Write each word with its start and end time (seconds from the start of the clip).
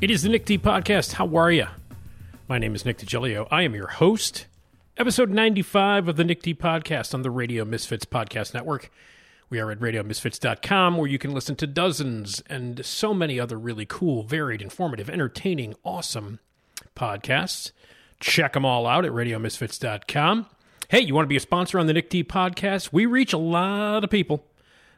It 0.00 0.12
is 0.12 0.22
the 0.22 0.28
Nick 0.28 0.44
D 0.44 0.58
Podcast. 0.58 1.14
How 1.14 1.36
are 1.36 1.50
you? 1.50 1.66
My 2.46 2.56
name 2.58 2.76
is 2.76 2.84
Nick 2.84 2.98
DiGilio. 2.98 3.48
I 3.50 3.62
am 3.62 3.74
your 3.74 3.88
host. 3.88 4.46
Episode 4.96 5.30
95 5.30 6.06
of 6.06 6.16
the 6.16 6.22
Nick 6.22 6.40
D 6.40 6.54
Podcast 6.54 7.14
on 7.14 7.22
the 7.22 7.32
Radio 7.32 7.64
Misfits 7.64 8.04
Podcast 8.04 8.54
Network. 8.54 8.92
We 9.50 9.58
are 9.58 9.72
at 9.72 9.80
radiomisfits.com 9.80 10.98
where 10.98 11.08
you 11.08 11.18
can 11.18 11.32
listen 11.32 11.56
to 11.56 11.66
dozens 11.66 12.40
and 12.48 12.86
so 12.86 13.12
many 13.12 13.40
other 13.40 13.58
really 13.58 13.86
cool, 13.86 14.22
varied, 14.22 14.62
informative, 14.62 15.10
entertaining, 15.10 15.74
awesome 15.82 16.38
podcasts. 16.94 17.72
Check 18.20 18.52
them 18.52 18.64
all 18.64 18.86
out 18.86 19.04
at 19.04 19.10
radiomisfits.com. 19.10 20.46
Hey, 20.88 21.00
you 21.00 21.12
want 21.12 21.24
to 21.24 21.28
be 21.28 21.36
a 21.36 21.40
sponsor 21.40 21.76
on 21.76 21.88
the 21.88 21.92
Nick 21.92 22.08
D 22.08 22.22
Podcast? 22.22 22.92
We 22.92 23.04
reach 23.04 23.32
a 23.32 23.38
lot 23.38 24.04
of 24.04 24.10
people. 24.10 24.44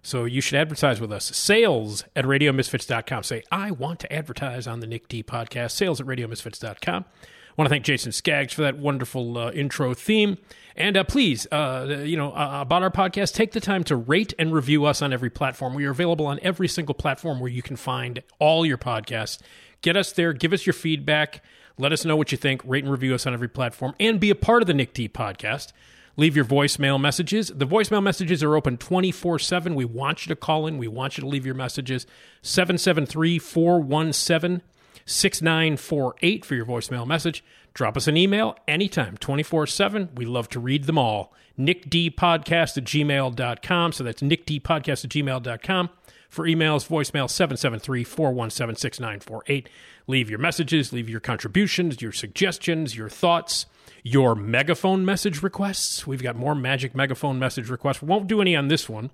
So 0.03 0.25
you 0.25 0.41
should 0.41 0.59
advertise 0.59 1.01
with 1.01 1.13
us. 1.13 1.25
Sales 1.37 2.05
at 2.17 2.25
radiomisfits.com. 2.25 3.23
Say, 3.23 3.43
I 3.53 3.71
want 3.71 4.01
to 4.01 4.13
advertise 4.13 4.67
on 4.67 4.81
the 4.81 4.87
Nick 4.87 5.09
D 5.09 5.23
podcast. 5.23 5.73
Sales 5.73 6.01
at 6.01 6.07
radiomisfits.com. 6.07 7.05
I 7.05 7.53
want 7.57 7.67
to 7.69 7.75
thank 7.75 7.85
Jason 7.85 8.13
Skaggs 8.13 8.55
for 8.55 8.63
that 8.63 8.79
wonderful 8.79 9.37
uh, 9.37 9.51
intro 9.51 9.93
theme. 9.93 10.39
And 10.77 10.97
uh, 10.97 11.05
please, 11.05 11.47
uh, 11.53 12.03
you 12.05 12.17
know, 12.17 12.33
uh, 12.33 12.63
about 12.63 12.83
our 12.83 12.91
podcast, 12.91 13.35
take 13.35 13.53
the 13.53 13.61
time 13.61 13.85
to 13.85 13.97
rate 13.97 14.33
and 14.39 14.53
review 14.55 14.87
us 14.87 15.03
on 15.03 15.13
every 15.13 15.29
platform. 15.29 15.75
We 15.75 15.85
are 15.85 15.91
available 15.91 16.27
on 16.27 16.39
every 16.43 16.69
single 16.69 16.95
platform 16.95 17.41
where 17.41 17.51
you 17.51 17.61
can 17.61 17.77
find 17.77 18.23
all 18.39 18.65
your 18.65 18.79
podcasts. 18.79 19.39
Get 19.83 19.97
us 19.97 20.13
there. 20.13 20.33
Give 20.33 20.53
us 20.53 20.65
your 20.65 20.73
feedback. 20.73 21.43
Let 21.77 21.93
us 21.93 22.05
know 22.05 22.17
what 22.17 22.33
you 22.33 22.39
think. 22.39 22.63
Rate 22.65 22.85
and 22.85 22.93
review 22.93 23.15
us 23.15 23.27
on 23.27 23.35
every 23.35 23.49
platform 23.49 23.95
and 23.99 24.21
be 24.21 24.31
a 24.31 24.35
part 24.35 24.63
of 24.63 24.67
the 24.67 24.75
Nick 24.75 24.95
D 24.95 25.09
podcast. 25.09 25.73
Leave 26.21 26.37
your 26.37 26.45
voicemail 26.45 27.01
messages. 27.01 27.49
The 27.49 27.67
voicemail 27.67 28.03
messages 28.03 28.43
are 28.43 28.55
open 28.55 28.77
24 28.77 29.39
7. 29.39 29.75
We 29.75 29.87
want 29.87 30.27
you 30.27 30.29
to 30.29 30.39
call 30.39 30.67
in. 30.67 30.77
We 30.77 30.87
want 30.87 31.17
you 31.17 31.23
to 31.23 31.27
leave 31.27 31.47
your 31.47 31.55
messages. 31.55 32.07
773 32.43 33.39
417 33.39 34.61
6948 35.07 36.45
for 36.45 36.55
your 36.55 36.67
voicemail 36.67 37.07
message. 37.07 37.43
Drop 37.73 37.97
us 37.97 38.07
an 38.07 38.19
email 38.19 38.55
anytime, 38.69 39.17
24 39.17 39.67
7. 39.67 40.11
We 40.15 40.27
love 40.27 40.51
to 40.51 40.61
read 40.61 40.85
them 40.85 40.99
all. 40.99 41.33
NickDpodcast 41.59 42.77
at 42.77 42.85
gmail.com. 42.85 43.93
So 43.93 44.05
that's 44.05 44.21
NickDpodcast 44.21 45.05
at 45.07 45.11
gmail.com. 45.11 45.89
For 46.29 46.45
emails, 46.45 46.87
voicemail 46.87 47.31
773 47.31 48.05
417 48.05 48.77
6948. 48.77 49.71
Leave 50.07 50.29
your 50.29 50.39
messages, 50.39 50.93
leave 50.93 51.09
your 51.09 51.21
contributions, 51.21 52.03
your 52.03 52.13
suggestions, 52.13 52.95
your 52.95 53.09
thoughts, 53.09 53.65
your 54.03 54.35
megaphone 54.35 55.05
message 55.05 55.43
requests. 55.43 56.07
We've 56.07 56.23
got 56.23 56.37
more 56.37 56.55
magic 56.55 56.95
megaphone 56.95 57.39
message 57.39 57.69
requests. 57.69 58.03
We 58.03 58.09
won't 58.09 58.27
do 58.27 58.41
any 58.41 58.57
on 58.57 58.69
this 58.69 58.89
one 58.89 59.11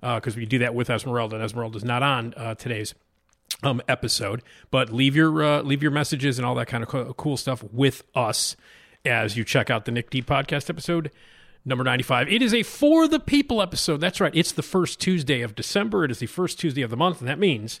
because 0.00 0.36
we 0.36 0.46
do 0.46 0.58
that 0.58 0.74
with 0.74 0.90
Esmeralda, 0.90 1.36
and 1.36 1.44
Esmeralda's 1.44 1.84
not 1.84 2.02
on 2.02 2.34
uh, 2.36 2.54
today's 2.54 2.94
um, 3.62 3.82
episode. 3.88 4.42
But 4.70 4.92
leave 4.92 5.14
your 5.14 5.42
uh, 5.42 5.62
leave 5.62 5.82
your 5.82 5.92
messages 5.92 6.38
and 6.38 6.46
all 6.46 6.54
that 6.56 6.66
kind 6.66 6.82
of 6.82 6.88
co- 6.88 7.12
cool 7.14 7.36
stuff 7.36 7.62
with 7.64 8.02
us 8.14 8.56
as 9.04 9.36
you 9.36 9.44
check 9.44 9.70
out 9.70 9.84
the 9.84 9.92
Nick 9.92 10.10
D 10.10 10.22
podcast 10.22 10.68
episode 10.70 11.10
number 11.64 11.84
95. 11.84 12.28
It 12.28 12.42
is 12.42 12.54
a 12.54 12.62
for 12.62 13.06
the 13.06 13.20
people 13.20 13.60
episode. 13.60 14.00
That's 14.00 14.20
right. 14.20 14.34
It's 14.34 14.52
the 14.52 14.62
first 14.62 15.00
Tuesday 15.00 15.42
of 15.42 15.54
December. 15.54 16.04
It 16.04 16.10
is 16.10 16.18
the 16.18 16.26
first 16.26 16.58
Tuesday 16.58 16.82
of 16.82 16.90
the 16.90 16.96
month, 16.96 17.20
and 17.20 17.28
that 17.28 17.38
means 17.38 17.80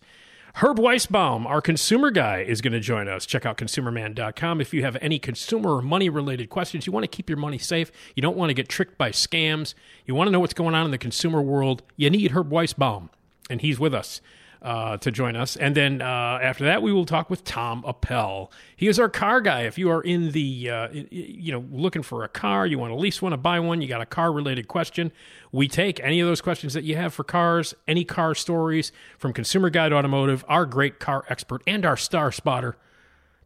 Herb 0.56 0.78
Weisbaum, 0.78 1.46
our 1.46 1.60
consumer 1.60 2.10
guy, 2.10 2.40
is 2.40 2.60
going 2.60 2.72
to 2.72 2.80
join 2.80 3.08
us. 3.08 3.24
Check 3.24 3.46
out 3.46 3.56
consumerman.com. 3.56 4.60
If 4.60 4.74
you 4.74 4.82
have 4.82 4.96
any 5.00 5.18
consumer 5.18 5.76
or 5.76 5.82
money 5.82 6.08
related 6.08 6.50
questions, 6.50 6.86
you 6.86 6.92
want 6.92 7.04
to 7.04 7.08
keep 7.08 7.30
your 7.30 7.38
money 7.38 7.58
safe, 7.58 7.92
you 8.16 8.20
don't 8.20 8.36
want 8.36 8.50
to 8.50 8.54
get 8.54 8.68
tricked 8.68 8.98
by 8.98 9.10
scams, 9.10 9.74
you 10.06 10.14
want 10.14 10.28
to 10.28 10.32
know 10.32 10.40
what's 10.40 10.54
going 10.54 10.74
on 10.74 10.84
in 10.84 10.90
the 10.90 10.98
consumer 10.98 11.40
world, 11.40 11.82
you 11.96 12.10
need 12.10 12.32
Herb 12.32 12.50
Weisbaum, 12.50 13.10
and 13.48 13.60
he's 13.60 13.78
with 13.78 13.94
us. 13.94 14.20
Uh, 14.62 14.98
to 14.98 15.10
join 15.10 15.36
us. 15.36 15.56
And 15.56 15.74
then 15.74 16.02
uh, 16.02 16.38
after 16.42 16.64
that, 16.64 16.82
we 16.82 16.92
will 16.92 17.06
talk 17.06 17.30
with 17.30 17.44
Tom 17.44 17.82
Appel. 17.88 18.52
He 18.76 18.88
is 18.88 18.98
our 18.98 19.08
car 19.08 19.40
guy. 19.40 19.62
If 19.62 19.78
you 19.78 19.90
are 19.90 20.02
in 20.02 20.32
the, 20.32 20.68
uh, 20.68 20.88
you 20.92 21.50
know, 21.50 21.64
looking 21.72 22.02
for 22.02 22.24
a 22.24 22.28
car, 22.28 22.66
you 22.66 22.78
want 22.78 22.90
to 22.90 22.94
lease 22.94 23.22
one, 23.22 23.32
to 23.32 23.38
buy 23.38 23.58
one, 23.58 23.80
you 23.80 23.88
got 23.88 24.02
a 24.02 24.06
car 24.06 24.30
related 24.30 24.68
question, 24.68 25.12
we 25.50 25.66
take 25.66 25.98
any 26.00 26.20
of 26.20 26.28
those 26.28 26.42
questions 26.42 26.74
that 26.74 26.84
you 26.84 26.94
have 26.94 27.14
for 27.14 27.24
cars, 27.24 27.74
any 27.88 28.04
car 28.04 28.34
stories 28.34 28.92
from 29.16 29.32
Consumer 29.32 29.70
Guide 29.70 29.94
Automotive, 29.94 30.44
our 30.46 30.66
great 30.66 30.98
car 31.00 31.24
expert, 31.30 31.62
and 31.66 31.86
our 31.86 31.96
star 31.96 32.30
spotter. 32.30 32.76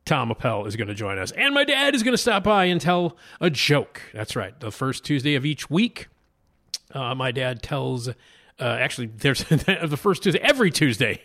Tom 0.04 0.32
Appel 0.32 0.66
is 0.66 0.74
going 0.74 0.88
to 0.88 0.94
join 0.94 1.18
us. 1.18 1.30
And 1.30 1.54
my 1.54 1.62
dad 1.62 1.94
is 1.94 2.02
going 2.02 2.14
to 2.14 2.18
stop 2.18 2.42
by 2.42 2.64
and 2.64 2.80
tell 2.80 3.16
a 3.40 3.50
joke. 3.50 4.02
That's 4.12 4.34
right. 4.34 4.58
The 4.58 4.72
first 4.72 5.04
Tuesday 5.04 5.36
of 5.36 5.46
each 5.46 5.70
week, 5.70 6.08
uh, 6.92 7.14
my 7.14 7.30
dad 7.30 7.62
tells 7.62 8.10
uh, 8.60 8.64
actually, 8.64 9.06
there's 9.08 9.42
the 9.44 9.98
first 10.00 10.22
Tuesday, 10.22 10.40
every 10.40 10.70
Tuesday 10.70 11.22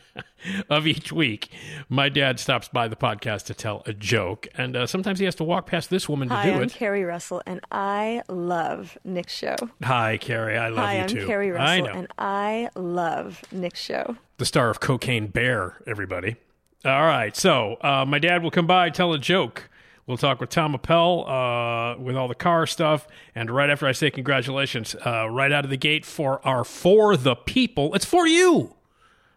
of 0.70 0.86
each 0.86 1.12
week, 1.12 1.48
my 1.88 2.08
dad 2.08 2.38
stops 2.40 2.68
by 2.68 2.88
the 2.88 2.96
podcast 2.96 3.44
to 3.46 3.54
tell 3.54 3.82
a 3.86 3.92
joke. 3.92 4.46
And 4.54 4.76
uh, 4.76 4.86
sometimes 4.86 5.18
he 5.18 5.24
has 5.24 5.34
to 5.36 5.44
walk 5.44 5.66
past 5.66 5.90
this 5.90 6.08
woman 6.08 6.28
to 6.28 6.34
Hi, 6.34 6.44
do 6.46 6.52
I'm 6.54 6.62
it. 6.62 6.72
Keri 6.72 7.04
Russell, 7.04 7.42
and 7.46 7.60
I 7.70 8.22
love 8.28 8.96
Nick's 9.04 9.34
show. 9.36 9.56
Hi, 9.82 10.16
Keri. 10.18 10.56
I 10.56 10.68
love 10.68 10.78
Hi, 10.84 10.96
you 10.96 11.02
I'm 11.02 11.08
too. 11.08 11.26
Keri 11.26 11.50
Russell, 11.50 11.88
I 11.88 11.90
and 11.90 12.06
I 12.18 12.68
love 12.76 13.42
Nick's 13.52 13.80
show. 13.80 14.16
the 14.38 14.44
star 14.46 14.70
of 14.70 14.80
Cocaine 14.80 15.26
Bear, 15.28 15.76
everybody. 15.86 16.36
All 16.84 17.02
right. 17.02 17.36
So 17.36 17.76
uh, 17.80 18.04
my 18.06 18.18
dad 18.18 18.42
will 18.42 18.50
come 18.50 18.66
by, 18.66 18.90
tell 18.90 19.12
a 19.12 19.18
joke. 19.18 19.68
We'll 20.06 20.16
talk 20.16 20.40
with 20.40 20.50
Tom 20.50 20.74
Appel 20.74 21.28
uh, 21.28 21.96
with 21.96 22.16
all 22.16 22.26
the 22.26 22.34
car 22.34 22.66
stuff. 22.66 23.06
And 23.34 23.50
right 23.50 23.70
after 23.70 23.86
I 23.86 23.92
say 23.92 24.10
congratulations, 24.10 24.96
uh, 25.06 25.28
right 25.30 25.52
out 25.52 25.64
of 25.64 25.70
the 25.70 25.76
gate 25.76 26.04
for 26.04 26.44
our 26.46 26.64
For 26.64 27.16
the 27.16 27.36
People, 27.36 27.94
it's 27.94 28.04
for 28.04 28.26
you. 28.26 28.74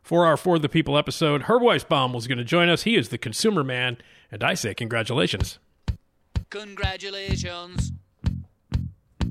For 0.02 0.26
our 0.26 0.38
For 0.38 0.58
the 0.58 0.70
People 0.70 0.98
episode, 0.98 1.44
Herb 1.44 1.62
Weisbaum 1.62 2.14
was 2.14 2.28
going 2.28 2.40
to 2.40 2.44
join 2.44 2.70
us. 2.70 2.84
He 2.84 2.96
is 2.96 3.10
the 3.10 3.18
consumer 3.18 3.64
man. 3.64 3.98
And 4.32 4.44
I 4.44 4.56
say 4.56 4.74
congratulations. 4.74 5.60
Congratulations. 6.50 7.92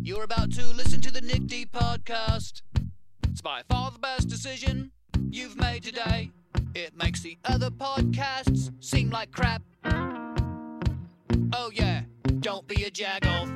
You're 0.01 0.25
about 0.25 0.53
to 0.53 0.67
listen 0.67 1.01
to 1.01 1.11
the 1.11 1.21
Nick 1.21 1.47
D 1.47 1.67
Podcast. 1.67 2.63
It's 3.29 3.41
by 3.41 3.63
far 3.69 3.91
the 3.91 3.99
best 3.99 4.29
decision 4.29 4.93
you've 5.31 5.57
made 5.57 5.83
today. 5.83 6.31
It 6.75 6.97
makes 6.97 7.21
the 7.23 7.39
other 7.45 7.71
podcasts 7.71 8.73
seem 8.85 9.11
like 9.11 9.33
crap. 9.33 9.63
Oh, 11.53 11.71
yeah, 11.73 12.03
don't 12.41 12.67
be 12.67 12.85
a 12.85 12.91
jagoff. 12.91 13.49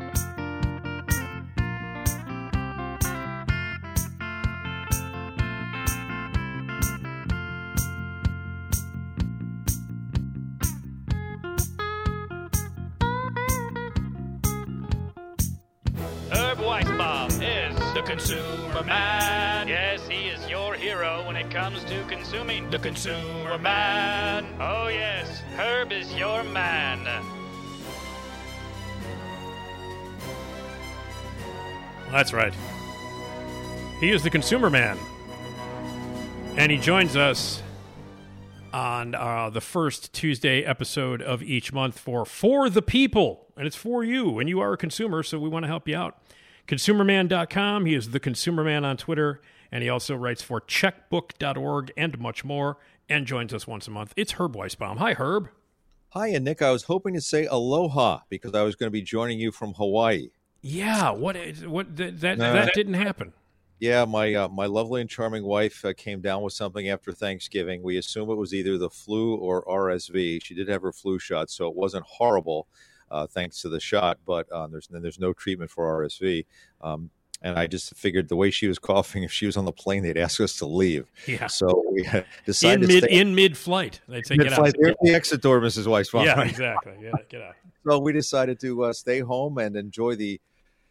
Herb 16.31 16.59
Weisbaum 16.59 17.29
is 17.43 17.77
the 17.95 18.03
consumer 18.05 18.83
man. 18.85 19.69
Yes, 19.69 20.07
he 20.09 20.29
is 20.29 20.49
your 20.49 20.75
hero 20.75 21.27
when 21.27 21.37
it 21.37 21.51
comes 21.51 21.85
to 21.85 22.05
consuming. 22.05 22.71
The 22.71 22.79
consumer 22.79 23.59
man. 23.59 24.47
Oh, 24.61 24.89
yes, 24.89 25.41
Herb 25.57 25.93
is 25.93 26.15
your 26.15 26.43
man. 26.45 27.07
That's 32.11 32.33
right. 32.33 32.55
He 34.01 34.11
is 34.11 34.23
the 34.23 34.31
consumer 34.31 34.71
man. 34.71 34.99
And 36.57 36.73
he 36.73 36.79
joins 36.79 37.17
us 37.17 37.63
on 38.73 39.15
uh, 39.15 39.51
the 39.51 39.61
first 39.61 40.13
Tuesday 40.13 40.65
episode 40.65 41.23
of 41.23 41.43
each 41.43 41.73
month 41.73 41.99
for 41.99 42.25
For 42.25 42.69
the 42.69 42.83
People. 42.83 43.47
And 43.57 43.67
it's 43.67 43.77
for 43.77 44.05
you. 44.05 44.39
And 44.39 44.49
you 44.49 44.61
are 44.61 44.73
a 44.73 44.77
consumer, 44.77 45.23
so 45.23 45.39
we 45.39 45.49
want 45.49 45.65
to 45.65 45.69
help 45.69 45.89
you 45.89 45.97
out. 45.97 46.21
Consumerman.com. 46.67 47.87
He 47.87 47.95
is 47.95 48.11
the 48.11 48.21
consumer 48.21 48.65
man 48.65 48.85
on 48.85 48.97
Twitter 48.97 49.41
and 49.71 49.83
he 49.83 49.89
also 49.89 50.15
writes 50.15 50.43
for 50.43 50.61
checkbook.org 50.61 51.93
and 51.97 52.19
much 52.19 52.45
more, 52.45 52.79
and 53.09 53.27
joins 53.27 53.53
us 53.55 53.67
once 53.67 53.87
a 53.87 53.91
month. 53.91 54.13
It's 54.17 54.33
Herb 54.33 54.55
Weisbaum. 54.55 54.99
Hi, 54.99 55.15
Herb. 55.15 55.49
Hi, 56.11 56.29
and 56.29 56.45
Nick. 56.45 56.63
I 56.63 56.71
was 56.71 56.85
hoping 56.85 57.15
to 57.15 57.21
say 57.21 57.47
aloha 57.47 58.21
because 58.29 58.55
I 58.55 58.63
was 58.63 58.77
going 58.77 58.89
to 58.89 58.93
be 58.93 59.03
joining 59.03 59.39
you 59.39 59.53
from 59.53 59.75
Hawaii. 59.75 60.29
Yeah, 60.61 61.11
what 61.11 61.37
is 61.37 61.67
what 61.67 61.97
that 61.97 62.21
that, 62.21 62.39
No. 62.39 62.53
that 62.53 62.75
didn't 62.75 62.95
happen. 62.95 63.33
Yeah, 63.81 64.05
my 64.07 64.35
uh, 64.35 64.49
my 64.49 64.67
lovely 64.67 65.01
and 65.01 65.09
charming 65.09 65.45
wife 65.45 65.85
uh, 65.85 65.93
came 65.97 66.21
down 66.21 66.43
with 66.43 66.53
something 66.53 66.89
after 66.89 67.13
Thanksgiving. 67.13 67.81
We 67.83 67.97
assume 67.97 68.29
it 68.29 68.35
was 68.35 68.53
either 68.53 68.77
the 68.77 68.91
flu 68.91 69.37
or 69.37 69.65
RSV. 69.65 70.43
She 70.43 70.55
did 70.55 70.69
have 70.69 70.83
her 70.83 70.93
flu 70.93 71.21
shot, 71.21 71.49
so 71.49 71.69
it 71.69 71.77
wasn't 71.77 72.05
horrible, 72.05 72.67
uh, 73.11 73.29
thanks 73.29 73.63
to 73.63 73.69
the 73.69 73.79
shot. 73.79 74.19
But 74.27 74.51
uh, 74.51 74.67
there's 74.67 74.89
then 74.89 75.01
there's 75.03 75.21
no 75.21 75.33
treatment 75.33 75.71
for 75.71 75.85
RSV. 76.03 76.45
Um, 76.81 77.11
and 77.41 77.57
I 77.57 77.69
just 77.69 77.95
figured 77.97 78.29
the 78.29 78.35
way 78.35 78.51
she 78.51 78.67
was 78.67 78.79
coughing, 78.81 79.23
if 79.23 79.31
she 79.31 79.47
was 79.47 79.57
on 79.57 79.65
the 79.65 79.71
plane, 79.71 80.03
they'd 80.03 80.19
ask 80.19 80.41
us 80.41 80.57
to 80.59 80.67
leave. 80.67 81.07
Yeah. 81.29 81.47
So 81.47 81.85
we 81.93 82.03
decided 82.47 82.83
In 82.83 82.89
to 82.89 82.95
mid 82.95 83.05
stay 83.05 83.13
in 83.21 83.35
mid 83.37 83.57
flight. 83.57 84.01
They'd 84.09 84.27
say 84.27 84.37
get 84.39 84.47
out. 84.55 84.63
mid-flight. 84.65 84.75
There's 84.81 84.97
the 85.03 85.15
exit 85.15 85.41
door, 85.41 85.61
Mrs. 85.61 85.85
Weisbaum. 85.87 86.25
Yeah, 86.25 86.43
exactly. 86.43 86.95
Get, 87.01 87.29
get 87.29 87.43
out. 87.43 87.55
So 87.89 87.99
we 87.99 88.13
decided 88.13 88.61
to 88.61 88.85
uh, 88.85 88.93
stay 88.93 89.21
home 89.21 89.57
and 89.57 89.75
enjoy 89.75 90.15
the 90.17 90.41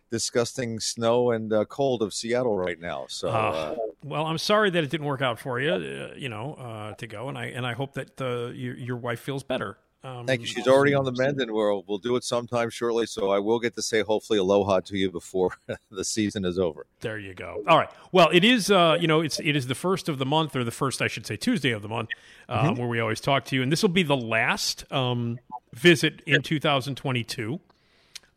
disgusting 0.10 0.80
snow 0.80 1.32
and 1.32 1.54
uh, 1.54 1.66
cold 1.66 2.02
of 2.02 2.12
Seattle 2.12 2.58
right 2.58 2.80
now. 2.80 3.06
So 3.08 3.30
uh, 3.30 3.32
Uh, 3.32 3.76
well, 4.04 4.26
I'm 4.26 4.40
sorry 4.40 4.72
that 4.72 4.84
it 4.84 4.90
didn't 4.90 5.06
work 5.06 5.22
out 5.22 5.38
for 5.40 5.60
you. 5.60 5.74
Uh, 5.74 6.16
you 6.16 6.30
know, 6.30 6.56
uh, 6.56 6.94
to 6.96 7.06
go, 7.08 7.30
and 7.30 7.38
I 7.38 7.46
and 7.48 7.68
I 7.68 7.74
hope 7.74 7.94
that 7.94 8.20
uh, 8.20 8.48
your 8.48 8.76
your 8.78 8.98
wife 8.98 9.20
feels 9.20 9.44
better. 9.44 9.78
Um, 10.04 10.26
thank 10.28 10.42
you. 10.42 10.48
She's 10.48 10.68
already 10.68 10.94
on 10.94 11.06
the 11.06 11.12
mend, 11.12 11.42
and 11.42 11.52
we'll 11.52 11.84
we'll 11.88 11.98
do 11.98 12.16
it 12.16 12.24
sometime 12.24 12.70
shortly. 12.70 13.06
So 13.08 13.32
I 13.32 13.40
will 13.40 13.60
get 13.60 13.76
to 13.76 13.82
say 13.82 14.04
hopefully 14.04 14.40
aloha 14.40 14.80
to 14.82 14.98
you 14.98 15.12
before 15.12 15.58
the 15.92 16.06
season 16.06 16.46
is 16.46 16.58
over. 16.60 16.86
There 17.02 17.18
you 17.18 17.34
go. 17.34 17.64
All 17.68 17.78
right. 17.78 17.90
Well, 18.12 18.30
it 18.32 18.44
is. 18.44 18.70
Uh, 18.72 18.98
you 19.00 19.08
know, 19.08 19.22
it's 19.22 19.40
it 19.40 19.56
is 19.56 19.68
the 19.68 19.76
first 19.76 20.08
of 20.08 20.18
the 20.20 20.26
month, 20.26 20.56
or 20.56 20.64
the 20.64 20.72
first, 20.72 21.02
I 21.02 21.08
should 21.08 21.26
say, 21.26 21.36
Tuesday 21.36 21.72
of 21.72 21.82
the 21.82 21.90
month, 21.90 22.10
um, 22.48 22.58
Mm-hmm. 22.68 22.80
where 22.80 22.88
we 22.88 23.00
always 23.00 23.20
talk 23.20 23.46
to 23.46 23.56
you, 23.56 23.64
and 23.64 23.72
this 23.72 23.82
will 23.82 23.90
be 23.90 24.04
the 24.04 24.16
last 24.16 24.86
um, 24.94 25.40
visit 25.74 26.22
in 26.28 26.42
2022. 26.44 27.60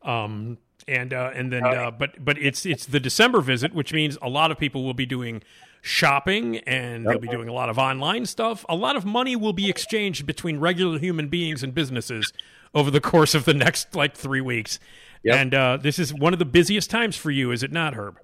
Um, 0.02 0.58
and 0.88 1.12
uh, 1.12 1.30
and 1.34 1.52
then, 1.52 1.62
uh, 1.64 1.90
but 1.90 2.24
but 2.24 2.38
it's 2.38 2.64
it's 2.64 2.86
the 2.86 2.98
December 3.00 3.42
visit, 3.42 3.74
which 3.74 3.92
means 3.92 4.16
a 4.22 4.28
lot 4.28 4.50
of 4.50 4.58
people 4.58 4.82
will 4.82 4.94
be 4.94 5.06
doing 5.06 5.42
shopping 5.82 6.58
and 6.58 7.06
they'll 7.06 7.18
be 7.18 7.28
doing 7.28 7.48
a 7.48 7.52
lot 7.52 7.68
of 7.68 7.78
online 7.78 8.26
stuff. 8.26 8.64
A 8.68 8.74
lot 8.74 8.96
of 8.96 9.04
money 9.04 9.36
will 9.36 9.52
be 9.52 9.68
exchanged 9.70 10.26
between 10.26 10.58
regular 10.58 10.98
human 10.98 11.28
beings 11.28 11.62
and 11.62 11.74
businesses 11.74 12.32
over 12.74 12.90
the 12.90 13.00
course 13.00 13.34
of 13.34 13.44
the 13.44 13.54
next 13.54 13.94
like 13.94 14.16
three 14.16 14.40
weeks. 14.40 14.78
Yep. 15.22 15.36
And 15.36 15.54
uh, 15.54 15.78
this 15.80 15.98
is 15.98 16.14
one 16.14 16.32
of 16.32 16.38
the 16.38 16.44
busiest 16.44 16.90
times 16.90 17.16
for 17.16 17.30
you, 17.30 17.50
is 17.50 17.62
it 17.62 17.72
not, 17.72 17.94
Herb? 17.94 18.18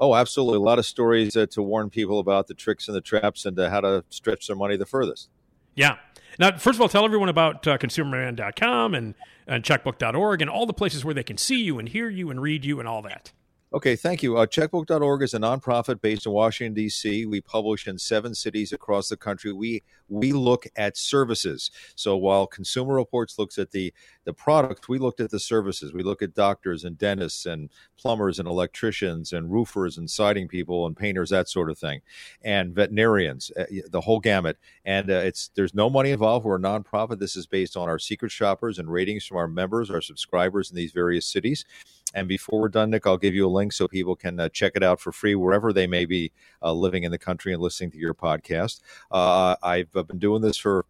Oh, 0.00 0.14
absolutely. 0.14 0.58
A 0.58 0.62
lot 0.62 0.78
of 0.78 0.86
stories 0.86 1.36
uh, 1.36 1.46
to 1.50 1.62
warn 1.62 1.90
people 1.90 2.20
about 2.20 2.46
the 2.46 2.54
tricks 2.54 2.88
and 2.88 2.96
the 2.96 3.00
traps 3.00 3.44
and 3.44 3.58
uh, 3.58 3.68
how 3.68 3.80
to 3.80 4.04
stretch 4.10 4.46
their 4.46 4.56
money 4.56 4.76
the 4.76 4.86
furthest. 4.86 5.28
Yeah. 5.74 5.96
Now, 6.38 6.56
first 6.56 6.76
of 6.76 6.80
all, 6.80 6.88
tell 6.88 7.04
everyone 7.04 7.28
about 7.28 7.66
uh, 7.66 7.78
consumerman.com 7.78 8.94
and, 8.94 9.14
and 9.46 9.64
checkbook.org 9.64 10.40
and 10.40 10.48
all 10.48 10.66
the 10.66 10.72
places 10.72 11.04
where 11.04 11.14
they 11.14 11.24
can 11.24 11.36
see 11.36 11.60
you 11.60 11.78
and 11.78 11.88
hear 11.88 12.08
you 12.08 12.30
and 12.30 12.40
read 12.40 12.64
you 12.64 12.78
and 12.78 12.88
all 12.88 13.02
that. 13.02 13.32
Okay, 13.70 13.96
thank 13.96 14.22
you. 14.22 14.38
Uh, 14.38 14.46
Checkbook.org 14.46 15.22
is 15.22 15.34
a 15.34 15.38
nonprofit 15.38 16.00
based 16.00 16.24
in 16.24 16.32
Washington 16.32 16.72
D.C. 16.72 17.26
We 17.26 17.42
publish 17.42 17.86
in 17.86 17.98
seven 17.98 18.34
cities 18.34 18.72
across 18.72 19.10
the 19.10 19.16
country. 19.16 19.52
We 19.52 19.82
we 20.08 20.32
look 20.32 20.66
at 20.76 20.96
services. 20.96 21.70
So 21.94 22.16
while 22.16 22.46
Consumer 22.46 22.94
Reports 22.94 23.38
looks 23.38 23.58
at 23.58 23.70
the 23.70 23.92
the 24.24 24.32
product, 24.32 24.88
we 24.88 24.96
looked 24.96 25.20
at 25.20 25.28
the 25.30 25.38
services. 25.38 25.92
We 25.92 26.02
look 26.02 26.22
at 26.22 26.34
doctors 26.34 26.84
and 26.84 26.96
dentists 26.96 27.44
and 27.44 27.68
plumbers 27.98 28.38
and 28.38 28.48
electricians 28.48 29.34
and 29.34 29.52
roofers 29.52 29.98
and 29.98 30.08
siding 30.08 30.48
people 30.48 30.86
and 30.86 30.96
painters, 30.96 31.28
that 31.28 31.50
sort 31.50 31.70
of 31.70 31.78
thing, 31.78 32.00
and 32.40 32.74
veterinarians, 32.74 33.50
uh, 33.54 33.66
the 33.90 34.00
whole 34.00 34.18
gamut. 34.18 34.56
And 34.86 35.10
uh, 35.10 35.14
it's 35.16 35.50
there's 35.56 35.74
no 35.74 35.90
money 35.90 36.12
involved. 36.12 36.46
We're 36.46 36.56
a 36.56 36.58
nonprofit. 36.58 37.18
This 37.18 37.36
is 37.36 37.46
based 37.46 37.76
on 37.76 37.86
our 37.86 37.98
secret 37.98 38.32
shoppers 38.32 38.78
and 38.78 38.90
ratings 38.90 39.26
from 39.26 39.36
our 39.36 39.48
members, 39.48 39.90
our 39.90 40.00
subscribers 40.00 40.70
in 40.70 40.76
these 40.76 40.92
various 40.92 41.26
cities. 41.26 41.66
And 42.14 42.26
before 42.28 42.60
we're 42.60 42.68
done, 42.68 42.90
Nick, 42.90 43.06
I'll 43.06 43.16
give 43.18 43.34
you 43.34 43.46
a 43.46 43.50
link 43.50 43.72
so 43.72 43.86
people 43.88 44.16
can 44.16 44.38
uh, 44.40 44.48
check 44.48 44.72
it 44.74 44.82
out 44.82 45.00
for 45.00 45.12
free 45.12 45.34
wherever 45.34 45.72
they 45.72 45.86
may 45.86 46.04
be 46.04 46.32
uh, 46.62 46.72
living 46.72 47.04
in 47.04 47.10
the 47.10 47.18
country 47.18 47.52
and 47.52 47.62
listening 47.62 47.90
to 47.92 47.98
your 47.98 48.14
podcast. 48.14 48.80
Uh, 49.10 49.56
I've 49.62 49.94
uh, 49.94 50.02
been 50.02 50.18
doing 50.18 50.42
this 50.42 50.56
for 50.56 50.84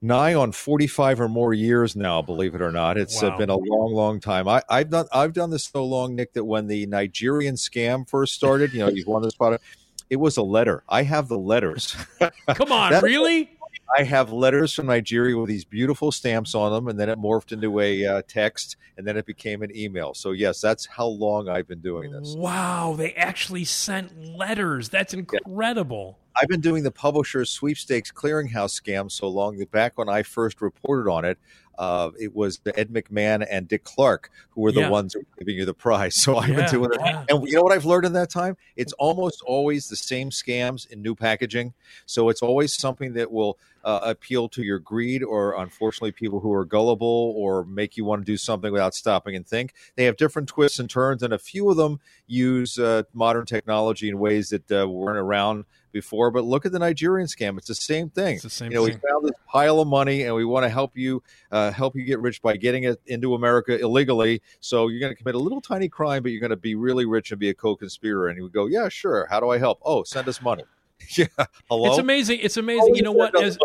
nigh 0.00 0.32
on 0.34 0.52
45 0.52 1.20
or 1.22 1.28
more 1.28 1.52
years 1.52 1.96
now 1.96 2.22
believe 2.22 2.54
it 2.54 2.62
or 2.62 2.70
not 2.70 2.96
It's 2.96 3.20
uh, 3.20 3.30
Wow. 3.30 3.36
been 3.38 3.50
a 3.50 3.56
long 3.56 3.92
long 3.92 4.20
time 4.20 4.46
I, 4.46 4.62
i've 4.68 4.90
done 4.90 5.06
i've 5.12 5.32
done 5.32 5.50
this 5.50 5.64
so 5.64 5.84
long 5.84 6.14
nick 6.14 6.34
that 6.34 6.44
when 6.44 6.68
the 6.68 6.86
nigerian 6.86 7.56
scam 7.56 8.08
first 8.08 8.32
started 8.34 8.72
you 8.72 8.78
know 8.78 8.88
you've 8.88 9.08
won 9.08 9.22
this 9.22 9.34
product 9.34 9.64
it 10.08 10.14
was 10.14 10.36
a 10.36 10.42
letter 10.44 10.84
i 10.88 11.02
have 11.02 11.26
the 11.26 11.36
letters 11.36 11.96
Come 12.54 12.70
on, 12.70 12.92
That- 12.92 13.02
really? 13.02 13.50
I 13.96 14.02
have 14.02 14.32
letters 14.32 14.74
from 14.74 14.86
Nigeria 14.86 15.36
with 15.36 15.48
these 15.48 15.64
beautiful 15.64 16.12
stamps 16.12 16.54
on 16.54 16.72
them, 16.72 16.88
and 16.88 16.98
then 16.98 17.08
it 17.08 17.18
morphed 17.18 17.52
into 17.52 17.80
a 17.80 18.04
uh, 18.04 18.22
text, 18.28 18.76
and 18.96 19.06
then 19.06 19.16
it 19.16 19.24
became 19.24 19.62
an 19.62 19.74
email. 19.74 20.14
So 20.14 20.32
yes, 20.32 20.60
that's 20.60 20.86
how 20.86 21.06
long 21.06 21.48
I've 21.48 21.66
been 21.66 21.80
doing 21.80 22.10
this. 22.10 22.34
Wow, 22.36 22.94
they 22.96 23.14
actually 23.14 23.64
sent 23.64 24.36
letters. 24.36 24.88
That's 24.88 25.14
incredible. 25.14 26.18
I've 26.40 26.48
been 26.48 26.60
doing 26.60 26.82
the 26.82 26.90
publisher's 26.90 27.50
sweepstakes 27.50 28.12
clearinghouse 28.12 28.80
scam 28.80 29.10
so 29.10 29.28
long 29.28 29.58
that 29.58 29.70
back 29.72 29.98
when 29.98 30.08
I 30.08 30.22
first 30.22 30.60
reported 30.60 31.10
on 31.10 31.24
it, 31.24 31.38
uh, 31.78 32.10
it 32.20 32.34
was 32.34 32.60
Ed 32.76 32.90
McMahon 32.90 33.46
and 33.50 33.68
Dick 33.68 33.84
Clark 33.84 34.30
who 34.50 34.60
were 34.62 34.72
the 34.72 34.80
Yeah. 34.80 34.90
ones 34.90 35.14
who 35.14 35.20
were 35.20 35.26
giving 35.38 35.56
you 35.56 35.64
the 35.64 35.74
prize. 35.74 36.16
So 36.28 36.36
I've 36.36 36.48
Yeah, 36.48 36.56
been 36.56 36.66
doing 36.66 36.90
it. 36.92 37.00
And 37.30 37.48
you 37.48 37.56
know 37.56 37.62
what 37.62 37.72
I've 37.72 37.84
learned 37.86 38.04
in 38.04 38.12
that 38.14 38.30
time? 38.30 38.56
It's 38.76 38.92
almost 38.94 39.40
always 39.46 39.88
the 39.88 39.96
same 39.96 40.30
scams 40.30 40.86
in 40.90 41.00
new 41.00 41.14
packaging. 41.14 41.74
So 42.06 42.28
it's 42.28 42.42
always 42.42 42.74
something 42.76 43.14
that 43.14 43.30
will 43.30 43.58
uh, 43.84 44.00
appeal 44.02 44.48
to 44.50 44.62
your 44.62 44.78
greed 44.78 45.22
or 45.22 45.54
unfortunately 45.56 46.12
people 46.12 46.40
who 46.40 46.52
are 46.52 46.64
gullible 46.64 47.32
or 47.36 47.64
make 47.64 47.96
you 47.96 48.04
want 48.04 48.20
to 48.22 48.24
do 48.32 48.36
something 48.36 48.72
without 48.72 48.94
stopping 48.94 49.34
and 49.36 49.46
think. 49.46 49.72
They 49.96 50.04
have 50.04 50.16
different 50.16 50.48
twists 50.48 50.78
and 50.78 50.90
turns, 50.90 51.22
and 51.22 51.32
a 51.32 51.38
few 51.38 51.70
of 51.70 51.76
them 51.76 52.00
use 52.26 52.78
uh, 52.78 53.04
modern 53.12 53.46
technology 53.46 54.08
in 54.08 54.18
ways 54.18 54.48
that 54.50 54.70
uh, 54.70 54.88
weren't 54.88 55.18
around 55.18 55.64
before. 55.92 56.30
But 56.30 56.44
look 56.44 56.66
at 56.66 56.72
the 56.72 56.78
Nigerian 56.78 57.26
scam; 57.26 57.58
it's 57.58 57.68
the 57.68 57.74
same 57.74 58.10
thing. 58.10 58.34
It's 58.34 58.42
the 58.42 58.50
same 58.50 58.70
you 58.70 58.78
know, 58.78 58.86
thing. 58.86 59.00
we 59.02 59.08
found 59.08 59.24
this 59.24 59.36
pile 59.46 59.80
of 59.80 59.88
money, 59.88 60.22
and 60.22 60.34
we 60.34 60.44
want 60.44 60.64
to 60.64 60.68
help 60.68 60.96
you 60.96 61.22
uh, 61.50 61.70
help 61.70 61.96
you 61.96 62.04
get 62.04 62.20
rich 62.20 62.42
by 62.42 62.56
getting 62.56 62.84
it 62.84 63.00
into 63.06 63.34
America 63.34 63.78
illegally. 63.78 64.42
So 64.60 64.88
you're 64.88 65.00
going 65.00 65.12
to 65.12 65.16
commit 65.16 65.34
a 65.34 65.38
little 65.38 65.60
tiny 65.60 65.88
crime, 65.88 66.22
but 66.22 66.32
you're 66.32 66.40
going 66.40 66.50
to 66.50 66.56
be 66.56 66.74
really 66.74 67.06
rich 67.06 67.30
and 67.30 67.40
be 67.40 67.48
a 67.48 67.54
co-conspirator. 67.54 68.28
And 68.28 68.36
you 68.36 68.44
would 68.44 68.52
go, 68.52 68.66
"Yeah, 68.66 68.88
sure. 68.88 69.26
How 69.30 69.40
do 69.40 69.50
I 69.50 69.58
help? 69.58 69.80
Oh, 69.84 70.02
send 70.02 70.28
us 70.28 70.42
money." 70.42 70.64
yeah, 71.10 71.26
hello. 71.68 71.90
It's 71.90 71.98
amazing. 71.98 72.40
It's 72.42 72.56
amazing. 72.56 72.94
You 72.94 73.02
know 73.02 73.12
what? 73.12 73.40
As. 73.40 73.58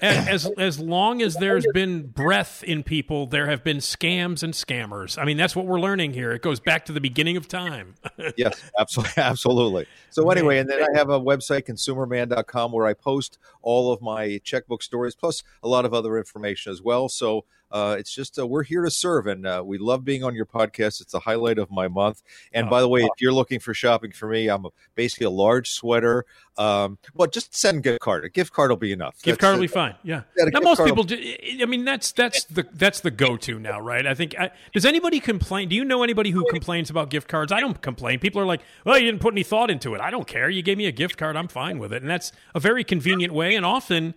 As 0.00 0.50
as 0.58 0.78
long 0.78 1.22
as 1.22 1.34
there's 1.36 1.66
been 1.72 2.06
breath 2.06 2.62
in 2.64 2.82
people, 2.82 3.26
there 3.26 3.46
have 3.46 3.62
been 3.62 3.78
scams 3.78 4.42
and 4.42 4.54
scammers. 4.54 5.20
I 5.20 5.24
mean, 5.24 5.36
that's 5.36 5.54
what 5.54 5.66
we're 5.66 5.80
learning 5.80 6.12
here. 6.12 6.32
It 6.32 6.42
goes 6.42 6.60
back 6.60 6.84
to 6.86 6.92
the 6.92 7.00
beginning 7.00 7.36
of 7.36 7.48
time. 7.48 7.94
yes, 8.36 8.60
absolutely, 8.78 9.12
absolutely. 9.22 9.86
So 10.10 10.30
anyway, 10.30 10.58
and 10.58 10.68
then 10.68 10.82
I 10.82 10.98
have 10.98 11.10
a 11.10 11.20
website, 11.20 11.66
consumerman.com, 11.66 12.72
where 12.72 12.86
I 12.86 12.94
post 12.94 13.38
all 13.62 13.92
of 13.92 14.02
my 14.02 14.40
checkbook 14.44 14.82
stories, 14.82 15.14
plus 15.14 15.42
a 15.62 15.68
lot 15.68 15.84
of 15.84 15.94
other 15.94 16.18
information 16.18 16.72
as 16.72 16.82
well. 16.82 17.08
So 17.08 17.44
uh, 17.72 17.96
it's 17.98 18.14
just 18.14 18.38
uh, 18.38 18.46
we're 18.46 18.62
here 18.62 18.82
to 18.84 18.90
serve, 18.90 19.26
and 19.26 19.46
uh, 19.46 19.62
we 19.64 19.78
love 19.78 20.04
being 20.04 20.22
on 20.22 20.34
your 20.34 20.46
podcast. 20.46 21.00
It's 21.00 21.12
the 21.12 21.20
highlight 21.20 21.58
of 21.58 21.70
my 21.70 21.88
month. 21.88 22.22
And 22.52 22.66
Oh. 22.66 22.70
by 22.70 22.80
the 22.80 22.88
way, 22.88 23.00
if 23.02 23.10
you're 23.20 23.32
looking 23.32 23.58
for 23.60 23.72
shopping 23.74 24.12
for 24.12 24.28
me, 24.28 24.48
I'm 24.48 24.66
a, 24.66 24.70
basically 24.94 25.26
a 25.26 25.30
large 25.30 25.70
sweater. 25.70 26.26
Um, 26.58 26.98
well, 27.14 27.28
just 27.28 27.54
send 27.56 27.78
a 27.78 27.80
gift 27.80 28.00
card. 28.00 28.24
A 28.26 28.28
gift 28.28 28.52
card 28.52 28.70
will 28.70 28.76
be 28.76 28.92
enough. 28.92 29.14
Gift 29.22 29.40
That's 29.40 29.40
card 29.40 29.54
it. 29.54 29.56
will 29.56 29.62
be 29.62 29.66
fine. 29.68 29.94
Yeah. 30.02 30.22
Yeah, 30.36 30.44
now 30.52 30.60
most 30.60 30.84
people. 30.84 31.02
Do, 31.02 31.16
I 31.60 31.64
mean, 31.64 31.84
that's 31.86 32.12
that's 32.12 32.44
the 32.44 32.66
that's 32.74 33.00
the 33.00 33.10
go 33.10 33.36
to 33.38 33.58
now, 33.58 33.80
right? 33.80 34.06
I 34.06 34.14
think. 34.14 34.38
I, 34.38 34.50
does 34.74 34.84
anybody 34.84 35.18
complain? 35.18 35.68
Do 35.70 35.74
you 35.76 35.84
know 35.84 36.02
anybody 36.02 36.30
who 36.30 36.44
complains 36.50 36.90
about 36.90 37.08
gift 37.08 37.26
cards? 37.28 37.52
I 37.52 37.60
don't 37.60 37.80
complain. 37.80 38.18
People 38.18 38.42
are 38.42 38.46
like, 38.46 38.60
"Well, 38.84 38.98
you 38.98 39.06
didn't 39.06 39.22
put 39.22 39.32
any 39.32 39.42
thought 39.42 39.70
into 39.70 39.94
it." 39.94 40.00
I 40.02 40.10
don't 40.10 40.26
care. 40.26 40.50
You 40.50 40.60
gave 40.62 40.76
me 40.76 40.84
a 40.86 40.92
gift 40.92 41.16
card. 41.16 41.36
I'm 41.36 41.48
fine 41.48 41.78
with 41.78 41.92
it, 41.92 42.02
and 42.02 42.10
that's 42.10 42.32
a 42.54 42.60
very 42.60 42.84
convenient 42.84 43.32
way. 43.32 43.54
And 43.54 43.64
often, 43.64 44.14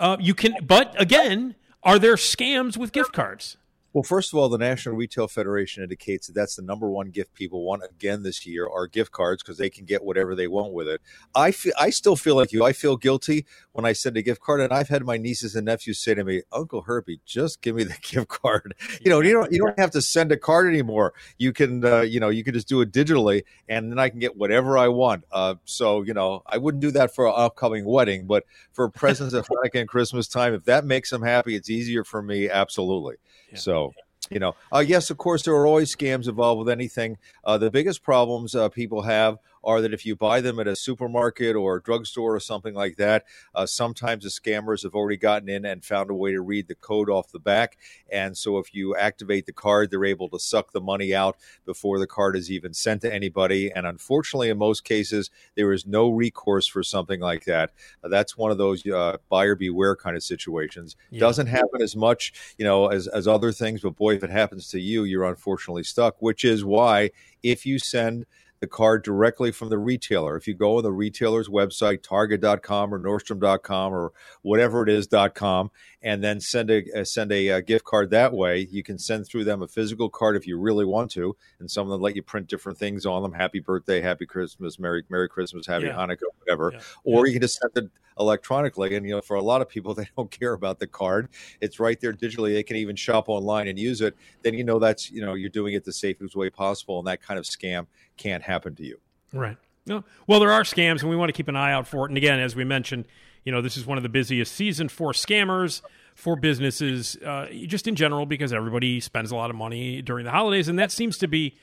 uh, 0.00 0.16
you 0.18 0.34
can. 0.34 0.54
But 0.66 0.92
again, 1.00 1.54
are 1.86 1.98
there 1.98 2.16
scams 2.16 2.76
with 2.76 2.92
gift 2.92 3.12
cards? 3.12 3.56
Well, 3.96 4.02
first 4.02 4.30
of 4.30 4.38
all, 4.38 4.50
the 4.50 4.58
National 4.58 4.94
Retail 4.94 5.26
Federation 5.26 5.82
indicates 5.82 6.26
that 6.26 6.34
that's 6.34 6.56
the 6.56 6.60
number 6.60 6.90
one 6.90 7.08
gift 7.08 7.32
people 7.32 7.64
want 7.64 7.82
again 7.82 8.22
this 8.22 8.44
year 8.44 8.68
are 8.68 8.86
gift 8.86 9.10
cards 9.10 9.42
because 9.42 9.56
they 9.56 9.70
can 9.70 9.86
get 9.86 10.04
whatever 10.04 10.34
they 10.34 10.48
want 10.48 10.74
with 10.74 10.86
it. 10.86 11.00
I 11.34 11.50
feel, 11.50 11.72
I 11.80 11.88
still 11.88 12.14
feel 12.14 12.36
like 12.36 12.52
you. 12.52 12.62
I 12.62 12.74
feel 12.74 12.98
guilty 12.98 13.46
when 13.72 13.86
I 13.86 13.94
send 13.94 14.18
a 14.18 14.22
gift 14.22 14.42
card, 14.42 14.60
and 14.60 14.70
I've 14.70 14.90
had 14.90 15.06
my 15.06 15.16
nieces 15.16 15.56
and 15.56 15.64
nephews 15.64 15.98
say 15.98 16.12
to 16.12 16.24
me, 16.24 16.42
"Uncle 16.52 16.82
Herbie, 16.82 17.20
just 17.24 17.62
give 17.62 17.74
me 17.74 17.84
the 17.84 17.96
gift 18.02 18.28
card." 18.28 18.74
You 19.00 19.08
know, 19.08 19.20
you 19.20 19.32
don't 19.32 19.50
you 19.50 19.60
don't 19.60 19.78
have 19.78 19.92
to 19.92 20.02
send 20.02 20.30
a 20.30 20.36
card 20.36 20.66
anymore. 20.66 21.14
You 21.38 21.54
can 21.54 21.82
uh, 21.82 22.02
you 22.02 22.20
know 22.20 22.28
you 22.28 22.44
can 22.44 22.52
just 22.52 22.68
do 22.68 22.82
it 22.82 22.92
digitally, 22.92 23.44
and 23.66 23.90
then 23.90 23.98
I 23.98 24.10
can 24.10 24.18
get 24.18 24.36
whatever 24.36 24.76
I 24.76 24.88
want. 24.88 25.24
Uh, 25.32 25.54
so 25.64 26.02
you 26.02 26.12
know, 26.12 26.42
I 26.44 26.58
wouldn't 26.58 26.82
do 26.82 26.90
that 26.90 27.14
for 27.14 27.28
an 27.28 27.32
upcoming 27.34 27.86
wedding, 27.86 28.26
but 28.26 28.44
for 28.74 28.90
presents 28.90 29.32
at 29.32 29.46
Hanukkah 29.48 29.80
and 29.80 29.88
Christmas 29.88 30.28
time, 30.28 30.52
if 30.52 30.64
that 30.64 30.84
makes 30.84 31.08
them 31.08 31.22
happy, 31.22 31.56
it's 31.56 31.70
easier 31.70 32.04
for 32.04 32.20
me. 32.20 32.50
Absolutely. 32.50 33.16
So, 33.54 33.85
you 34.30 34.38
know, 34.38 34.54
uh, 34.72 34.84
yes, 34.86 35.10
of 35.10 35.18
course, 35.18 35.42
there 35.42 35.54
are 35.54 35.66
always 35.66 35.94
scams 35.94 36.28
involved 36.28 36.58
with 36.58 36.68
anything. 36.68 37.18
Uh, 37.44 37.58
the 37.58 37.70
biggest 37.70 38.02
problems 38.02 38.54
uh, 38.54 38.68
people 38.68 39.02
have 39.02 39.38
are 39.66 39.80
that 39.82 39.92
if 39.92 40.06
you 40.06 40.14
buy 40.14 40.40
them 40.40 40.60
at 40.60 40.68
a 40.68 40.76
supermarket 40.76 41.56
or 41.56 41.76
a 41.76 41.82
drugstore 41.82 42.34
or 42.34 42.40
something 42.40 42.72
like 42.72 42.96
that, 42.96 43.24
uh, 43.54 43.66
sometimes 43.66 44.22
the 44.22 44.30
scammers 44.30 44.84
have 44.84 44.94
already 44.94 45.16
gotten 45.16 45.48
in 45.48 45.64
and 45.66 45.84
found 45.84 46.08
a 46.08 46.14
way 46.14 46.30
to 46.30 46.40
read 46.40 46.68
the 46.68 46.74
code 46.76 47.10
off 47.10 47.32
the 47.32 47.40
back. 47.40 47.76
And 48.10 48.38
so 48.38 48.58
if 48.58 48.72
you 48.72 48.94
activate 48.96 49.44
the 49.44 49.52
card, 49.52 49.90
they're 49.90 50.04
able 50.04 50.28
to 50.28 50.38
suck 50.38 50.70
the 50.70 50.80
money 50.80 51.14
out 51.14 51.36
before 51.66 51.98
the 51.98 52.06
card 52.06 52.36
is 52.36 52.50
even 52.50 52.72
sent 52.72 53.02
to 53.02 53.12
anybody. 53.12 53.72
And 53.72 53.86
unfortunately, 53.86 54.50
in 54.50 54.56
most 54.56 54.84
cases, 54.84 55.30
there 55.56 55.72
is 55.72 55.84
no 55.84 56.10
recourse 56.10 56.68
for 56.68 56.84
something 56.84 57.20
like 57.20 57.44
that. 57.46 57.72
Uh, 58.04 58.08
that's 58.08 58.36
one 58.36 58.52
of 58.52 58.58
those 58.58 58.86
uh, 58.86 59.16
buyer 59.28 59.56
beware 59.56 59.96
kind 59.96 60.16
of 60.16 60.22
situations. 60.22 60.94
Yeah. 61.10 61.20
Doesn't 61.20 61.48
happen 61.48 61.82
as 61.82 61.96
much, 61.96 62.54
you 62.56 62.64
know, 62.64 62.86
as, 62.86 63.08
as 63.08 63.26
other 63.26 63.50
things, 63.50 63.80
but 63.80 63.96
boy, 63.96 64.14
if 64.14 64.22
it 64.22 64.30
happens 64.30 64.68
to 64.68 64.80
you, 64.80 65.02
you're 65.02 65.24
unfortunately 65.24 65.82
stuck, 65.82 66.22
which 66.22 66.44
is 66.44 66.64
why 66.64 67.10
if 67.42 67.66
you 67.66 67.80
send 67.80 68.26
the 68.60 68.66
card 68.66 69.04
directly 69.04 69.52
from 69.52 69.68
the 69.68 69.78
retailer. 69.78 70.36
If 70.36 70.46
you 70.46 70.54
go 70.54 70.76
on 70.76 70.82
the 70.82 70.92
retailer's 70.92 71.48
website, 71.48 72.02
Target.com 72.02 72.94
or 72.94 72.98
Nordstrom.com 72.98 73.92
or 73.92 74.12
whatever 74.42 74.82
it 74.82 74.88
is.com, 74.88 75.70
and 76.02 76.22
then 76.22 76.40
send 76.40 76.70
a 76.70 76.84
uh, 77.00 77.04
send 77.04 77.32
a, 77.32 77.50
uh 77.50 77.60
gift 77.60 77.84
card 77.84 78.10
that 78.10 78.32
way, 78.32 78.66
you 78.70 78.82
can 78.82 78.98
send 78.98 79.26
through 79.26 79.44
them 79.44 79.62
a 79.62 79.68
physical 79.68 80.08
card 80.08 80.36
if 80.36 80.46
you 80.46 80.58
really 80.58 80.84
want 80.84 81.10
to, 81.12 81.36
and 81.58 81.70
some 81.70 81.86
of 81.86 81.90
them 81.90 82.00
let 82.00 82.16
you 82.16 82.22
print 82.22 82.46
different 82.46 82.78
things 82.78 83.06
on 83.06 83.22
them: 83.22 83.32
Happy 83.32 83.60
Birthday, 83.60 84.00
Happy 84.00 84.26
Christmas, 84.26 84.78
Merry 84.78 85.04
Merry 85.08 85.28
Christmas, 85.28 85.66
Happy 85.66 85.86
Yeah. 85.86 85.94
Hanukkah, 85.96 86.22
whatever. 86.38 86.72
Yeah. 86.74 86.80
Or 87.04 87.26
you 87.26 87.34
can 87.34 87.42
just 87.42 87.58
send 87.60 87.72
it 87.76 87.90
electronically. 88.18 88.94
And 88.94 89.06
you 89.06 89.12
know, 89.12 89.20
for 89.20 89.36
a 89.36 89.42
lot 89.42 89.62
of 89.62 89.68
people, 89.68 89.94
they 89.94 90.08
don't 90.16 90.30
care 90.30 90.52
about 90.52 90.78
the 90.78 90.86
card. 90.86 91.28
It's 91.60 91.80
right 91.80 92.00
there 92.00 92.12
digitally. 92.12 92.52
They 92.52 92.62
can 92.62 92.76
even 92.76 92.96
shop 92.96 93.28
online 93.28 93.68
and 93.68 93.78
use 93.78 94.00
it. 94.00 94.16
Then 94.42 94.54
you 94.54 94.64
know 94.64 94.78
that's 94.78 95.10
you 95.10 95.20
know 95.20 95.34
you're 95.34 95.50
doing 95.50 95.74
it 95.74 95.84
the 95.84 95.92
safest 95.92 96.36
way 96.36 96.50
possible, 96.50 96.98
and 96.98 97.06
that 97.08 97.22
kind 97.22 97.38
of 97.38 97.44
scam 97.44 97.86
can't 98.16 98.42
happen 98.42 98.74
to 98.76 98.84
you. 98.84 98.98
Right. 99.32 99.56
No. 99.86 100.02
Well, 100.26 100.40
there 100.40 100.50
are 100.50 100.62
scams, 100.62 101.00
and 101.00 101.10
we 101.10 101.16
want 101.16 101.28
to 101.28 101.32
keep 101.32 101.48
an 101.48 101.56
eye 101.56 101.72
out 101.72 101.86
for 101.86 102.06
it. 102.06 102.10
And 102.10 102.16
again, 102.16 102.40
as 102.40 102.56
we 102.56 102.64
mentioned, 102.64 103.06
you 103.44 103.52
know, 103.52 103.62
this 103.62 103.76
is 103.76 103.86
one 103.86 103.96
of 103.96 104.02
the 104.02 104.08
busiest 104.08 104.52
season 104.52 104.88
for 104.88 105.12
scammers, 105.12 105.80
for 106.16 106.34
businesses, 106.34 107.16
uh, 107.24 107.46
just 107.66 107.86
in 107.86 107.94
general, 107.94 108.26
because 108.26 108.52
everybody 108.52 108.98
spends 108.98 109.30
a 109.30 109.36
lot 109.36 109.50
of 109.50 109.56
money 109.56 110.02
during 110.02 110.24
the 110.24 110.32
holidays, 110.32 110.66
and 110.66 110.78
that 110.78 110.90
seems 110.90 111.16
to 111.18 111.28
be 111.28 111.56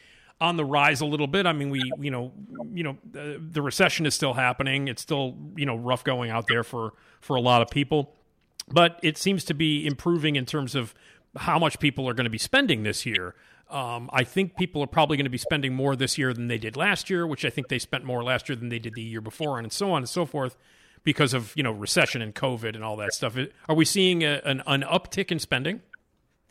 on 0.43 0.57
the 0.57 0.65
rise 0.65 0.99
a 0.99 1.05
little 1.05 1.25
bit. 1.25 1.45
I 1.45 1.53
mean, 1.53 1.69
we, 1.69 1.81
you 1.99 2.11
know, 2.11 2.33
you 2.73 2.83
know, 2.83 2.97
uh, 3.17 3.39
the 3.39 3.61
recession 3.61 4.05
is 4.05 4.13
still 4.13 4.33
happening. 4.33 4.89
It's 4.89 5.01
still, 5.01 5.37
you 5.55 5.65
know, 5.65 5.77
rough 5.77 6.03
going 6.03 6.31
out 6.31 6.47
there 6.47 6.63
for 6.63 6.93
for 7.21 7.37
a 7.37 7.41
lot 7.41 7.61
of 7.61 7.69
people, 7.69 8.13
but 8.67 8.99
it 9.01 9.17
seems 9.17 9.45
to 9.45 9.53
be 9.53 9.87
improving 9.87 10.35
in 10.35 10.45
terms 10.45 10.75
of 10.75 10.93
how 11.37 11.57
much 11.57 11.79
people 11.79 12.07
are 12.09 12.13
going 12.13 12.25
to 12.25 12.29
be 12.29 12.37
spending 12.37 12.83
this 12.83 13.05
year. 13.05 13.35
Um, 13.69 14.09
I 14.11 14.25
think 14.25 14.57
people 14.57 14.83
are 14.83 14.87
probably 14.87 15.15
going 15.15 15.25
to 15.25 15.31
be 15.31 15.37
spending 15.37 15.73
more 15.73 15.95
this 15.95 16.17
year 16.17 16.33
than 16.33 16.47
they 16.47 16.57
did 16.57 16.75
last 16.75 17.09
year, 17.09 17.25
which 17.25 17.45
I 17.45 17.49
think 17.49 17.69
they 17.69 17.79
spent 17.79 18.03
more 18.03 18.21
last 18.21 18.49
year 18.49 18.57
than 18.57 18.67
they 18.67 18.79
did 18.79 18.93
the 18.93 19.01
year 19.01 19.21
before, 19.21 19.57
and 19.57 19.71
so 19.71 19.91
on 19.91 19.99
and 19.99 20.09
so 20.09 20.25
forth, 20.25 20.57
because 21.05 21.33
of 21.33 21.53
you 21.55 21.63
know 21.63 21.71
recession 21.71 22.21
and 22.21 22.35
COVID 22.35 22.75
and 22.75 22.83
all 22.83 22.97
that 22.97 23.13
stuff. 23.13 23.37
Are 23.69 23.75
we 23.75 23.85
seeing 23.85 24.23
a, 24.23 24.41
an, 24.43 24.61
an 24.67 24.81
uptick 24.81 25.31
in 25.31 25.39
spending? 25.39 25.81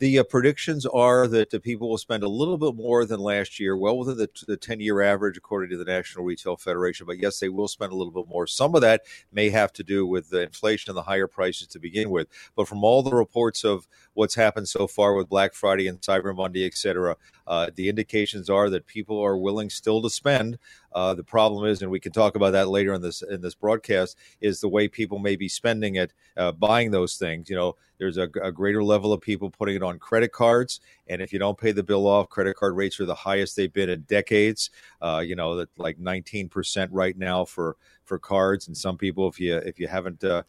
The 0.03 0.19
uh, 0.19 0.23
predictions 0.23 0.85
are 0.85 1.29
that 1.29 1.49
the 1.49 1.61
people 1.61 1.89
will 1.89 1.97
spend 1.97 2.23
a 2.23 2.27
little 2.27 2.57
bit 2.57 2.75
more 2.75 3.05
than 3.05 3.21
last 3.21 3.57
year, 3.57 3.77
well 3.77 3.97
within 3.97 4.17
the, 4.17 4.29
the 4.45 4.57
10 4.57 4.81
year 4.81 5.01
average, 5.01 5.37
according 5.37 5.69
to 5.69 5.77
the 5.77 5.85
National 5.85 6.25
Retail 6.25 6.57
Federation. 6.57 7.05
But 7.07 7.19
yes, 7.19 7.39
they 7.39 7.47
will 7.47 7.69
spend 7.69 7.93
a 7.93 7.95
little 7.95 8.11
bit 8.11 8.27
more. 8.27 8.45
Some 8.45 8.75
of 8.75 8.81
that 8.81 9.03
may 9.31 9.49
have 9.51 9.71
to 9.71 9.81
do 9.81 10.05
with 10.05 10.29
the 10.29 10.41
inflation 10.41 10.89
and 10.89 10.97
the 10.97 11.03
higher 11.03 11.27
prices 11.27 11.67
to 11.67 11.79
begin 11.79 12.09
with. 12.09 12.27
But 12.53 12.67
from 12.67 12.83
all 12.83 13.01
the 13.01 13.15
reports 13.15 13.63
of 13.63 13.87
what's 14.13 14.35
happened 14.35 14.67
so 14.67 14.87
far 14.87 15.13
with 15.13 15.29
Black 15.29 15.53
Friday 15.53 15.87
and 15.87 16.01
Cyber 16.01 16.35
Monday, 16.35 16.65
et 16.65 16.75
cetera, 16.75 17.15
uh, 17.47 17.69
the 17.75 17.89
indications 17.89 18.49
are 18.49 18.69
that 18.69 18.87
people 18.87 19.19
are 19.19 19.37
willing 19.37 19.69
still 19.69 20.01
to 20.01 20.09
spend. 20.09 20.57
Uh, 20.93 21.13
the 21.13 21.23
problem 21.23 21.65
is, 21.65 21.81
and 21.81 21.89
we 21.89 21.99
can 21.99 22.11
talk 22.11 22.35
about 22.35 22.51
that 22.51 22.69
later 22.69 22.93
in 22.93 23.01
this 23.01 23.21
in 23.21 23.41
this 23.41 23.55
broadcast, 23.55 24.17
is 24.41 24.61
the 24.61 24.69
way 24.69 24.87
people 24.87 25.19
may 25.19 25.35
be 25.35 25.49
spending 25.49 25.95
it, 25.95 26.13
uh, 26.37 26.51
buying 26.51 26.91
those 26.91 27.15
things. 27.15 27.49
You 27.49 27.55
know, 27.55 27.75
there's 27.97 28.17
a, 28.17 28.29
a, 28.41 28.51
greater 28.51 28.83
level 28.83 29.11
of 29.11 29.21
people 29.21 29.49
putting 29.49 29.75
it 29.75 29.83
on 29.83 29.97
credit 29.97 30.31
cards, 30.31 30.81
and 31.07 31.21
if 31.21 31.33
you 31.33 31.39
don't 31.39 31.57
pay 31.57 31.71
the 31.71 31.83
bill 31.83 32.05
off, 32.05 32.29
credit 32.29 32.55
card 32.55 32.75
rates 32.75 32.99
are 32.99 33.05
the 33.05 33.15
highest 33.15 33.55
they've 33.55 33.73
been 33.73 33.89
in 33.89 34.01
decades. 34.01 34.69
Uh, 35.01 35.23
you 35.25 35.35
know, 35.35 35.55
that 35.55 35.69
like 35.77 35.97
19 35.99 36.49
percent 36.49 36.91
right 36.91 37.17
now 37.17 37.43
for 37.43 37.75
for 38.05 38.19
cards, 38.19 38.67
and 38.67 38.77
some 38.77 38.97
people, 38.97 39.27
if 39.27 39.39
you 39.39 39.55
if 39.57 39.79
you 39.79 39.87
haven't 39.87 40.23
uh, 40.23 40.43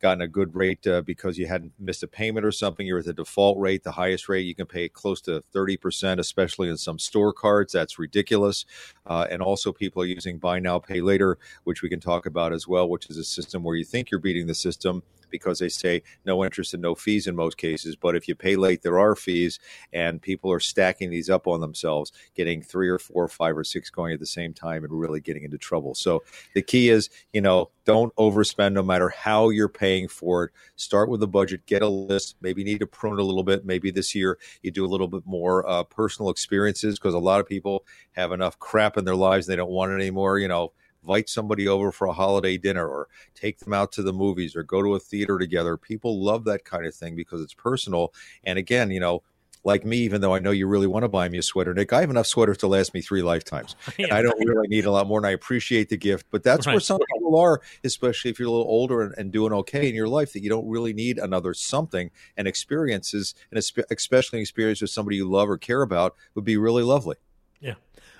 gotten 0.00 0.22
a 0.22 0.28
good 0.28 0.54
rate 0.54 0.86
uh, 0.86 1.02
because 1.02 1.38
you 1.38 1.46
hadn't 1.46 1.72
missed 1.78 2.02
a 2.02 2.08
payment 2.08 2.44
or 2.46 2.52
something. 2.52 2.86
You're 2.86 3.00
at 3.00 3.04
the 3.04 3.12
default 3.12 3.58
rate, 3.58 3.84
the 3.84 3.92
highest 3.92 4.28
rate. 4.28 4.42
You 4.42 4.54
can 4.54 4.66
pay 4.66 4.88
close 4.88 5.20
to 5.22 5.42
30%, 5.54 6.18
especially 6.18 6.68
in 6.68 6.76
some 6.76 6.98
store 6.98 7.32
cards. 7.32 7.72
That's 7.72 7.98
ridiculous. 7.98 8.64
Uh, 9.06 9.26
and 9.30 9.42
also, 9.42 9.72
people 9.72 10.02
are 10.02 10.06
using 10.06 10.38
buy 10.38 10.58
now, 10.58 10.78
pay 10.78 11.00
later, 11.00 11.38
which 11.64 11.82
we 11.82 11.88
can 11.88 12.00
talk 12.00 12.26
about 12.26 12.52
as 12.52 12.66
well, 12.66 12.88
which 12.88 13.08
is 13.10 13.16
a 13.16 13.24
system 13.24 13.62
where 13.62 13.76
you 13.76 13.84
think 13.84 14.10
you're 14.10 14.20
beating 14.20 14.46
the 14.46 14.54
system 14.54 15.02
because 15.30 15.58
they 15.58 15.68
say 15.68 16.02
no 16.24 16.44
interest 16.44 16.74
and 16.74 16.82
no 16.82 16.94
fees 16.94 17.26
in 17.26 17.34
most 17.36 17.56
cases. 17.56 17.96
But 17.96 18.16
if 18.16 18.28
you 18.28 18.34
pay 18.34 18.56
late, 18.56 18.82
there 18.82 18.98
are 18.98 19.14
fees, 19.14 19.58
and 19.92 20.20
people 20.20 20.50
are 20.52 20.60
stacking 20.60 21.10
these 21.10 21.30
up 21.30 21.46
on 21.46 21.60
themselves, 21.60 22.12
getting 22.34 22.62
three 22.62 22.88
or 22.88 22.98
four, 22.98 23.24
or 23.24 23.28
five 23.28 23.56
or 23.56 23.64
six 23.64 23.90
going 23.90 24.12
at 24.12 24.20
the 24.20 24.26
same 24.26 24.52
time, 24.52 24.84
and 24.84 24.92
really 24.92 25.20
getting 25.20 25.42
into 25.42 25.58
trouble. 25.58 25.94
So 25.94 26.22
the 26.54 26.62
key 26.62 26.88
is, 26.88 27.10
you 27.32 27.40
know, 27.40 27.70
don't 27.84 28.14
overspend 28.16 28.72
no 28.74 28.82
matter 28.82 29.08
how 29.08 29.48
you're 29.48 29.68
paying 29.68 30.06
for 30.06 30.44
it. 30.44 30.50
Start 30.76 31.08
with 31.08 31.22
a 31.22 31.26
budget, 31.26 31.66
get 31.66 31.82
a 31.82 31.88
list. 31.88 32.36
Maybe 32.40 32.62
need 32.62 32.80
to 32.80 32.86
prune 32.86 33.18
a 33.18 33.22
little 33.22 33.42
bit. 33.42 33.64
Maybe 33.64 33.90
this 33.90 34.14
year 34.14 34.38
you 34.62 34.70
do 34.70 34.84
a 34.84 34.86
little 34.86 35.08
bit 35.08 35.22
more 35.26 35.68
uh, 35.68 35.82
personal 35.84 36.30
experiences 36.30 36.98
because 36.98 37.14
a 37.14 37.18
lot 37.18 37.40
of 37.40 37.46
people 37.46 37.84
have 38.12 38.32
enough 38.32 38.58
crap 38.58 38.96
in 38.96 39.04
their 39.04 39.16
lives 39.16 39.46
they 39.46 39.56
don't 39.56 39.70
want 39.70 39.92
it 39.92 39.96
anymore. 39.96 40.38
You 40.38 40.48
know, 40.48 40.72
invite 41.02 41.28
somebody 41.28 41.68
over 41.68 41.92
for 41.92 42.06
a 42.06 42.12
holiday 42.12 42.56
dinner 42.56 42.86
or 42.86 43.08
take 43.34 43.58
them 43.58 43.72
out 43.72 43.92
to 43.92 44.02
the 44.02 44.12
movies 44.12 44.56
or 44.56 44.62
go 44.62 44.82
to 44.82 44.94
a 44.94 45.00
theater 45.00 45.38
together. 45.38 45.76
People 45.76 46.22
love 46.22 46.44
that 46.44 46.64
kind 46.64 46.86
of 46.86 46.94
thing 46.94 47.16
because 47.16 47.40
it's 47.40 47.54
personal. 47.54 48.12
And 48.44 48.58
again, 48.58 48.90
you 48.90 49.00
know, 49.00 49.22
like 49.64 49.84
me, 49.84 49.98
even 49.98 50.20
though 50.20 50.34
I 50.34 50.38
know 50.38 50.50
you 50.50 50.66
really 50.66 50.86
want 50.86 51.02
to 51.02 51.08
buy 51.08 51.28
me 51.28 51.38
a 51.38 51.42
sweater, 51.42 51.74
Nick, 51.74 51.92
I 51.92 52.00
have 52.00 52.10
enough 52.10 52.26
sweaters 52.26 52.58
to 52.58 52.66
last 52.66 52.94
me 52.94 53.00
three 53.00 53.22
lifetimes. 53.22 53.76
And 53.98 54.12
I 54.12 54.22
don't 54.22 54.38
really 54.46 54.68
need 54.68 54.86
a 54.86 54.90
lot 54.90 55.06
more, 55.06 55.18
and 55.18 55.26
I 55.26 55.30
appreciate 55.30 55.90
the 55.90 55.98
gift. 55.98 56.26
But 56.30 56.42
that's 56.42 56.66
where 56.66 56.80
some 56.80 56.98
people 57.14 57.38
are, 57.38 57.60
especially 57.84 58.30
if 58.30 58.38
you're 58.38 58.48
a 58.48 58.50
little 58.50 58.66
older 58.66 59.02
and, 59.02 59.14
and 59.18 59.30
doing 59.30 59.52
okay 59.52 59.88
in 59.88 59.94
your 59.94 60.08
life, 60.08 60.32
that 60.32 60.42
you 60.42 60.48
don't 60.48 60.68
really 60.68 60.94
need 60.94 61.18
another 61.18 61.52
something. 61.52 62.10
And 62.36 62.48
experiences, 62.48 63.34
and 63.50 63.58
especially 63.90 64.38
an 64.38 64.42
experience 64.42 64.80
with 64.80 64.90
somebody 64.90 65.16
you 65.16 65.30
love 65.30 65.50
or 65.50 65.58
care 65.58 65.82
about, 65.82 66.16
would 66.34 66.44
be 66.44 66.56
really 66.56 66.82
lovely. 66.82 67.16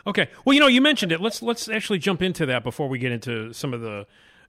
Okay. 0.07 0.29
Well, 0.45 0.55
you 0.55 0.61
know, 0.61 0.67
you 0.67 0.81
mentioned 0.81 1.13
it. 1.13 1.21
Let's 1.21 1.43
let's 1.43 1.69
actually 1.69 1.99
jump 1.99 2.23
into 2.23 2.47
that 2.47 2.65
before 2.65 2.89
we 2.89 2.99
get 2.99 3.13
into 3.13 3.53
some 3.53 3.75
of 3.75 3.81
the 3.81 4.07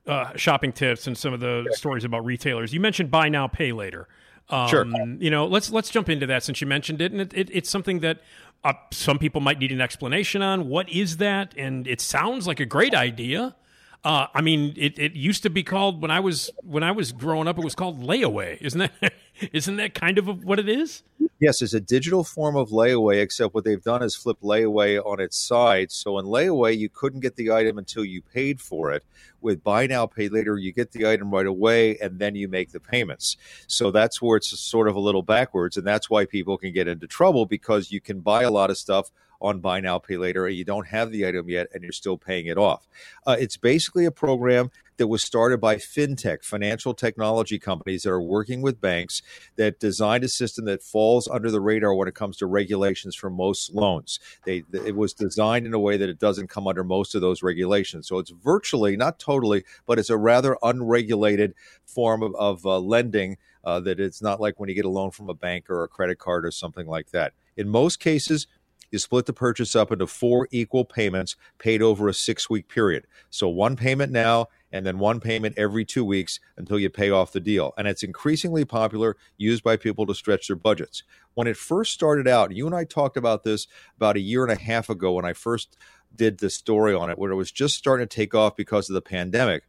uh, 0.07 0.35
shopping 0.35 0.71
tips 0.71 1.07
and 1.07 1.17
some 1.17 1.33
of 1.33 1.39
the 1.39 1.67
stories 1.71 2.03
about 2.03 2.25
retailers. 2.25 2.73
You 2.73 2.79
mentioned 2.79 3.11
buy 3.11 3.29
now, 3.29 3.47
pay 3.47 3.71
later. 3.71 4.07
Um, 4.49 4.67
Sure. 4.67 4.85
You 5.19 5.29
know, 5.29 5.45
let's 5.45 5.71
let's 5.71 5.89
jump 5.89 6.09
into 6.09 6.25
that 6.27 6.43
since 6.43 6.61
you 6.61 6.67
mentioned 6.67 7.01
it, 7.01 7.11
and 7.11 7.21
it, 7.21 7.33
it, 7.33 7.49
it's 7.51 7.69
something 7.69 7.99
that 7.99 8.19
uh, 8.63 8.73
some 8.91 9.17
people 9.19 9.41
might 9.41 9.59
need 9.59 9.71
an 9.71 9.81
explanation 9.81 10.41
on. 10.41 10.67
What 10.67 10.89
is 10.89 11.17
that? 11.17 11.53
And 11.57 11.87
it 11.87 12.01
sounds 12.01 12.47
like 12.47 12.59
a 12.59 12.65
great 12.65 12.93
idea. 12.93 13.55
Uh, 14.03 14.25
I 14.33 14.41
mean, 14.41 14.73
it, 14.77 14.97
it 14.97 15.13
used 15.13 15.43
to 15.43 15.49
be 15.49 15.61
called 15.63 16.01
when 16.01 16.09
I 16.11 16.19
was 16.19 16.49
when 16.63 16.83
I 16.83 16.91
was 16.91 17.11
growing 17.11 17.47
up. 17.47 17.57
It 17.57 17.63
was 17.63 17.75
called 17.75 18.01
layaway, 18.01 18.57
isn't 18.61 18.79
that? 18.79 19.13
isn't 19.53 19.75
that 19.77 19.93
kind 19.93 20.17
of 20.17 20.43
what 20.43 20.59
it 20.59 20.67
is? 20.67 21.03
Yes, 21.41 21.63
it's 21.63 21.73
a 21.73 21.79
digital 21.79 22.23
form 22.23 22.55
of 22.55 22.69
layaway, 22.69 23.19
except 23.19 23.55
what 23.55 23.63
they've 23.63 23.81
done 23.81 24.03
is 24.03 24.15
flip 24.15 24.37
layaway 24.43 25.03
on 25.03 25.19
its 25.19 25.35
side. 25.35 25.91
So 25.91 26.19
in 26.19 26.25
layaway, 26.25 26.77
you 26.77 26.87
couldn't 26.87 27.21
get 27.21 27.35
the 27.35 27.51
item 27.51 27.79
until 27.79 28.05
you 28.05 28.21
paid 28.21 28.61
for 28.61 28.91
it. 28.91 29.03
With 29.41 29.63
buy 29.63 29.87
now, 29.87 30.05
pay 30.05 30.29
later, 30.29 30.55
you 30.59 30.71
get 30.71 30.91
the 30.91 31.07
item 31.09 31.31
right 31.31 31.47
away 31.47 31.97
and 31.97 32.19
then 32.19 32.35
you 32.35 32.47
make 32.47 32.71
the 32.71 32.79
payments. 32.79 33.37
So 33.65 33.89
that's 33.89 34.21
where 34.21 34.37
it's 34.37 34.49
sort 34.59 34.87
of 34.87 34.95
a 34.95 34.99
little 34.99 35.23
backwards. 35.23 35.77
And 35.77 35.87
that's 35.87 36.11
why 36.11 36.25
people 36.25 36.59
can 36.59 36.73
get 36.73 36.87
into 36.87 37.07
trouble 37.07 37.47
because 37.47 37.91
you 37.91 38.01
can 38.01 38.19
buy 38.19 38.43
a 38.43 38.51
lot 38.51 38.69
of 38.69 38.77
stuff 38.77 39.09
on 39.41 39.61
buy 39.61 39.79
now, 39.79 39.97
pay 39.97 40.17
later, 40.17 40.45
and 40.45 40.55
you 40.55 40.63
don't 40.63 40.85
have 40.89 41.11
the 41.11 41.27
item 41.27 41.49
yet 41.49 41.65
and 41.73 41.81
you're 41.81 41.91
still 41.91 42.19
paying 42.19 42.45
it 42.45 42.59
off. 42.59 42.87
Uh, 43.25 43.35
it's 43.39 43.57
basically 43.57 44.05
a 44.05 44.11
program 44.11 44.69
that 45.01 45.07
was 45.07 45.23
started 45.23 45.59
by 45.59 45.77
fintech, 45.77 46.43
financial 46.43 46.93
technology 46.93 47.57
companies 47.57 48.03
that 48.03 48.11
are 48.11 48.21
working 48.21 48.61
with 48.61 48.79
banks 48.79 49.23
that 49.55 49.79
designed 49.79 50.23
a 50.23 50.27
system 50.27 50.65
that 50.65 50.83
falls 50.83 51.27
under 51.27 51.49
the 51.49 51.59
radar 51.59 51.95
when 51.95 52.07
it 52.07 52.13
comes 52.13 52.37
to 52.37 52.45
regulations 52.45 53.15
for 53.15 53.31
most 53.31 53.73
loans. 53.73 54.19
They 54.45 54.61
it 54.71 54.95
was 54.95 55.15
designed 55.15 55.65
in 55.65 55.73
a 55.73 55.79
way 55.79 55.97
that 55.97 56.07
it 56.07 56.19
doesn't 56.19 56.51
come 56.51 56.67
under 56.67 56.83
most 56.83 57.15
of 57.15 57.21
those 57.21 57.41
regulations. 57.41 58.07
So 58.07 58.19
it's 58.19 58.29
virtually 58.29 58.95
not 58.95 59.17
totally, 59.17 59.63
but 59.87 59.97
it's 59.97 60.11
a 60.11 60.17
rather 60.17 60.55
unregulated 60.61 61.55
form 61.83 62.21
of, 62.21 62.35
of 62.35 62.63
uh, 62.63 62.77
lending. 62.77 63.37
Uh, 63.63 63.79
that 63.79 63.99
it's 63.99 64.23
not 64.23 64.41
like 64.41 64.59
when 64.59 64.69
you 64.69 64.75
get 64.75 64.85
a 64.85 64.89
loan 64.89 65.11
from 65.11 65.29
a 65.29 65.35
bank 65.35 65.69
or 65.69 65.83
a 65.83 65.87
credit 65.87 66.17
card 66.17 66.45
or 66.45 66.51
something 66.51 66.87
like 66.87 67.11
that. 67.11 67.33
In 67.55 67.69
most 67.69 67.99
cases, 67.99 68.47
you 68.91 68.99
split 68.99 69.25
the 69.25 69.33
purchase 69.33 69.75
up 69.75 69.91
into 69.91 70.05
four 70.05 70.47
equal 70.51 70.85
payments 70.85 71.35
paid 71.57 71.81
over 71.81 72.07
a 72.07 72.13
six 72.13 72.49
week 72.49 72.67
period. 72.67 73.07
So 73.29 73.47
one 73.47 73.75
payment 73.75 74.11
now 74.11 74.47
and 74.71 74.85
then 74.85 74.99
one 74.99 75.19
payment 75.19 75.57
every 75.57 75.85
two 75.85 76.05
weeks 76.05 76.39
until 76.57 76.79
you 76.79 76.89
pay 76.89 77.09
off 77.09 77.31
the 77.31 77.39
deal. 77.39 77.73
And 77.77 77.87
it's 77.87 78.03
increasingly 78.03 78.65
popular, 78.65 79.17
used 79.37 79.63
by 79.63 79.77
people 79.77 80.05
to 80.05 80.15
stretch 80.15 80.47
their 80.47 80.55
budgets. 80.55 81.03
When 81.33 81.47
it 81.47 81.57
first 81.57 81.93
started 81.93 82.27
out, 82.27 82.51
you 82.51 82.65
and 82.65 82.75
I 82.75 82.83
talked 82.83 83.17
about 83.17 83.43
this 83.43 83.67
about 83.97 84.17
a 84.17 84.21
year 84.21 84.43
and 84.43 84.51
a 84.51 84.61
half 84.61 84.89
ago 84.89 85.13
when 85.13 85.25
I 85.25 85.33
first 85.33 85.77
did 86.15 86.39
the 86.39 86.49
story 86.49 86.93
on 86.93 87.09
it 87.09 87.17
where 87.17 87.31
it 87.31 87.35
was 87.35 87.51
just 87.51 87.75
starting 87.75 88.07
to 88.07 88.15
take 88.15 88.35
off 88.35 88.55
because 88.55 88.89
of 88.89 88.93
the 88.93 89.01
pandemic. 89.01 89.63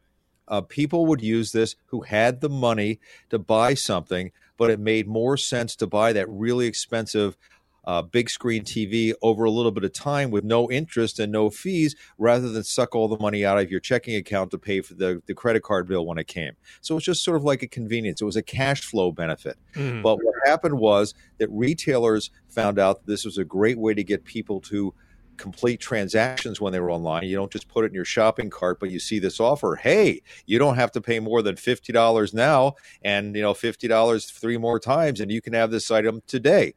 Uh, 0.48 0.60
people 0.60 1.06
would 1.06 1.22
use 1.22 1.52
this 1.52 1.76
who 1.86 2.02
had 2.02 2.40
the 2.40 2.48
money 2.48 3.00
to 3.30 3.38
buy 3.38 3.74
something, 3.74 4.32
but 4.56 4.70
it 4.70 4.80
made 4.80 5.06
more 5.06 5.36
sense 5.36 5.76
to 5.76 5.86
buy 5.86 6.12
that 6.12 6.28
really 6.28 6.66
expensive 6.66 7.36
uh, 7.84 8.02
big 8.02 8.30
screen 8.30 8.64
TV 8.64 9.12
over 9.22 9.44
a 9.44 9.50
little 9.50 9.72
bit 9.72 9.84
of 9.84 9.92
time 9.92 10.30
with 10.30 10.44
no 10.44 10.70
interest 10.70 11.18
and 11.18 11.32
no 11.32 11.50
fees 11.50 11.96
rather 12.18 12.48
than 12.48 12.62
suck 12.62 12.94
all 12.94 13.08
the 13.08 13.18
money 13.18 13.44
out 13.44 13.58
of 13.58 13.70
your 13.70 13.80
checking 13.80 14.16
account 14.16 14.50
to 14.50 14.58
pay 14.58 14.80
for 14.80 14.94
the, 14.94 15.22
the 15.26 15.34
credit 15.34 15.62
card 15.62 15.88
bill 15.88 16.06
when 16.06 16.18
it 16.18 16.26
came. 16.26 16.52
So 16.80 16.96
it's 16.96 17.06
just 17.06 17.24
sort 17.24 17.36
of 17.36 17.44
like 17.44 17.62
a 17.62 17.68
convenience. 17.68 18.20
It 18.20 18.24
was 18.24 18.36
a 18.36 18.42
cash 18.42 18.82
flow 18.82 19.12
benefit. 19.12 19.56
Mm. 19.74 20.02
But 20.02 20.16
what 20.16 20.34
happened 20.44 20.78
was 20.78 21.14
that 21.38 21.48
retailers 21.50 22.30
found 22.48 22.78
out 22.78 23.00
that 23.00 23.10
this 23.10 23.24
was 23.24 23.38
a 23.38 23.44
great 23.44 23.78
way 23.78 23.94
to 23.94 24.04
get 24.04 24.24
people 24.24 24.60
to 24.62 24.94
complete 25.36 25.80
transactions 25.80 26.60
when 26.60 26.72
they 26.72 26.78
were 26.78 26.90
online. 26.90 27.24
You 27.24 27.34
don't 27.34 27.50
just 27.50 27.68
put 27.68 27.84
it 27.84 27.88
in 27.88 27.94
your 27.94 28.04
shopping 28.04 28.50
cart, 28.50 28.78
but 28.78 28.90
you 28.90 29.00
see 29.00 29.18
this 29.18 29.40
offer. 29.40 29.74
Hey, 29.74 30.22
you 30.46 30.58
don't 30.58 30.76
have 30.76 30.92
to 30.92 31.00
pay 31.00 31.18
more 31.20 31.42
than 31.42 31.56
fifty 31.56 31.92
dollars 31.92 32.32
now, 32.32 32.74
and 33.02 33.34
you 33.34 33.42
know 33.42 33.54
fifty 33.54 33.88
dollars 33.88 34.30
three 34.30 34.56
more 34.56 34.78
times, 34.78 35.20
and 35.20 35.32
you 35.32 35.40
can 35.40 35.52
have 35.52 35.70
this 35.70 35.90
item 35.90 36.22
today. 36.26 36.74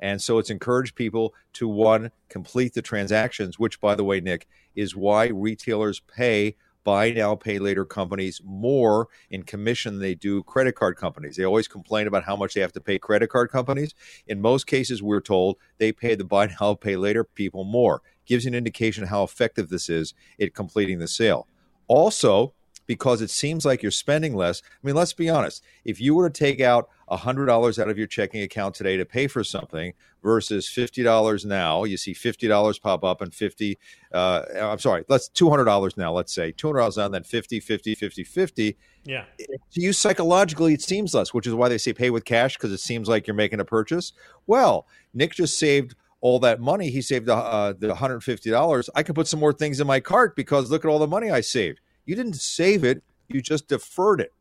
And 0.00 0.20
so 0.20 0.38
it's 0.38 0.50
encouraged 0.50 0.94
people 0.94 1.34
to 1.54 1.68
one 1.68 2.10
complete 2.28 2.74
the 2.74 2.82
transactions, 2.82 3.58
which, 3.58 3.80
by 3.80 3.94
the 3.94 4.04
way, 4.04 4.20
Nick, 4.20 4.46
is 4.74 4.96
why 4.96 5.26
retailers 5.26 6.00
pay 6.00 6.56
buy 6.84 7.10
now, 7.10 7.34
pay 7.34 7.58
later 7.58 7.84
companies 7.84 8.40
more 8.44 9.08
in 9.30 9.42
commission 9.42 9.94
than 9.94 10.02
they 10.02 10.14
do 10.14 10.42
credit 10.42 10.74
card 10.74 10.96
companies. 10.96 11.36
They 11.36 11.44
always 11.44 11.66
complain 11.66 12.06
about 12.06 12.24
how 12.24 12.36
much 12.36 12.54
they 12.54 12.60
have 12.60 12.72
to 12.74 12.80
pay 12.80 12.98
credit 12.98 13.30
card 13.30 13.50
companies. 13.50 13.94
In 14.26 14.40
most 14.40 14.66
cases, 14.66 15.02
we're 15.02 15.22
told 15.22 15.56
they 15.78 15.92
pay 15.92 16.14
the 16.14 16.24
buy 16.24 16.54
now, 16.60 16.74
pay 16.74 16.96
later 16.96 17.24
people 17.24 17.64
more. 17.64 18.02
Gives 18.26 18.44
you 18.44 18.50
an 18.50 18.54
indication 18.54 19.06
how 19.06 19.24
effective 19.24 19.70
this 19.70 19.88
is 19.88 20.14
at 20.40 20.54
completing 20.54 20.98
the 20.98 21.08
sale. 21.08 21.48
Also, 21.88 22.52
because 22.86 23.22
it 23.22 23.30
seems 23.30 23.64
like 23.64 23.82
you're 23.82 23.90
spending 23.90 24.34
less. 24.34 24.62
I 24.64 24.86
mean, 24.86 24.94
let's 24.94 25.12
be 25.14 25.30
honest. 25.30 25.62
If 25.84 26.00
you 26.00 26.14
were 26.14 26.28
to 26.28 26.38
take 26.38 26.60
out 26.60 26.88
$100 27.10 27.78
out 27.78 27.88
of 27.88 27.98
your 27.98 28.06
checking 28.06 28.42
account 28.42 28.74
today 28.74 28.96
to 28.96 29.04
pay 29.04 29.26
for 29.26 29.44
something 29.44 29.92
versus 30.22 30.66
$50 30.66 31.44
now, 31.44 31.84
you 31.84 31.96
see 31.96 32.14
$50 32.14 32.80
pop 32.80 33.04
up 33.04 33.20
and 33.20 33.34
50 33.34 33.78
uh, 34.12 34.42
I'm 34.60 34.78
sorry, 34.78 35.04
let's 35.08 35.28
$200 35.28 35.96
now, 35.96 36.12
let's 36.12 36.32
say. 36.32 36.52
$200 36.52 36.96
now, 36.96 37.08
then 37.08 37.24
50, 37.24 37.60
50, 37.60 37.94
50, 37.94 38.24
50. 38.24 38.76
Yeah. 39.04 39.24
To 39.38 39.80
you 39.80 39.92
psychologically, 39.92 40.74
it 40.74 40.82
seems 40.82 41.14
less, 41.14 41.34
which 41.34 41.46
is 41.46 41.54
why 41.54 41.68
they 41.68 41.78
say 41.78 41.92
pay 41.92 42.10
with 42.10 42.24
cash 42.24 42.56
because 42.56 42.72
it 42.72 42.78
seems 42.78 43.08
like 43.08 43.26
you're 43.26 43.34
making 43.34 43.60
a 43.60 43.64
purchase. 43.64 44.12
Well, 44.46 44.86
Nick 45.12 45.34
just 45.34 45.58
saved 45.58 45.94
all 46.20 46.38
that 46.38 46.60
money. 46.60 46.90
He 46.90 47.02
saved 47.02 47.28
uh, 47.28 47.74
the 47.78 47.88
$150. 47.88 48.88
I 48.94 49.02
can 49.02 49.14
put 49.14 49.26
some 49.26 49.40
more 49.40 49.52
things 49.52 49.80
in 49.80 49.86
my 49.86 50.00
cart 50.00 50.34
because 50.36 50.70
look 50.70 50.84
at 50.84 50.88
all 50.88 50.98
the 50.98 51.06
money 51.06 51.30
I 51.30 51.42
saved. 51.42 51.80
You 52.06 52.16
didn't 52.16 52.36
save 52.36 52.84
it, 52.84 53.02
you 53.28 53.42
just 53.42 53.68
deferred 53.68 54.20
it. 54.20 54.32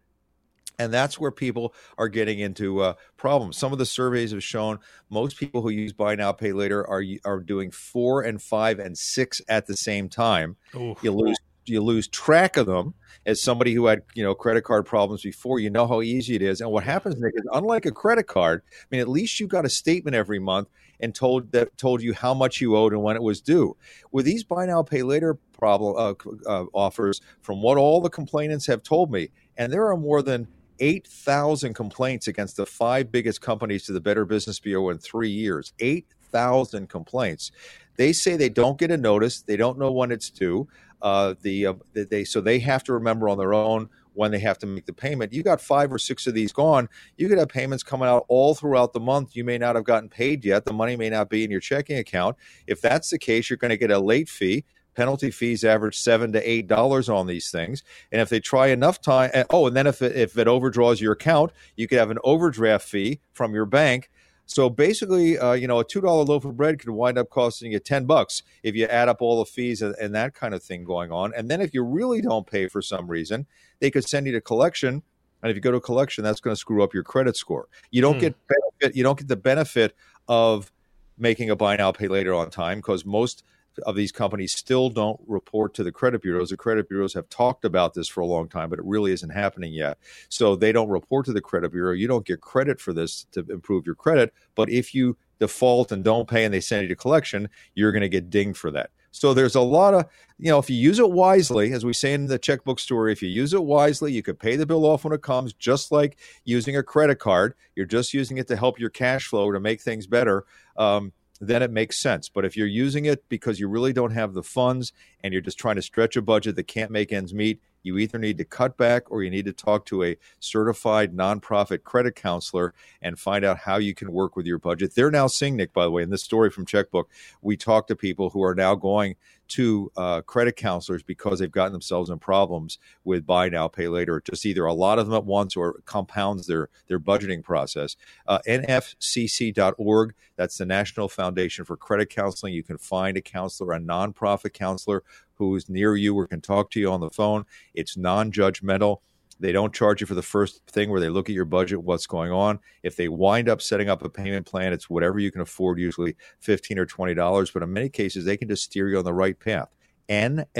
And 0.80 0.94
that's 0.94 1.20
where 1.20 1.32
people 1.32 1.74
are 1.98 2.10
getting 2.10 2.40
into 2.40 2.82
uh, 2.82 2.94
problems. 3.18 3.58
Some 3.58 3.72
of 3.72 3.80
the 3.80 3.86
surveys 3.86 4.32
have 4.32 4.44
shown 4.44 4.80
most 5.10 5.38
people 5.38 5.62
who 5.62 5.70
use 5.70 5.94
buy 5.94 6.16
now, 6.16 6.32
pay 6.32 6.52
later 6.52 6.88
are 6.88 7.04
are 7.26 7.40
doing 7.40 7.72
four 7.72 8.22
and 8.22 8.42
five 8.42 8.80
and 8.80 8.98
six 8.98 9.42
at 9.48 9.68
the 9.68 9.78
same 9.78 10.10
time. 10.10 10.58
Oof. 10.76 10.98
You 11.04 11.12
lose 11.12 11.38
you 11.66 11.82
lose 11.82 12.08
track 12.08 12.58
of 12.58 12.66
them. 12.66 12.94
As 13.26 13.42
somebody 13.42 13.74
who 13.74 13.86
had 13.86 14.02
you 14.16 14.24
know 14.24 14.36
credit 14.36 14.64
card 14.64 14.86
problems 14.86 15.22
before, 15.22 15.60
you 15.60 15.70
know 15.70 15.88
how 15.88 16.02
easy 16.02 16.36
it 16.36 16.42
is. 16.42 16.60
And 16.60 16.72
what 16.72 16.84
happens, 16.84 17.16
Nick, 17.18 17.36
is 17.36 17.48
unlike 17.54 17.86
a 17.86 17.92
credit 17.92 18.28
card, 18.28 18.64
I 18.70 18.86
mean, 18.92 19.00
at 19.00 19.08
least 19.08 19.40
you 19.40 19.48
got 19.48 19.66
a 19.66 19.70
statement 19.70 20.16
every 20.16 20.40
month 20.40 20.68
and 21.00 21.16
told 21.16 21.52
that 21.54 21.78
told 21.78 22.02
you 22.02 22.14
how 22.14 22.34
much 22.34 22.60
you 22.60 22.76
owed 22.76 22.92
and 22.92 23.02
when 23.02 23.16
it 23.16 23.24
was 23.24 23.40
due. 23.40 23.78
With 24.12 24.26
these 24.26 24.44
buy 24.44 24.66
now, 24.66 24.84
pay 24.84 25.04
later 25.04 25.38
problem 25.58 25.96
uh, 25.98 26.50
uh, 26.50 26.66
offers, 26.74 27.22
from 27.42 27.62
what 27.62 27.78
all 27.78 28.02
the 28.02 28.10
complainants 28.10 28.68
have 28.68 28.84
told 28.84 29.12
me, 29.12 29.30
and 29.58 29.72
there 29.72 29.88
are 29.88 29.98
more 29.98 30.22
than 30.22 30.48
8,000 30.80 31.74
complaints 31.74 32.28
against 32.28 32.58
the 32.58 32.66
five 32.66 33.12
biggest 33.12 33.42
companies 33.42 33.86
to 33.86 33.94
the 33.94 34.02
Better 34.02 34.26
Business 34.26 34.60
Bureau 34.60 34.90
in 34.90 34.98
three 34.98 35.30
years. 35.30 35.74
8,000 35.80 36.90
complaints. 36.90 37.52
They 37.96 38.14
say 38.14 38.36
they 38.36 38.50
don't 38.50 38.78
get 38.78 38.92
a 38.92 38.98
notice. 38.98 39.42
They 39.42 39.58
don't 39.58 39.78
know 39.78 39.92
when 39.92 40.12
it's 40.12 40.30
due. 40.30 40.68
Uh, 41.02 41.36
the 41.42 41.68
uh, 41.68 41.74
they 41.94 42.24
so 42.24 42.40
they 42.40 42.60
have 42.60 42.84
to 42.86 42.94
remember 42.94 43.28
on 43.28 43.38
their 43.38 43.54
own 43.54 43.90
when 44.14 44.32
they 44.32 44.40
have 44.40 44.58
to 44.60 44.66
make 44.66 44.86
the 44.86 44.94
payment. 44.94 45.34
You 45.34 45.44
got 45.44 45.60
five 45.60 45.92
or 45.92 45.98
six 45.98 46.28
of 46.28 46.34
these 46.34 46.54
gone. 46.54 46.88
You 47.18 47.28
could 47.28 47.38
have 47.38 47.50
payments 47.50 47.84
coming 47.84 48.08
out 48.08 48.26
all 48.30 48.56
throughout 48.56 48.94
the 48.94 49.00
month. 49.00 49.36
You 49.36 49.44
may 49.44 49.58
not 49.58 49.76
have 49.76 49.84
gotten 49.84 50.08
paid 50.08 50.46
yet. 50.46 50.66
The 50.66 50.74
money 50.74 50.96
may 50.96 51.10
not 51.10 51.30
be 51.30 51.44
in 51.44 51.52
your 51.52 51.60
checking 51.60 51.98
account. 51.98 52.38
If 52.68 52.80
that's 52.80 53.10
the 53.10 53.18
case, 53.18 53.50
you're 53.50 53.58
going 53.58 53.70
to 53.70 53.78
get 53.78 53.92
a 53.92 54.00
late 54.00 54.30
fee 54.30 54.64
penalty 54.96 55.32
fees 55.32 55.64
average 55.64 55.98
seven 55.98 56.32
to 56.34 56.50
eight 56.50 56.68
dollars 56.68 57.10
on 57.10 57.28
these 57.28 57.50
things. 57.52 57.84
And 58.12 58.22
if 58.22 58.30
they 58.30 58.40
try 58.40 58.68
enough 58.68 59.02
time 59.02 59.32
oh 59.50 59.68
and 59.68 59.76
then 59.76 59.88
if 59.88 60.02
it, 60.02 60.16
if 60.16 60.38
it 60.38 60.48
overdraws 60.48 61.02
your 61.02 61.14
account 61.14 61.52
you 61.76 61.88
could 61.88 61.98
have 61.98 62.12
an 62.12 62.20
overdraft 62.24 62.88
fee 62.88 63.20
from 63.34 63.54
your 63.54 63.66
bank. 63.66 64.10
So 64.46 64.70
basically 64.70 65.38
uh, 65.38 65.54
you 65.54 65.68
know 65.68 65.80
a 65.80 65.86
two 65.86 66.02
dollar 66.02 66.24
loaf 66.24 66.46
of 66.46 66.58
bread 66.58 66.80
could 66.80 66.90
wind 66.90 67.18
up 67.18 67.30
costing 67.30 67.72
you 67.72 67.80
10 67.80 68.06
bucks 68.06 68.44
if 68.62 68.76
you 68.76 68.86
add 68.86 69.10
up 69.10 69.22
all 69.22 69.40
the 69.40 69.46
fees 69.46 69.82
and, 69.82 69.96
and 70.02 70.14
that 70.16 70.34
kind 70.34 70.54
of 70.54 70.62
thing 70.64 70.84
going 70.84 71.12
on. 71.12 71.34
And 71.36 71.50
then 71.50 71.62
if 71.62 71.74
you 71.74 71.84
really 71.84 72.22
don't 72.22 72.46
pay 72.46 72.68
for 72.68 72.82
some 72.82 73.08
reason 73.08 73.48
they 73.80 73.90
could 73.92 74.08
send 74.08 74.26
you 74.26 74.32
to 74.34 74.42
collection. 74.42 75.04
And 75.42 75.50
if 75.50 75.56
you 75.56 75.62
go 75.62 75.72
to 75.72 75.80
collection 75.80 76.24
that's 76.24 76.40
going 76.40 76.56
to 76.56 76.60
screw 76.60 76.84
up 76.84 76.94
your 76.94 77.04
credit 77.04 77.36
score. 77.36 77.68
You 77.92 78.02
don't 78.02 78.16
Hmm. 78.16 78.20
get 78.22 78.36
benefit 78.48 78.96
you 78.98 79.04
don't 79.04 79.18
get 79.18 79.28
the 79.28 79.36
benefit 79.36 79.96
of 80.28 80.72
making 81.18 81.50
a 81.50 81.56
buy 81.56 81.76
now 81.76 81.92
pay 81.92 82.08
later 82.08 82.34
on 82.34 82.50
time 82.50 82.80
because 82.80 83.06
most 83.06 83.44
of 83.86 83.96
these 83.96 84.12
companies 84.12 84.54
still 84.54 84.90
don't 84.90 85.20
report 85.28 85.74
to 85.76 85.84
the 85.84 85.92
credit 85.92 86.22
bureaus. 86.22 86.50
The 86.50 86.58
credit 86.58 86.88
bureaus 86.88 87.14
have 87.14 87.30
talked 87.30 87.66
about 87.66 87.94
this 87.94 88.08
for 88.08 88.22
a 88.22 88.26
long 88.26 88.48
time, 88.48 88.70
but 88.70 88.80
it 88.80 88.86
really 88.86 89.12
isn't 89.12 89.32
happening 89.32 89.74
yet. 89.74 89.98
So 90.30 90.56
they 90.56 90.72
don't 90.72 90.90
report 90.90 91.26
to 91.26 91.34
the 91.34 91.42
credit 91.42 91.72
bureau. 91.72 91.94
You 91.94 92.08
don't 92.08 92.26
get 92.26 92.42
credit 92.42 92.80
for 92.80 92.94
this 92.94 93.26
to 93.32 93.46
improve 93.50 93.86
your 93.86 93.96
credit. 93.96 94.34
But 94.56 94.70
if 94.70 94.94
you 94.94 95.18
default 95.40 95.92
and 95.92 96.04
don't 96.04 96.30
pay 96.30 96.46
and 96.46 96.54
they 96.54 96.62
send 96.62 96.84
you 96.84 96.88
to 96.90 96.96
collection, 96.96 97.50
you're 97.76 97.92
going 97.92 98.02
to 98.02 98.10
get 98.10 98.30
dinged 98.30 98.58
for 98.58 98.72
that. 98.72 98.92
So 99.12 99.34
there's 99.36 99.56
a 99.56 99.62
lot 99.62 99.94
of, 99.94 100.06
you 100.40 100.50
know, 100.50 100.58
if 100.58 100.72
you 100.72 100.76
use 100.76 100.98
it 100.98 101.12
wisely, 101.12 101.72
as 101.72 101.86
we 101.86 101.94
say 101.94 102.14
in 102.14 102.26
the 102.26 102.40
checkbook 102.40 102.80
story, 102.80 103.12
if 103.12 103.22
you 103.22 103.30
use 103.30 103.54
it 103.54 103.64
wisely, 103.64 104.12
you 104.12 104.24
could 104.24 104.40
pay 104.40 104.56
the 104.56 104.66
bill 104.66 104.86
off 104.86 105.04
when 105.04 105.14
it 105.14 105.22
comes, 105.22 105.54
just 105.54 105.92
like 105.92 106.18
using 106.46 106.76
a 106.76 106.82
credit 106.82 107.20
card. 107.20 107.54
You're 107.76 107.86
just 107.86 108.14
using 108.14 108.38
it 108.38 108.48
to 108.48 108.56
help 108.56 108.80
your 108.80 108.90
cash 108.90 109.28
flow 109.28 109.52
to 109.52 109.60
make 109.60 109.82
things 109.82 110.08
better. 110.08 110.46
Um, 110.78 111.14
then 111.48 111.62
it 111.62 111.72
makes 111.72 112.02
sense. 112.02 112.30
But 112.30 112.46
if 112.46 112.56
you're 112.56 112.68
using 112.68 113.06
it 113.06 113.28
because 113.30 113.60
you 113.60 113.68
really 113.68 113.94
don't 113.94 114.12
have 114.12 114.34
the 114.34 114.44
funds 114.44 114.94
and 115.24 115.34
you're 115.34 115.42
just 115.42 115.60
trying 115.60 115.76
to 115.76 115.82
stretch 115.82 116.16
a 116.16 116.22
budget 116.22 116.56
that 116.56 116.68
can't 116.68 116.92
make 116.92 117.12
ends 117.12 117.34
meet, 117.34 117.62
you 117.84 117.98
either 117.98 118.18
need 118.18 118.38
to 118.38 118.46
cut 118.46 118.78
back 118.78 119.12
or 119.12 119.24
you 119.24 119.30
need 119.30 119.46
to 119.46 119.54
talk 119.54 119.86
to 119.86 120.04
a 120.04 120.18
certified 120.40 121.14
nonprofit 121.14 121.84
credit 121.84 122.16
counselor 122.16 122.74
and 123.02 123.20
find 123.20 123.46
out 123.46 123.60
how 123.60 123.78
you 123.78 123.94
can 123.94 124.12
work 124.12 124.36
with 124.36 124.46
your 124.46 124.58
budget. 124.58 124.96
They're 124.96 125.12
now 125.12 125.28
seeing, 125.28 125.58
Nick, 125.58 125.74
by 125.74 125.84
the 125.84 125.92
way, 125.92 126.04
in 126.04 126.10
this 126.10 126.24
story 126.24 126.50
from 126.50 126.66
Checkbook, 126.66 127.10
we 127.42 127.58
talk 127.58 127.88
to 127.88 127.96
people 127.96 128.30
who 128.30 128.44
are 128.44 128.56
now 128.56 128.76
going 128.76 129.16
to 129.50 129.92
uh, 129.98 130.22
credit 130.22 130.56
counselors 130.56 131.04
because 131.04 131.40
they've 131.40 131.52
gotten 131.52 131.74
themselves 131.74 132.10
in 132.10 132.18
problems 132.18 132.80
with 133.04 133.26
buy 133.26 133.50
now, 133.50 133.68
pay 133.68 133.88
later. 133.88 134.22
Just 134.24 134.46
either 134.46 134.66
a 134.66 134.74
lot 134.74 135.00
of 135.00 135.06
them 135.06 135.16
at 135.16 135.26
once 135.26 135.56
or 135.56 135.82
compounds 135.86 136.48
their 136.48 136.70
their 136.88 137.00
budgeting 137.00 137.44
process. 137.44 137.96
Uh, 138.26 138.40
NFCC.org. 138.48 140.16
That's 140.38 140.58
the 140.58 140.66
National 140.66 141.08
Foundation 141.08 141.66
for 141.66 141.78
Credit 141.78 142.10
Counseling. 142.10 142.54
You 142.54 142.64
can 142.64 142.78
find 142.78 143.18
a 143.18 143.22
counselor, 143.22 143.74
a 143.74 143.80
nonprofit 143.80 144.54
counselor 144.54 145.04
who 145.36 145.56
is 145.56 145.70
near 145.70 145.96
you 145.96 146.18
or 146.18 146.28
can 146.28 146.42
talk 146.42 146.72
to 146.72 146.80
you 146.80 146.92
on 146.92 147.02
the 147.02 147.10
phone. 147.10 147.46
It's 147.74 147.98
non-judgmental. 147.98 148.98
They 149.40 149.52
don't 149.52 149.74
charge 149.74 150.00
you 150.00 150.08
for 150.08 150.16
the 150.16 150.22
first 150.22 150.62
thing 150.68 150.90
where 150.90 151.02
they 151.02 151.10
look 151.10 151.28
at 151.30 151.36
your 151.36 151.46
budget, 151.46 151.84
what's 151.84 152.08
going 152.08 152.32
on. 152.32 152.60
If 152.82 152.96
they 152.96 153.10
wind 153.10 153.50
up 153.50 153.62
setting 153.62 153.90
up 153.90 154.04
a 154.04 154.10
payment 154.10 154.46
plan, 154.46 154.72
it's 154.74 154.90
whatever 154.90 155.20
you 155.20 155.32
can 155.32 155.42
afford, 155.42 155.80
usually 155.80 156.16
15 156.40 156.80
or 156.80 156.86
twenty 156.86 157.14
dollars. 157.14 157.52
But 157.52 157.64
in 157.64 157.74
many 157.74 157.90
cases, 157.90 158.26
they 158.26 158.38
can 158.38 158.48
just 158.48 158.64
steer 158.64 158.88
you 158.90 158.98
on 158.98 159.06
the 159.06 159.14
right 159.14 159.38
path. 159.38 159.70
NFCC.org, 160.08 160.60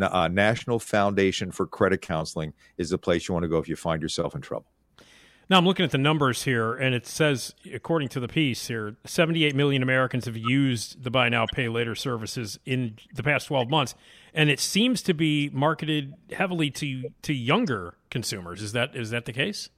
uh, 0.00 0.28
National 0.28 0.78
Foundation 0.78 1.50
for 1.50 1.66
Credit 1.66 2.02
Counseling, 2.02 2.52
is 2.76 2.90
the 2.90 2.98
place 2.98 3.26
you 3.28 3.32
want 3.34 3.44
to 3.44 3.48
go 3.48 3.58
if 3.58 3.68
you 3.68 3.76
find 3.76 4.02
yourself 4.02 4.34
in 4.34 4.40
trouble. 4.40 4.66
Now 5.50 5.58
I'm 5.58 5.66
looking 5.66 5.84
at 5.84 5.90
the 5.90 5.98
numbers 5.98 6.44
here, 6.44 6.74
and 6.74 6.94
it 6.94 7.06
says, 7.06 7.54
according 7.72 8.08
to 8.10 8.20
the 8.20 8.28
piece 8.28 8.66
here, 8.68 8.96
78 9.04 9.54
million 9.54 9.82
Americans 9.82 10.24
have 10.24 10.36
used 10.36 11.02
the 11.02 11.10
buy 11.10 11.28
now, 11.28 11.46
pay 11.52 11.68
later 11.68 11.94
services 11.94 12.58
in 12.64 12.96
the 13.14 13.22
past 13.22 13.48
12 13.48 13.68
months, 13.68 13.94
and 14.32 14.48
it 14.48 14.58
seems 14.58 15.02
to 15.02 15.14
be 15.14 15.50
marketed 15.52 16.14
heavily 16.32 16.70
to 16.70 17.10
to 17.22 17.34
younger 17.34 17.94
consumers. 18.10 18.62
Is 18.62 18.72
that 18.72 18.96
is 18.96 19.10
that 19.10 19.26
the 19.26 19.32
case? 19.32 19.68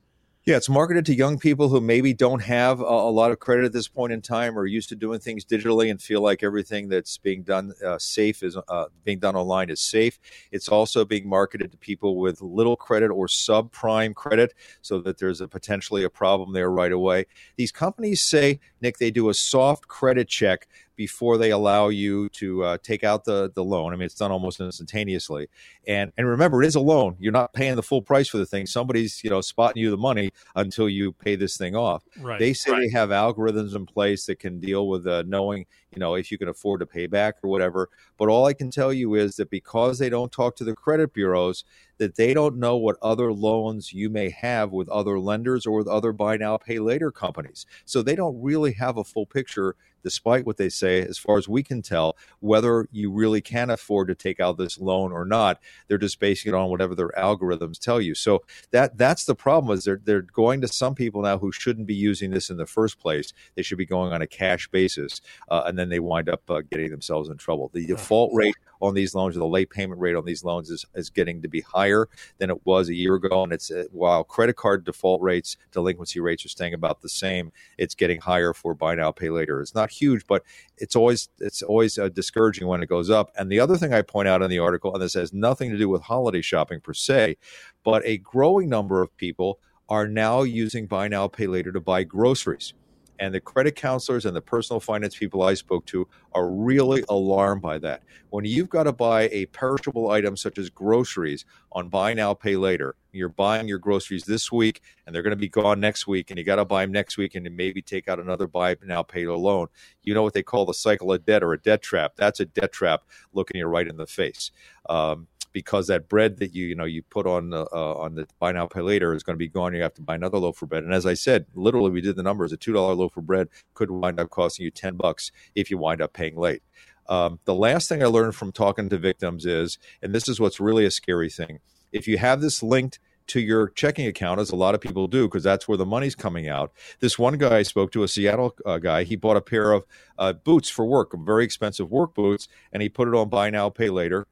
Yeah, 0.46 0.56
it's 0.56 0.68
marketed 0.68 1.06
to 1.06 1.14
young 1.16 1.40
people 1.40 1.70
who 1.70 1.80
maybe 1.80 2.14
don't 2.14 2.38
have 2.38 2.78
a, 2.78 2.84
a 2.84 3.10
lot 3.10 3.32
of 3.32 3.40
credit 3.40 3.64
at 3.64 3.72
this 3.72 3.88
point 3.88 4.12
in 4.12 4.22
time 4.22 4.56
or 4.56 4.64
used 4.64 4.88
to 4.90 4.94
doing 4.94 5.18
things 5.18 5.44
digitally 5.44 5.90
and 5.90 6.00
feel 6.00 6.20
like 6.20 6.44
everything 6.44 6.88
that's 6.88 7.18
being 7.18 7.42
done 7.42 7.72
uh, 7.84 7.98
safe 7.98 8.44
is 8.44 8.56
uh, 8.68 8.84
being 9.02 9.18
done 9.18 9.34
online 9.34 9.70
is 9.70 9.80
safe. 9.80 10.20
It's 10.52 10.68
also 10.68 11.04
being 11.04 11.28
marketed 11.28 11.72
to 11.72 11.76
people 11.76 12.16
with 12.20 12.40
little 12.42 12.76
credit 12.76 13.08
or 13.10 13.26
subprime 13.26 14.14
credit 14.14 14.54
so 14.82 15.00
that 15.00 15.18
there's 15.18 15.40
a 15.40 15.48
potentially 15.48 16.04
a 16.04 16.10
problem 16.10 16.52
there 16.52 16.70
right 16.70 16.92
away. 16.92 17.24
These 17.56 17.72
companies 17.72 18.22
say, 18.22 18.60
Nick, 18.80 18.98
they 18.98 19.10
do 19.10 19.28
a 19.28 19.34
soft 19.34 19.88
credit 19.88 20.28
check 20.28 20.68
before 20.96 21.38
they 21.38 21.50
allow 21.50 21.88
you 21.88 22.28
to 22.30 22.64
uh, 22.64 22.78
take 22.82 23.04
out 23.04 23.24
the 23.24 23.52
the 23.54 23.62
loan. 23.62 23.92
I 23.92 23.96
mean, 23.96 24.06
it's 24.06 24.14
done 24.14 24.32
almost 24.32 24.60
instantaneously. 24.60 25.48
And 25.86 26.12
and 26.16 26.26
remember, 26.26 26.62
it 26.62 26.66
is 26.66 26.74
a 26.74 26.80
loan. 26.80 27.16
You're 27.20 27.32
not 27.32 27.52
paying 27.52 27.76
the 27.76 27.82
full 27.82 28.02
price 28.02 28.28
for 28.28 28.38
the 28.38 28.46
thing. 28.46 28.66
Somebody's 28.66 29.22
you 29.22 29.30
know 29.30 29.40
spotting 29.40 29.82
you 29.82 29.90
the 29.90 29.96
money 29.96 30.32
until 30.54 30.88
you 30.88 31.12
pay 31.12 31.36
this 31.36 31.56
thing 31.56 31.76
off. 31.76 32.02
Right. 32.20 32.38
They 32.38 32.52
say 32.52 32.72
they 32.78 32.90
have 32.90 33.10
algorithms 33.10 33.76
in 33.76 33.86
place 33.86 34.26
that 34.26 34.38
can 34.38 34.58
deal 34.58 34.88
with 34.88 35.06
uh, 35.06 35.24
knowing 35.26 35.66
you 35.92 36.00
know 36.00 36.14
if 36.14 36.32
you 36.32 36.38
can 36.38 36.48
afford 36.48 36.80
to 36.80 36.86
pay 36.86 37.06
back 37.06 37.36
or 37.42 37.50
whatever. 37.50 37.90
But 38.18 38.28
all 38.28 38.46
I 38.46 38.54
can 38.54 38.70
tell 38.70 38.92
you 38.92 39.14
is 39.14 39.36
that 39.36 39.50
because 39.50 39.98
they 39.98 40.08
don't 40.08 40.32
talk 40.32 40.56
to 40.56 40.64
the 40.64 40.74
credit 40.74 41.12
bureaus, 41.12 41.64
that 41.98 42.16
they 42.16 42.34
don't 42.34 42.56
know 42.56 42.76
what 42.76 42.96
other 43.02 43.32
loans 43.32 43.92
you 43.92 44.10
may 44.10 44.30
have 44.30 44.72
with 44.72 44.88
other 44.88 45.18
lenders 45.18 45.66
or 45.66 45.76
with 45.76 45.88
other 45.88 46.12
buy 46.12 46.36
now 46.36 46.56
pay 46.56 46.78
later 46.78 47.10
companies. 47.10 47.66
So 47.84 48.02
they 48.02 48.14
don't 48.14 48.40
really 48.42 48.72
have 48.72 48.96
a 48.96 49.04
full 49.04 49.26
picture 49.26 49.76
despite 50.06 50.46
what 50.46 50.56
they 50.56 50.68
say 50.68 51.02
as 51.02 51.18
far 51.18 51.36
as 51.36 51.48
we 51.48 51.64
can 51.64 51.82
tell 51.82 52.16
whether 52.38 52.86
you 52.92 53.10
really 53.10 53.40
can 53.40 53.70
afford 53.70 54.06
to 54.06 54.14
take 54.14 54.38
out 54.38 54.56
this 54.56 54.78
loan 54.78 55.10
or 55.10 55.24
not. 55.24 55.60
They're 55.88 55.98
just 55.98 56.20
basing 56.20 56.52
it 56.52 56.54
on 56.54 56.70
whatever 56.70 56.94
their 56.94 57.08
algorithms 57.18 57.80
tell 57.80 58.00
you. 58.00 58.14
So 58.14 58.44
that 58.70 58.96
that's 58.96 59.24
the 59.24 59.34
problem 59.34 59.76
is 59.76 59.82
they're 59.82 60.00
they're 60.04 60.22
going 60.22 60.60
to 60.60 60.68
some 60.68 60.94
people 60.94 61.22
now 61.22 61.38
who 61.38 61.50
shouldn't 61.50 61.88
be 61.88 61.94
using 61.96 62.30
this 62.30 62.50
in 62.50 62.56
the 62.56 62.66
first 62.66 63.00
place. 63.00 63.32
They 63.56 63.62
should 63.62 63.78
be 63.78 63.84
going 63.84 64.12
on 64.12 64.22
a 64.22 64.28
cash 64.28 64.68
basis 64.68 65.20
uh, 65.48 65.64
and 65.66 65.76
then 65.76 65.88
they 65.88 65.98
wind 65.98 66.28
up 66.28 66.48
uh, 66.48 66.60
getting 66.70 66.92
themselves 66.92 67.28
in 67.28 67.36
trouble. 67.36 67.72
The 67.74 67.86
default 67.86 68.30
rate 68.32 68.54
on 68.80 68.94
these 68.94 69.14
loans 69.14 69.36
or 69.36 69.40
the 69.40 69.46
late 69.46 69.70
payment 69.70 70.00
rate 70.00 70.14
on 70.14 70.24
these 70.24 70.44
loans 70.44 70.70
is, 70.70 70.84
is 70.94 71.10
getting 71.10 71.42
to 71.42 71.48
be 71.48 71.60
higher 71.60 72.08
than 72.38 72.50
it 72.50 72.64
was 72.66 72.88
a 72.88 72.94
year 72.94 73.14
ago. 73.14 73.42
And 73.42 73.52
it's 73.52 73.70
uh, 73.70 73.84
while 73.92 74.24
credit 74.24 74.56
card 74.56 74.84
default 74.84 75.20
rates, 75.22 75.56
delinquency 75.72 76.20
rates 76.20 76.44
are 76.44 76.50
staying 76.50 76.74
about 76.74 77.00
the 77.00 77.08
same, 77.08 77.52
it's 77.78 77.94
getting 77.94 78.20
higher 78.20 78.52
for 78.52 78.74
buy 78.74 78.94
now, 78.94 79.10
pay 79.12 79.30
later. 79.30 79.60
It's 79.60 79.74
not 79.74 79.90
huge, 79.90 80.26
but 80.26 80.42
it's 80.78 80.96
always 80.96 81.28
it's 81.38 81.62
always 81.62 81.98
uh, 81.98 82.08
discouraging 82.08 82.66
when 82.66 82.82
it 82.82 82.88
goes 82.88 83.10
up. 83.10 83.32
And 83.36 83.50
the 83.50 83.60
other 83.60 83.76
thing 83.76 83.92
I 83.92 84.02
point 84.02 84.28
out 84.28 84.42
in 84.42 84.50
the 84.50 84.58
article, 84.58 84.92
and 84.92 85.02
this 85.02 85.14
has 85.14 85.32
nothing 85.32 85.70
to 85.70 85.78
do 85.78 85.88
with 85.88 86.02
holiday 86.02 86.42
shopping 86.42 86.80
per 86.80 86.94
se, 86.94 87.36
but 87.84 88.02
a 88.04 88.18
growing 88.18 88.68
number 88.68 89.02
of 89.02 89.16
people 89.16 89.58
are 89.88 90.08
now 90.08 90.42
using 90.42 90.86
buy 90.86 91.08
now, 91.08 91.28
pay 91.28 91.46
later 91.46 91.72
to 91.72 91.80
buy 91.80 92.02
groceries. 92.02 92.74
And 93.18 93.34
the 93.34 93.40
credit 93.40 93.76
counselors 93.76 94.26
and 94.26 94.36
the 94.36 94.40
personal 94.40 94.80
finance 94.80 95.16
people 95.16 95.42
I 95.42 95.54
spoke 95.54 95.86
to 95.86 96.06
are 96.32 96.50
really 96.50 97.04
alarmed 97.08 97.62
by 97.62 97.78
that. 97.78 98.02
When 98.30 98.44
you've 98.44 98.68
got 98.68 98.84
to 98.84 98.92
buy 98.92 99.28
a 99.32 99.46
perishable 99.46 100.10
item 100.10 100.36
such 100.36 100.58
as 100.58 100.68
groceries 100.68 101.44
on 101.72 101.88
buy 101.88 102.14
now, 102.14 102.34
pay 102.34 102.56
later, 102.56 102.96
you're 103.12 103.28
buying 103.28 103.68
your 103.68 103.78
groceries 103.78 104.24
this 104.24 104.52
week 104.52 104.82
and 105.06 105.14
they're 105.14 105.22
going 105.22 105.30
to 105.30 105.36
be 105.36 105.48
gone 105.48 105.80
next 105.80 106.06
week, 106.06 106.30
and 106.30 106.38
you 106.38 106.44
got 106.44 106.56
to 106.56 106.64
buy 106.64 106.82
them 106.82 106.92
next 106.92 107.16
week 107.16 107.34
and 107.34 107.56
maybe 107.56 107.80
take 107.80 108.08
out 108.08 108.20
another 108.20 108.46
buy 108.46 108.76
now, 108.84 109.02
pay 109.02 109.26
loan. 109.26 109.68
You 110.02 110.14
know 110.14 110.22
what 110.22 110.34
they 110.34 110.42
call 110.42 110.66
the 110.66 110.74
cycle 110.74 111.12
of 111.12 111.24
debt 111.24 111.42
or 111.42 111.52
a 111.52 111.60
debt 111.60 111.82
trap. 111.82 112.12
That's 112.16 112.40
a 112.40 112.44
debt 112.44 112.72
trap 112.72 113.04
looking 113.32 113.58
you 113.58 113.66
right 113.66 113.88
in 113.88 113.96
the 113.96 114.06
face. 114.06 114.50
Um, 114.88 115.28
because 115.56 115.86
that 115.86 116.06
bread 116.06 116.36
that 116.36 116.54
you 116.54 116.66
you 116.66 116.74
know 116.74 116.84
you 116.84 117.02
put 117.02 117.26
on 117.26 117.48
the, 117.48 117.62
uh, 117.72 117.94
on 117.94 118.14
the 118.14 118.28
buy 118.38 118.52
now 118.52 118.66
pay 118.66 118.82
later 118.82 119.14
is 119.14 119.22
going 119.22 119.32
to 119.32 119.38
be 119.38 119.48
gone. 119.48 119.72
You 119.72 119.80
have 119.80 119.94
to 119.94 120.02
buy 120.02 120.14
another 120.14 120.36
loaf 120.36 120.60
of 120.60 120.68
bread. 120.68 120.84
And 120.84 120.92
as 120.92 121.06
I 121.06 121.14
said, 121.14 121.46
literally 121.54 121.90
we 121.90 122.02
did 122.02 122.14
the 122.14 122.22
numbers. 122.22 122.52
A 122.52 122.58
two 122.58 122.74
dollar 122.74 122.92
loaf 122.92 123.16
of 123.16 123.24
bread 123.24 123.48
could 123.72 123.90
wind 123.90 124.20
up 124.20 124.28
costing 124.28 124.64
you 124.64 124.70
ten 124.70 124.96
bucks 124.96 125.32
if 125.54 125.70
you 125.70 125.78
wind 125.78 126.02
up 126.02 126.12
paying 126.12 126.36
late. 126.36 126.62
Um, 127.08 127.40
the 127.46 127.54
last 127.54 127.88
thing 127.88 128.02
I 128.02 128.06
learned 128.06 128.34
from 128.34 128.52
talking 128.52 128.90
to 128.90 128.98
victims 128.98 129.46
is, 129.46 129.78
and 130.02 130.14
this 130.14 130.28
is 130.28 130.38
what's 130.38 130.60
really 130.60 130.84
a 130.84 130.90
scary 130.90 131.30
thing, 131.30 131.60
if 131.90 132.06
you 132.06 132.18
have 132.18 132.42
this 132.42 132.62
linked 132.62 132.98
to 133.28 133.40
your 133.40 133.70
checking 133.70 134.06
account, 134.06 134.38
as 134.38 134.50
a 134.50 134.56
lot 134.56 134.74
of 134.74 134.82
people 134.82 135.08
do, 135.08 135.26
because 135.26 135.42
that's 135.42 135.66
where 135.66 135.78
the 135.78 135.86
money's 135.86 136.14
coming 136.14 136.50
out. 136.50 136.70
This 137.00 137.18
one 137.18 137.38
guy 137.38 137.56
I 137.56 137.62
spoke 137.62 137.92
to, 137.92 138.02
a 138.02 138.08
Seattle 138.08 138.54
uh, 138.66 138.76
guy, 138.76 139.04
he 139.04 139.16
bought 139.16 139.38
a 139.38 139.40
pair 139.40 139.72
of 139.72 139.86
uh, 140.18 140.34
boots 140.34 140.68
for 140.68 140.84
work, 140.84 141.12
very 141.16 141.44
expensive 141.44 141.90
work 141.90 142.14
boots, 142.14 142.46
and 142.72 142.82
he 142.82 142.90
put 142.90 143.08
it 143.08 143.14
on 143.14 143.30
buy 143.30 143.48
now, 143.48 143.70
pay 143.70 143.88
later 143.88 144.26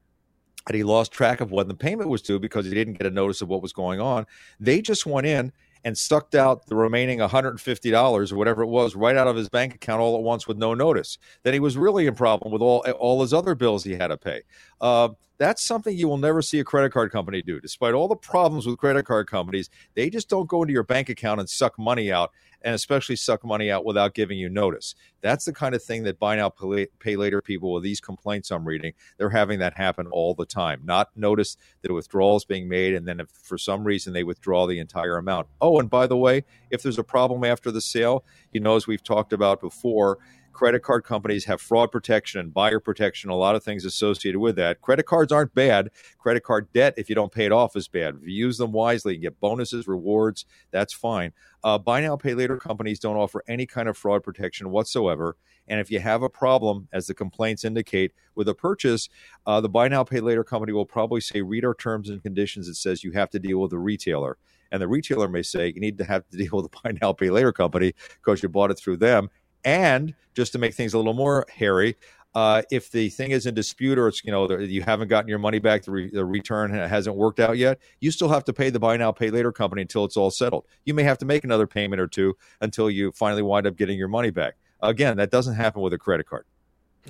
and 0.67 0.77
he 0.77 0.83
lost 0.83 1.13
track 1.13 1.41
of 1.41 1.53
when 1.53 1.69
the 1.69 1.75
payment 1.75 2.09
was 2.09 2.23
due 2.23 2.39
because 2.39 2.65
he 2.65 2.73
didn't 2.73 2.95
get 2.95 3.07
a 3.07 3.11
notice 3.11 3.43
of 3.43 3.49
what 3.49 3.63
was 3.63 3.73
going 3.73 4.01
on. 4.01 4.27
They 4.59 4.81
just 4.81 5.07
went 5.07 5.27
in 5.27 5.53
and 5.85 5.97
sucked 5.97 6.35
out 6.35 6.67
the 6.67 6.75
remaining 6.75 7.19
$150 7.19 8.33
or 8.33 8.37
whatever 8.37 8.63
it 8.63 8.69
was 8.69 8.97
right 8.97 9.17
out 9.17 9.27
of 9.27 9.37
his 9.37 9.51
bank 9.51 9.75
account 9.75 10.01
all 10.01 10.17
at 10.17 10.23
once 10.23 10.49
with 10.49 10.57
no 10.57 10.73
notice. 10.73 11.19
Then 11.43 11.53
he 11.53 11.61
was 11.61 11.77
really 11.77 12.07
in 12.07 12.15
problem 12.15 12.53
with 12.53 12.63
all 12.63 12.79
all 12.99 13.21
his 13.21 13.35
other 13.35 13.55
bills 13.55 13.85
he 13.85 13.93
had 13.93 14.09
to 14.09 14.17
pay. 14.17 14.43
Uh, 14.81 15.11
that's 15.39 15.63
something 15.63 15.97
you 15.97 16.09
will 16.09 16.19
never 16.19 16.43
see 16.43 16.61
a 16.61 16.65
credit 16.65 16.93
card 16.93 17.11
company 17.11 17.43
do. 17.43 17.61
Despite 17.61 17.95
all 17.95 18.09
the 18.09 18.17
problems 18.17 18.67
with 18.67 18.79
credit 18.79 19.05
card 19.05 19.29
companies, 19.29 19.71
they 19.95 20.11
just 20.11 20.29
don't 20.29 20.49
go 20.49 20.63
into 20.63 20.73
your 20.73 20.85
bank 20.85 21.09
account 21.09 21.41
and 21.41 21.49
suck 21.49 21.79
money 21.79 22.13
out, 22.13 22.31
and 22.63 22.75
especially 22.75 23.17
suck 23.17 23.45
money 23.45 23.71
out 23.71 23.85
without 23.85 24.15
giving 24.15 24.39
you 24.39 24.49
notice. 24.49 24.95
That's 25.21 25.45
the 25.45 25.53
kind 25.53 25.75
of 25.75 25.83
thing 25.83 26.05
that 26.05 26.19
buy 26.19 26.37
now, 26.37 26.53
pay 27.01 27.17
later 27.17 27.43
people 27.43 27.73
with 27.73 27.83
these 27.83 28.01
complaints 28.01 28.51
I'm 28.51 28.67
reading, 28.67 28.93
they're 29.19 29.31
having 29.31 29.59
that 29.59 29.77
happen 29.77 30.07
all 30.07 30.35
the 30.35 30.47
time. 30.47 30.81
Not 30.85 31.11
notice 31.17 31.57
that 31.83 31.91
a 31.91 31.95
withdrawal 31.95 32.37
is 32.37 32.45
being 32.45 32.69
made, 32.69 32.95
and 32.95 33.07
then 33.07 33.21
if 33.21 33.29
for 33.31 33.59
some 33.59 33.85
reason 33.85 34.13
they 34.13 34.25
withdraw 34.25 34.67
the 34.67 34.79
entire 34.79 35.17
amount. 35.17 35.49
Oh, 35.61 35.79
and 35.79 35.91
by 35.91 36.07
the 36.07 36.17
way, 36.17 36.45
if 36.71 36.83
there's 36.83 36.99
a 36.99 37.05
problem 37.05 37.45
after 37.45 37.71
the 37.71 37.81
sale, 37.81 38.25
you 38.53 38.61
know, 38.61 38.77
as 38.77 38.87
we've 38.87 39.03
talked 39.05 39.33
about 39.33 39.61
before, 39.61 40.19
credit 40.55 40.83
card 40.83 41.05
companies 41.05 41.45
have 41.45 41.61
fraud 41.61 41.93
protection 41.93 42.41
and 42.41 42.55
buyer 42.55 42.81
protection, 42.81 43.29
a 43.29 43.35
lot 43.35 43.55
of 43.55 43.63
things 43.63 43.85
associated 43.85 44.39
with 44.39 44.57
that. 44.57 44.81
Credit 44.81 45.05
cards 45.05 45.33
aren't 45.33 45.55
bad. 45.55 45.91
Credit 46.19 46.43
card 46.43 46.73
debt, 46.73 46.95
if 46.97 47.09
you 47.09 47.15
don't 47.15 47.33
pay 47.33 47.45
it 47.45 47.53
off, 47.53 47.77
is 47.77 47.89
bad. 47.89 48.17
If 48.23 48.29
you 48.29 48.35
use 48.35 48.57
them 48.57 48.73
wisely, 48.73 49.15
and 49.15 49.23
get 49.23 49.41
bonuses, 49.41 49.87
rewards, 49.87 50.47
that's 50.71 50.95
fine. 50.95 51.33
Uh, 51.63 51.79
buy 51.79 52.01
now, 52.01 52.17
pay 52.17 52.35
later 52.35 52.57
companies 52.57 52.99
don't 52.99 53.17
offer 53.17 53.43
any 53.47 53.67
kind 53.67 53.89
of 53.89 53.99
fraud 53.99 54.23
protection 54.23 54.71
whatsoever. 54.71 55.37
And 55.67 55.81
if 55.81 55.91
you 55.91 55.99
have 56.01 56.23
a 56.23 56.29
problem, 56.29 56.89
as 56.93 57.07
the 57.07 57.15
complaints 57.15 57.65
indicate, 57.65 58.13
with 58.35 58.49
a 58.49 58.55
purchase, 58.55 59.09
uh, 59.47 59.61
the 59.61 59.69
buy 59.69 59.89
now, 59.89 60.05
pay 60.05 60.21
later 60.21 60.45
company 60.45 60.73
will 60.73 60.87
probably 60.87 61.21
say, 61.21 61.43
read 61.43 61.65
our 61.65 61.75
terms 61.75 62.11
and 62.11 62.23
conditions. 62.23 62.69
It 62.69 62.75
says 62.75 63.03
you 63.03 63.13
have 63.13 63.31
to 63.31 63.39
deal 63.39 63.61
with 63.61 63.71
the 63.71 63.79
retailer. 63.79 64.39
And 64.73 64.83
the 64.83 64.89
retailer 64.89 65.29
may 65.29 65.43
say, 65.43 65.69
you 65.69 65.81
need 65.81 65.99
to 65.99 66.05
have 66.05 66.29
to 66.31 66.37
deal 66.37 66.51
with 66.53 66.71
the 66.71 66.79
buy 66.83 66.99
now, 67.01 67.13
pay 67.13 67.31
later 67.31 67.53
company 67.53 67.95
because 68.17 68.43
you 68.43 68.49
bought 68.49 68.71
it 68.71 68.75
through 68.75 68.99
them. 68.99 69.31
And 69.65 70.15
just 70.35 70.53
to 70.53 70.59
make 70.59 70.75
things 70.75 70.95
a 70.95 70.99
little 70.99 71.15
more 71.15 71.47
hairy, 71.55 71.97
uh, 72.35 72.63
if 72.71 72.91
the 72.91 73.09
thing 73.11 73.31
is 73.31 73.47
in 73.47 73.55
dispute 73.55 73.97
or 73.97 74.09
it's 74.09 74.25
you 74.25 74.33
know 74.33 74.51
you 74.59 74.83
haven't 74.83 75.09
gotten 75.09 75.29
your 75.29 75.39
money 75.39 75.61
back, 75.61 75.85
the, 75.85 75.91
re- 75.91 76.11
the 76.11 76.25
return 76.25 76.71
hasn't 76.71 77.17
worked 77.17 77.39
out 77.39 77.57
yet, 77.57 77.79
you 78.01 78.11
still 78.11 78.29
have 78.29 78.45
to 78.45 78.53
pay 78.53 78.71
the 78.71 78.81
buy 78.81 78.97
now 78.97 79.13
pay 79.13 79.31
later 79.31 79.53
company 79.53 79.83
until 79.83 80.05
it's 80.05 80.17
all 80.17 80.31
settled. 80.31 80.65
You 80.85 80.95
may 80.95 81.05
have 81.05 81.19
to 81.19 81.27
make 81.27 81.45
another 81.45 81.67
payment 81.67 82.01
or 82.01 82.09
two 82.09 82.37
until 82.61 82.91
you 82.91 83.13
finally 83.13 83.43
wind 83.43 83.67
up 83.67 83.77
getting 83.77 83.97
your 83.97 84.09
money 84.09 84.31
back. 84.31 84.55
Again, 84.83 85.17
that 85.19 85.31
doesn't 85.31 85.55
happen 85.55 85.81
with 85.81 85.93
a 85.93 85.99
credit 85.99 86.27
card. 86.27 86.45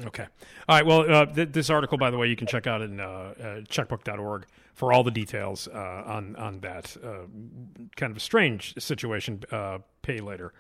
Okay. 0.03 0.27
All 0.69 0.77
right. 0.77 0.85
Well, 0.85 1.11
uh, 1.11 1.27
th- 1.27 1.53
this 1.53 1.71
article, 1.71 1.99
by 1.99 2.11
the 2.11 2.19
way, 2.19 2.27
you 2.27 2.37
can 2.37 2.47
check 2.47 2.67
out 2.67 2.83
in 2.83 3.01
uh, 3.01 3.05
uh, 3.05 3.45
checkbook.org 3.63 4.47
for 4.75 4.93
all 4.93 5.05
the 5.05 5.11
details 5.11 5.69
uh, 5.69 6.03
on 6.05 6.35
on 6.37 6.61
that 6.61 6.97
uh, 7.03 7.27
kind 7.97 8.11
of 8.11 8.17
a 8.17 8.21
strange 8.21 8.75
situation. 8.79 9.43
Uh, 9.51 9.79
pay 10.03 10.19
later, 10.19 10.53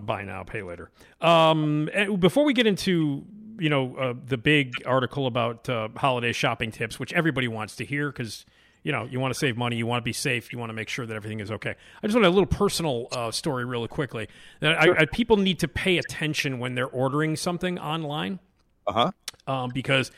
buy 0.00 0.24
now, 0.24 0.42
pay 0.42 0.62
later. 0.62 0.90
Um, 1.20 1.88
before 2.18 2.44
we 2.44 2.52
get 2.52 2.66
into 2.66 3.24
you 3.58 3.70
know 3.70 4.18
the 4.26 4.36
big 4.36 4.74
article 4.84 5.26
about 5.26 5.66
holiday 5.96 6.32
shopping 6.32 6.70
tips, 6.70 6.98
which 6.98 7.12
everybody 7.12 7.48
wants 7.48 7.76
to 7.76 7.84
hear 7.84 8.10
because 8.10 8.44
you 8.86 8.92
know 8.92 9.04
you 9.04 9.18
want 9.18 9.34
to 9.34 9.38
save 9.38 9.56
money, 9.56 9.76
you 9.76 9.86
want 9.86 10.00
to 10.00 10.04
be 10.04 10.12
safe, 10.12 10.52
you 10.52 10.58
want 10.58 10.70
to 10.70 10.74
make 10.74 10.88
sure 10.88 11.06
that 11.06 11.14
everything 11.14 11.40
is 11.40 11.50
okay. 11.50 11.74
I 12.02 12.06
just 12.06 12.14
want 12.14 12.24
a 12.24 12.30
little 12.30 12.46
personal 12.46 13.08
uh, 13.10 13.32
story 13.32 13.64
really 13.64 13.88
quickly. 13.88 14.28
That 14.60 14.80
I, 14.80 15.00
I, 15.00 15.04
people 15.06 15.36
need 15.36 15.58
to 15.58 15.68
pay 15.68 15.98
attention 15.98 16.60
when 16.60 16.76
they're 16.76 16.86
ordering 16.86 17.34
something 17.34 17.78
online. 17.78 18.38
Uh 18.86 18.92
huh. 18.92 19.10
Um, 19.48 19.70
because 19.74 20.12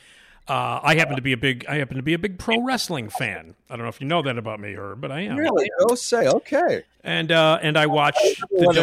uh, 0.47 0.79
I 0.81 0.95
happen 0.95 1.15
to 1.15 1.21
be 1.21 1.31
a 1.31 1.37
big 1.37 1.65
I 1.67 1.77
happen 1.77 1.97
to 1.97 2.03
be 2.03 2.13
a 2.13 2.19
big 2.19 2.37
pro 2.37 2.61
wrestling 2.61 3.09
fan. 3.09 3.55
I 3.69 3.75
don't 3.75 3.85
know 3.85 3.89
if 3.89 4.01
you 4.01 4.07
know 4.07 4.21
that 4.21 4.37
about 4.37 4.59
me, 4.59 4.75
or 4.75 4.95
but 4.95 5.11
I 5.11 5.21
am. 5.21 5.37
Really? 5.37 5.69
Oh, 5.81 5.95
say 5.95 6.27
okay. 6.27 6.83
And 7.03 7.31
uh, 7.31 7.59
and 7.61 7.77
I 7.77 7.85
watch 7.87 8.17
the 8.51 8.65
When 8.67 8.75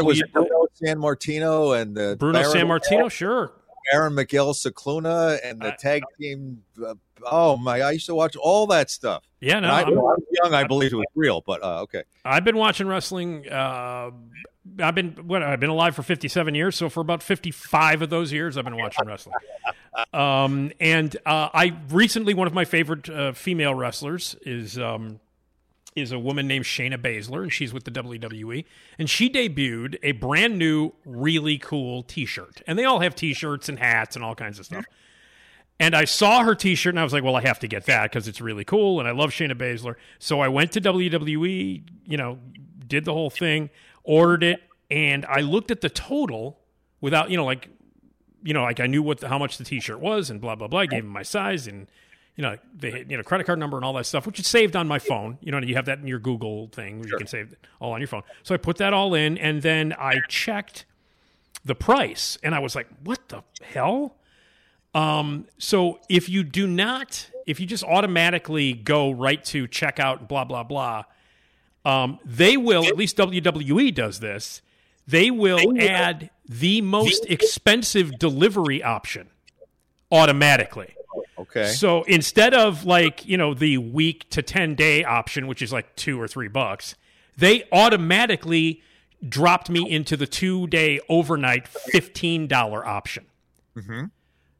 there 0.80 0.96
was 0.96 1.16
W- 1.16 1.16
Bruno 1.16 1.16
Sammartino 1.16 1.80
and 1.82 1.96
the 1.96 2.16
Bruno 2.18 2.40
Baron- 2.42 2.56
Sammartino. 2.56 3.10
Sure. 3.10 3.52
Aaron 3.92 4.14
Miguel 4.14 4.52
Cicluna 4.52 5.38
and 5.44 5.60
the 5.60 5.72
I- 5.72 5.76
tag 5.76 6.02
team. 6.20 6.62
Uh, 6.84 6.94
oh 7.30 7.56
my! 7.56 7.80
I 7.80 7.92
used 7.92 8.06
to 8.06 8.14
watch 8.14 8.34
all 8.36 8.66
that 8.68 8.90
stuff. 8.90 9.22
Yeah. 9.40 9.60
No. 9.60 9.68
I, 9.68 9.84
was 9.88 10.20
young. 10.42 10.54
I 10.54 10.64
believed 10.64 10.92
it 10.92 10.96
was 10.96 11.06
real, 11.14 11.42
but 11.46 11.62
uh, 11.62 11.82
okay. 11.82 12.02
I've 12.24 12.44
been 12.44 12.56
watching 12.56 12.88
wrestling. 12.88 13.48
Uh, 13.48 14.10
I've 14.80 14.94
been 14.96 15.10
what 15.28 15.44
I've 15.44 15.60
been 15.60 15.70
alive 15.70 15.94
for 15.94 16.02
57 16.02 16.54
years, 16.56 16.74
so 16.74 16.88
for 16.88 17.00
about 17.00 17.22
55 17.22 18.02
of 18.02 18.10
those 18.10 18.32
years, 18.32 18.56
I've 18.58 18.64
been 18.64 18.76
watching 18.76 19.06
wrestling. 19.06 19.36
Um, 20.12 20.72
and 20.80 21.16
uh, 21.24 21.48
I 21.54 21.76
recently 21.90 22.34
one 22.34 22.48
of 22.48 22.52
my 22.54 22.64
favorite 22.64 23.08
uh, 23.08 23.32
female 23.32 23.74
wrestlers 23.74 24.34
is 24.42 24.76
um, 24.78 25.20
is 25.96 26.12
a 26.12 26.18
woman 26.18 26.46
named 26.46 26.66
Shayna 26.66 26.98
Baszler, 26.98 27.42
and 27.42 27.52
she's 27.52 27.72
with 27.72 27.84
the 27.84 27.90
WWE. 27.90 28.64
And 28.98 29.10
she 29.10 29.28
debuted 29.30 29.96
a 30.02 30.12
brand 30.12 30.58
new, 30.58 30.92
really 31.04 31.58
cool 31.58 32.02
T-shirt, 32.02 32.62
and 32.66 32.78
they 32.78 32.84
all 32.84 33.00
have 33.00 33.14
T-shirts 33.14 33.68
and 33.68 33.78
hats 33.78 34.14
and 34.14 34.24
all 34.24 34.34
kinds 34.34 34.58
of 34.58 34.66
stuff. 34.66 34.84
And 35.80 35.94
I 35.94 36.04
saw 36.04 36.42
her 36.44 36.54
T-shirt, 36.54 36.92
and 36.92 37.00
I 37.00 37.04
was 37.04 37.12
like, 37.12 37.24
"Well, 37.24 37.36
I 37.36 37.42
have 37.42 37.58
to 37.60 37.68
get 37.68 37.86
that 37.86 38.10
because 38.10 38.28
it's 38.28 38.40
really 38.40 38.64
cool, 38.64 39.00
and 39.00 39.08
I 39.08 39.12
love 39.12 39.30
Shayna 39.30 39.54
Baszler." 39.54 39.96
So 40.18 40.40
I 40.40 40.48
went 40.48 40.72
to 40.72 40.80
WWE, 40.80 41.82
you 42.04 42.16
know, 42.16 42.38
did 42.86 43.04
the 43.04 43.12
whole 43.12 43.30
thing, 43.30 43.70
ordered 44.04 44.44
it, 44.44 44.62
and 44.90 45.26
I 45.26 45.40
looked 45.40 45.70
at 45.70 45.80
the 45.80 45.90
total 45.90 46.60
without, 47.00 47.30
you 47.30 47.36
know, 47.36 47.44
like 47.44 47.68
you 48.42 48.54
know, 48.54 48.62
like 48.62 48.80
I 48.80 48.86
knew 48.86 49.02
what 49.02 49.18
the, 49.18 49.28
how 49.28 49.38
much 49.38 49.58
the 49.58 49.64
T-shirt 49.64 49.98
was 49.98 50.30
and 50.30 50.40
blah 50.40 50.54
blah 50.54 50.68
blah. 50.68 50.80
I 50.80 50.86
gave 50.86 51.04
him 51.04 51.10
my 51.10 51.22
size 51.22 51.66
and 51.66 51.88
you 52.36 52.42
know, 52.42 52.56
the 52.74 53.04
you 53.08 53.16
know 53.16 53.22
credit 53.22 53.44
card 53.44 53.58
number 53.58 53.76
and 53.76 53.84
all 53.84 53.94
that 53.94 54.04
stuff, 54.04 54.26
which 54.26 54.38
is 54.38 54.46
saved 54.46 54.76
on 54.76 54.86
my 54.86 54.98
phone. 54.98 55.38
You 55.40 55.52
know, 55.52 55.58
you 55.58 55.74
have 55.74 55.86
that 55.86 55.98
in 55.98 56.06
your 56.06 56.18
Google 56.18 56.68
thing 56.68 57.00
where 57.00 57.08
you 57.08 57.16
can 57.16 57.26
save 57.26 57.52
it 57.52 57.66
all 57.80 57.92
on 57.92 58.00
your 58.00 58.08
phone. 58.08 58.22
So 58.42 58.54
I 58.54 58.58
put 58.58 58.76
that 58.76 58.92
all 58.92 59.14
in, 59.14 59.38
and 59.38 59.62
then 59.62 59.94
I 59.98 60.20
checked 60.28 60.84
the 61.64 61.74
price, 61.74 62.38
and 62.42 62.54
I 62.54 62.58
was 62.58 62.74
like, 62.76 62.88
"What 63.02 63.28
the 63.30 63.42
hell?" 63.62 64.16
Um, 64.94 65.46
so 65.58 65.98
if 66.08 66.28
you 66.28 66.44
do 66.44 66.66
not, 66.66 67.30
if 67.46 67.58
you 67.58 67.66
just 67.66 67.84
automatically 67.84 68.74
go 68.74 69.10
right 69.10 69.42
to 69.46 69.66
checkout, 69.66 70.28
blah 70.28 70.44
blah 70.44 70.62
blah, 70.62 71.04
um, 71.86 72.18
they 72.24 72.58
will 72.58 72.84
at 72.86 72.98
least 72.98 73.16
WWE 73.16 73.94
does 73.94 74.20
this. 74.20 74.60
They 75.06 75.30
will 75.30 75.80
add 75.80 76.30
the 76.46 76.82
most 76.82 77.24
expensive 77.26 78.18
delivery 78.18 78.82
option 78.82 79.30
automatically. 80.12 80.94
Okay. 81.50 81.68
So 81.68 82.02
instead 82.04 82.54
of 82.54 82.84
like, 82.84 83.26
you 83.26 83.36
know, 83.36 83.54
the 83.54 83.78
week 83.78 84.28
to 84.30 84.42
10 84.42 84.74
day 84.74 85.04
option, 85.04 85.46
which 85.46 85.62
is 85.62 85.72
like 85.72 85.94
two 85.96 86.20
or 86.20 86.28
three 86.28 86.48
bucks, 86.48 86.94
they 87.36 87.64
automatically 87.72 88.82
dropped 89.26 89.70
me 89.70 89.88
into 89.90 90.16
the 90.16 90.26
two 90.26 90.66
day 90.66 91.00
overnight 91.08 91.66
$15 91.92 92.52
option. 92.86 93.26
Mm-hmm. 93.76 94.04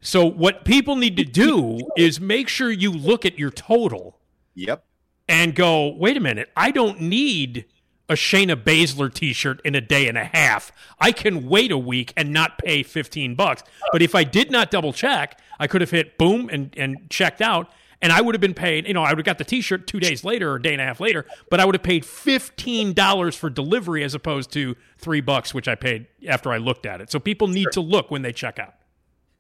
So 0.01 0.25
what 0.25 0.65
people 0.65 0.97
need 0.97 1.17
to 1.17 1.25
do 1.25 1.79
is 1.97 2.21
make 2.21 2.49
sure 2.49 2.71
you 2.71 2.93
look 2.93 3.25
at 3.25 3.39
your 3.39 3.51
total 3.51 4.19
Yep. 4.55 4.85
and 5.29 5.55
go, 5.55 5.89
wait 5.89 6.17
a 6.17 6.21
minute, 6.21 6.51
I 6.57 6.71
don't 6.71 7.01
need 7.01 7.67
a 8.09 8.15
Shayna 8.15 8.57
Baszler 8.63 9.13
t-shirt 9.13 9.61
in 9.65 9.75
a 9.75 9.81
day 9.81 10.09
and 10.09 10.17
a 10.17 10.25
half. 10.25 10.73
I 11.01 11.13
can 11.13 11.49
wait 11.49 11.73
a 11.73 11.79
week 11.79 12.13
and 12.17 12.33
not 12.33 12.59
pay 12.59 12.83
15 12.83 13.35
bucks. 13.35 13.63
But 13.93 14.03
if 14.03 14.15
I 14.15 14.25
did 14.25 14.51
not 14.51 14.71
double 14.71 14.93
check, 14.93 15.41
I 15.59 15.67
could 15.67 15.81
have 15.81 15.91
hit 15.91 16.19
boom 16.19 16.49
and, 16.53 16.73
and 16.77 17.11
checked 17.11 17.41
out 17.41 17.71
and 18.03 18.13
I 18.13 18.21
would 18.21 18.35
have 18.35 18.41
been 18.41 18.55
paid, 18.55 18.87
you 18.87 18.95
know, 18.95 19.03
I 19.03 19.11
would 19.11 19.19
have 19.19 19.25
got 19.25 19.39
the 19.39 19.45
t-shirt 19.45 19.87
2 19.87 20.01
days 20.01 20.25
later 20.25 20.53
or 20.53 20.57
a 20.57 20.63
day 20.63 20.73
and 20.73 20.83
a 20.83 20.85
half 20.85 21.01
later, 21.01 21.25
but 21.51 21.61
I 21.61 21.65
would 21.65 21.75
have 21.75 21.83
paid 21.83 22.05
$15 22.05 23.37
for 23.37 23.51
delivery 23.51 24.05
as 24.05 24.15
opposed 24.15 24.53
to 24.53 24.77
3 24.99 25.21
bucks 25.23 25.55
which 25.55 25.69
I 25.69 25.75
paid 25.75 26.07
after 26.29 26.53
I 26.53 26.59
looked 26.59 26.87
at 26.87 27.01
it. 27.01 27.11
So 27.11 27.19
people 27.19 27.49
need 27.49 27.69
to 27.73 27.81
look 27.81 28.11
when 28.11 28.23
they 28.23 28.33
check 28.33 28.59
out. 28.59 28.75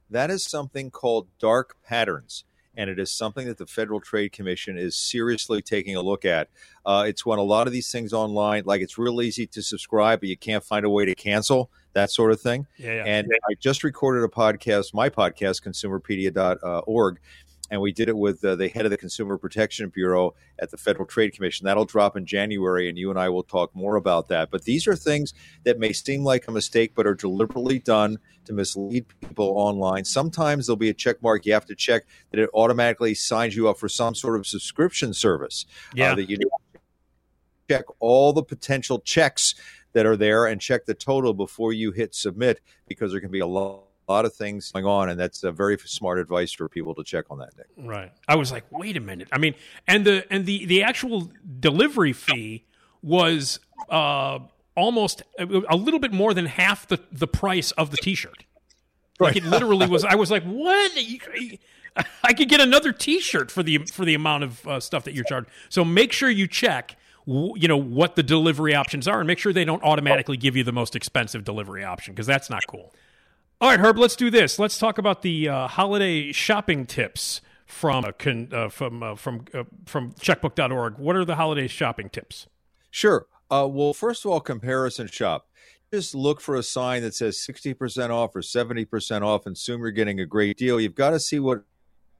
That 0.08 0.30
is 0.30 0.44
something 0.44 0.90
called 0.90 1.28
dark 1.38 1.76
patterns. 1.84 2.44
And 2.76 2.90
it 2.90 2.98
is 2.98 3.10
something 3.10 3.46
that 3.46 3.58
the 3.58 3.66
Federal 3.66 4.00
Trade 4.00 4.32
Commission 4.32 4.76
is 4.76 4.96
seriously 4.96 5.62
taking 5.62 5.96
a 5.96 6.02
look 6.02 6.24
at. 6.24 6.48
Uh, 6.84 7.04
it's 7.06 7.24
when 7.24 7.38
a 7.38 7.42
lot 7.42 7.66
of 7.66 7.72
these 7.72 7.90
things 7.90 8.12
online, 8.12 8.64
like 8.66 8.80
it's 8.80 8.98
real 8.98 9.22
easy 9.22 9.46
to 9.46 9.62
subscribe, 9.62 10.20
but 10.20 10.28
you 10.28 10.36
can't 10.36 10.62
find 10.62 10.84
a 10.84 10.90
way 10.90 11.04
to 11.04 11.14
cancel, 11.14 11.70
that 11.96 12.10
sort 12.10 12.30
of 12.30 12.40
thing. 12.40 12.66
Yeah, 12.76 12.96
yeah. 12.96 13.04
And 13.04 13.28
I 13.48 13.54
just 13.58 13.82
recorded 13.82 14.22
a 14.22 14.28
podcast, 14.28 14.92
my 14.92 15.08
podcast, 15.08 15.62
consumerpedia.org, 15.62 17.20
and 17.70 17.80
we 17.80 17.92
did 17.92 18.08
it 18.08 18.16
with 18.16 18.44
uh, 18.44 18.54
the 18.56 18.68
head 18.68 18.84
of 18.84 18.90
the 18.90 18.96
Consumer 18.96 19.38
Protection 19.38 19.88
Bureau 19.88 20.34
at 20.58 20.70
the 20.70 20.76
Federal 20.76 21.06
Trade 21.06 21.32
Commission. 21.34 21.64
That'll 21.64 21.84
drop 21.84 22.16
in 22.16 22.26
January, 22.26 22.88
and 22.88 22.96
you 22.96 23.10
and 23.10 23.18
I 23.18 23.28
will 23.28 23.42
talk 23.42 23.74
more 23.74 23.96
about 23.96 24.28
that. 24.28 24.50
But 24.50 24.64
these 24.64 24.86
are 24.86 24.96
things 24.96 25.34
that 25.64 25.78
may 25.78 25.92
seem 25.92 26.24
like 26.24 26.46
a 26.48 26.52
mistake, 26.52 26.92
but 26.94 27.06
are 27.06 27.14
deliberately 27.14 27.78
done 27.78 28.18
to 28.44 28.52
mislead 28.52 29.06
people 29.20 29.52
online. 29.56 30.04
Sometimes 30.04 30.66
there'll 30.66 30.76
be 30.76 30.88
a 30.90 30.94
check 30.94 31.22
mark 31.22 31.44
you 31.46 31.52
have 31.52 31.66
to 31.66 31.74
check 31.74 32.04
that 32.30 32.40
it 32.40 32.50
automatically 32.54 33.14
signs 33.14 33.56
you 33.56 33.68
up 33.68 33.78
for 33.78 33.88
some 33.88 34.14
sort 34.14 34.38
of 34.38 34.46
subscription 34.46 35.12
service. 35.12 35.66
uh, 35.90 35.96
Yeah. 35.96 36.14
that 36.14 36.30
you 36.30 36.38
check 37.68 37.84
all 37.98 38.32
the 38.32 38.42
potential 38.44 39.00
checks 39.00 39.54
that 39.92 40.06
are 40.06 40.16
there 40.16 40.46
and 40.46 40.60
check 40.60 40.84
the 40.86 40.94
total 40.94 41.34
before 41.34 41.72
you 41.72 41.90
hit 41.90 42.14
submit 42.14 42.60
because 42.86 43.10
there 43.10 43.20
can 43.20 43.30
be 43.30 43.40
a 43.40 43.46
lot. 43.46 43.85
Lot 44.12 44.24
of 44.24 44.34
things 44.34 44.70
going 44.72 44.84
on, 44.84 45.08
and 45.08 45.18
that's 45.18 45.42
a 45.42 45.52
very 45.52 45.78
smart 45.78 46.18
advice 46.18 46.52
for 46.52 46.68
people 46.68 46.94
to 46.94 47.04
check 47.04 47.26
on 47.30 47.38
that. 47.38 47.56
Nick. 47.56 47.66
Right. 47.76 48.12
I 48.28 48.36
was 48.36 48.52
like, 48.52 48.64
wait 48.70 48.96
a 48.96 49.00
minute. 49.00 49.28
I 49.32 49.38
mean, 49.38 49.54
and 49.86 50.04
the 50.04 50.26
and 50.30 50.46
the 50.46 50.66
the 50.66 50.82
actual 50.82 51.30
delivery 51.60 52.12
fee 52.12 52.64
was 53.02 53.60
uh, 53.88 54.38
almost 54.76 55.22
a 55.38 55.76
little 55.76 56.00
bit 56.00 56.12
more 56.12 56.34
than 56.34 56.46
half 56.46 56.86
the 56.86 57.00
the 57.10 57.26
price 57.26 57.70
of 57.72 57.90
the 57.90 57.96
T-shirt. 57.96 58.44
Like 59.18 59.34
it 59.34 59.44
literally 59.44 59.86
was. 59.86 60.04
I 60.04 60.14
was 60.14 60.30
like, 60.30 60.42
what? 60.42 60.92
I 62.22 62.34
could 62.34 62.50
get 62.50 62.60
another 62.60 62.92
T-shirt 62.92 63.50
for 63.50 63.62
the 63.62 63.78
for 63.78 64.04
the 64.04 64.12
amount 64.12 64.44
of 64.44 64.68
uh, 64.68 64.78
stuff 64.78 65.04
that 65.04 65.14
you're 65.14 65.24
charged. 65.24 65.48
So 65.70 65.86
make 65.86 66.12
sure 66.12 66.28
you 66.28 66.46
check. 66.46 66.96
You 67.26 67.66
know 67.66 67.78
what 67.78 68.14
the 68.14 68.22
delivery 68.22 68.74
options 68.74 69.08
are, 69.08 69.18
and 69.20 69.26
make 69.26 69.38
sure 69.38 69.54
they 69.54 69.64
don't 69.64 69.82
automatically 69.82 70.36
give 70.36 70.54
you 70.54 70.64
the 70.64 70.72
most 70.72 70.94
expensive 70.94 71.44
delivery 71.44 71.82
option 71.82 72.12
because 72.12 72.26
that's 72.26 72.50
not 72.50 72.66
cool. 72.66 72.92
All 73.58 73.70
right, 73.70 73.80
Herb, 73.80 73.96
let's 73.96 74.16
do 74.16 74.30
this. 74.30 74.58
Let's 74.58 74.78
talk 74.78 74.98
about 74.98 75.22
the 75.22 75.48
uh, 75.48 75.66
holiday 75.66 76.30
shopping 76.30 76.84
tips 76.84 77.40
from 77.64 78.04
uh, 78.04 78.12
con, 78.12 78.50
uh, 78.52 78.68
from 78.68 79.02
uh, 79.02 79.14
from 79.14 79.46
uh, 79.54 79.64
from 79.86 80.12
checkbook.org. 80.12 80.98
What 80.98 81.16
are 81.16 81.24
the 81.24 81.36
holiday 81.36 81.66
shopping 81.66 82.10
tips? 82.10 82.48
Sure. 82.90 83.26
Uh, 83.50 83.66
well, 83.70 83.94
first 83.94 84.26
of 84.26 84.30
all, 84.30 84.40
comparison 84.40 85.06
shop. 85.06 85.48
Just 85.90 86.14
look 86.14 86.42
for 86.42 86.56
a 86.56 86.62
sign 86.62 87.00
that 87.02 87.14
says 87.14 87.38
60% 87.38 88.10
off 88.10 88.36
or 88.36 88.40
70% 88.40 89.22
off 89.22 89.46
and 89.46 89.56
assume 89.56 89.80
you're 89.80 89.90
getting 89.92 90.20
a 90.20 90.26
great 90.26 90.58
deal. 90.58 90.78
You've 90.78 90.96
got 90.96 91.10
to 91.10 91.20
see 91.20 91.38
what 91.38 91.62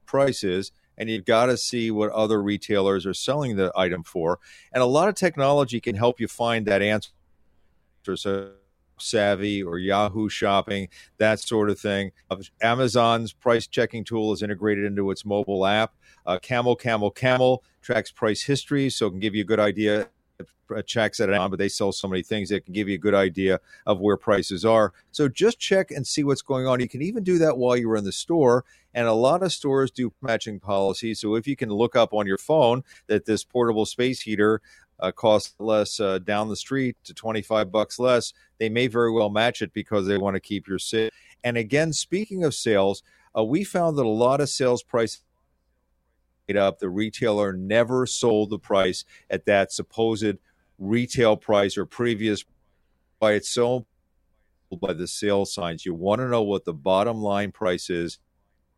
price 0.05 0.43
is 0.43 0.71
and 0.97 1.09
you've 1.09 1.25
got 1.25 1.47
to 1.47 1.57
see 1.57 1.91
what 1.91 2.09
other 2.11 2.41
retailers 2.41 3.05
are 3.05 3.13
selling 3.13 3.57
the 3.57 3.71
item 3.75 4.03
for. 4.03 4.39
And 4.71 4.81
a 4.81 4.85
lot 4.85 5.09
of 5.09 5.15
technology 5.15 5.81
can 5.81 5.95
help 5.95 6.19
you 6.19 6.29
find 6.29 6.65
that 6.65 6.81
answer. 6.81 7.11
So 8.15 8.51
savvy 8.99 9.63
or 9.63 9.79
Yahoo 9.79 10.29
shopping, 10.29 10.87
that 11.17 11.39
sort 11.39 11.69
of 11.69 11.79
thing. 11.79 12.11
Amazon's 12.61 13.33
price 13.33 13.67
checking 13.67 14.03
tool 14.03 14.33
is 14.33 14.41
integrated 14.41 14.85
into 14.85 15.11
its 15.11 15.25
mobile 15.25 15.65
app. 15.65 15.93
Uh, 16.25 16.39
Camel, 16.39 16.75
Camel, 16.75 17.11
Camel 17.11 17.63
tracks 17.81 18.11
price 18.11 18.43
history, 18.43 18.89
so 18.89 19.07
it 19.07 19.11
can 19.11 19.19
give 19.19 19.35
you 19.35 19.41
a 19.41 19.45
good 19.45 19.59
idea. 19.59 20.09
uh, 20.75 20.81
Checks 20.81 21.19
at 21.19 21.29
it 21.29 21.35
on, 21.35 21.49
but 21.49 21.59
they 21.59 21.69
sell 21.69 21.91
so 21.91 22.07
many 22.07 22.21
things 22.21 22.49
that 22.49 22.65
can 22.65 22.73
give 22.73 22.89
you 22.89 22.95
a 22.95 22.99
good 22.99 23.15
idea 23.15 23.59
of 23.85 23.99
where 23.99 24.17
prices 24.17 24.65
are. 24.65 24.93
So 25.11 25.27
just 25.29 25.59
check 25.59 25.91
and 25.91 26.05
see 26.05 26.23
what's 26.23 26.41
going 26.41 26.67
on. 26.67 26.79
You 26.79 26.89
can 26.89 27.01
even 27.01 27.23
do 27.23 27.37
that 27.39 27.57
while 27.57 27.77
you're 27.77 27.95
in 27.95 28.03
the 28.03 28.11
store. 28.11 28.65
And 28.93 29.07
a 29.07 29.13
lot 29.13 29.43
of 29.43 29.53
stores 29.53 29.91
do 29.91 30.11
matching 30.21 30.59
policies. 30.59 31.19
So 31.19 31.35
if 31.35 31.47
you 31.47 31.55
can 31.55 31.69
look 31.69 31.95
up 31.95 32.13
on 32.13 32.25
your 32.25 32.37
phone 32.37 32.83
that 33.07 33.25
this 33.25 33.43
portable 33.43 33.85
space 33.85 34.21
heater 34.21 34.61
uh, 34.99 35.11
costs 35.11 35.53
less 35.59 35.99
uh, 35.99 36.19
down 36.19 36.49
the 36.49 36.55
street 36.55 36.97
to 37.03 37.13
25 37.13 37.71
bucks 37.71 37.99
less, 37.99 38.33
they 38.57 38.69
may 38.69 38.87
very 38.87 39.11
well 39.11 39.29
match 39.29 39.61
it 39.61 39.73
because 39.73 40.07
they 40.07 40.17
want 40.17 40.35
to 40.35 40.39
keep 40.39 40.67
your 40.67 40.79
sale. 40.79 41.09
And 41.43 41.57
again, 41.57 41.93
speaking 41.93 42.43
of 42.43 42.55
sales, 42.55 43.03
uh, 43.37 43.43
we 43.43 43.63
found 43.63 43.97
that 43.97 44.05
a 44.05 44.09
lot 44.09 44.41
of 44.41 44.49
sales 44.49 44.83
price 44.83 45.21
up. 46.55 46.79
The 46.79 46.89
retailer 46.89 47.51
never 47.51 48.05
sold 48.05 48.51
the 48.51 48.59
price 48.59 49.03
at 49.29 49.45
that 49.45 49.73
supposed 49.73 50.37
retail 50.77 51.35
price 51.35 51.77
or 51.77 51.85
previous. 51.85 52.45
by 53.19 53.33
it's 53.33 53.49
so 53.49 53.85
by 54.81 54.93
the 54.93 55.07
sales 55.07 55.53
signs. 55.53 55.85
You 55.85 55.93
want 55.93 56.19
to 56.19 56.29
know 56.29 56.43
what 56.43 56.65
the 56.65 56.73
bottom 56.73 57.21
line 57.21 57.51
price 57.51 57.89
is, 57.89 58.19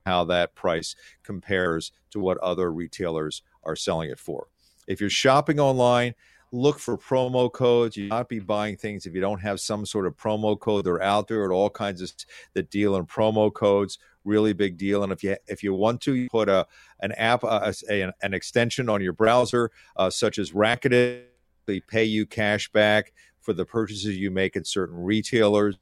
how 0.06 0.24
that 0.26 0.56
price 0.56 0.96
compares 1.24 1.92
to 2.12 2.20
what 2.20 2.38
other 2.40 2.72
retailers 2.72 3.44
are 3.64 3.76
selling 3.76 4.10
it 4.10 4.20
for. 4.20 4.48
If 4.90 5.00
you're 5.00 5.10
shopping 5.12 5.60
online, 5.60 6.16
look 6.52 6.80
for 6.80 6.98
promo 6.98 7.52
codes. 7.52 7.96
You 7.96 8.08
not 8.08 8.28
be 8.28 8.40
buying 8.40 8.76
things 8.76 9.06
if 9.06 9.14
you 9.14 9.22
don't 9.22 9.40
have 9.40 9.60
some 9.60 9.86
sort 9.86 10.08
of 10.08 10.18
promo 10.18 10.60
code. 10.60 10.84
They're 10.84 11.02
out 11.02 11.28
there 11.28 11.46
at 11.46 11.54
all 11.54 11.70
kinds 11.70 12.02
of 12.02 12.12
that 12.56 12.72
deal 12.72 12.96
in 12.96 13.06
promo 13.06 13.54
codes. 13.54 14.00
Really 14.26 14.52
big 14.52 14.78
deal. 14.78 15.04
And 15.04 15.14
if 15.14 15.24
you 15.24 15.38
if 15.48 15.64
you 15.64 15.76
want 15.76 16.02
to, 16.02 16.16
you 16.16 16.28
put 16.28 16.50
a 16.50 16.66
an 17.02 17.12
app, 17.14 17.44
uh, 17.44 17.72
a, 17.90 18.12
an 18.22 18.34
extension 18.34 18.90
on 18.90 19.00
your 19.00 19.14
browser, 19.14 19.72
uh, 19.96 20.10
such 20.10 20.40
as 20.40 20.52
Rakuten. 20.52 21.22
They 21.68 21.80
pay 21.80 22.06
you 22.06 22.26
cash 22.26 22.72
back 22.72 23.14
for 23.42 23.54
the 23.54 23.66
purchases 23.66 24.18
you 24.18 24.32
make 24.32 24.56
at 24.58 24.66
certain 24.66 24.98
retailers. 24.98 25.78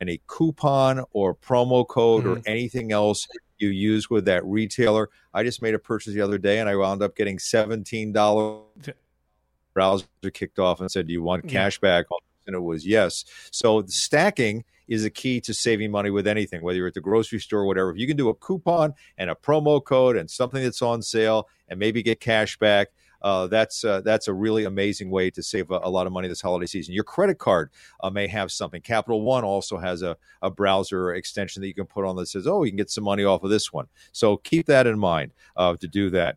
Any 0.00 0.20
coupon 0.28 1.04
or 1.12 1.34
promo 1.34 1.86
code 1.86 2.26
or 2.26 2.40
anything 2.46 2.92
else 2.92 3.26
you 3.62 3.68
use 3.68 4.10
with 4.10 4.26
that 4.26 4.44
retailer. 4.44 5.08
I 5.32 5.42
just 5.42 5.62
made 5.62 5.74
a 5.74 5.78
purchase 5.78 6.12
the 6.12 6.20
other 6.20 6.38
day 6.38 6.58
and 6.58 6.68
I 6.68 6.76
wound 6.76 7.02
up 7.02 7.16
getting 7.16 7.38
seventeen 7.38 8.12
dollars. 8.12 8.64
Browser 9.72 10.06
kicked 10.32 10.58
off 10.58 10.80
and 10.80 10.90
said, 10.90 11.06
"Do 11.06 11.12
you 11.12 11.22
want 11.22 11.48
cash 11.48 11.78
back?" 11.80 12.06
And 12.46 12.54
it 12.56 12.60
was 12.60 12.84
yes. 12.84 13.24
So 13.50 13.82
the 13.82 13.92
stacking 13.92 14.64
is 14.88 15.04
a 15.04 15.10
key 15.10 15.40
to 15.40 15.54
saving 15.54 15.90
money 15.90 16.10
with 16.10 16.26
anything, 16.26 16.60
whether 16.62 16.76
you're 16.76 16.88
at 16.88 16.94
the 16.94 17.00
grocery 17.00 17.38
store 17.38 17.60
or 17.60 17.66
whatever. 17.66 17.90
If 17.92 17.98
you 17.98 18.06
can 18.06 18.16
do 18.16 18.28
a 18.28 18.34
coupon 18.34 18.94
and 19.16 19.30
a 19.30 19.34
promo 19.34 19.82
code 19.82 20.16
and 20.16 20.30
something 20.30 20.62
that's 20.62 20.82
on 20.82 21.02
sale 21.02 21.48
and 21.68 21.78
maybe 21.78 22.02
get 22.02 22.20
cash 22.20 22.58
back, 22.58 22.88
uh, 23.22 23.46
that's 23.46 23.84
uh, 23.84 24.00
that's 24.02 24.28
a 24.28 24.34
really 24.34 24.64
amazing 24.64 25.10
way 25.10 25.30
to 25.30 25.42
save 25.42 25.70
a, 25.70 25.80
a 25.82 25.90
lot 25.90 26.06
of 26.06 26.12
money 26.12 26.28
this 26.28 26.40
holiday 26.40 26.66
season. 26.66 26.94
Your 26.94 27.04
credit 27.04 27.38
card 27.38 27.70
uh, 28.02 28.10
may 28.10 28.26
have 28.26 28.50
something. 28.52 28.82
Capital 28.82 29.22
One 29.22 29.44
also 29.44 29.78
has 29.78 30.02
a, 30.02 30.16
a 30.42 30.50
browser 30.50 31.14
extension 31.14 31.60
that 31.62 31.68
you 31.68 31.74
can 31.74 31.86
put 31.86 32.04
on 32.04 32.16
that 32.16 32.26
says, 32.26 32.46
"Oh, 32.46 32.64
you 32.64 32.70
can 32.70 32.76
get 32.76 32.90
some 32.90 33.04
money 33.04 33.24
off 33.24 33.42
of 33.42 33.50
this 33.50 33.72
one." 33.72 33.86
So 34.12 34.36
keep 34.38 34.66
that 34.66 34.86
in 34.86 34.98
mind 34.98 35.32
uh, 35.56 35.76
to 35.76 35.88
do 35.88 36.10
that. 36.10 36.36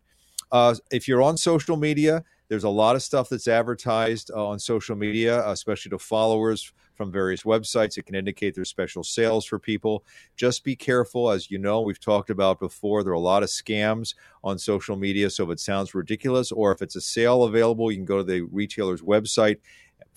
Uh, 0.51 0.75
if 0.91 1.07
you're 1.07 1.21
on 1.21 1.37
social 1.37 1.75
media, 1.75 2.23
There's 2.47 2.63
a 2.63 2.69
lot 2.69 2.95
of 2.95 3.01
stuff 3.01 3.29
that's 3.29 3.47
advertised 3.47 4.31
uh, 4.31 4.47
on 4.47 4.60
social 4.60 4.95
media, 4.95 5.47
especially 5.49 5.89
to 5.91 5.99
followers 5.99 6.71
from 6.95 7.12
various 7.12 7.43
websites. 7.43 7.97
It 7.97 8.05
can 8.05 8.15
indicate 8.15 8.55
there's 8.55 8.69
special 8.69 9.03
sales 9.03 9.45
for 9.45 9.60
people. 9.60 10.03
Just 10.36 10.63
be 10.63 10.75
careful. 10.75 11.29
As 11.29 11.49
you 11.49 11.58
know, 11.58 11.81
we've 11.81 11.99
talked 11.99 12.29
about 12.29 12.60
before, 12.60 13.03
there 13.03 13.13
are 13.13 13.15
a 13.15 13.19
lot 13.19 13.43
of 13.43 13.49
scams 13.49 14.15
on 14.43 14.58
social 14.58 14.95
media. 14.95 15.29
So 15.29 15.43
if 15.45 15.49
it 15.51 15.60
sounds 15.60 15.93
ridiculous 15.93 16.51
or 16.51 16.71
if 16.71 16.81
it's 16.81 16.95
a 16.95 17.01
sale 17.01 17.43
available, 17.43 17.91
you 17.91 17.97
can 17.97 18.05
go 18.05 18.17
to 18.17 18.23
the 18.23 18.41
retailer's 18.41 19.01
website 19.01 19.58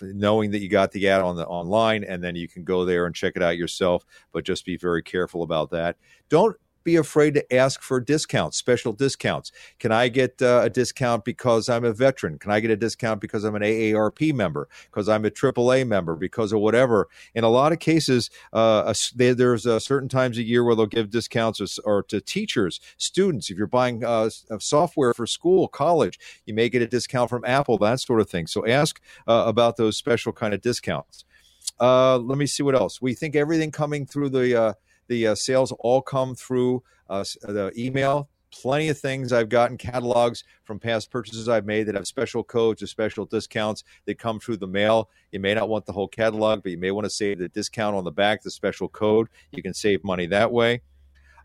knowing 0.00 0.50
that 0.52 0.60
you 0.60 0.68
got 0.68 0.92
the 0.92 1.08
ad 1.08 1.22
on 1.22 1.36
the 1.36 1.46
online 1.46 2.04
and 2.04 2.22
then 2.22 2.36
you 2.36 2.48
can 2.48 2.64
go 2.64 2.84
there 2.84 3.06
and 3.06 3.14
check 3.14 3.34
it 3.36 3.42
out 3.42 3.56
yourself 3.56 4.04
but 4.32 4.44
just 4.44 4.64
be 4.64 4.76
very 4.76 5.02
careful 5.02 5.42
about 5.42 5.70
that 5.70 5.96
don't 6.28 6.56
be 6.84 6.96
afraid 6.96 7.34
to 7.34 7.54
ask 7.54 7.82
for 7.82 8.00
discounts, 8.00 8.56
special 8.56 8.92
discounts. 8.92 9.52
Can 9.78 9.92
I 9.92 10.08
get 10.08 10.40
uh, 10.40 10.62
a 10.64 10.70
discount 10.70 11.24
because 11.24 11.68
I'm 11.68 11.84
a 11.84 11.92
veteran? 11.92 12.38
Can 12.38 12.50
I 12.50 12.60
get 12.60 12.70
a 12.70 12.76
discount 12.76 13.20
because 13.20 13.44
I'm 13.44 13.54
an 13.54 13.62
AARP 13.62 14.32
member? 14.34 14.68
Because 14.86 15.08
I'm 15.08 15.24
a 15.24 15.30
AAA 15.30 15.86
member? 15.86 16.16
Because 16.16 16.52
of 16.52 16.60
whatever? 16.60 17.08
In 17.34 17.44
a 17.44 17.48
lot 17.48 17.72
of 17.72 17.78
cases, 17.78 18.30
uh, 18.52 18.84
a, 18.86 18.94
they, 19.14 19.32
there's 19.32 19.66
uh, 19.66 19.78
certain 19.78 20.08
times 20.08 20.38
a 20.38 20.42
year 20.42 20.64
where 20.64 20.74
they'll 20.74 20.86
give 20.86 21.10
discounts 21.10 21.60
or, 21.60 21.66
or 21.84 22.02
to 22.04 22.20
teachers, 22.20 22.80
students. 22.96 23.50
If 23.50 23.58
you're 23.58 23.66
buying 23.66 24.04
uh, 24.04 24.30
software 24.58 25.14
for 25.14 25.26
school, 25.26 25.68
college, 25.68 26.18
you 26.46 26.54
may 26.54 26.68
get 26.68 26.82
a 26.82 26.86
discount 26.86 27.30
from 27.30 27.44
Apple, 27.44 27.78
that 27.78 28.00
sort 28.00 28.20
of 28.20 28.30
thing. 28.30 28.46
So 28.46 28.66
ask 28.66 29.00
uh, 29.26 29.44
about 29.46 29.76
those 29.76 29.96
special 29.96 30.32
kind 30.32 30.54
of 30.54 30.60
discounts. 30.60 31.24
Uh, 31.80 32.18
let 32.18 32.38
me 32.38 32.46
see 32.46 32.62
what 32.62 32.74
else. 32.74 33.00
We 33.00 33.14
think 33.14 33.36
everything 33.36 33.70
coming 33.70 34.06
through 34.06 34.30
the 34.30 34.76
the 35.08 35.28
uh, 35.28 35.34
sales 35.34 35.72
all 35.80 36.00
come 36.00 36.34
through 36.34 36.82
uh, 37.10 37.24
the 37.42 37.72
email. 37.76 38.28
Plenty 38.50 38.88
of 38.88 38.98
things 38.98 39.30
I've 39.32 39.50
gotten 39.50 39.76
catalogs 39.76 40.42
from 40.64 40.78
past 40.78 41.10
purchases 41.10 41.50
I've 41.50 41.66
made 41.66 41.84
that 41.84 41.94
have 41.94 42.06
special 42.06 42.42
codes 42.42 42.82
or 42.82 42.86
special 42.86 43.26
discounts 43.26 43.84
that 44.06 44.18
come 44.18 44.40
through 44.40 44.56
the 44.56 44.66
mail. 44.66 45.10
You 45.32 45.40
may 45.40 45.52
not 45.52 45.68
want 45.68 45.84
the 45.84 45.92
whole 45.92 46.08
catalog, 46.08 46.62
but 46.62 46.72
you 46.72 46.78
may 46.78 46.90
want 46.90 47.04
to 47.04 47.10
save 47.10 47.40
the 47.40 47.48
discount 47.48 47.94
on 47.94 48.04
the 48.04 48.10
back, 48.10 48.42
the 48.42 48.50
special 48.50 48.88
code. 48.88 49.28
You 49.52 49.62
can 49.62 49.74
save 49.74 50.02
money 50.02 50.26
that 50.26 50.50
way. 50.50 50.80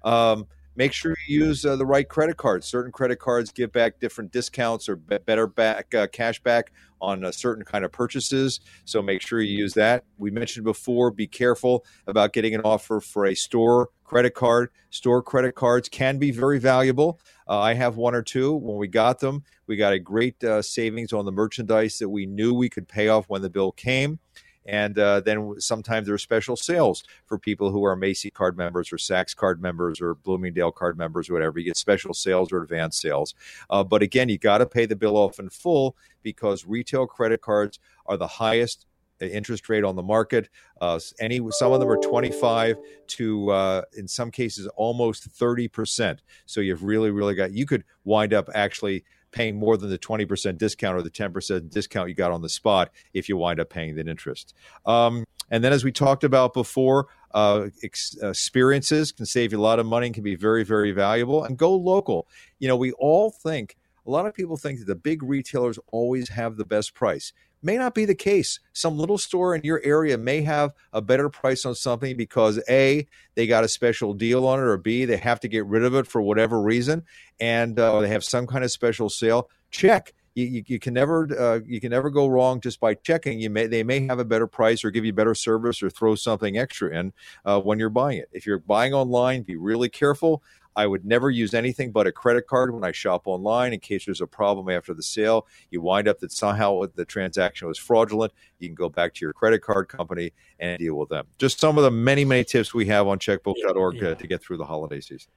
Um, 0.04 0.48
make 0.76 0.94
sure 0.94 1.16
you 1.28 1.46
use 1.46 1.66
uh, 1.66 1.76
the 1.76 1.86
right 1.86 2.08
credit 2.08 2.38
cards. 2.38 2.68
Certain 2.68 2.92
credit 2.92 3.20
cards 3.20 3.52
give 3.52 3.72
back 3.72 4.00
different 4.00 4.32
discounts 4.32 4.90
or 4.90 4.96
be- 4.96 5.18
better 5.20 5.48
back 5.48 5.94
uh, 5.94 6.08
cash 6.08 6.42
back 6.42 6.72
on 7.02 7.24
a 7.26 7.34
certain 7.34 7.66
kind 7.66 7.84
of 7.84 7.92
purchases. 7.92 8.62
So 8.86 9.02
make 9.02 9.22
sure 9.22 9.42
you 9.42 9.58
use 9.58 9.74
that. 9.74 10.06
We 10.18 10.32
mentioned 10.32 10.64
before, 10.64 11.12
be 11.12 11.28
careful 11.28 11.86
about 12.08 12.34
getting 12.34 12.56
an 12.56 12.62
offer 12.62 13.02
for 13.02 13.26
a 13.26 13.36
store 13.36 13.90
credit 14.04 14.36
card. 14.36 14.70
Store 14.90 15.22
credit 15.22 15.56
cards 15.56 15.90
can 15.90 16.18
be 16.18 16.32
very 16.32 16.60
valuable. 16.60 17.20
Uh, 17.48 17.60
I 17.60 17.74
have 17.74 17.98
one 17.98 18.16
or 18.16 18.22
two. 18.22 18.54
When 18.54 18.78
we 18.78 18.88
got 18.88 19.20
them, 19.20 19.44
we 19.68 19.76
got 19.76 19.92
a 19.92 20.00
great 20.00 20.42
uh, 20.44 20.62
savings 20.62 21.12
on 21.12 21.26
the 21.26 21.32
merchandise 21.32 22.00
that 22.00 22.10
we 22.10 22.26
knew 22.26 22.54
we 22.54 22.70
could 22.70 22.88
pay 22.88 23.10
off 23.10 23.26
when 23.28 23.42
the 23.42 23.50
bill 23.50 23.72
came. 23.72 24.20
And 24.66 24.98
uh, 24.98 25.20
then 25.22 25.56
sometimes 25.60 26.08
there 26.08 26.16
are 26.16 26.20
special 26.20 26.56
sales 26.56 27.04
for 27.26 27.38
people 27.38 27.72
who 27.72 27.84
are 27.84 27.96
Macy 27.96 28.30
card 28.30 28.58
members 28.58 28.92
or 28.92 28.98
Saks 28.98 29.36
card 29.36 29.62
members 29.62 30.02
or 30.02 30.16
Bloomingdale 30.16 30.72
card 30.72 30.98
members 30.98 31.30
or 31.30 31.34
whatever. 31.34 31.60
You 31.60 31.66
get 31.66 31.78
special 31.78 32.14
sales 32.14 32.52
or 32.52 32.62
advanced 32.62 33.02
sales. 33.02 33.36
Uh, 33.70 33.84
but 33.84 34.02
again, 34.02 34.30
you 34.30 34.38
got 34.38 34.60
to 34.60 34.66
pay 34.66 34.86
the 34.86 34.96
bill 34.96 35.18
off 35.18 35.40
in 35.40 35.50
full 35.50 35.96
because 36.22 36.66
retail 36.66 37.06
credit 37.06 37.42
cards 37.42 37.80
are 38.06 38.18
the 38.18 38.28
highest 38.28 38.86
interest 39.20 39.70
rate 39.70 39.84
on 39.84 39.96
the 39.96 40.04
market. 40.04 40.50
Uh, 40.82 41.00
any 41.20 41.40
some 41.52 41.72
of 41.72 41.80
them 41.80 41.90
are 41.90 41.98
25 41.98 42.78
to 43.08 43.50
uh, 43.52 43.82
in 43.94 44.08
some 44.08 44.32
cases 44.32 44.68
almost 44.76 45.26
30 45.26 45.68
percent. 45.68 46.22
So 46.46 46.62
you've 46.62 46.84
really 46.84 47.12
really 47.12 47.36
got 47.36 47.52
you 47.52 47.66
could 47.66 47.84
wind 48.04 48.34
up 48.34 48.50
actually 48.54 49.04
paying 49.34 49.58
more 49.58 49.76
than 49.76 49.90
the 49.90 49.98
20% 49.98 50.58
discount 50.58 50.96
or 50.96 51.02
the 51.02 51.10
10% 51.10 51.70
discount 51.70 52.08
you 52.08 52.16
got 52.16 52.32
on 52.32 52.42
the 52.42 52.50
spot 52.50 52.92
if 53.14 53.28
you 53.28 53.36
wind 53.36 53.60
up 53.60 53.70
paying 53.70 53.96
that 53.96 54.08
interest. 54.08 54.54
Um, 54.86 55.26
and 55.52 55.64
then, 55.64 55.74
as 55.74 55.84
we 55.84 55.92
talked 55.92 56.24
about 56.24 56.54
before, 56.54 57.08
uh, 57.34 57.68
ex- 57.84 58.16
experiences 58.22 59.12
can 59.12 59.26
save 59.26 59.52
you 59.52 59.60
a 59.60 59.62
lot 59.62 59.80
of 59.80 59.86
money 59.86 60.08
and 60.08 60.14
can 60.14 60.24
be 60.24 60.36
very, 60.36 60.64
very 60.64 60.92
valuable. 60.92 61.44
And 61.44 61.58
go 61.58 61.76
local. 61.76 62.28
You 62.60 62.68
know, 62.70 62.78
we 62.78 62.94
all 62.94 63.30
think, 63.30 63.76
a 64.06 64.10
lot 64.10 64.26
of 64.26 64.34
people 64.34 64.58
think 64.58 64.80
that 64.80 64.86
the 64.86 64.96
big 64.96 65.22
retailers 65.24 65.80
always 65.92 66.30
have 66.30 66.56
the 66.56 66.66
best 66.66 66.94
price 66.94 67.34
may 67.64 67.78
not 67.78 67.96
be 67.96 68.06
the 68.06 68.16
case. 68.16 68.60
Some 68.74 68.98
little 68.98 69.18
store 69.18 69.56
in 69.56 69.62
your 69.64 69.82
area 69.84 70.18
may 70.18 70.42
have 70.42 70.74
a 70.92 71.02
better 71.02 71.30
price 71.30 71.66
on 71.66 71.76
something 71.76 72.18
because 72.18 72.62
A, 72.70 73.08
they 73.36 73.48
got 73.48 73.64
a 73.64 73.68
special 73.68 74.14
deal 74.14 74.46
on 74.46 74.60
it, 74.60 74.64
or 74.64 74.78
B, 74.78 75.06
they 75.06 75.18
have 75.18 75.40
to 75.42 75.48
get 75.48 75.66
rid 75.66 75.84
of 75.84 75.96
it 75.96 76.08
for 76.08 76.22
whatever 76.22 76.62
reason, 76.62 77.04
and 77.40 77.80
uh, 77.80 78.02
they 78.02 78.10
have 78.10 78.24
some 78.24 78.48
kind 78.48 78.64
of 78.64 78.72
special 78.72 79.10
sale. 79.10 79.50
Check. 79.72 80.14
You, 80.36 80.46
you, 80.46 80.64
you 80.66 80.80
can 80.80 80.96
never 80.96 81.28
uh, 81.40 81.60
you 81.64 81.80
can 81.80 81.92
never 81.92 82.10
go 82.10 82.28
wrong 82.28 82.60
just 82.60 82.80
by 82.80 82.96
checking. 82.96 83.40
You 83.40 83.52
may 83.52 83.68
they 83.68 83.84
may 83.84 84.06
have 84.08 84.18
a 84.18 84.26
better 84.26 84.48
price 84.48 84.84
or 84.84 84.90
give 84.90 85.06
you 85.06 85.14
better 85.14 85.36
service 85.36 85.84
or 85.84 85.92
throw 85.92 86.16
something 86.16 86.58
extra 86.58 86.90
in 86.98 87.14
uh, 87.46 87.62
when 87.62 87.78
you're 87.78 87.92
buying 87.92 88.18
it. 88.18 88.30
If 88.32 88.48
you're 88.48 88.58
buying 88.58 88.94
online, 88.94 89.44
be 89.44 89.56
really 89.56 89.90
careful. 89.90 90.42
I 90.76 90.88
would 90.88 91.06
never 91.06 91.30
use 91.30 91.54
anything 91.54 91.92
but 91.92 92.08
a 92.08 92.12
credit 92.12 92.48
card 92.48 92.74
when 92.74 92.84
I 92.84 92.92
shop 92.92 93.24
online 93.26 93.74
in 93.74 93.80
case 93.80 94.06
there's 94.06 94.22
a 94.22 94.28
problem 94.28 94.70
after 94.70 94.94
the 94.94 95.04
sale. 95.04 95.48
You 95.70 95.82
wind 95.82 96.08
up 96.08 96.20
that 96.20 96.32
somehow 96.32 96.84
the 96.96 97.06
transaction 97.06 97.68
was 97.68 97.78
fraudulent. 97.78 98.34
You 98.60 98.68
can 98.68 98.76
go 98.76 98.90
back 98.90 99.14
to 99.16 99.26
your 99.26 99.34
credit 99.34 99.62
card 99.62 99.88
company 99.88 100.32
and 100.60 100.80
deal 100.80 100.96
with 100.96 101.10
them. 101.10 101.28
Just 101.38 101.60
some 101.60 101.78
of 101.78 101.84
the 101.84 101.92
many, 101.92 102.26
many 102.26 102.44
tips 102.44 102.74
we 102.74 102.86
have 102.88 103.08
on 103.08 103.20
checkbook.org 103.20 103.96
yeah. 103.96 104.14
to 104.14 104.28
get 104.28 104.42
through 104.42 104.58
the 104.58 104.66
holiday 104.66 105.00
season. 105.00 105.32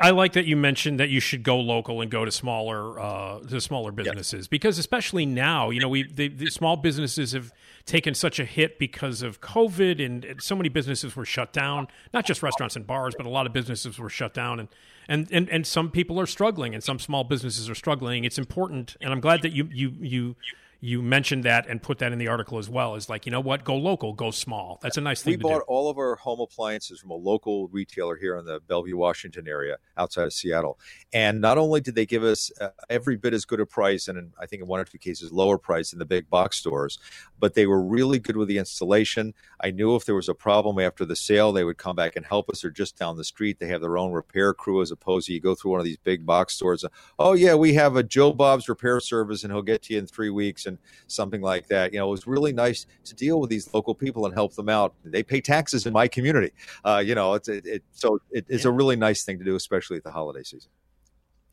I 0.00 0.10
like 0.10 0.32
that 0.32 0.46
you 0.46 0.56
mentioned 0.56 0.98
that 0.98 1.10
you 1.10 1.20
should 1.20 1.42
go 1.42 1.60
local 1.60 2.00
and 2.00 2.10
go 2.10 2.24
to 2.24 2.32
smaller 2.32 2.98
uh, 2.98 3.38
to 3.40 3.60
smaller 3.60 3.92
businesses 3.92 4.48
because 4.48 4.78
especially 4.78 5.26
now, 5.26 5.70
you 5.70 5.80
know, 5.80 5.88
we 5.88 6.02
the, 6.02 6.28
the, 6.28 6.50
small 6.50 6.76
businesses 6.76 7.32
have 7.32 7.52
taken 7.84 8.14
such 8.14 8.40
a 8.40 8.44
hit 8.44 8.78
because 8.78 9.22
of 9.22 9.40
COVID 9.40 10.04
and, 10.04 10.24
and, 10.24 10.42
so 10.42 10.56
many 10.56 10.68
businesses 10.68 11.14
were 11.14 11.24
shut 11.24 11.52
down. 11.52 11.86
Not 12.12 12.24
just 12.24 12.42
restaurants 12.42 12.74
and 12.74 12.86
bars, 12.86 13.14
but 13.16 13.26
a 13.26 13.28
lot 13.28 13.46
of 13.46 13.52
businesses 13.52 13.98
were 13.98 14.10
shut 14.10 14.34
down 14.34 14.58
and 14.60 14.68
and 15.08 15.28
and, 15.30 15.48
and 15.50 15.66
some 15.66 15.90
people 15.90 16.18
are 16.18 16.26
struggling 16.26 16.74
and 16.74 16.82
some 16.82 16.98
small 16.98 17.22
businesses 17.22 17.70
are 17.70 17.74
struggling. 17.74 18.24
It's 18.24 18.38
important, 18.38 18.96
and 19.00 19.12
I'm 19.12 19.20
glad 19.20 19.42
that 19.42 19.52
you 19.52 19.68
you 19.70 19.92
you 20.00 20.36
you 20.84 21.00
mentioned 21.00 21.44
that 21.44 21.68
and 21.68 21.80
put 21.80 22.00
that 22.00 22.10
in 22.10 22.18
the 22.18 22.26
article 22.26 22.58
as 22.58 22.68
well. 22.68 22.96
Is 22.96 23.08
like, 23.08 23.24
you 23.24 23.30
know 23.30 23.40
what? 23.40 23.62
Go 23.62 23.76
local, 23.76 24.12
go 24.12 24.32
small. 24.32 24.80
That's 24.82 24.96
a 24.96 25.00
nice 25.00 25.22
thing. 25.22 25.34
We 25.34 25.36
bought 25.36 25.62
all 25.68 25.88
of 25.88 25.96
our 25.96 26.16
home 26.16 26.40
appliances 26.40 26.98
from 26.98 27.10
a 27.10 27.14
local 27.14 27.68
retailer 27.68 28.16
here 28.16 28.36
in 28.36 28.44
the 28.44 28.58
Bellevue, 28.66 28.96
Washington 28.96 29.46
area, 29.46 29.76
outside 29.96 30.24
of 30.24 30.32
Seattle. 30.32 30.80
And 31.12 31.40
not 31.40 31.56
only 31.56 31.80
did 31.80 31.94
they 31.94 32.04
give 32.04 32.24
us 32.24 32.50
uh, 32.60 32.70
every 32.90 33.16
bit 33.16 33.32
as 33.32 33.44
good 33.44 33.60
a 33.60 33.66
price, 33.66 34.08
and 34.08 34.18
in, 34.18 34.32
I 34.40 34.46
think 34.46 34.60
in 34.60 34.66
one 34.66 34.80
or 34.80 34.84
two 34.84 34.98
cases 34.98 35.30
lower 35.30 35.56
price 35.56 35.90
than 35.90 36.00
the 36.00 36.04
big 36.04 36.28
box 36.28 36.58
stores, 36.58 36.98
but 37.38 37.54
they 37.54 37.66
were 37.66 37.80
really 37.80 38.18
good 38.18 38.36
with 38.36 38.48
the 38.48 38.58
installation. 38.58 39.34
I 39.60 39.70
knew 39.70 39.94
if 39.94 40.04
there 40.04 40.16
was 40.16 40.28
a 40.28 40.34
problem 40.34 40.80
after 40.80 41.04
the 41.04 41.14
sale, 41.14 41.52
they 41.52 41.62
would 41.62 41.78
come 41.78 41.94
back 41.94 42.16
and 42.16 42.26
help 42.26 42.50
us. 42.50 42.64
Or 42.64 42.70
just 42.72 42.98
down 42.98 43.16
the 43.16 43.22
street, 43.22 43.60
they 43.60 43.68
have 43.68 43.82
their 43.82 43.98
own 43.98 44.10
repair 44.10 44.52
crew 44.52 44.82
as 44.82 44.90
opposed 44.90 45.28
to 45.28 45.32
you 45.32 45.40
go 45.40 45.54
through 45.54 45.70
one 45.70 45.80
of 45.80 45.86
these 45.86 45.96
big 45.96 46.26
box 46.26 46.54
stores. 46.54 46.84
Oh 47.20 47.34
yeah, 47.34 47.54
we 47.54 47.74
have 47.74 47.94
a 47.94 48.02
Joe 48.02 48.32
Bob's 48.32 48.68
repair 48.68 48.98
service, 48.98 49.44
and 49.44 49.52
he'll 49.52 49.62
get 49.62 49.82
to 49.82 49.92
you 49.92 50.00
in 50.00 50.08
three 50.08 50.30
weeks. 50.30 50.66
And 50.66 50.71
and 50.72 50.78
something 51.06 51.40
like 51.40 51.66
that. 51.68 51.92
You 51.92 51.98
know, 51.98 52.08
it 52.08 52.10
was 52.10 52.26
really 52.26 52.52
nice 52.52 52.86
to 53.04 53.14
deal 53.14 53.40
with 53.40 53.50
these 53.50 53.72
local 53.72 53.94
people 53.94 54.26
and 54.26 54.34
help 54.34 54.54
them 54.54 54.68
out. 54.68 54.94
They 55.04 55.22
pay 55.22 55.40
taxes 55.40 55.86
in 55.86 55.92
my 55.92 56.08
community. 56.08 56.52
Uh, 56.84 57.02
you 57.04 57.14
know, 57.14 57.34
it's 57.34 57.48
it, 57.48 57.66
it 57.66 57.82
so 57.92 58.20
it, 58.30 58.46
it's 58.48 58.64
yeah. 58.64 58.70
a 58.70 58.72
really 58.72 58.96
nice 58.96 59.24
thing 59.24 59.38
to 59.38 59.44
do, 59.44 59.56
especially 59.56 59.96
at 59.96 60.04
the 60.04 60.10
holiday 60.10 60.42
season. 60.42 60.70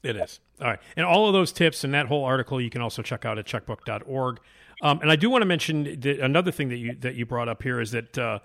It 0.03 0.15
is. 0.15 0.39
All 0.61 0.67
right. 0.67 0.79
And 0.95 1.05
all 1.05 1.27
of 1.27 1.33
those 1.33 1.51
tips 1.51 1.83
and 1.83 1.93
that 1.93 2.07
whole 2.07 2.23
article 2.23 2.61
you 2.61 2.69
can 2.69 2.81
also 2.81 3.01
check 3.01 3.25
out 3.25 3.37
at 3.37 3.45
checkbook.org. 3.45 4.39
Um, 4.81 5.01
and 5.01 5.11
I 5.11 5.17
do 5.17 5.29
want 5.29 5.41
to 5.41 5.45
mention 5.45 5.99
that 5.99 6.19
another 6.19 6.51
thing 6.51 6.69
that 6.69 6.77
you 6.77 6.95
that 7.01 7.15
you 7.15 7.25
brought 7.25 7.49
up 7.49 7.61
here 7.61 7.81
is 7.81 7.91
that 7.91 8.17
uh, 8.17 8.39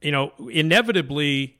you 0.00 0.12
know 0.12 0.32
inevitably 0.50 1.58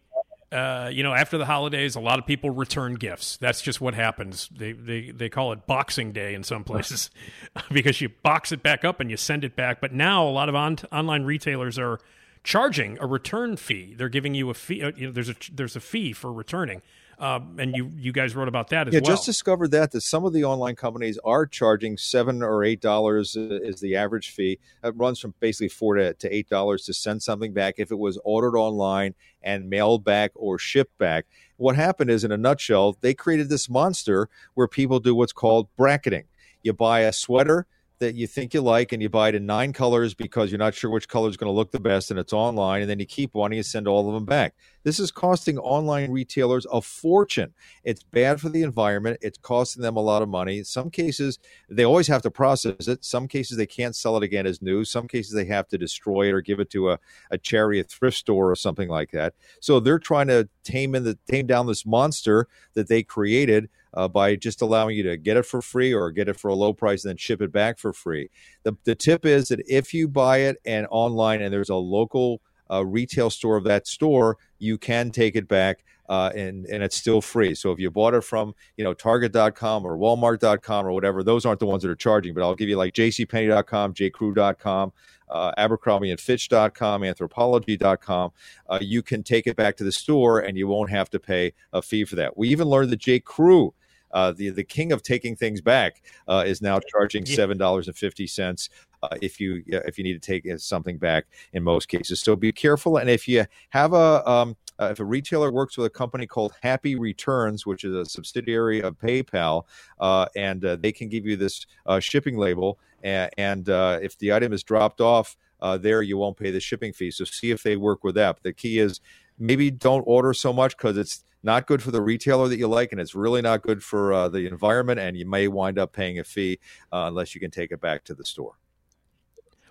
uh, 0.53 0.91
you 0.93 1.03
know, 1.03 1.15
after 1.15 1.39
the 1.39 1.47
holidays, 1.47 1.95
a 1.97 2.01
lot 2.01 2.19
of 2.19 2.27
people 2.27 2.51
return 2.51 2.95
gifts. 2.95 3.37
That's 3.39 3.63
just 3.63 3.81
what 3.81 3.95
happens. 3.95 4.49
They 4.55 4.73
they 4.73 5.11
they 5.11 5.29
call 5.29 5.53
it 5.53 5.67
Boxing 5.67 6.13
Day 6.13 6.35
in 6.35 6.45
some 6.45 6.63
places 6.63 7.11
because 7.73 8.01
you 8.01 8.11
box 8.11 8.53
it 8.53 8.63
back 8.63 8.85
up 8.85 9.01
and 9.01 9.11
you 9.11 9.17
send 9.17 9.45
it 9.45 9.57
back. 9.57 9.81
But 9.81 9.93
now 9.93 10.27
a 10.27 10.31
lot 10.31 10.49
of 10.49 10.55
on- 10.55 10.79
online 10.93 11.25
retailers 11.25 11.79
are 11.79 11.99
charging 12.45 12.99
a 13.01 13.07
return 13.07 13.57
fee. 13.57 13.95
They're 13.97 14.09
giving 14.09 14.35
you 14.35 14.51
a 14.51 14.55
fee. 14.55 14.83
Uh, 14.83 14.93
you 14.97 15.07
know, 15.07 15.13
there's 15.13 15.31
a 15.31 15.37
there's 15.53 15.77
a 15.77 15.81
fee 15.81 16.13
for 16.13 16.33
returning. 16.33 16.83
Um, 17.23 17.55
and 17.61 17.77
you 17.77 17.93
you 17.97 18.11
guys 18.11 18.35
wrote 18.35 18.49
about 18.49 18.71
that 18.71 18.89
as 18.89 18.93
well. 18.93 19.01
yeah, 19.01 19.07
well. 19.07 19.17
just 19.17 19.25
discovered 19.25 19.71
that 19.71 19.93
that 19.93 20.01
some 20.01 20.25
of 20.25 20.33
the 20.33 20.43
online 20.43 20.75
companies 20.75 21.21
are 21.25 21.47
charging 21.47 21.97
seven 21.97 22.43
or 22.43 22.65
eight 22.65 22.81
dollars 22.81 23.37
is 23.37 23.79
the 23.79 23.95
average 23.95 24.31
fee. 24.31 24.59
It 24.83 24.97
runs 24.97 25.21
from 25.21 25.33
basically 25.39 25.69
four 25.69 25.95
to, 25.95 26.15
to 26.15 26.35
eight 26.35 26.49
dollars 26.49 26.85
to 26.87 26.93
send 26.93 27.23
something 27.23 27.53
back 27.53 27.77
if 27.79 27.93
it 27.93 27.99
was 27.99 28.19
ordered 28.25 28.57
online 28.57 29.15
and 29.41 29.71
mailed 29.71 30.03
back 30.03 30.33
or 30.35 30.59
shipped 30.59 30.99
back. 30.99 31.27
What 31.59 31.77
happened 31.77 32.11
is, 32.11 32.25
in 32.25 32.33
a 32.33 32.37
nutshell, 32.37 32.97
they 33.01 33.15
created 33.15 33.49
this 33.49 33.71
monster 33.71 34.29
where 34.55 34.67
people 34.67 34.99
do 34.99 35.15
what's 35.15 35.33
called 35.33 35.69
bracketing. 35.77 36.25
You 36.65 36.73
buy 36.73 37.03
a 37.03 37.13
sweater 37.13 37.69
that 38.01 38.17
you 38.17 38.27
think 38.27 38.53
you 38.53 38.61
like 38.61 38.91
and 38.91 39.01
you 39.01 39.09
buy 39.09 39.29
it 39.29 39.37
in 39.37 39.47
nine 39.47 39.73
colors 39.73 40.13
because 40.13 40.51
you're 40.51 40.59
not 40.59 40.75
sure 40.75 40.91
which 40.91 41.09
color 41.09 41.29
is 41.29 41.37
going 41.37 41.49
to 41.49 41.57
look 41.57 41.71
the 41.71 41.79
best 41.79 42.11
and 42.11 42.19
it's 42.19 42.33
online 42.33 42.81
and 42.81 42.91
then 42.91 42.99
you 42.99 43.07
keep 43.07 43.33
one 43.33 43.53
and 43.53 43.57
you 43.57 43.63
send 43.63 43.87
all 43.87 44.09
of 44.09 44.15
them 44.15 44.25
back 44.25 44.55
This 44.85 44.99
is 44.99 45.11
costing 45.11 45.59
online 45.59 46.11
retailers 46.11 46.67
a 46.73 46.81
fortune. 46.81 47.55
It's 47.85 48.03
bad 48.03 48.41
for 48.41 48.49
the 48.49 48.63
environment. 48.63 49.19
It's 49.21 49.39
costing 49.39 49.83
them 49.83 49.97
a 49.97 50.01
lot 50.01 50.23
of 50.23 50.29
money. 50.29 50.59
In 50.59 50.65
some 50.65 50.91
cases, 50.91 51.39
they 51.69 51.85
always 51.85 52.09
have 52.09 52.23
to 52.23 52.31
process 52.31 52.89
it. 52.89 53.05
Some 53.05 53.29
cases, 53.29 53.57
they 53.57 53.67
can't 53.67 53.97
sell 53.97 54.17
it 54.17 54.23
again 54.23 54.47
as 54.47 54.63
new. 54.63 54.85
Some 54.85 55.09
cases, 55.09 55.33
they 55.33 55.45
have 55.47 55.69
to 55.69 55.79
destroy 55.79 56.29
it 56.29 56.33
or 56.33 56.41
give 56.41 56.61
it 56.61 56.71
to 56.71 56.91
a, 56.91 56.99
a 57.31 57.39
charity, 57.39 57.81
a 57.81 57.85
thrift 57.85 58.17
store, 58.17 58.51
or 58.51 58.57
something 58.57 58.89
like 58.89 59.11
that. 59.13 59.35
So 59.61 59.81
they're 59.81 59.99
trying 59.99 60.29
to 60.29 60.49
tame 60.65 60.95
in 60.95 61.05
the 61.05 61.19
tame 61.29 61.47
down 61.47 61.67
this 61.67 61.87
monster 61.87 62.49
that 62.75 62.89
they 62.89 63.03
created 63.03 63.69
uh, 63.95 64.09
by 64.09 64.37
just 64.37 64.63
allowing 64.63 64.97
you 64.97 65.03
to 65.03 65.17
get 65.17 65.37
it 65.37 65.47
for 65.47 65.61
free 65.61 65.93
or 65.93 66.11
get 66.11 66.29
it 66.29 66.39
for 66.39 66.49
a 66.49 66.55
low 66.55 66.73
price 66.73 67.05
and 67.05 67.11
then 67.11 67.17
ship 67.17 67.43
it 67.43 67.53
back 67.53 67.79
for 67.79 67.93
free. 67.93 68.31
The, 68.63 68.77
the 68.85 68.95
tip 68.95 69.27
is 69.27 69.49
that 69.49 69.61
if 69.69 69.93
you 69.93 70.09
buy 70.09 70.39
it 70.39 70.57
and 70.65 70.87
online 70.91 71.43
and 71.43 71.53
there's 71.53 71.69
a 71.69 71.77
local 71.77 72.41
uh, 72.73 72.85
retail 72.85 73.31
store 73.31 73.57
of 73.57 73.65
that 73.65 73.87
store, 73.87 74.39
you 74.59 74.79
can 74.79 75.11
take 75.11 75.37
it 75.37 75.49
back. 75.49 75.85
Uh, 76.09 76.31
and 76.35 76.67
and 76.67 76.83
it's 76.83 76.97
still 76.97 77.23
free. 77.23 77.55
So 77.55 77.71
if 77.73 77.79
you 77.79 77.91
bought 77.91 78.13
it 78.13 78.23
from 78.23 78.55
you 78.77 78.85
know 78.85 78.93
Target.com 78.93 79.87
or 79.87 79.97
Walmart.com 79.97 80.87
or 80.87 80.93
whatever, 80.93 81.23
those 81.23 81.47
aren't 81.47 81.61
the 81.61 81.67
ones 81.67 81.83
that 81.85 81.91
are 81.91 81.97
charging. 81.97 82.35
But 82.35 82.43
I'll 82.43 82.57
give 82.57 82.69
you 82.69 82.77
like 82.77 82.93
JCPenney.com, 82.93 83.95
JCrew.com, 83.95 84.93
uh, 85.31 85.53
Abercrombie 85.57 86.11
and 86.11 86.21
Fitch.com, 86.21 87.03
Anthropologie.com. 87.03 88.33
Uh, 88.69 88.79
you 88.83 89.03
can 89.03 89.23
take 89.23 89.47
it 89.47 89.57
back 89.57 89.77
to 89.77 89.85
the 89.85 89.93
store 89.93 90.41
and 90.41 90.59
you 90.59 90.67
won't 90.67 90.91
have 90.91 91.09
to 91.11 91.21
pay 91.21 91.55
a 91.73 91.81
fee 91.81 92.05
for 92.05 92.17
that. 92.17 92.37
We 92.37 92.49
even 92.49 92.69
learned 92.69 92.91
that 92.91 92.99
J. 92.99 93.21
Crew 93.21 93.73
uh, 94.13 94.33
the 94.33 94.51
the 94.51 94.65
king 94.65 94.93
of 94.93 95.03
taking 95.03 95.37
things 95.37 95.61
back 95.61 96.03
uh, 96.29 96.45
is 96.47 96.61
now 96.61 96.79
charging 96.79 97.25
seven 97.25 97.57
dollars 97.59 97.89
and 97.89 97.97
fifty 97.97 98.27
cents. 98.27 98.69
Uh, 99.03 99.17
if 99.21 99.41
you 99.41 99.63
if 99.67 99.99
you 99.99 100.05
need 100.05 100.13
to 100.13 100.19
take 100.21 100.49
uh, 100.49 100.57
something 100.57 100.99
back 100.99 101.27
in 101.53 101.63
most 101.63 101.89
cases, 101.89 102.21
so 102.21 102.37
be 102.37 102.53
careful. 102.53 102.97
And 102.97 103.11
if 103.11 103.27
you 103.27 103.45
have 103.71 103.93
a 103.93 104.29
um, 104.29 104.57
uh, 104.79 104.89
if 104.93 105.01
a 105.01 105.05
retailer 105.05 105.51
works 105.53 105.77
with 105.77 105.87
a 105.87 105.91
company 105.91 106.27
called 106.27 106.55
Happy 106.63 106.95
Returns, 106.95 107.67
which 107.67 107.85
is 107.85 107.95
a 107.95 108.05
subsidiary 108.05 108.81
of 108.81 108.99
PayPal, 108.99 109.65
uh, 110.01 110.27
and 110.37 110.63
they 110.63 110.93
can 110.93 111.09
give 111.09 111.27
you 111.27 111.37
this 111.37 111.67
shipping 112.01 112.37
label, 112.37 112.79
and, 113.03 113.31
and 113.37 113.69
if 114.03 114.19
the 114.19 114.33
item 114.33 114.53
is 114.53 114.63
dropped 114.63 115.01
off 115.01 115.37
there, 115.79 116.03
you 116.03 116.17
won't 116.17 116.37
pay 116.37 116.51
the 116.51 116.59
shipping 116.59 116.93
fee. 116.93 117.11
So 117.11 117.25
see 117.25 117.51
if 117.51 117.63
they 117.63 117.77
work 117.77 118.03
with 118.03 118.15
that. 118.17 118.37
But 118.37 118.43
the 118.43 118.53
key 118.53 118.79
is 118.79 119.01
maybe 119.39 119.71
don't 119.71 120.05
order 120.07 120.33
so 120.33 120.53
much 120.53 120.77
because 120.77 120.97
it's 120.97 121.25
not 121.43 121.67
good 121.67 121.83
for 121.83 121.91
the 121.91 122.01
retailer 122.01 122.49
that 122.49 122.59
you 122.59 122.69
like, 122.69 122.93
and 122.93 123.01
it's 123.01 123.15
really 123.15 123.43
not 123.43 123.63
good 123.63 123.83
for 123.83 124.13
uh, 124.13 124.29
the 124.29 124.47
environment. 124.47 125.01
And 125.01 125.17
you 125.17 125.27
may 125.27 125.49
wind 125.49 125.79
up 125.79 125.93
paying 125.93 126.19
a 126.19 126.25
fee 126.25 126.61
uh, 126.93 127.05
unless 127.09 127.35
you 127.35 127.41
can 127.41 127.51
take 127.51 127.73
it 127.73 127.81
back 127.81 128.05
to 128.05 128.15
the 128.15 128.25
store. 128.25 128.55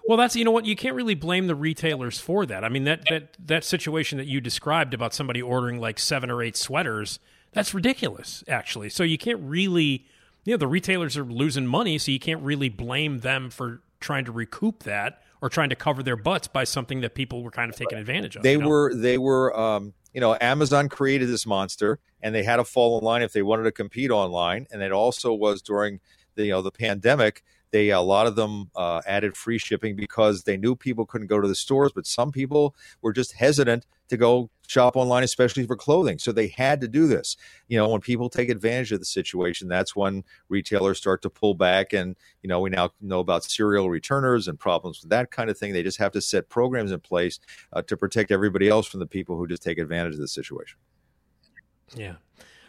Well, 0.08 0.18
that's 0.18 0.36
you 0.36 0.44
know 0.44 0.52
what 0.52 0.66
you 0.66 0.76
can't 0.76 0.96
really 0.96 1.16
blame 1.16 1.48
the 1.48 1.56
retailers 1.56 2.20
for 2.20 2.46
that. 2.46 2.64
I 2.64 2.70
mean 2.70 2.86
that 2.86 3.04
that 3.10 3.38
that 3.48 3.64
situation 3.64 4.18
that 4.18 4.28
you 4.28 4.42
described 4.42 4.94
about 4.94 5.14
somebody 5.14 5.42
ordering 5.42 5.80
like 5.80 6.00
seven 6.00 6.32
or 6.32 6.42
eight 6.42 6.58
sweaters, 6.58 7.20
that's 7.52 7.74
ridiculous 7.74 8.44
actually. 8.48 8.90
So 8.90 9.04
you 9.04 9.18
can't 9.18 9.40
really 9.42 10.06
you 10.44 10.54
know 10.54 10.58
the 10.58 10.68
retailers 10.68 11.18
are 11.18 11.24
losing 11.24 11.68
money, 11.68 11.98
so 11.98 12.12
you 12.12 12.20
can't 12.20 12.42
really 12.42 12.70
blame 12.70 13.20
them 13.20 13.50
for 13.50 13.82
trying 14.00 14.26
to 14.26 14.32
recoup 14.32 14.84
that 14.84 15.22
or 15.42 15.50
trying 15.50 15.70
to 15.70 15.76
cover 15.76 16.04
their 16.04 16.16
butts 16.16 16.48
by 16.48 16.64
something 16.64 17.02
that 17.02 17.16
people 17.16 17.44
were 17.44 17.52
kind 17.52 17.70
of 17.70 17.76
taking 17.76 17.98
advantage 17.98 18.36
of. 18.36 18.44
They 18.44 18.54
you 18.54 18.60
know? 18.60 18.68
were 18.68 18.94
they 18.96 19.18
were 19.18 19.58
um, 19.58 19.94
you 20.14 20.22
know 20.22 20.38
Amazon 20.42 20.90
created 20.90 21.30
this 21.30 21.46
monster 21.46 22.00
and 22.22 22.34
they 22.34 22.44
had 22.44 22.58
to 22.58 22.64
fall 22.64 23.00
in 23.00 23.06
line 23.06 23.22
if 23.22 23.34
they 23.34 23.42
wanted 23.42 23.64
to 23.64 23.72
compete 23.72 24.12
online, 24.12 24.68
and 24.72 24.82
it 24.82 24.92
also 24.92 25.34
was 25.34 25.62
during 25.62 26.00
the 26.36 26.46
you 26.46 26.52
know 26.52 26.62
the 26.62 26.72
pandemic 26.72 27.44
they 27.72 27.90
a 27.90 28.02
lot 28.02 28.28
of 28.28 28.36
them 28.36 28.70
uh, 28.76 29.02
added 29.06 29.36
free 29.36 29.58
shipping 29.58 29.96
because 29.96 30.44
they 30.44 30.58
knew 30.58 30.76
people 30.76 31.06
couldn't 31.06 31.28
go 31.28 31.40
to 31.40 31.48
the 31.48 31.56
stores, 31.56 31.92
but 31.94 32.06
some 32.06 32.32
people 32.32 32.76
were 33.02 33.14
just 33.14 33.34
hesitant 33.34 33.86
to 34.10 34.18
go 34.18 34.50
shop 34.68 34.96
online, 34.96 35.24
especially 35.24 35.66
for 35.66 35.76
clothing. 35.76 36.18
So 36.18 36.32
they 36.32 36.48
had 36.48 36.82
to 36.82 36.88
do 36.88 37.08
this. 37.08 37.38
You 37.68 37.78
know, 37.78 37.90
when 37.90 38.02
people 38.02 38.30
take 38.30 38.50
advantage 38.50 38.92
of 38.92 39.00
the 39.00 39.06
situation, 39.06 39.68
that's 39.68 39.96
when 39.96 40.24
retailers 40.50 40.98
start 40.98 41.22
to 41.24 41.30
pull 41.30 41.54
back. 41.54 41.94
And 41.94 42.16
you 42.42 42.48
know, 42.50 42.60
we 42.60 42.70
now 42.70 42.92
know 43.02 43.20
about 43.20 43.44
serial 43.44 43.90
returners 43.90 44.48
and 44.48 44.60
problems 44.60 45.02
with 45.02 45.10
that 45.10 45.32
kind 45.32 45.50
of 45.50 45.58
thing. 45.58 45.74
They 45.74 45.84
just 45.84 45.98
have 46.00 46.12
to 46.14 46.22
set 46.22 46.50
programs 46.50 46.92
in 46.92 47.00
place 47.00 47.40
uh, 47.74 47.82
to 47.84 47.98
protect 47.98 48.32
everybody 48.32 48.68
else 48.68 48.88
from 48.88 49.00
the 49.00 49.08
people 49.08 49.38
who 49.38 49.48
just 49.48 49.64
take 49.64 49.78
advantage 49.78 50.14
of 50.14 50.20
the 50.20 50.28
situation. 50.28 50.78
Yeah. 51.96 52.16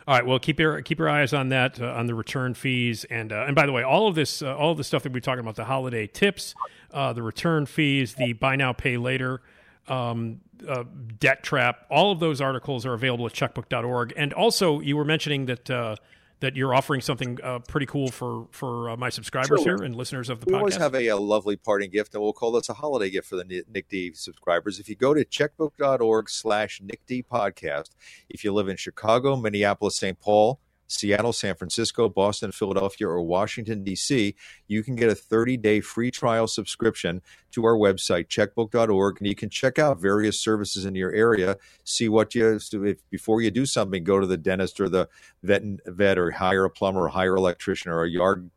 All 0.06 0.14
right. 0.14 0.26
Well, 0.26 0.38
keep 0.38 0.58
your 0.58 0.82
keep 0.82 0.98
your 0.98 1.08
eyes 1.08 1.32
on 1.32 1.48
that 1.50 1.80
uh, 1.80 1.86
on 1.92 2.06
the 2.06 2.14
return 2.14 2.54
fees 2.54 3.04
and 3.04 3.32
uh, 3.32 3.44
and 3.46 3.54
by 3.54 3.66
the 3.66 3.72
way, 3.72 3.82
all 3.82 4.08
of 4.08 4.14
this 4.14 4.42
uh, 4.42 4.56
all 4.56 4.72
of 4.72 4.78
the 4.78 4.84
stuff 4.84 5.04
that 5.04 5.12
we're 5.12 5.20
talking 5.20 5.40
about 5.40 5.54
the 5.54 5.64
holiday 5.64 6.06
tips, 6.06 6.54
uh, 6.92 7.12
the 7.12 7.22
return 7.22 7.66
fees, 7.66 8.14
the 8.14 8.32
buy 8.32 8.56
now 8.56 8.72
pay 8.72 8.96
later, 8.96 9.42
um, 9.86 10.40
uh, 10.68 10.84
debt 11.18 11.42
trap, 11.42 11.86
all 11.90 12.10
of 12.10 12.18
those 12.18 12.40
articles 12.40 12.84
are 12.84 12.94
available 12.94 13.26
at 13.26 13.32
checkbook.org. 13.32 14.12
And 14.16 14.32
also, 14.32 14.80
you 14.80 14.96
were 14.96 15.04
mentioning 15.04 15.46
that 15.46 15.70
uh, 15.70 15.96
that 16.42 16.54
you're 16.54 16.74
offering 16.74 17.00
something 17.00 17.38
uh, 17.42 17.58
pretty 17.60 17.86
cool 17.86 18.10
for 18.10 18.46
for 18.52 18.90
uh, 18.90 18.96
my 18.96 19.08
subscribers 19.08 19.62
Sure. 19.62 19.76
here 19.78 19.84
and 19.84 19.96
listeners 19.96 20.28
of 20.28 20.40
the 20.40 20.46
we 20.46 20.52
podcast. 20.52 20.58
always 20.58 20.76
have 20.76 20.94
a, 20.94 21.06
a 21.08 21.16
lovely 21.16 21.56
parting 21.56 21.90
gift, 21.90 22.14
and 22.14 22.22
we'll 22.22 22.32
call 22.34 22.52
this 22.52 22.68
a 22.68 22.74
holiday 22.74 23.08
gift 23.10 23.26
for 23.28 23.36
the 23.36 23.44
Ni- 23.44 23.62
Nick 23.72 23.88
D 23.88 24.12
subscribers. 24.12 24.78
If 24.78 24.88
you 24.88 24.94
go 24.96 25.14
to 25.14 25.24
checkbook.org 25.24 26.28
slash 26.28 26.80
Nick 26.82 27.00
D 27.06 27.22
podcast, 27.22 27.90
if 28.28 28.44
you 28.44 28.52
live 28.52 28.68
in 28.68 28.76
Chicago, 28.76 29.34
Minneapolis, 29.36 29.96
St. 29.96 30.20
Paul, 30.20 30.60
Seattle, 30.92 31.32
San 31.32 31.54
Francisco, 31.54 32.08
Boston, 32.08 32.52
Philadelphia, 32.52 33.08
or 33.08 33.22
Washington, 33.22 33.82
D.C., 33.82 34.34
you 34.68 34.82
can 34.82 34.94
get 34.94 35.08
a 35.08 35.14
30 35.14 35.56
day 35.56 35.80
free 35.80 36.10
trial 36.10 36.46
subscription 36.46 37.22
to 37.52 37.64
our 37.64 37.76
website, 37.76 38.28
checkbook.org, 38.28 39.18
and 39.18 39.26
you 39.26 39.34
can 39.34 39.50
check 39.50 39.78
out 39.78 40.00
various 40.00 40.38
services 40.38 40.84
in 40.84 40.94
your 40.94 41.12
area. 41.12 41.56
See 41.84 42.08
what 42.08 42.34
you, 42.34 42.58
if, 42.72 43.10
before 43.10 43.40
you 43.40 43.50
do 43.50 43.66
something, 43.66 44.04
go 44.04 44.20
to 44.20 44.26
the 44.26 44.36
dentist 44.36 44.80
or 44.80 44.88
the 44.88 45.08
vet, 45.42 45.62
vet 45.86 46.18
or 46.18 46.30
hire 46.32 46.64
a 46.64 46.70
plumber 46.70 47.04
or 47.04 47.08
hire 47.08 47.34
an 47.34 47.38
electrician 47.38 47.90
or 47.90 48.04
a 48.04 48.10
yard 48.10 48.50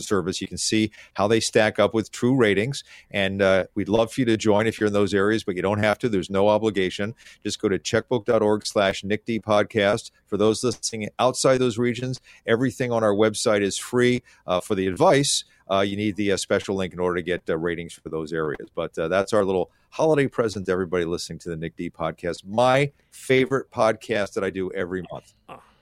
service. 0.00 0.40
You 0.40 0.46
can 0.46 0.58
see 0.58 0.92
how 1.14 1.26
they 1.26 1.40
stack 1.40 1.78
up 1.80 1.92
with 1.92 2.12
true 2.12 2.34
ratings. 2.36 2.84
And 3.10 3.42
uh, 3.42 3.64
we'd 3.74 3.88
love 3.88 4.12
for 4.12 4.20
you 4.20 4.24
to 4.26 4.36
join 4.36 4.66
if 4.66 4.78
you're 4.78 4.86
in 4.86 4.92
those 4.92 5.12
areas, 5.12 5.42
but 5.42 5.56
you 5.56 5.62
don't 5.62 5.80
have 5.80 5.98
to. 5.98 6.08
There's 6.08 6.30
no 6.30 6.48
obligation. 6.48 7.14
Just 7.42 7.60
go 7.60 7.68
to 7.68 7.78
checkbook.org 7.78 8.64
slash 8.64 9.02
Nick 9.02 9.24
D 9.24 9.40
podcast. 9.40 10.12
For 10.26 10.36
those 10.36 10.62
listening 10.62 11.08
outside 11.18 11.58
those 11.58 11.78
regions, 11.78 12.20
everything 12.46 12.92
on 12.92 13.02
our 13.02 13.12
website 13.12 13.60
is 13.62 13.76
free. 13.76 14.22
Uh, 14.46 14.60
for 14.60 14.74
the 14.74 14.86
advice, 14.86 15.44
uh, 15.70 15.80
you 15.80 15.96
need 15.96 16.16
the 16.16 16.32
uh, 16.32 16.36
special 16.36 16.74
link 16.74 16.92
in 16.92 17.00
order 17.00 17.16
to 17.16 17.22
get 17.22 17.42
uh, 17.48 17.56
ratings 17.56 17.94
for 17.94 18.08
those 18.08 18.32
areas. 18.32 18.68
But 18.74 18.96
uh, 18.98 19.08
that's 19.08 19.32
our 19.32 19.44
little 19.44 19.70
holiday 19.90 20.26
present 20.26 20.66
to 20.66 20.72
everybody 20.72 21.04
listening 21.04 21.38
to 21.40 21.48
the 21.48 21.56
Nick 21.56 21.76
D 21.76 21.90
podcast. 21.90 22.44
My 22.46 22.92
favorite 23.10 23.70
podcast 23.70 24.34
that 24.34 24.44
I 24.44 24.50
do 24.50 24.70
every 24.72 25.04
month. 25.10 25.34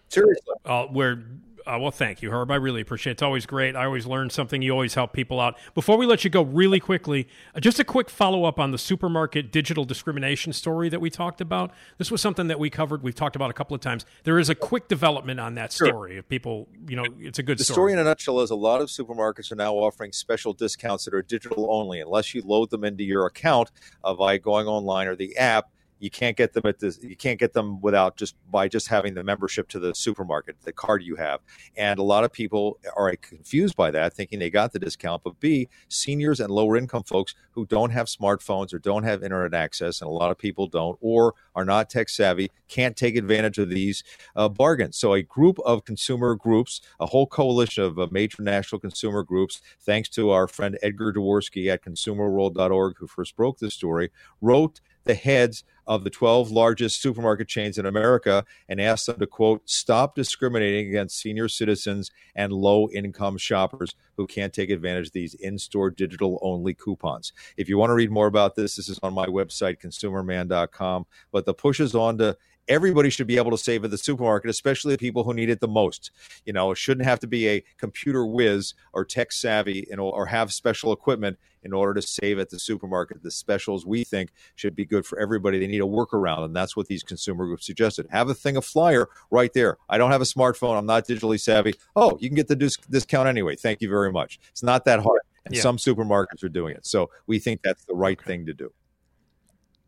Seriously. 0.09 0.55
Uh, 0.65 0.87
where, 0.87 1.23
uh, 1.67 1.79
well, 1.81 1.91
thank 1.91 2.23
you, 2.23 2.31
Herb. 2.31 2.51
I 2.51 2.57
really 2.57 2.81
appreciate 2.81 3.11
it. 3.11 3.15
It's 3.15 3.23
always 3.23 3.47
great. 3.47 3.77
I 3.77 3.85
always 3.85 4.07
learn 4.07 4.31
something. 4.31 4.63
You 4.63 4.73
always 4.73 4.95
help 4.95 5.13
people 5.13 5.41
out. 5.41 5.57
Before 5.75 5.97
we 5.97 6.07
let 6.07 6.25
you 6.25 6.31
go, 6.31 6.43
really 6.43 6.81
quickly, 6.81 7.29
uh, 7.55 7.61
just 7.61 7.79
a 7.79 7.85
quick 7.85 8.11
follow 8.11 8.45
up 8.45 8.59
on 8.59 8.71
the 8.71 8.79
supermarket 8.79 9.53
digital 9.53 9.85
discrimination 9.85 10.53
story 10.53 10.89
that 10.89 11.01
we 11.01 11.11
talked 11.11 11.41
about. 11.41 11.73
This 11.99 12.11
was 12.11 12.21
something 12.21 12.47
that 12.49 12.59
we 12.59 12.71
covered. 12.71 13.03
We've 13.03 13.15
talked 13.15 13.37
about 13.37 13.51
a 13.51 13.55
couple 13.55 13.75
of 13.75 13.81
times. 13.81 14.05
There 14.25 14.39
is 14.39 14.49
a 14.49 14.55
quick 14.55 14.89
development 14.89 15.41
on 15.41 15.55
that 15.55 15.73
Sure. 15.73 15.89
story. 15.89 16.19
If 16.19 16.29
people, 16.29 16.69
you 16.89 16.97
know, 16.97 17.05
it's 17.19 17.39
a 17.39 17.43
good 17.43 17.59
story. 17.59 17.61
The 17.61 17.65
story. 17.65 17.75
story 17.75 17.93
in 17.95 17.99
a 17.99 18.05
nutshell 18.05 18.41
is 18.41 18.51
a 18.51 18.57
lot 18.57 18.81
of 18.81 18.89
supermarkets 18.89 19.53
are 19.53 19.57
now 19.57 19.75
offering 19.75 20.13
special 20.13 20.53
discounts 20.53 21.05
that 21.05 21.15
are 21.15 21.23
digital 21.23 21.69
only. 21.71 22.01
Unless 22.01 22.35
you 22.35 22.43
load 22.43 22.71
them 22.71 22.85
into 22.85 23.05
your 23.05 23.27
account 23.27 23.71
uh, 24.05 24.15
by 24.15 24.39
going 24.39 24.67
online 24.67 25.07
or 25.09 25.17
the 25.17 25.37
app, 25.37 25.71
you 26.01 26.11
can't 26.11 26.37
get 26.37 26.55
them 26.55 26.63
at 26.65 26.79
this. 26.79 26.99
You 27.03 27.15
can't 27.15 27.39
get 27.39 27.53
them 27.53 27.81
without 27.81 28.17
just 28.17 28.35
by 28.51 28.69
just 28.69 28.89
having 28.89 29.15
the 29.15 29.23
membership 29.23 29.69
to 29.69 29.79
the 29.79 29.95
supermarket, 29.95 30.57
the 30.63 30.73
card 30.73 31.03
you 31.03 31.15
have. 31.17 31.41
And 31.77 31.99
a 32.01 32.03
lot 32.03 32.25
of 32.25 32.33
people 32.33 32.79
are 32.97 33.15
confused 33.17 33.77
by 33.77 33.91
that, 33.93 34.15
thinking 34.15 34.39
they 34.39 34.51
got 34.51 34.73
the 34.73 34.79
discount. 34.79 35.23
But 35.23 35.39
B, 35.39 35.69
seniors 35.89 36.41
and 36.41 36.51
lower 36.51 36.77
income 36.77 37.05
folks 37.05 37.35
who 37.53 37.67
don't 37.67 37.91
have 37.91 38.07
smartphones 38.07 38.73
or 38.73 38.79
don't 38.79 39.05
have 39.05 39.23
internet 39.23 39.53
access, 39.53 40.01
and 40.01 40.09
a 40.09 40.13
lot 40.13 40.31
of 40.31 40.39
people 40.39 40.67
don't, 40.67 40.97
or 41.03 41.35
are 41.55 41.67
not 41.67 41.91
tech 41.91 42.09
savvy, 42.09 42.51
can't 42.69 42.97
take 42.97 43.17
advantage 43.17 43.59
of 43.59 43.69
these 43.69 44.03
uh, 44.37 44.49
bargains. 44.49 44.97
So, 44.97 45.13
a 45.13 45.23
group 45.23 45.59
of 45.61 45.85
consumer 45.85 46.35
groups, 46.35 46.81
a 46.99 47.07
whole 47.07 47.27
coalition 47.27 47.85
of 47.85 47.99
uh, 47.99 48.09
major 48.11 48.43
national 48.43 48.81
consumer 48.81 49.23
groups, 49.23 49.61
thanks 49.81 50.09
to 50.11 50.31
our 50.31 50.49
friend 50.49 50.79
Edgar 50.83 51.13
Dworsky 51.13 51.71
at 51.71 51.85
consumerworld.org, 51.85 52.97
who 52.99 53.07
first 53.07 53.37
broke 53.37 53.59
this 53.59 53.75
story, 53.75 54.11
wrote 54.41 54.81
the 55.05 55.15
heads 55.15 55.65
of 55.87 56.05
the 56.05 56.11
12 56.11 56.51
largest 56.51 57.03
supermarket 57.03 57.49
chains 57.49 57.77
in 57.77 57.87
America 57.87 58.45
and 58.69 58.81
asked 58.81 59.07
them 59.07 59.19
to, 59.19 59.27
quote, 59.27 59.69
stop 59.69 60.15
discriminating 60.15 60.89
against 60.89 61.19
senior 61.19 61.49
citizens 61.49 62.11
and 62.37 62.53
low 62.53 62.89
income 62.91 63.37
shoppers 63.37 63.97
who 64.17 64.27
can't 64.27 64.53
take 64.53 64.71
advantage 64.71 65.09
of 65.09 65.13
these 65.13 65.35
in 65.35 65.59
store 65.59 65.91
digital 65.91 66.39
only 66.43 66.75
coupons. 66.75 67.33
If 67.57 67.69
you 67.69 67.77
want 67.77 67.91
to 67.91 67.95
read 67.95 68.11
more 68.11 68.29
about 68.29 68.55
this, 68.55 68.77
this 68.77 68.89
is 68.89 69.01
on 69.03 69.13
my 69.13 69.27
website, 69.27 69.81
consumerman.com. 69.81 71.07
But 71.33 71.45
the 71.45 71.55
push 71.55 71.81
is 71.81 71.95
on 71.95 72.19
to 72.19 72.37
everybody 72.71 73.11
should 73.11 73.27
be 73.27 73.37
able 73.37 73.51
to 73.51 73.59
save 73.59 73.85
at 73.85 73.91
the 73.91 73.99
supermarket, 73.99 74.49
especially 74.49 74.95
the 74.95 74.99
people 74.99 75.25
who 75.25 75.35
need 75.35 75.51
it 75.51 75.61
the 75.61 75.69
most. 75.69 76.11
You 76.47 76.53
know, 76.55 76.71
it 76.71 76.79
shouldn't 76.79 77.07
have 77.07 77.21
to 77.21 77.27
be 77.27 77.49
a 77.49 77.63
computer 77.77 78.25
whiz 78.25 78.73
or 78.95 79.05
tech 79.05 79.33
savvy 79.33 79.87
you 79.91 79.97
know, 79.97 80.09
or 80.09 80.27
have 80.27 80.53
special 80.53 80.93
equipment 80.93 81.39
in 81.63 81.73
order 81.75 81.93
to 81.93 82.01
save 82.01 82.39
at 82.39 82.49
the 82.49 82.59
supermarket. 82.59 83.23
The 83.23 83.31
specials 83.31 83.85
we 83.85 84.05
think 84.05 84.31
should 84.55 84.75
be 84.75 84.87
good 84.87 85.05
for 85.05 85.19
everybody. 85.21 85.59
They 85.59 85.67
need 85.67 85.83
a 85.83 85.87
workaround, 85.87 86.45
and 86.45 86.57
that's 86.57 86.75
what 86.77 86.87
these 86.87 87.03
consumer 87.03 87.45
groups 87.45 87.67
suggested. 87.67 88.07
Have 88.11 88.31
a 88.31 88.35
thing 88.35 88.57
of 88.57 88.65
flyer 88.65 89.09
right 89.31 89.53
there. 89.53 89.77
I 89.89 89.99
don't 89.99 90.11
have 90.13 90.23
a 90.23 90.25
smartphone. 90.25 90.79
I'm 90.79 90.87
not 90.87 91.07
digitally 91.07 91.39
savvy. 91.39 91.75
Oh, 91.97 92.17
you 92.21 92.29
can 92.31 92.37
get 92.37 92.49
the 92.49 92.57
dis- 92.57 92.77
discount 92.89 93.29
anyway. 93.29 93.57
Thank 93.57 93.83
you 93.83 93.91
very 93.91 94.11
much. 94.13 94.39
It's 94.51 94.63
not 94.63 94.85
that 94.87 95.01
hard. 95.01 95.21
And 95.45 95.55
Yeah. 95.55 95.63
some 95.63 95.77
supermarkets 95.77 96.43
are 96.45 96.49
doing 96.49 96.77
it. 96.77 96.87
So 96.87 97.11
we 97.27 97.39
think 97.39 97.63
that's 97.63 97.85
the 97.85 97.95
right 97.95 98.21
thing 98.23 98.47
to 98.47 98.55
do. 98.55 98.73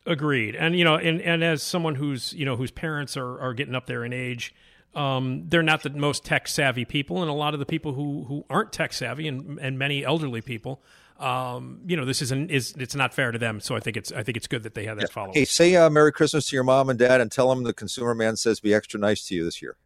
Agreed. 0.05 0.57
And 0.57 0.76
you 0.76 0.84
know, 0.84 0.96
and, 0.96 1.20
and 1.20 1.44
as 1.44 1.62
someone 1.62 1.94
who's 1.94 2.32
you 2.32 2.44
know 2.44 2.57
whose 2.57 2.70
parents 2.70 3.16
are, 3.16 3.40
are 3.40 3.55
getting 3.55 3.74
up 3.74 3.86
there 3.86 4.05
in 4.05 4.12
age, 4.12 4.55
um, 4.94 5.44
they're 5.48 5.62
not 5.62 5.82
the 5.82 5.90
most 5.90 6.24
tech 6.24 6.48
savvy 6.48 6.84
people, 6.84 7.22
and 7.22 7.30
a 7.30 7.34
lot 7.34 7.55
of 7.55 7.61
the 7.61 7.66
people 7.66 7.94
who, 7.94 8.24
who 8.24 8.44
aren't 8.50 8.72
tech 8.72 8.92
savvy, 8.92 9.28
and, 9.28 9.59
and 9.59 9.78
many 9.78 10.05
elderly 10.05 10.40
people, 10.40 10.82
um, 11.18 11.80
you 11.86 11.96
know, 11.96 12.05
this 12.05 12.20
isn't 12.20 12.50
is 12.50 12.74
it's 12.78 12.96
not 12.96 13.14
fair 13.14 13.30
to 13.30 13.38
them. 13.38 13.61
So 13.61 13.76
I 13.76 13.80
think 13.80 13.96
it's 13.96 14.11
I 14.11 14.24
think 14.24 14.36
it's 14.36 14.48
good 14.48 14.64
that 14.64 14.74
they 14.74 14.84
have 14.86 14.98
that 14.98 15.12
follow. 15.12 15.32
Hey, 15.32 15.44
say 15.44 15.76
uh, 15.76 15.88
Merry 15.88 16.12
Christmas 16.12 16.48
to 16.48 16.57
your 16.57 16.64
mom 16.64 16.90
and 16.90 16.98
dad, 16.98 17.20
and 17.20 17.30
tell 17.30 17.48
them 17.48 17.62
the 17.62 17.72
consumer 17.72 18.14
man 18.14 18.36
says 18.36 18.61
be 18.61 18.74
extra 18.74 18.98
nice 18.98 19.24
to 19.28 19.34
you 19.34 19.44
this 19.44 19.62
year. 19.62 19.76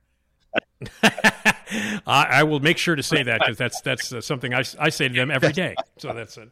I, 1.02 2.02
I 2.06 2.42
will 2.44 2.60
make 2.60 2.78
sure 2.78 2.96
to 2.96 3.02
say 3.02 3.22
that 3.22 3.40
because 3.40 3.58
that's 3.58 3.82
that's 3.82 4.12
uh, 4.12 4.20
something 4.22 4.54
I, 4.54 4.64
I 4.78 4.88
say 4.88 5.08
to 5.08 5.14
them 5.14 5.30
every 5.30 5.52
day. 5.52 5.74
So 5.98 6.12
that's 6.14 6.38
it. 6.38 6.48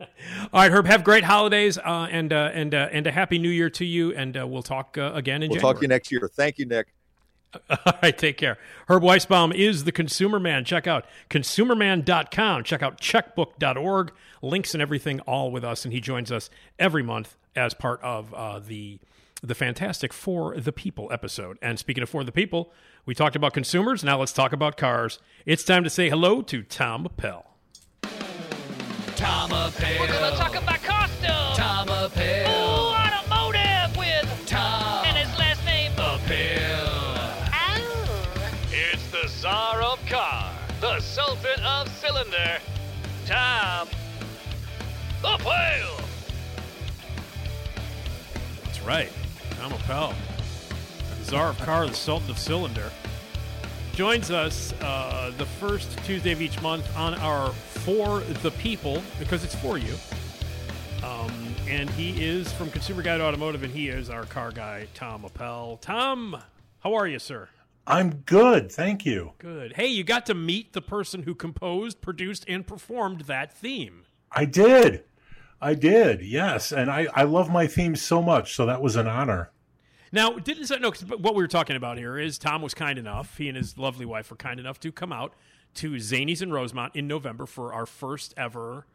All 0.00 0.06
right, 0.52 0.70
Herb. 0.70 0.86
Have 0.86 1.02
great 1.04 1.24
holidays 1.24 1.78
uh, 1.78 2.06
and 2.10 2.32
uh, 2.32 2.50
and 2.52 2.74
uh, 2.74 2.88
and 2.92 3.06
a 3.06 3.10
happy 3.10 3.38
New 3.38 3.48
Year 3.48 3.70
to 3.70 3.84
you. 3.84 4.14
And 4.14 4.36
uh, 4.36 4.46
we'll 4.46 4.62
talk 4.62 4.96
uh, 4.96 5.12
again 5.14 5.42
in 5.42 5.50
We'll 5.50 5.56
January. 5.56 5.74
talk 5.74 5.80
to 5.80 5.82
you 5.84 5.88
next 5.88 6.12
year. 6.12 6.30
Thank 6.32 6.58
you, 6.58 6.66
Nick. 6.66 6.88
All 7.70 7.94
right, 8.02 8.16
take 8.16 8.36
care. 8.36 8.58
Herb 8.88 9.02
Weisbaum 9.02 9.54
is 9.54 9.84
the 9.84 9.92
Consumer 9.92 10.38
Man. 10.38 10.64
Check 10.64 10.86
out 10.86 11.06
consumerman.com. 11.30 12.64
Check 12.64 12.82
out 12.82 13.00
checkbook.org. 13.00 14.12
Links 14.42 14.74
and 14.74 14.82
everything 14.82 15.20
all 15.20 15.50
with 15.50 15.64
us. 15.64 15.84
And 15.84 15.92
he 15.92 16.00
joins 16.00 16.30
us 16.30 16.50
every 16.78 17.02
month 17.02 17.36
as 17.56 17.74
part 17.74 18.00
of 18.02 18.32
uh, 18.34 18.58
the 18.60 19.00
the 19.42 19.54
fantastic 19.54 20.12
For 20.12 20.56
the 20.58 20.72
People 20.72 21.08
episode. 21.12 21.58
And 21.62 21.78
speaking 21.78 22.02
of 22.02 22.08
For 22.10 22.22
the 22.24 22.32
People, 22.32 22.72
we 23.06 23.14
talked 23.14 23.36
about 23.36 23.52
consumers. 23.54 24.02
Now 24.04 24.18
let's 24.18 24.32
talk 24.32 24.52
about 24.52 24.76
cars. 24.76 25.18
It's 25.46 25.64
time 25.64 25.84
to 25.84 25.90
say 25.90 26.08
hello 26.10 26.42
to 26.42 26.62
Tom 26.62 27.06
Appel. 27.06 27.47
Tom 29.18 29.50
Appel. 29.50 29.98
We're 29.98 30.06
gonna 30.06 30.36
talk 30.36 30.54
about 30.54 30.80
car. 30.84 31.08
Tom 31.56 31.88
Appel. 31.88 32.46
Ooh, 32.46 32.94
automotive 32.94 33.96
with 33.98 34.46
Tom 34.46 35.04
and 35.06 35.16
his 35.16 35.36
last 35.36 35.64
name. 35.64 35.90
Appel. 35.94 37.18
Oh. 37.52 38.20
It's 38.70 39.10
the 39.10 39.26
czar 39.26 39.82
of 39.82 39.98
car, 40.06 40.52
the 40.80 41.00
sultan 41.00 41.60
of 41.64 41.88
cylinder, 41.98 42.60
Tom 43.26 43.88
Appel. 45.24 46.00
That's 48.62 48.80
right. 48.82 49.10
Tom 49.58 49.72
Appel, 49.72 50.14
the 51.18 51.24
czar 51.24 51.48
of 51.48 51.58
car, 51.58 51.88
the 51.88 51.94
sultan 51.94 52.30
of 52.30 52.38
cylinder, 52.38 52.92
joins 53.98 54.30
us 54.30 54.72
uh, 54.80 55.32
the 55.38 55.44
first 55.44 55.98
Tuesday 56.04 56.30
of 56.30 56.40
each 56.40 56.62
month 56.62 56.88
on 56.96 57.14
our 57.14 57.50
For 57.50 58.20
the 58.20 58.52
People, 58.52 59.02
because 59.18 59.42
it's 59.42 59.56
for 59.56 59.76
you. 59.76 59.92
Um, 61.02 61.32
and 61.66 61.90
he 61.90 62.24
is 62.24 62.52
from 62.52 62.70
Consumer 62.70 63.02
Guide 63.02 63.20
Automotive, 63.20 63.64
and 63.64 63.72
he 63.74 63.88
is 63.88 64.08
our 64.08 64.22
car 64.22 64.52
guy, 64.52 64.86
Tom 64.94 65.24
Appel. 65.24 65.78
Tom, 65.78 66.40
how 66.78 66.94
are 66.94 67.08
you, 67.08 67.18
sir? 67.18 67.48
I'm 67.88 68.18
good, 68.24 68.70
thank 68.70 69.04
you. 69.04 69.32
Good. 69.38 69.72
Hey, 69.72 69.88
you 69.88 70.04
got 70.04 70.26
to 70.26 70.34
meet 70.34 70.74
the 70.74 70.80
person 70.80 71.24
who 71.24 71.34
composed, 71.34 72.00
produced, 72.00 72.44
and 72.46 72.64
performed 72.64 73.22
that 73.22 73.52
theme. 73.52 74.04
I 74.30 74.44
did. 74.44 75.02
I 75.60 75.74
did, 75.74 76.22
yes. 76.22 76.70
And 76.70 76.88
I, 76.88 77.08
I 77.14 77.24
love 77.24 77.50
my 77.50 77.66
theme 77.66 77.96
so 77.96 78.22
much, 78.22 78.54
so 78.54 78.64
that 78.64 78.80
was 78.80 78.94
an 78.94 79.08
honor. 79.08 79.50
Now, 80.12 80.32
didn't 80.32 80.66
say 80.66 80.78
no? 80.78 80.90
'cause 80.90 81.04
what 81.04 81.34
we 81.34 81.42
were 81.42 81.48
talking 81.48 81.76
about 81.76 81.98
here 81.98 82.18
is 82.18 82.38
Tom 82.38 82.62
was 82.62 82.74
kind 82.74 82.98
enough. 82.98 83.36
He 83.36 83.48
and 83.48 83.56
his 83.56 83.76
lovely 83.78 84.06
wife 84.06 84.30
were 84.30 84.36
kind 84.36 84.58
enough 84.58 84.80
to 84.80 84.92
come 84.92 85.12
out 85.12 85.34
to 85.74 85.92
Zanies 85.96 86.40
in 86.42 86.50
Rosemont 86.50 86.96
in 86.96 87.06
November 87.06 87.46
for 87.46 87.72
our 87.72 87.86
first 87.86 88.32
ever 88.36 88.86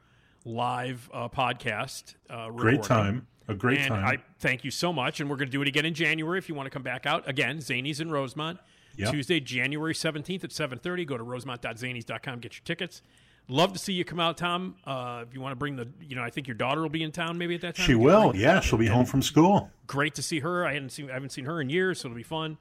live 0.46 1.10
uh, 1.14 1.30
podcast. 1.30 2.16
Uh, 2.30 2.50
Great 2.50 2.84
time. 2.84 3.28
A 3.48 3.54
great 3.54 3.80
and 3.80 3.90
time. 3.90 4.06
I 4.06 4.18
thank 4.40 4.64
you 4.64 4.72
so 4.72 4.94
much, 4.94 5.20
and 5.20 5.30
we're 5.30 5.36
going 5.36 5.50
to 5.50 5.52
do 5.52 5.62
it 5.62 5.68
again 5.68 5.86
in 5.86 5.94
January 5.94 6.38
if 6.38 6.48
you 6.48 6.56
want 6.56 6.66
to 6.66 6.70
come 6.70 6.82
back 6.84 7.06
out 7.06 7.28
again. 7.28 7.58
Zanies 7.58 8.00
in 8.00 8.10
Rosemont, 8.10 8.60
Yep. 8.96 9.12
Tuesday, 9.12 9.40
January 9.42 9.94
seventeenth 9.94 10.44
at 10.46 10.52
seven 10.52 10.80
thirty. 10.80 11.04
Go 11.04 11.18
to 11.18 11.24
rosemont.zanies.com, 11.24 12.40
get 12.40 12.54
your 12.56 12.64
tickets. 12.64 13.02
Love 13.50 13.74
to 13.74 13.80
see 13.80 13.94
you 13.94 14.06
come 14.06 14.20
out, 14.22 14.38
Tom. 14.38 14.76
Uh, 14.86 15.26
if 15.28 15.34
you 15.34 15.42
want 15.42 15.52
to 15.52 15.56
bring 15.58 15.76
the, 15.76 15.88
you 16.02 16.16
know, 16.16 16.24
I 16.24 16.30
think 16.30 16.48
your 16.48 16.56
daughter 16.56 16.82
will 16.82 16.90
be 16.90 17.04
in 17.04 17.12
town 17.12 17.38
maybe 17.38 17.56
at 17.56 17.62
that 17.62 17.76
time. 17.76 17.86
she 17.86 17.94
will, 17.94 18.30
bring- 18.30 18.42
yeah. 18.42 18.62
She'll 18.62 18.80
be 18.80 18.88
home 18.88 19.06
from 19.06 19.22
school. 19.22 19.70
great 19.86 20.16
to 20.16 20.22
see 20.24 20.40
her. 20.40 20.66
I 20.66 20.74
hadn't 20.74 20.90
seen 20.92 21.10
I 21.10 21.14
haven't 21.14 21.32
seen 21.32 21.46
her 21.46 21.60
in 21.60 21.70
years, 21.70 22.00
so 22.00 22.08
it'll 22.08 22.16
be 22.16 22.24
fun. 22.24 22.58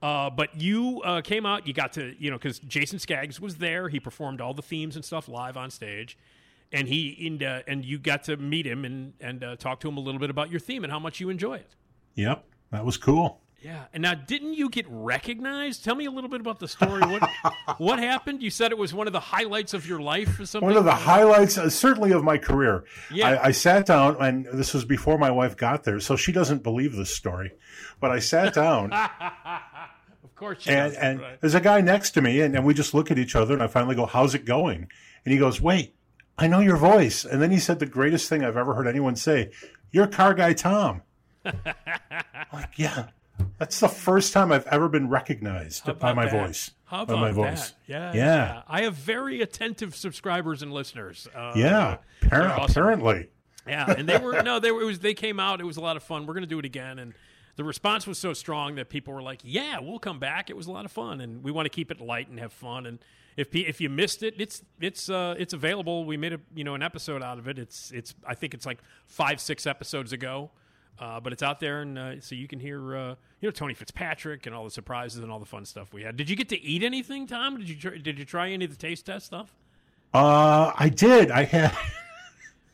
Uh, 0.00 0.30
but 0.30 0.60
you 0.60 1.00
uh, 1.04 1.20
came 1.22 1.44
out. 1.44 1.66
You 1.66 1.74
got 1.74 1.92
to 1.94 2.14
you 2.18 2.30
know 2.30 2.38
because 2.38 2.58
Jason 2.60 2.98
Skaggs 2.98 3.40
was 3.40 3.56
there. 3.56 3.88
He 3.88 3.98
performed 4.00 4.40
all 4.40 4.54
the 4.54 4.62
themes 4.62 4.96
and 4.96 5.04
stuff 5.04 5.28
live 5.28 5.56
on 5.56 5.70
stage, 5.70 6.16
and 6.72 6.88
he 6.88 7.26
and, 7.26 7.42
uh, 7.42 7.60
and 7.66 7.84
you 7.84 7.98
got 7.98 8.24
to 8.24 8.36
meet 8.36 8.66
him 8.66 8.84
and 8.84 9.12
and 9.20 9.42
uh, 9.44 9.56
talk 9.56 9.80
to 9.80 9.88
him 9.88 9.96
a 9.96 10.00
little 10.00 10.20
bit 10.20 10.30
about 10.30 10.50
your 10.50 10.60
theme 10.60 10.84
and 10.84 10.92
how 10.92 10.98
much 10.98 11.20
you 11.20 11.30
enjoy 11.30 11.54
it. 11.54 11.74
Yep, 12.14 12.44
that 12.70 12.84
was 12.84 12.96
cool. 12.96 13.41
Yeah. 13.64 13.84
And 13.92 14.02
now, 14.02 14.14
didn't 14.14 14.54
you 14.54 14.68
get 14.68 14.86
recognized? 14.88 15.84
Tell 15.84 15.94
me 15.94 16.06
a 16.06 16.10
little 16.10 16.30
bit 16.30 16.40
about 16.40 16.58
the 16.58 16.68
story. 16.68 17.00
What 17.02 17.28
what 17.78 17.98
happened? 17.98 18.42
You 18.42 18.50
said 18.50 18.72
it 18.72 18.78
was 18.78 18.92
one 18.92 19.06
of 19.06 19.12
the 19.12 19.20
highlights 19.20 19.72
of 19.74 19.86
your 19.86 20.00
life 20.00 20.40
or 20.40 20.46
something. 20.46 20.68
One 20.68 20.76
of 20.76 20.84
the 20.84 20.92
highlights, 20.94 21.56
uh, 21.58 21.70
certainly 21.70 22.12
of 22.12 22.24
my 22.24 22.38
career. 22.38 22.84
Yeah. 23.12 23.28
I, 23.28 23.46
I 23.46 23.50
sat 23.52 23.86
down, 23.86 24.16
and 24.20 24.46
this 24.52 24.74
was 24.74 24.84
before 24.84 25.16
my 25.18 25.30
wife 25.30 25.56
got 25.56 25.84
there, 25.84 26.00
so 26.00 26.16
she 26.16 26.32
doesn't 26.32 26.62
believe 26.62 26.96
this 26.96 27.14
story. 27.14 27.52
But 28.00 28.10
I 28.10 28.18
sat 28.18 28.52
down, 28.62 28.92
Of 28.92 30.34
course, 30.34 30.62
she 30.62 30.70
and, 30.70 30.94
and 30.94 31.20
right. 31.20 31.40
there's 31.40 31.54
a 31.54 31.60
guy 31.60 31.80
next 31.80 32.10
to 32.12 32.20
me, 32.22 32.40
and, 32.40 32.56
and 32.56 32.64
we 32.64 32.74
just 32.74 32.94
look 32.94 33.10
at 33.10 33.18
each 33.18 33.36
other, 33.36 33.54
and 33.54 33.62
I 33.62 33.68
finally 33.68 33.94
go, 33.94 34.06
"How's 34.06 34.34
it 34.34 34.44
going?" 34.44 34.88
And 35.24 35.32
he 35.32 35.38
goes, 35.38 35.60
"Wait, 35.60 35.94
I 36.36 36.48
know 36.48 36.58
your 36.60 36.76
voice." 36.76 37.24
And 37.24 37.40
then 37.40 37.52
he 37.52 37.58
said 37.60 37.78
the 37.78 37.86
greatest 37.86 38.28
thing 38.28 38.44
I've 38.44 38.56
ever 38.56 38.74
heard 38.74 38.88
anyone 38.88 39.14
say: 39.14 39.52
"You're 39.92 40.08
car 40.08 40.34
guy 40.34 40.52
Tom." 40.52 41.02
Like, 42.52 42.76
yeah, 42.78 43.06
that's 43.58 43.80
the 43.80 43.88
first 43.88 44.32
time 44.32 44.52
I've 44.52 44.66
ever 44.66 44.88
been 44.88 45.08
recognized 45.08 45.84
by 45.98 46.12
my 46.12 46.24
that? 46.26 46.32
voice. 46.46 46.70
How 46.84 47.04
by 47.04 47.14
about 47.14 47.20
my 47.22 47.30
voice. 47.32 47.70
that? 47.70 47.74
Yeah, 47.86 48.12
Yeah. 48.14 48.62
I 48.68 48.82
have 48.82 48.94
very 48.94 49.40
attentive 49.40 49.94
subscribers 49.96 50.62
and 50.62 50.72
listeners. 50.72 51.26
Uh, 51.34 51.52
Yeah, 51.56 51.98
appar- 52.22 52.50
awesome. 52.58 52.70
apparently. 52.82 53.28
Yeah, 53.66 53.92
and 53.96 54.08
they 54.08 54.18
were 54.18 54.42
no, 54.42 54.58
they 54.58 54.72
were. 54.72 54.82
It 54.82 54.86
was 54.86 54.98
they 54.98 55.14
came 55.14 55.38
out. 55.38 55.60
It 55.60 55.64
was 55.64 55.76
a 55.76 55.80
lot 55.80 55.96
of 55.96 56.02
fun. 56.02 56.26
We're 56.26 56.34
going 56.34 56.42
to 56.42 56.48
do 56.48 56.58
it 56.58 56.64
again, 56.64 56.98
and 56.98 57.14
the 57.56 57.62
response 57.64 58.06
was 58.08 58.18
so 58.18 58.32
strong 58.32 58.74
that 58.74 58.88
people 58.88 59.14
were 59.14 59.22
like, 59.22 59.40
"Yeah, 59.44 59.78
we'll 59.80 60.00
come 60.00 60.18
back." 60.18 60.50
It 60.50 60.56
was 60.56 60.66
a 60.66 60.72
lot 60.72 60.84
of 60.84 60.90
fun, 60.90 61.20
and 61.20 61.44
we 61.44 61.52
want 61.52 61.66
to 61.66 61.70
keep 61.70 61.90
it 61.92 62.00
light 62.00 62.28
and 62.28 62.40
have 62.40 62.52
fun. 62.52 62.86
And 62.86 62.98
if 63.36 63.54
if 63.54 63.80
you 63.80 63.88
missed 63.88 64.24
it, 64.24 64.34
it's 64.38 64.64
it's 64.80 65.08
uh, 65.08 65.36
it's 65.38 65.52
available. 65.54 66.04
We 66.04 66.16
made 66.16 66.32
a 66.32 66.40
you 66.54 66.64
know 66.64 66.74
an 66.74 66.82
episode 66.82 67.22
out 67.22 67.38
of 67.38 67.46
it. 67.46 67.56
It's 67.56 67.92
it's 67.92 68.14
I 68.26 68.34
think 68.34 68.52
it's 68.52 68.66
like 68.66 68.80
five 69.06 69.40
six 69.40 69.64
episodes 69.64 70.12
ago. 70.12 70.50
Uh, 70.98 71.18
but 71.18 71.32
it's 71.32 71.42
out 71.42 71.58
there, 71.58 71.80
and 71.82 71.98
uh, 71.98 72.20
so 72.20 72.34
you 72.34 72.46
can 72.46 72.60
hear, 72.60 72.96
uh, 72.96 73.08
you 73.40 73.48
know, 73.48 73.50
Tony 73.50 73.74
Fitzpatrick 73.74 74.46
and 74.46 74.54
all 74.54 74.62
the 74.64 74.70
surprises 74.70 75.22
and 75.22 75.32
all 75.32 75.38
the 75.40 75.46
fun 75.46 75.64
stuff 75.64 75.92
we 75.92 76.02
had. 76.02 76.16
Did 76.16 76.30
you 76.30 76.36
get 76.36 76.48
to 76.50 76.60
eat 76.62 76.82
anything, 76.84 77.26
Tom? 77.26 77.58
Did 77.58 77.68
you 77.68 77.74
try, 77.76 77.96
did 77.96 78.18
you 78.18 78.24
try 78.24 78.50
any 78.50 78.64
of 78.66 78.70
the 78.70 78.76
taste 78.76 79.06
test 79.06 79.26
stuff? 79.26 79.52
Uh, 80.14 80.70
I 80.76 80.88
did. 80.90 81.30
I 81.30 81.44
had 81.44 81.76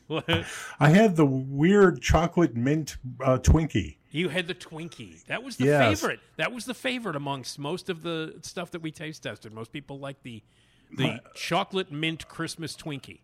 I 0.79 0.89
had 0.89 1.15
the 1.15 1.25
weird 1.25 2.01
chocolate 2.01 2.55
mint 2.55 2.97
uh, 3.23 3.37
Twinkie. 3.37 3.97
You 4.11 4.29
had 4.29 4.47
the 4.47 4.55
Twinkie. 4.55 5.23
That 5.25 5.43
was 5.43 5.55
the 5.57 5.65
Yes. 5.65 6.01
favorite. 6.01 6.19
That 6.37 6.51
was 6.51 6.65
the 6.65 6.73
favorite 6.73 7.15
amongst 7.15 7.59
most 7.59 7.89
of 7.89 8.01
the 8.01 8.35
stuff 8.41 8.71
that 8.71 8.81
we 8.81 8.91
taste 8.91 9.23
tested. 9.23 9.53
Most 9.53 9.71
people 9.71 9.99
like 9.99 10.21
the 10.23 10.43
the 10.97 11.19
chocolate 11.35 11.91
mint 11.91 12.27
Christmas 12.27 12.75
Twinkie. 12.75 13.19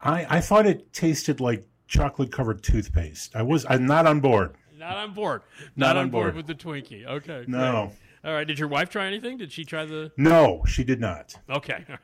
I, 0.00 0.36
I 0.36 0.40
thought 0.40 0.66
it 0.66 0.92
tasted 0.92 1.40
like 1.40 1.66
chocolate 1.88 2.30
covered 2.30 2.62
toothpaste. 2.62 3.34
I 3.34 3.42
was 3.42 3.66
I'm 3.68 3.86
not 3.86 4.06
on 4.06 4.20
board. 4.20 4.54
Not 4.78 4.96
on 4.96 5.12
board. 5.12 5.42
Not 5.74 5.96
on 5.96 6.04
on 6.04 6.10
board 6.10 6.34
board. 6.34 6.36
with 6.36 6.46
the 6.46 6.54
Twinkie. 6.54 7.04
Okay. 7.04 7.44
No. 7.48 7.86
great. 7.86 8.30
All 8.30 8.36
right. 8.36 8.46
Did 8.46 8.58
your 8.58 8.68
wife 8.68 8.90
try 8.90 9.06
anything? 9.06 9.38
Did 9.38 9.50
she 9.50 9.64
try 9.64 9.84
the? 9.84 10.12
No, 10.16 10.62
she 10.66 10.84
did 10.84 11.00
not. 11.00 11.34
Okay. 11.50 11.84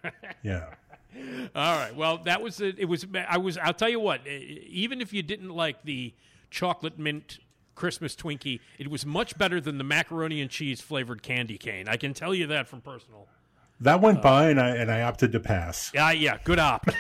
Yeah. 0.43 0.75
All 1.55 1.79
right. 1.79 1.95
Well, 1.95 2.19
that 2.25 2.43
was 2.43 2.61
it. 2.61 2.79
It 2.79 2.87
was. 2.87 3.07
I 3.29 3.39
was. 3.39 3.57
I'll 3.57 3.73
tell 3.73 3.89
you 3.89 4.01
what. 4.01 4.27
Even 4.27 5.01
if 5.01 5.13
you 5.13 5.23
didn't 5.23 5.51
like 5.51 5.83
the 5.85 6.13
chocolate 6.51 6.99
mint 6.99 7.39
Christmas 7.75 8.15
Twinkie, 8.17 8.61
it 8.79 8.91
was 8.91 9.07
much 9.07 9.39
better 9.39 9.61
than 9.61 9.79
the 9.79 9.85
macaroni 9.85 10.41
and 10.41 10.51
cheese 10.51 10.81
flavored 10.81 11.23
candy 11.23 11.57
cane. 11.57 11.89
I 11.89 11.97
can 11.97 12.15
tell 12.15 12.35
you 12.35 12.47
that 12.49 12.69
from 12.69 12.81
personal. 12.81 13.29
That 13.81 14.01
went 14.01 14.19
uh, 14.19 14.23
by 14.23 14.51
and 14.51 14.61
I 14.61 14.71
and 14.71 14.91
I 14.91 15.03
opted 15.03 15.33
to 15.33 15.41
pass. 15.41 15.91
Yeah, 15.95 16.11
yeah. 16.11 16.39
Good 16.43 16.59
opt. 16.59 16.91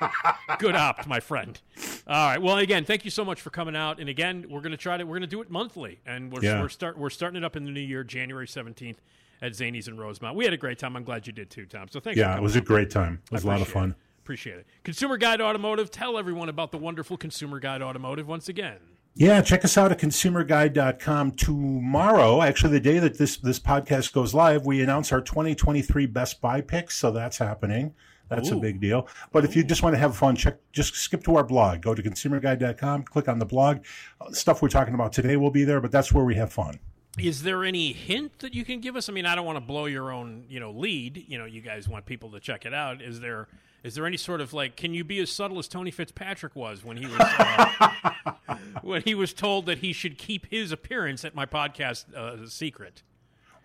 good 0.58 0.74
opt, 0.74 1.06
my 1.06 1.20
friend. 1.20 1.60
All 2.08 2.28
right. 2.28 2.40
Well, 2.40 2.56
again, 2.58 2.84
thank 2.84 3.04
you 3.04 3.10
so 3.10 3.24
much 3.24 3.40
for 3.40 3.50
coming 3.50 3.74
out. 3.74 3.98
And 3.98 4.08
again, 4.08 4.46
we're 4.48 4.60
going 4.60 4.70
to 4.72 4.76
try 4.76 4.96
to. 4.96 5.04
We're 5.04 5.16
going 5.18 5.22
to 5.22 5.26
do 5.26 5.40
it 5.42 5.50
monthly, 5.50 5.98
and 6.06 6.32
we're 6.32 6.42
Yeah. 6.42 6.60
we're 6.62 6.68
start 6.68 6.96
we're 6.96 7.10
starting 7.10 7.36
it 7.38 7.44
up 7.44 7.56
in 7.56 7.64
the 7.64 7.70
new 7.72 7.80
year, 7.80 8.04
January 8.04 8.46
seventeenth 8.46 9.00
at 9.42 9.52
Zanies 9.52 9.88
in 9.88 9.98
Rosemont. 9.98 10.36
We 10.36 10.44
had 10.44 10.54
a 10.54 10.56
great 10.58 10.78
time. 10.78 10.96
I'm 10.96 11.04
glad 11.04 11.26
you 11.26 11.32
did 11.32 11.50
too, 11.50 11.66
Tom. 11.66 11.88
So 11.90 11.98
thanks. 12.00 12.18
Yeah, 12.18 12.36
it 12.36 12.42
was 12.42 12.54
a 12.56 12.60
great 12.60 12.90
time. 12.90 13.20
It 13.26 13.32
was 13.32 13.44
a 13.44 13.48
lot 13.48 13.60
of 13.60 13.68
fun. 13.68 13.90
it. 13.90 13.96
Appreciate 14.22 14.58
it. 14.58 14.66
Consumer 14.84 15.16
Guide 15.16 15.40
Automotive. 15.40 15.90
Tell 15.90 16.16
everyone 16.18 16.48
about 16.48 16.70
the 16.72 16.78
wonderful 16.78 17.16
Consumer 17.16 17.58
Guide 17.60 17.82
Automotive 17.82 18.26
once 18.28 18.48
again. 18.48 18.78
Yeah, 19.14 19.40
check 19.40 19.64
us 19.64 19.78
out 19.78 19.90
at 19.92 19.98
consumerguide.com 19.98 21.32
tomorrow. 21.32 22.42
Actually, 22.42 22.72
the 22.72 22.80
day 22.80 22.98
that 22.98 23.18
this 23.18 23.36
this 23.38 23.58
podcast 23.58 24.12
goes 24.12 24.34
live, 24.34 24.64
we 24.66 24.82
announce 24.82 25.10
our 25.12 25.20
2023 25.20 26.06
Best 26.06 26.40
Buy 26.40 26.60
picks, 26.60 26.96
so 26.96 27.10
that's 27.10 27.38
happening. 27.38 27.94
That's 28.28 28.50
a 28.50 28.56
big 28.56 28.80
deal. 28.80 29.08
But 29.32 29.44
if 29.44 29.54
you 29.54 29.62
just 29.62 29.82
want 29.82 29.94
to 29.94 29.98
have 29.98 30.16
fun, 30.16 30.36
check 30.36 30.56
just 30.72 30.96
skip 30.96 31.22
to 31.24 31.36
our 31.36 31.44
blog. 31.44 31.82
Go 31.82 31.94
to 31.94 32.02
consumerguide.com, 32.02 33.04
click 33.04 33.28
on 33.28 33.38
the 33.38 33.46
blog. 33.46 33.84
Stuff 34.32 34.62
we're 34.62 34.68
talking 34.68 34.94
about 34.94 35.12
today 35.12 35.36
will 35.36 35.50
be 35.50 35.64
there, 35.64 35.80
but 35.80 35.92
that's 35.92 36.12
where 36.12 36.24
we 36.24 36.34
have 36.34 36.52
fun. 36.52 36.78
Is 37.18 37.44
there 37.44 37.64
any 37.64 37.92
hint 37.92 38.40
that 38.40 38.54
you 38.54 38.64
can 38.64 38.80
give 38.80 38.94
us? 38.94 39.08
I 39.08 39.12
mean, 39.12 39.24
I 39.24 39.34
don't 39.34 39.46
want 39.46 39.56
to 39.56 39.64
blow 39.64 39.86
your 39.86 40.12
own, 40.12 40.44
you 40.48 40.60
know, 40.60 40.70
lead. 40.70 41.24
You 41.28 41.38
know, 41.38 41.46
you 41.46 41.62
guys 41.62 41.88
want 41.88 42.04
people 42.04 42.30
to 42.32 42.40
check 42.40 42.66
it 42.66 42.74
out. 42.74 43.00
Is 43.00 43.20
there 43.20 43.48
is 43.86 43.94
there 43.94 44.04
any 44.04 44.16
sort 44.16 44.40
of 44.40 44.52
like, 44.52 44.76
can 44.76 44.92
you 44.92 45.04
be 45.04 45.20
as 45.20 45.30
subtle 45.30 45.58
as 45.58 45.68
Tony 45.68 45.92
Fitzpatrick 45.92 46.56
was 46.56 46.84
when 46.84 46.96
he 46.96 47.06
was 47.06 47.20
uh, 47.20 48.56
when 48.82 49.02
he 49.02 49.14
was 49.14 49.32
told 49.32 49.66
that 49.66 49.78
he 49.78 49.92
should 49.92 50.18
keep 50.18 50.46
his 50.50 50.72
appearance 50.72 51.24
at 51.24 51.34
my 51.34 51.46
podcast 51.46 52.12
uh, 52.12 52.46
secret? 52.48 53.02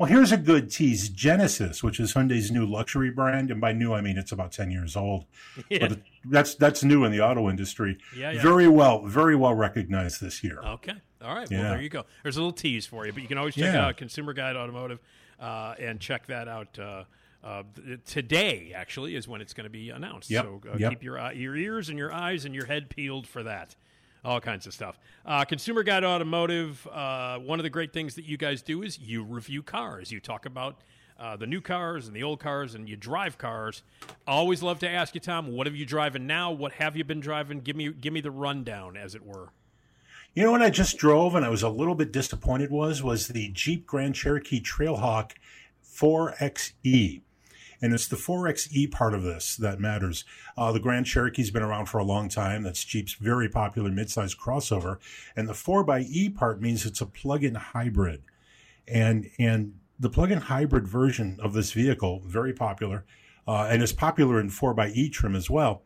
Well, 0.02 0.10
here's 0.10 0.32
a 0.32 0.38
good 0.38 0.72
tease. 0.72 1.10
Genesis, 1.10 1.84
which 1.84 1.99
is 1.99 2.16
Hyundai's 2.16 2.49
new 2.49 2.66
luxury 2.66 3.12
brand, 3.12 3.52
and 3.52 3.62
by 3.62 3.72
new 3.72 3.93
I 3.93 4.02
mean 4.02 4.18
it's 4.18 4.32
about 4.32 4.52
ten 4.52 4.72
years 4.72 4.95
old, 4.95 5.26
Yeah. 5.70 5.89
but 5.89 5.99
that's 6.26 6.56
that's 6.56 6.84
new 6.84 7.04
in 7.04 7.12
the 7.12 7.22
auto 7.22 7.52
industry. 7.52 7.99
Yeah, 8.18 8.32
yeah. 8.32 8.41
Very 8.41 8.68
well, 8.68 9.06
very 9.06 9.36
well 9.36 9.54
recognized 9.54 10.20
this 10.20 10.43
year. 10.43 10.60
Okay. 10.60 10.93
All 11.24 11.36
right. 11.36 11.47
Well, 11.52 11.62
there 11.62 11.82
you 11.82 11.89
go. 11.89 12.06
There's 12.24 12.36
a 12.38 12.39
little 12.39 12.52
tease 12.52 12.88
for 12.88 13.06
you, 13.06 13.14
but 13.14 13.22
you 13.22 13.28
can 13.28 13.38
always 13.38 13.54
check 13.54 13.76
out, 13.76 13.95
Consumer 13.97 14.34
Guide 14.34 14.56
Automotive, 14.56 14.97
uh, 15.39 15.76
and 15.78 15.99
check 15.99 16.26
that 16.26 16.47
out. 16.47 16.80
Uh, 16.80 17.04
uh, 17.43 17.62
today, 18.08 18.72
actually, 18.76 19.16
is 19.16 19.28
when 19.28 19.39
it's 19.39 19.54
going 19.54 19.66
to 19.66 19.70
be 19.70 19.91
announced. 19.91 20.32
Yep. 20.32 20.43
So 20.45 20.62
uh, 20.74 20.78
Yep. 20.80 20.89
keep 20.93 21.04
your 21.04 21.20
eye- 21.20 21.34
your 21.34 21.56
ears 21.56 21.89
and 21.89 21.99
your 21.99 22.12
eyes 22.12 22.45
and 22.45 22.56
your 22.56 22.66
head 22.66 22.89
peeled 22.89 23.28
for 23.28 23.43
that. 23.43 23.76
All 24.24 24.39
kinds 24.39 24.67
of 24.67 24.74
stuff. 24.74 24.99
Uh, 25.26 25.45
Consumer 25.45 25.82
Guide 25.84 26.03
Automotive. 26.03 26.88
Uh, 26.91 27.39
one 27.39 27.59
of 27.59 27.63
the 27.63 27.69
great 27.69 27.91
things 27.91 28.15
that 28.15 28.26
you 28.26 28.38
guys 28.38 28.61
do 28.61 28.84
is 28.84 28.99
you 28.99 29.24
review 29.24 29.63
cars. 29.63 30.11
You 30.11 30.19
talk 30.19 30.45
about 30.45 30.82
uh, 31.19 31.36
the 31.38 31.47
new 31.47 31.61
cars 31.61 32.07
and 32.07 32.15
the 32.15 32.22
old 32.22 32.39
cars, 32.39 32.76
and 32.76 32.88
you 32.88 32.95
drive 32.95 33.38
cars. 33.39 33.82
Always 34.28 34.61
love 34.61 34.80
to 34.80 34.89
ask 34.89 35.15
you, 35.15 35.22
Tom, 35.22 35.51
what 35.51 35.65
have 35.65 35.76
you 35.76 35.86
driving 35.86 36.28
now? 36.28 36.51
What 36.51 36.74
have 36.74 36.95
you 36.95 37.03
been 37.03 37.19
driving? 37.19 37.61
Give 37.61 37.76
me 37.76 37.91
give 37.91 38.13
me 38.13 38.22
the 38.22 38.32
rundown, 38.32 38.95
as 38.95 39.15
it 39.15 39.26
were. 39.26 39.49
You 40.34 40.43
know 40.43 40.51
what 40.51 40.61
I 40.61 40.69
just 40.69 40.97
drove 40.97 41.36
and 41.36 41.43
I 41.43 41.49
was 41.49 41.61
a 41.61 41.69
little 41.69 41.95
bit 41.95 42.13
disappointed 42.13 42.72
was 42.72 43.03
was 43.03 43.28
the 43.28 43.49
Jeep 43.49 43.86
Grand 43.86 44.15
Cherokee 44.15 44.61
Trailhawk 44.61 45.32
4XE. 45.84 47.22
And 47.82 47.93
it's 47.93 48.07
the 48.07 48.15
4XE 48.15 48.91
part 48.91 49.13
of 49.13 49.23
this 49.23 49.55
that 49.57 49.79
matters. 49.79 50.23
Uh, 50.57 50.71
the 50.71 50.79
Grand 50.79 51.07
Cherokee's 51.07 51.51
been 51.51 51.63
around 51.63 51.88
for 51.88 51.97
a 51.97 52.03
long 52.03 52.29
time. 52.29 52.63
That's 52.63 52.84
Jeep's 52.84 53.13
very 53.13 53.49
popular 53.49 53.89
midsize 53.89 54.38
crossover. 54.38 54.97
And 55.36 55.47
the 55.47 55.53
4xE 55.53 56.36
part 56.36 56.61
means 56.61 56.86
it's 56.86 57.01
a 57.01 57.05
plug-in 57.05 57.55
hybrid. 57.55 58.23
And 58.88 59.29
and 59.39 59.75
the 59.99 60.09
plug-in 60.09 60.39
hybrid 60.39 60.88
version 60.88 61.39
of 61.41 61.53
this 61.53 61.71
vehicle, 61.71 62.21
very 62.25 62.53
popular, 62.53 63.05
uh, 63.47 63.67
and 63.69 63.82
is 63.82 63.93
popular 63.93 64.39
in 64.39 64.49
4xE 64.49 65.11
trim 65.11 65.36
as 65.36 65.49
well 65.49 65.84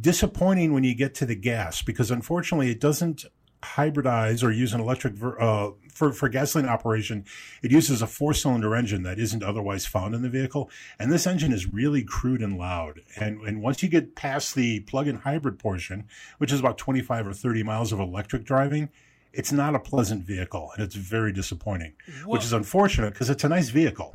disappointing 0.00 0.72
when 0.72 0.84
you 0.84 0.94
get 0.94 1.14
to 1.14 1.26
the 1.26 1.34
gas 1.34 1.82
because 1.82 2.10
unfortunately 2.10 2.70
it 2.70 2.80
doesn't 2.80 3.24
hybridize 3.64 4.42
or 4.44 4.50
use 4.50 4.72
an 4.72 4.80
electric 4.80 5.14
ver- 5.14 5.40
uh, 5.40 5.70
for 5.92 6.12
for 6.12 6.28
gasoline 6.28 6.68
operation. 6.68 7.24
It 7.62 7.70
uses 7.70 8.02
a 8.02 8.06
four 8.06 8.34
cylinder 8.34 8.74
engine 8.74 9.02
that 9.04 9.18
isn't 9.18 9.42
otherwise 9.42 9.86
found 9.86 10.14
in 10.14 10.22
the 10.22 10.28
vehicle, 10.28 10.70
and 10.98 11.10
this 11.10 11.26
engine 11.26 11.52
is 11.52 11.72
really 11.72 12.02
crude 12.02 12.42
and 12.42 12.58
loud. 12.58 13.00
And 13.16 13.40
and 13.42 13.62
once 13.62 13.82
you 13.82 13.88
get 13.88 14.14
past 14.14 14.54
the 14.54 14.80
plug-in 14.80 15.16
hybrid 15.16 15.58
portion, 15.58 16.06
which 16.38 16.52
is 16.52 16.60
about 16.60 16.78
twenty 16.78 17.00
five 17.02 17.26
or 17.26 17.32
thirty 17.32 17.62
miles 17.62 17.92
of 17.92 17.98
electric 18.00 18.44
driving. 18.44 18.88
It's 19.36 19.50
not 19.50 19.74
a 19.74 19.80
pleasant 19.80 20.24
vehicle, 20.24 20.70
and 20.76 20.84
it's 20.84 20.94
very 20.94 21.32
disappointing, 21.32 21.94
Well- 22.20 22.34
which 22.34 22.44
is 22.44 22.52
unfortunate 22.52 23.14
because 23.14 23.30
it's 23.30 23.42
a 23.42 23.48
nice 23.48 23.68
vehicle. 23.68 24.14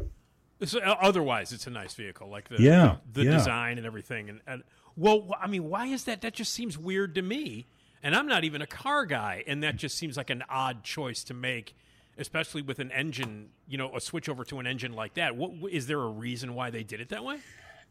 Uh, 0.61 0.77
otherwise, 1.01 1.51
it's 1.51 1.67
a 1.67 1.69
nice 1.69 1.93
vehicle, 1.93 2.29
like 2.29 2.47
the 2.47 2.61
Yeah, 2.61 2.97
the, 3.11 3.23
the 3.23 3.25
yeah. 3.25 3.37
design 3.37 3.77
and 3.77 3.85
everything. 3.85 4.29
And, 4.29 4.39
and 4.47 4.63
well, 4.95 5.35
I 5.41 5.47
mean, 5.47 5.65
why 5.65 5.87
is 5.87 6.05
that? 6.05 6.21
That 6.21 6.33
just 6.33 6.53
seems 6.53 6.77
weird 6.77 7.15
to 7.15 7.21
me. 7.21 7.67
And 8.01 8.15
I'm 8.15 8.27
not 8.27 8.43
even 8.43 8.61
a 8.61 8.67
car 8.67 9.05
guy, 9.05 9.43
and 9.45 9.61
that 9.63 9.75
just 9.75 9.97
seems 9.97 10.15
like 10.15 10.29
an 10.29 10.43
odd 10.49 10.83
choice 10.83 11.23
to 11.25 11.33
make, 11.33 11.75
especially 12.17 12.61
with 12.61 12.79
an 12.79 12.91
engine. 12.91 13.49
You 13.67 13.77
know, 13.77 13.91
a 13.95 13.99
switch 13.99 14.29
over 14.29 14.43
to 14.45 14.59
an 14.59 14.67
engine 14.67 14.93
like 14.93 15.15
that. 15.15 15.35
What 15.35 15.71
is 15.71 15.87
there 15.87 16.01
a 16.01 16.09
reason 16.09 16.55
why 16.55 16.69
they 16.69 16.83
did 16.83 17.01
it 17.01 17.09
that 17.09 17.23
way? 17.23 17.39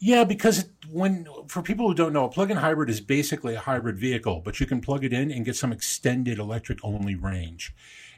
Yeah, 0.01 0.25
because 0.25 0.67
when 0.91 1.27
for 1.49 1.63
people 1.63 1.89
who 1.89 1.95
don't 1.95 2.13
know, 2.13 2.25
a 2.25 2.29
plug-in 2.29 2.59
hybrid 2.59 2.91
is 2.91 3.01
basically 3.01 3.55
a 3.55 3.61
hybrid 3.61 3.99
vehicle, 3.99 4.41
but 4.45 4.61
you 4.61 4.67
can 4.67 4.81
plug 4.81 5.05
it 5.05 5.13
in 5.13 5.31
and 5.31 5.45
get 5.45 5.57
some 5.57 5.73
extended 5.73 6.39
electric-only 6.39 7.15
range. 7.15 7.75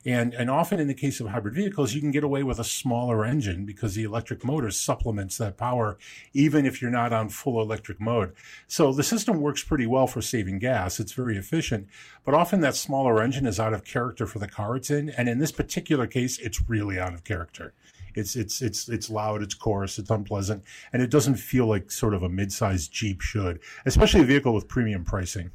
And 0.07 0.33
and 0.33 0.49
often 0.49 0.81
in 0.81 0.89
the 0.89 0.95
case 0.95 1.21
of 1.21 1.29
hybrid 1.29 1.55
vehicles, 1.55 1.93
you 1.93 2.01
can 2.01 2.11
get 2.11 2.25
away 2.25 2.43
with 2.43 2.59
a 2.59 2.65
smaller 2.65 3.23
engine 3.25 3.67
because 3.67 3.95
the 3.95 4.05
electric 4.05 4.45
motor 4.45 4.71
supplements 4.71 5.37
that 5.37 5.59
power, 5.59 5.99
even 6.33 6.65
if 6.65 6.81
you're 6.81 6.91
not 6.91 7.13
on 7.13 7.29
full 7.29 7.61
electric 7.61 8.01
mode. 8.01 8.35
So 8.67 8.93
the 8.93 9.03
system 9.03 9.43
works 9.43 9.63
pretty 9.63 9.87
well 9.87 10.07
for 10.07 10.23
saving 10.23 10.59
gas. 10.61 11.01
It's 11.01 11.13
very 11.13 11.37
efficient, 11.37 11.87
but 12.25 12.35
often 12.35 12.61
that 12.63 12.77
smaller 12.77 13.21
engine 13.21 13.47
is 13.47 13.61
out 13.61 13.75
of 13.75 13.85
character 13.85 14.27
for 14.27 14.39
the 14.39 14.49
car 14.49 14.77
it's 14.77 14.91
in. 14.91 15.11
And 15.11 15.29
in 15.29 15.39
this 15.39 15.53
particular 15.53 16.07
case, 16.07 16.39
it's 16.39 16.67
really 16.67 16.99
out 16.99 17.13
of 17.13 17.25
character. 17.25 17.75
It's 18.15 18.37
it's 18.37 18.63
it's 18.63 18.89
it's 18.89 19.11
loud, 19.11 19.43
it's 19.43 19.55
coarse, 19.55 19.99
it's 19.99 20.11
unpleasant, 20.11 20.65
and 20.93 21.03
it 21.03 21.11
doesn't 21.11 21.37
feel 21.37 21.67
like 21.67 21.91
sort 21.91 22.15
of 22.15 22.23
a 22.23 22.29
mid-sized 22.29 22.93
Jeep 22.93 23.21
should, 23.21 23.61
especially 23.87 24.21
a 24.21 24.25
vehicle 24.25 24.55
with 24.55 24.69
premium 24.69 25.05
pricing. 25.05 25.51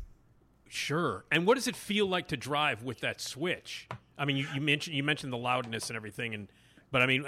Sure. 0.67 1.25
And 1.31 1.45
what 1.47 1.55
does 1.55 1.67
it 1.67 1.75
feel 1.75 2.07
like 2.07 2.27
to 2.29 2.37
drive 2.37 2.83
with 2.83 2.99
that 2.99 3.21
switch? 3.21 3.87
I 4.17 4.25
mean, 4.25 4.37
you, 4.37 4.47
you 4.53 4.61
mentioned 4.61 4.95
you 4.95 5.03
mentioned 5.03 5.31
the 5.31 5.37
loudness 5.37 5.89
and 5.89 5.97
everything, 5.97 6.33
and 6.33 6.47
but 6.91 7.01
I 7.01 7.05
mean, 7.05 7.25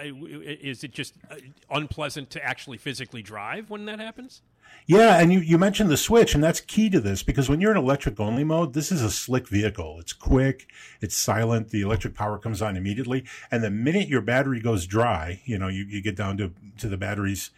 is 0.61 0.83
it 0.83 0.91
just 0.91 1.13
uh, 1.29 1.35
unpleasant 1.69 2.29
to 2.31 2.43
actually 2.43 2.77
physically 2.77 3.21
drive 3.21 3.69
when 3.69 3.85
that 3.85 3.99
happens? 3.99 4.41
Yeah, 4.85 5.19
and 5.19 5.33
you, 5.33 5.39
you 5.39 5.57
mentioned 5.57 5.89
the 5.89 5.97
switch, 5.97 6.33
and 6.33 6.41
that's 6.41 6.61
key 6.61 6.89
to 6.91 7.01
this 7.01 7.21
because 7.21 7.49
when 7.49 7.59
you're 7.59 7.71
in 7.71 7.77
electric 7.77 8.19
only 8.21 8.45
mode, 8.45 8.73
this 8.73 8.89
is 8.89 9.01
a 9.01 9.11
slick 9.11 9.49
vehicle. 9.49 9.99
It's 9.99 10.13
quick, 10.13 10.67
it's 11.01 11.15
silent, 11.15 11.69
the 11.71 11.81
electric 11.81 12.13
power 12.15 12.37
comes 12.37 12.61
on 12.61 12.77
immediately, 12.77 13.25
and 13.51 13.61
the 13.61 13.69
minute 13.69 14.07
your 14.07 14.21
battery 14.21 14.61
goes 14.61 14.85
dry, 14.87 15.41
you 15.43 15.57
know, 15.57 15.67
you, 15.67 15.83
you 15.83 16.01
get 16.01 16.15
down 16.15 16.37
to, 16.37 16.53
to 16.77 16.87
the 16.87 16.95
battery's 16.95 17.51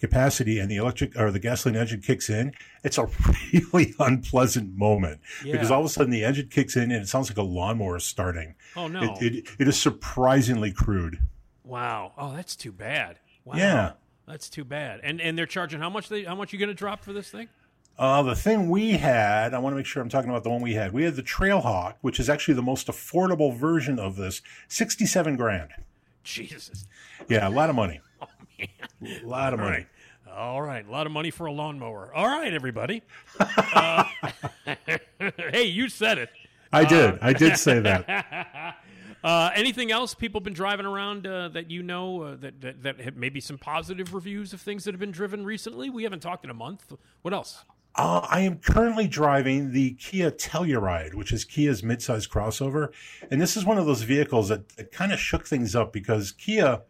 capacity 0.00 0.58
and 0.58 0.68
the 0.68 0.76
electric 0.76 1.16
or 1.16 1.30
the 1.30 1.38
gasoline 1.38 1.76
engine 1.76 2.00
kicks 2.00 2.28
in, 2.28 2.52
it's 2.82 2.98
a 2.98 3.08
really 3.52 3.94
unpleasant 4.00 4.76
moment 4.76 5.20
because 5.44 5.70
all 5.70 5.78
of 5.80 5.86
a 5.86 5.88
sudden 5.88 6.10
the 6.10 6.24
engine 6.24 6.48
kicks 6.48 6.74
in 6.74 6.90
and 6.90 7.02
it 7.04 7.08
sounds 7.08 7.30
like 7.30 7.38
a 7.38 7.42
lawnmower 7.42 8.00
starting. 8.00 8.56
Oh 8.74 8.88
no! 8.88 9.16
It, 9.20 9.34
it, 9.34 9.48
it 9.60 9.68
is 9.68 9.80
surprisingly 9.80 10.72
crude. 10.72 11.20
wow. 11.62 12.12
Oh, 12.18 12.34
that's 12.34 12.56
too 12.56 12.72
bad. 12.72 13.20
Wow. 13.44 13.54
Yeah. 13.56 13.92
That's 14.26 14.48
too 14.48 14.64
bad. 14.64 15.00
And 15.02 15.20
and 15.20 15.36
they're 15.36 15.46
charging 15.46 15.80
how 15.80 15.90
much? 15.90 16.08
They 16.08 16.24
how 16.24 16.34
much 16.34 16.52
you 16.52 16.58
going 16.58 16.68
to 16.68 16.74
drop 16.74 17.04
for 17.04 17.12
this 17.12 17.30
thing? 17.30 17.48
Uh, 17.98 18.22
the 18.22 18.34
thing 18.34 18.70
we 18.70 18.92
had, 18.92 19.52
I 19.52 19.58
want 19.58 19.72
to 19.74 19.76
make 19.76 19.84
sure 19.86 20.02
I'm 20.02 20.08
talking 20.08 20.30
about 20.30 20.44
the 20.44 20.50
one 20.50 20.62
we 20.62 20.72
had. 20.74 20.92
We 20.94 21.02
had 21.04 21.14
the 21.14 21.22
Trailhawk, 21.22 21.96
which 22.00 22.18
is 22.18 22.30
actually 22.30 22.54
the 22.54 22.62
most 22.62 22.86
affordable 22.86 23.54
version 23.54 23.98
of 23.98 24.16
this, 24.16 24.40
67 24.68 25.36
grand. 25.36 25.70
Jesus. 26.24 26.86
Yeah, 27.28 27.46
a 27.46 27.50
lot 27.50 27.68
of 27.70 27.76
money. 27.76 28.00
Oh 28.22 28.28
man. 29.00 29.20
A 29.24 29.26
lot 29.26 29.52
of 29.52 29.58
All 29.60 29.66
money. 29.66 29.76
right. 29.78 30.32
All 30.36 30.62
right. 30.62 30.86
A 30.86 30.90
lot 30.90 31.06
of 31.06 31.12
money 31.12 31.30
for 31.32 31.46
a 31.46 31.52
lawnmower. 31.52 32.12
All 32.14 32.26
right, 32.28 32.52
everybody. 32.54 33.02
Uh, 33.74 34.04
hey, 35.50 35.64
you 35.64 35.88
said 35.88 36.18
it. 36.18 36.30
I 36.72 36.84
did. 36.84 37.18
I 37.20 37.32
did 37.32 37.56
say 37.56 37.80
that. 37.80 38.76
Uh, 39.24 39.50
anything 39.54 39.92
else 39.92 40.14
people 40.14 40.40
been 40.40 40.52
driving 40.52 40.86
around 40.86 41.26
uh, 41.26 41.48
that 41.48 41.70
you 41.70 41.82
know 41.82 42.22
uh, 42.22 42.36
that, 42.36 42.60
that 42.60 42.82
that 42.82 43.16
maybe 43.16 43.40
some 43.40 43.56
positive 43.58 44.14
reviews 44.14 44.52
of 44.52 44.60
things 44.60 44.84
that 44.84 44.92
have 44.92 45.00
been 45.00 45.12
driven 45.12 45.44
recently? 45.44 45.90
We 45.90 46.02
haven't 46.02 46.20
talked 46.20 46.44
in 46.44 46.50
a 46.50 46.54
month. 46.54 46.92
What 47.22 47.32
else? 47.32 47.64
Uh, 47.94 48.26
I 48.28 48.40
am 48.40 48.56
currently 48.58 49.06
driving 49.06 49.72
the 49.72 49.92
Kia 49.92 50.30
Telluride, 50.30 51.14
which 51.14 51.30
is 51.30 51.44
Kia's 51.44 51.82
midsize 51.82 52.26
crossover. 52.28 52.88
And 53.30 53.38
this 53.40 53.54
is 53.56 53.66
one 53.66 53.76
of 53.76 53.84
those 53.84 54.02
vehicles 54.02 54.48
that, 54.48 54.70
that 54.76 54.92
kind 54.92 55.12
of 55.12 55.20
shook 55.20 55.46
things 55.46 55.76
up 55.76 55.92
because 55.92 56.32
Kia 56.32 56.80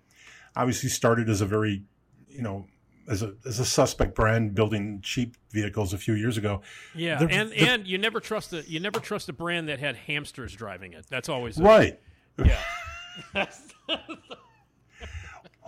obviously 0.55 0.89
started 0.89 1.29
as 1.29 1.41
a 1.41 1.47
very, 1.47 1.83
you 2.29 2.41
know, 2.41 2.67
as 3.09 3.21
a, 3.21 3.35
as 3.45 3.59
a 3.59 3.65
suspect 3.65 4.15
brand 4.15 4.55
building 4.55 5.01
cheap 5.03 5.37
vehicles 5.51 5.93
a 5.93 5.99
few 5.99 6.15
years 6.15 6.37
ago. 6.39 6.63
Yeah, 6.95 7.19
They're- 7.19 7.29
and 7.33 7.51
they're- 7.51 7.69
and 7.69 7.87
you 7.89 7.99
never 7.99 8.21
trust 8.21 8.53
a 8.53 8.63
you 8.71 8.79
never 8.79 9.01
trust 9.01 9.29
a 9.29 9.33
brand 9.33 9.69
that 9.69 9.81
had 9.81 9.97
hamsters 9.97 10.55
driving 10.55 10.93
it. 10.93 11.07
That's 11.11 11.29
always 11.29 11.59
a- 11.59 11.65
Right. 11.65 12.01
Yeah. 12.47 13.47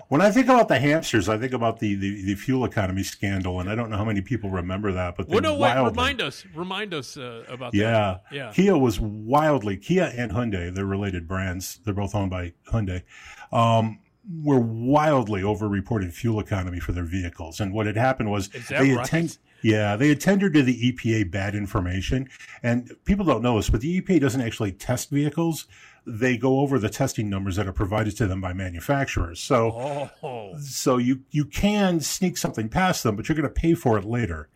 When 0.09 0.21
I 0.21 0.31
think 0.31 0.47
about 0.47 0.69
the 0.69 0.79
hamsters, 0.79 1.29
I 1.29 1.39
think 1.39 1.53
about 1.53 1.79
the, 1.81 1.95
the, 1.95 2.23
the 2.23 2.35
fuel 2.35 2.65
economy 2.65 3.03
scandal, 3.03 3.61
and 3.61 3.71
I 3.71 3.75
don't 3.75 3.91
know 3.91 3.97
how 3.97 4.05
many 4.05 4.21
people 4.21 4.51
remember 4.51 4.93
that, 4.93 5.17
but 5.17 5.29
Well, 5.29 5.41
no, 5.41 5.57
wait, 5.57 5.77
remind 5.83 6.21
us, 6.21 6.45
remind 6.55 6.93
us 6.93 7.17
uh, 7.17 7.43
about 7.49 7.75
yeah, 7.75 7.91
that. 7.91 8.23
Yeah, 8.31 8.53
Kia 8.53 8.77
was 8.77 9.01
wildly 9.01 9.77
Kia 9.77 10.13
and 10.15 10.31
Hyundai. 10.31 10.73
They're 10.73 10.85
related 10.85 11.27
brands. 11.27 11.81
They're 11.85 11.95
both 11.95 12.15
owned 12.15 12.31
by 12.31 12.53
Hyundai. 12.71 13.03
Um, 13.51 13.99
were 14.43 14.61
wildly 14.61 15.43
overreported 15.43 16.13
fuel 16.13 16.41
economy 16.41 16.81
for 16.81 16.93
their 16.93 17.05
vehicles. 17.05 17.61
And 17.61 17.73
what 17.73 17.87
had 17.87 17.97
happened 17.97 18.31
was 18.31 18.49
they 18.71 18.95
right? 18.95 19.07
attend, 19.07 19.39
yeah, 19.63 19.97
they 19.97 20.09
had 20.09 20.21
tendered 20.21 20.55
to 20.55 20.63
the 20.63 20.93
EPA 20.93 21.31
bad 21.31 21.55
information. 21.55 22.29
And 22.63 22.91
people 23.05 23.25
don't 23.25 23.43
know 23.43 23.57
this, 23.57 23.69
but 23.69 23.81
the 23.81 24.01
EPA 24.01 24.21
doesn't 24.21 24.41
actually 24.41 24.73
test 24.73 25.11
vehicles. 25.11 25.67
They 26.07 26.37
go 26.37 26.61
over 26.61 26.79
the 26.79 26.91
testing 26.91 27.31
numbers 27.31 27.57
that 27.57 27.67
are 27.67 27.73
provided 27.73 28.17
to 28.19 28.27
them 28.27 28.41
by 28.41 28.53
manufacturers. 28.53 29.41
So, 29.41 30.11
Oh, 30.23 30.57
so 30.59 30.99
you, 30.99 31.23
you 31.31 31.45
can 31.47 32.01
sneak 32.01 32.37
something 32.37 32.69
past 32.69 33.03
them, 33.03 33.17
but 33.17 33.29
you're 33.29 33.37
going 33.37 33.49
to 33.49 33.61
pay 33.61 33.75
for 33.75 33.97
it 33.99 34.05
later. 34.05 34.49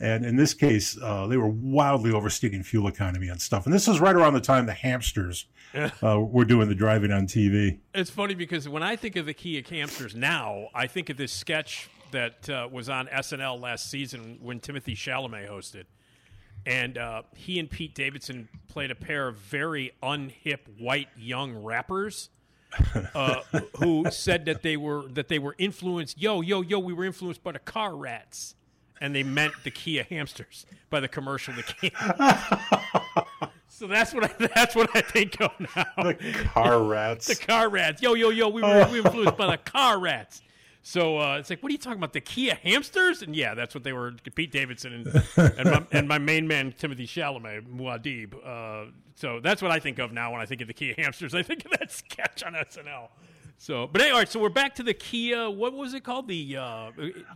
And 0.00 0.24
in 0.24 0.36
this 0.36 0.54
case, 0.54 0.98
uh, 1.00 1.26
they 1.28 1.36
were 1.36 1.48
wildly 1.48 2.12
overstating 2.12 2.62
fuel 2.64 2.88
economy 2.88 3.28
and 3.28 3.40
stuff. 3.40 3.64
And 3.64 3.72
this 3.72 3.86
is 3.86 4.00
right 4.00 4.14
around 4.14 4.34
the 4.34 4.40
time 4.40 4.66
the 4.66 4.72
hamsters 4.72 5.46
uh, 6.02 6.20
were 6.20 6.44
doing 6.44 6.68
the 6.68 6.74
driving 6.74 7.10
on 7.12 7.26
TV. 7.26 7.78
It's 7.94 8.10
funny 8.10 8.34
because 8.34 8.68
when 8.68 8.82
I 8.82 8.96
think 8.96 9.16
of 9.16 9.26
the 9.26 9.34
Kia 9.34 9.62
hamsters 9.68 10.14
now, 10.14 10.68
I 10.74 10.86
think 10.88 11.10
of 11.10 11.16
this 11.16 11.32
sketch 11.32 11.88
that 12.10 12.48
uh, 12.48 12.68
was 12.70 12.88
on 12.88 13.06
SNL 13.06 13.60
last 13.60 13.90
season 13.90 14.38
when 14.40 14.60
Timothy 14.60 14.94
Chalamet 14.94 15.48
hosted. 15.48 15.84
And 16.66 16.96
uh, 16.96 17.22
he 17.34 17.58
and 17.58 17.70
Pete 17.70 17.94
Davidson 17.94 18.48
played 18.68 18.90
a 18.90 18.94
pair 18.94 19.28
of 19.28 19.36
very 19.36 19.92
unhip 20.02 20.60
white 20.78 21.08
young 21.16 21.62
rappers 21.62 22.30
uh, 23.14 23.40
who 23.78 24.06
said 24.10 24.44
that 24.46 24.62
they 24.62 24.76
were 24.76 25.06
that 25.08 25.28
they 25.28 25.38
were 25.38 25.54
influenced. 25.58 26.20
Yo, 26.20 26.40
yo, 26.40 26.62
yo, 26.62 26.78
we 26.78 26.92
were 26.92 27.04
influenced 27.04 27.42
by 27.42 27.52
the 27.52 27.58
car 27.58 27.94
rats, 27.96 28.54
and 29.00 29.14
they 29.14 29.22
meant 29.22 29.52
the 29.62 29.70
Kia 29.70 30.04
hamsters 30.04 30.66
by 30.90 31.00
the 31.00 31.08
commercial 31.08 31.54
that 31.54 31.76
came. 31.76 31.90
so 33.68 33.86
that's 33.86 34.14
what 34.14 34.24
I, 34.24 34.46
that's 34.54 34.74
what 34.74 34.94
I 34.94 35.00
think 35.00 35.40
of 35.40 35.52
now. 35.58 35.84
The 35.96 36.48
car 36.52 36.82
rats. 36.82 37.26
the 37.38 37.46
car 37.46 37.68
rats. 37.68 38.02
Yo, 38.02 38.14
yo, 38.14 38.30
yo, 38.30 38.48
we 38.48 38.62
were, 38.62 38.88
we 38.90 39.00
were 39.00 39.06
influenced 39.06 39.36
by 39.36 39.50
the 39.50 39.58
car 39.58 39.98
rats. 39.98 40.42
So 40.86 41.18
uh, 41.18 41.38
it's 41.38 41.48
like, 41.48 41.62
what 41.62 41.70
are 41.70 41.72
you 41.72 41.78
talking 41.78 41.96
about? 41.98 42.12
The 42.12 42.20
Kia 42.20 42.56
hamsters? 42.62 43.22
And 43.22 43.34
yeah, 43.34 43.54
that's 43.54 43.74
what 43.74 43.84
they 43.84 43.94
were. 43.94 44.12
Pete 44.34 44.52
Davidson 44.52 44.92
and 44.92 45.06
and 45.58 45.70
my, 45.70 45.86
and 45.92 46.06
my 46.06 46.18
main 46.18 46.46
man 46.46 46.74
Timothy 46.76 47.06
Chalamet, 47.06 47.66
Muad'Dib. 47.74 48.34
Uh, 48.44 48.90
so 49.14 49.40
that's 49.40 49.62
what 49.62 49.70
I 49.70 49.78
think 49.80 49.98
of 49.98 50.12
now 50.12 50.32
when 50.32 50.42
I 50.42 50.46
think 50.46 50.60
of 50.60 50.68
the 50.68 50.74
Kia 50.74 50.94
hamsters. 50.98 51.34
I 51.34 51.42
think 51.42 51.64
of 51.64 51.70
that 51.72 51.90
sketch 51.90 52.42
on 52.44 52.52
SNL. 52.52 53.08
So, 53.56 53.86
but 53.86 54.02
anyway, 54.02 54.26
so 54.26 54.38
we're 54.38 54.50
back 54.50 54.74
to 54.74 54.82
the 54.82 54.92
Kia. 54.92 55.48
What 55.48 55.72
was 55.72 55.94
it 55.94 56.04
called? 56.04 56.28
The 56.28 56.58
uh, 56.58 56.90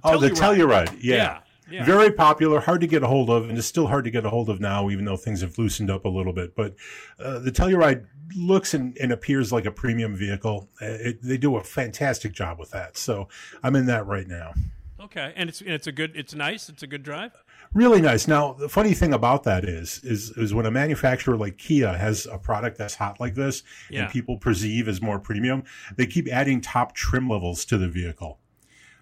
Oh, 0.05 0.19
the 0.19 0.29
Telluride. 0.29 0.59
Telluride. 0.89 0.99
Yeah. 1.01 1.15
Yeah, 1.17 1.39
yeah. 1.71 1.85
Very 1.85 2.11
popular, 2.11 2.61
hard 2.61 2.81
to 2.81 2.87
get 2.87 3.03
a 3.03 3.07
hold 3.07 3.31
of, 3.31 3.49
and 3.49 3.59
it's 3.59 3.67
still 3.67 3.87
hard 3.87 4.05
to 4.05 4.11
get 4.11 4.25
a 4.25 4.31
hold 4.31 4.49
of 4.49 4.61
now, 4.61 4.89
even 4.91 5.05
though 5.05 5.17
things 5.17 5.41
have 5.43 5.59
loosened 5.59 5.91
up 5.91 6.05
a 6.05 6.09
little 6.09 6.33
bit. 6.33 6.55
But 6.57 6.75
uh, 7.19 7.39
the 7.41 7.51
Telluride 7.53 8.07
looks 8.37 8.75
and, 8.75 8.97
and 8.99 9.13
appears 9.13 9.53
like 9.53 9.65
a 9.67 9.71
premium 9.71 10.17
vehicle. 10.17 10.69
Uh, 10.81 10.87
It, 10.87 11.23
they 11.23 11.37
do 11.39 11.57
a 11.57 11.63
fantastic 11.65 12.33
job 12.33 12.59
with 12.59 12.71
that. 12.71 12.97
So 12.97 13.29
I'm 13.63 13.77
in 13.77 13.87
that 13.87 14.07
right 14.07 14.27
now. 14.27 14.53
Okay, 15.01 15.33
and 15.37 15.49
it's 15.49 15.61
and 15.61 15.71
it's 15.71 15.87
a 15.87 15.93
good. 15.93 16.13
It's 16.17 16.35
nice. 16.35 16.69
It's 16.69 16.83
a 16.83 16.87
good 16.87 17.03
drive. 17.03 17.33
Really 17.75 18.01
nice. 18.01 18.27
Now, 18.27 18.55
the 18.55 18.69
funny 18.69 18.95
thing 18.95 19.13
about 19.13 19.45
that 19.45 19.63
is, 19.63 20.01
is, 20.03 20.31
is 20.39 20.55
when 20.55 20.65
a 20.65 20.71
manufacturer 20.71 21.37
like 21.37 21.59
Kia 21.59 21.93
has 21.99 22.27
a 22.27 22.39
product 22.39 22.79
that's 22.79 22.95
hot 22.95 23.21
like 23.21 23.35
this, 23.35 23.63
Yeah. 23.91 24.03
and 24.05 24.11
people 24.11 24.39
perceive 24.39 24.89
as 24.89 25.03
more 25.03 25.19
premium, 25.21 25.65
they 25.97 26.07
keep 26.07 26.29
adding 26.29 26.63
top 26.63 26.95
trim 26.95 27.29
levels 27.29 27.67
to 27.67 27.77
the 27.77 27.87
vehicle. 27.89 28.39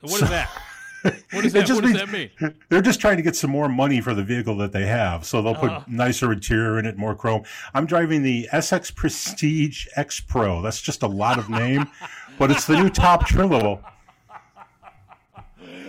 What 0.00 0.20
is 0.22 0.28
that? 0.30 0.50
What 1.32 1.42
does 1.42 1.52
that? 1.52 1.66
just 1.66 1.80
What 1.82 1.90
does 1.90 2.00
that 2.00 2.08
mean? 2.10 2.30
They're 2.68 2.82
just 2.82 3.00
trying 3.00 3.16
to 3.16 3.22
get 3.22 3.36
some 3.36 3.50
more 3.50 3.68
money 3.68 4.00
for 4.00 4.14
the 4.14 4.22
vehicle 4.22 4.56
that 4.58 4.72
they 4.72 4.86
have. 4.86 5.24
So 5.26 5.42
they'll 5.42 5.54
put 5.54 5.70
Uh. 5.70 5.84
nicer 5.86 6.32
interior 6.32 6.78
in 6.78 6.86
it, 6.86 6.96
more 6.96 7.14
chrome. 7.14 7.44
I'm 7.74 7.86
driving 7.86 8.22
the 8.22 8.48
SX 8.52 8.94
Prestige 8.94 9.86
X 9.96 10.20
Pro. 10.20 10.62
That's 10.62 10.80
just 10.80 11.02
a 11.02 11.06
lot 11.08 11.38
of 11.38 11.48
name, 11.50 11.88
but 12.38 12.50
it's 12.50 12.66
the 12.66 12.76
new 12.80 12.90
top 12.90 13.26
trim 13.26 13.50
level. 13.50 13.80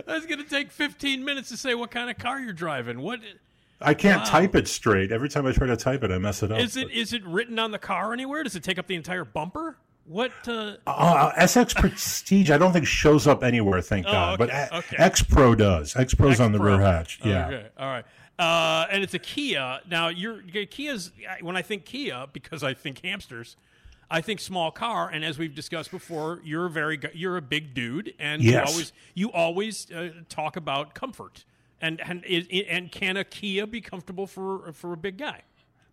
That's 0.06 0.26
going 0.26 0.42
to 0.42 0.50
take 0.50 0.72
15 0.72 1.24
minutes 1.26 1.50
to 1.50 1.58
say 1.58 1.76
what 1.76 1.92
kind 1.92 2.10
of 2.10 2.18
car 2.18 2.40
you're 2.40 2.54
driving. 2.54 3.02
What 3.02 3.20
I 3.82 3.94
can't 3.94 4.22
Wow. 4.24 4.30
type 4.30 4.56
it 4.56 4.68
straight. 4.68 5.12
Every 5.12 5.30
time 5.30 5.46
I 5.46 5.52
try 5.52 5.68
to 5.68 5.78
type 5.78 6.04
it, 6.04 6.12
I 6.12 6.18
mess 6.18 6.42
it 6.42 6.52
up. 6.52 6.60
is 6.60 6.78
it? 6.78 6.90
Is 6.92 7.14
it 7.14 7.24
written 7.26 7.60
on 7.60 7.72
the 7.72 7.78
car 7.80 8.14
anywhere? 8.14 8.44
Does 8.44 8.56
it 8.56 8.64
take 8.64 8.80
up 8.80 8.88
the 8.88 8.96
entire 8.96 9.26
bumper? 9.26 9.78
What? 10.08 10.32
Uh, 10.48 10.78
Uh, 10.88 11.32
SX 11.34 11.76
Prestige, 11.76 12.50
I 12.50 12.58
don't 12.58 12.72
think 12.74 12.88
shows 12.88 13.28
up 13.28 13.44
anywhere, 13.44 13.82
thank 13.82 14.06
Oh, 14.08 14.12
God. 14.12 14.38
But 14.40 14.50
okay, 14.50 14.68
A- 14.72 14.78
okay. 14.78 14.96
X 14.98 15.22
Pro 15.22 15.54
does. 15.56 15.96
X 15.96 16.14
Pro's 16.14 16.40
on 16.40 16.52
the 16.54 16.60
rear 16.60 16.80
hatch. 16.80 17.20
Yeah. 17.24 17.48
Okay. 17.48 17.68
All 17.78 17.88
right. 17.88 18.06
Uh, 18.40 18.86
and 18.92 19.04
it's 19.04 19.14
a 19.14 19.20
Kia. 19.20 19.80
Now, 19.90 20.08
you're 20.10 20.42
Kia's. 20.42 21.12
When 21.42 21.58
I 21.58 21.62
think 21.62 21.86
Kia, 21.86 22.28
because 22.32 22.64
I 22.64 22.74
think 22.74 23.02
hamsters, 23.04 23.58
I 24.10 24.22
think 24.22 24.40
small 24.40 24.72
car. 24.72 25.10
And 25.10 25.26
as 25.26 25.38
we've 25.40 25.54
discussed 25.56 25.92
before, 25.92 26.40
you're 26.44 26.68
a 26.68 26.70
very 26.70 27.00
you're 27.14 27.36
a 27.38 27.42
big 27.42 27.74
dude, 27.74 28.14
and 28.20 28.42
Yes. 28.44 28.54
you 28.54 28.60
always 28.74 28.94
you 29.16 29.32
always 29.32 29.92
uh, 29.92 30.10
talk 30.30 30.56
about 30.56 30.94
comfort. 30.94 31.44
And 31.82 32.00
and 32.02 32.24
is, 32.26 32.48
and 32.70 32.92
can 32.92 33.18
a 33.18 33.24
Kia 33.24 33.68
be 33.68 33.82
comfortable 33.82 34.26
for 34.28 34.72
for 34.72 34.94
a 34.94 34.98
big 34.98 35.18
guy? 35.18 35.42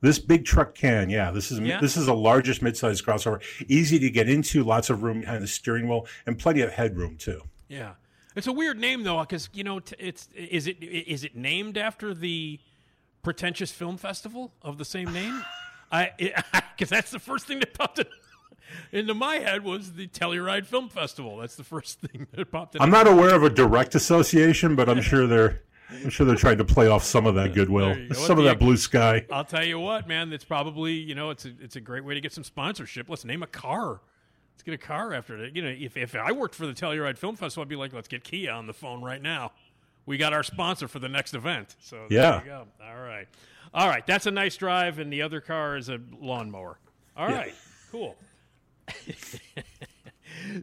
This 0.05 0.19
big 0.19 0.45
truck 0.45 0.75
can, 0.75 1.09
yeah. 1.09 1.31
This 1.31 1.51
is 1.51 1.59
Yeah. 1.61 1.81
this 1.81 1.97
is 1.97 2.05
the 2.07 2.15
largest 2.15 2.63
midsize 2.63 3.03
crossover. 3.03 3.43
Easy 3.69 3.99
to 3.99 4.11
get 4.11 4.29
into, 4.29 4.63
lots 4.63 4.91
of 4.91 5.03
room 5.03 5.21
behind 5.21 5.43
the 5.43 5.47
steering 5.49 5.89
wheel, 5.89 6.07
and 6.27 6.39
plenty 6.39 6.61
of 6.61 6.73
headroom 6.73 7.17
too. 7.17 7.41
Yeah, 7.69 7.93
it's 8.37 8.47
a 8.47 8.53
weird 8.53 8.79
name 8.79 9.03
though, 9.03 9.21
because 9.21 9.49
you 9.55 9.65
know, 9.65 9.81
it's 9.99 10.29
is 10.35 10.67
it 10.67 10.83
is 10.83 11.25
it 11.25 11.35
named 11.35 11.79
after 11.79 12.13
the 12.13 12.61
pretentious 13.23 13.73
film 13.73 13.97
festival 13.97 14.53
of 14.61 14.77
the 14.77 14.85
same 14.85 15.11
name? 15.11 15.43
I 15.91 16.11
because 16.77 16.91
that's 16.91 17.11
the 17.11 17.19
first 17.19 17.47
thing 17.47 17.61
that 17.61 17.73
popped 17.73 18.01
in, 18.01 18.07
into 18.93 19.15
my 19.15 19.37
head 19.37 19.65
was 19.65 19.95
the 19.95 20.07
Telluride 20.07 20.67
Film 20.67 20.91
Festival. 20.91 21.39
That's 21.39 21.57
the 21.57 21.65
first 21.65 22.01
thing 22.01 22.27
that 22.33 22.51
popped 22.53 22.75
in. 22.75 22.83
I'm 22.83 22.91
not 22.91 23.07
aware 23.07 23.35
of 23.35 23.43
a 23.43 23.49
direct 23.49 23.95
association, 23.95 24.77
but 24.77 24.89
I'm 24.91 25.01
sure 25.01 25.27
they're 25.27 25.63
I'm 25.91 26.09
sure 26.11 26.27
they're 26.27 26.35
trying 26.37 26.59
to 26.59 26.65
play 26.65 26.89
off 26.89 27.05
some 27.05 27.27
of 27.27 27.35
that 27.37 27.55
goodwill, 27.55 27.95
go. 27.95 28.15
some 28.15 28.39
of 28.39 28.45
that 28.45 28.59
blue 28.59 28.77
sky. 28.77 29.25
I'll 29.31 29.45
tell 29.45 29.65
you 29.65 29.79
what, 29.79 30.09
man. 30.09 30.33
It's 30.33 30.45
probably 30.45 30.93
you 30.93 31.15
know 31.15 31.31
it's 31.31 31.45
a 31.45 31.53
it's 31.61 31.77
a 31.77 31.81
great 31.81 32.05
way 32.05 32.15
to 32.15 32.21
get 32.21 32.33
some 32.33 32.45
sponsorship. 32.45 33.09
Let's 33.09 33.25
name 33.25 33.43
a 33.43 33.47
car. 33.47 34.01
Let's 34.55 34.63
get 34.63 34.75
a 34.75 34.79
car 34.79 35.13
after 35.13 35.43
it. 35.45 35.55
You 35.55 35.63
know, 35.63 35.69
if 35.77 35.97
if 35.97 36.15
I 36.15 36.33
worked 36.33 36.55
for 36.55 36.67
the 36.67 36.73
Telluride 36.73 37.19
Film 37.19 37.37
Festival, 37.37 37.63
I'd 37.63 37.69
be 37.69 37.77
like, 37.77 37.93
let's 37.93 38.09
get 38.09 38.25
Kia 38.25 38.51
on 38.51 38.67
the 38.67 38.73
phone 38.73 39.03
right 39.03 39.21
now. 39.23 39.53
We 40.07 40.17
got 40.17 40.33
our 40.33 40.43
sponsor 40.43 40.87
for 40.89 40.99
the 40.99 41.09
next 41.09 41.35
event. 41.35 41.77
So 41.81 42.07
Yeah. 42.11 42.31
there 42.31 42.41
you 42.41 42.47
go. 42.47 42.67
All 42.87 43.01
right, 43.03 43.27
all 43.73 43.89
right. 43.89 44.07
That's 44.07 44.27
a 44.27 44.31
nice 44.31 44.57
drive, 44.57 44.99
and 44.99 45.13
the 45.13 45.23
other 45.23 45.41
car 45.41 45.77
is 45.77 45.89
a 45.89 45.99
lawnmower. 46.21 46.79
All 47.17 47.27
right, 47.29 47.55
cool. 47.91 48.17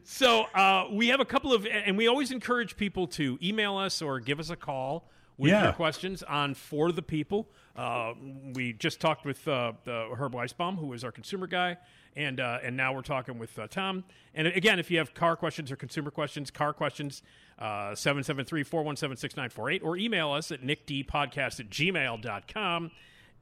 So 0.04 0.42
uh, 0.54 0.86
we 0.90 1.08
have 1.08 1.20
a 1.20 1.24
couple 1.24 1.52
of, 1.52 1.66
and 1.66 1.96
we 1.96 2.06
always 2.08 2.30
encourage 2.30 2.76
people 2.76 3.06
to 3.08 3.38
email 3.42 3.76
us 3.76 4.02
or 4.02 4.20
give 4.20 4.38
us 4.40 4.50
a 4.50 4.56
call 4.56 5.08
with 5.38 5.50
Yeah. 5.50 5.64
your 5.64 5.72
questions 5.72 6.22
on 6.22 6.54
for 6.54 6.92
the 6.92 7.02
people. 7.02 7.48
Uh, 7.74 8.12
we 8.54 8.72
just 8.74 9.00
talked 9.00 9.24
with 9.24 9.46
uh, 9.48 9.72
Herb 9.86 10.34
Weisbaum, 10.34 10.78
who 10.78 10.92
is 10.92 11.04
our 11.04 11.12
consumer 11.12 11.46
guy, 11.46 11.78
and 12.14 12.38
uh, 12.38 12.58
and 12.62 12.76
now 12.76 12.92
we're 12.94 13.00
talking 13.00 13.38
with 13.38 13.58
uh, 13.58 13.66
Tom. 13.66 14.04
And 14.34 14.46
again, 14.46 14.78
if 14.78 14.90
you 14.90 14.98
have 14.98 15.14
car 15.14 15.36
questions 15.36 15.72
or 15.72 15.76
consumer 15.76 16.10
questions, 16.10 16.50
car 16.50 16.74
questions, 16.74 17.22
uh, 17.58 17.94
773 17.94 18.62
417 18.62 19.16
6948, 19.16 19.82
or 19.82 19.96
email 19.96 20.32
us 20.32 20.52
at 20.52 20.60
nickdpodcast 20.62 21.60
at 21.60 21.70
gmail.com. 21.70 22.90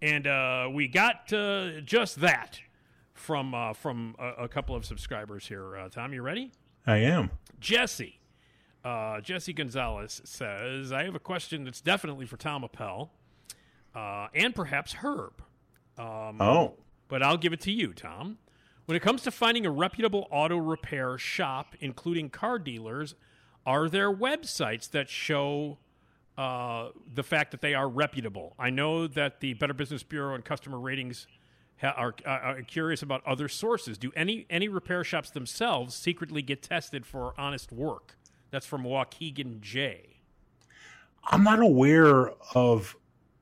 And 0.03 0.27
uh, 0.27 0.69
we 0.73 0.87
got 0.89 1.33
uh, 1.33 1.81
just 1.81 2.21
that 2.21 2.61
from 3.21 3.55
uh, 3.55 3.73
from 3.75 4.17
a, 4.19 4.45
a 4.45 4.49
couple 4.49 4.75
of 4.75 4.85
subscribers 4.85 5.47
here. 5.47 5.77
Uh, 5.77 5.89
Tom, 5.89 6.13
you 6.13 6.23
ready? 6.23 6.51
I 6.87 6.97
am. 6.99 7.31
Jesse. 7.61 8.19
Uh, 8.83 9.21
Jesse 9.21 9.53
Gonzalez 9.53 10.23
says, 10.25 10.91
I 10.91 11.05
have 11.05 11.15
a 11.15 11.19
question 11.21 11.65
that's 11.65 11.83
definitely 11.83 12.25
for 12.25 12.39
Tom 12.39 12.65
Appel 12.65 13.13
uh, 13.95 14.29
and 14.35 14.55
perhaps 14.55 14.95
Herb. 14.95 15.43
Um, 15.99 16.41
Oh, 16.41 16.77
But 17.09 17.23
I'll 17.23 17.37
give 17.37 17.53
it 17.53 17.61
to 17.63 17.71
you, 17.71 17.93
Tom. 17.93 18.39
When 18.87 18.97
it 18.97 19.01
comes 19.01 19.21
to 19.23 19.31
finding 19.31 19.67
a 19.67 19.71
reputable 19.71 20.27
auto 20.31 20.57
repair 20.57 21.19
shop, 21.19 21.77
including 21.81 22.31
car 22.31 22.59
dealers, 22.59 23.15
are 23.67 23.91
there 23.91 24.11
websites 24.11 24.91
that 24.93 25.11
show 25.11 25.77
uh, 26.39 26.89
the 27.13 27.23
fact 27.23 27.51
that 27.51 27.61
they 27.61 27.75
are 27.75 27.89
reputable? 27.89 28.55
I 28.59 28.71
know 28.71 29.07
that 29.07 29.41
the 29.41 29.53
Better 29.55 29.75
Business 29.75 30.03
Bureau 30.03 30.35
and 30.35 30.43
customer 30.43 30.81
ratings 30.81 31.27
are, 31.83 32.15
are, 32.27 32.63
curious 32.63 33.03
about 33.03 33.27
other 33.27 33.49
sources. 33.49 33.99
Do 33.99 34.13
any 34.15 34.47
any 34.51 34.69
repair 34.69 35.05
shops 35.05 35.31
themselves 35.31 35.95
secretly 35.95 36.43
get 36.43 36.63
tested 36.63 37.07
for 37.07 37.35
honest 37.39 37.73
work? 37.73 38.17
That's 38.51 38.67
from 38.67 38.83
Waukegan 38.83 39.61
J. 39.61 40.17
I'm 41.25 41.45
not 41.45 41.61
aware 41.61 42.31
of 42.55 42.97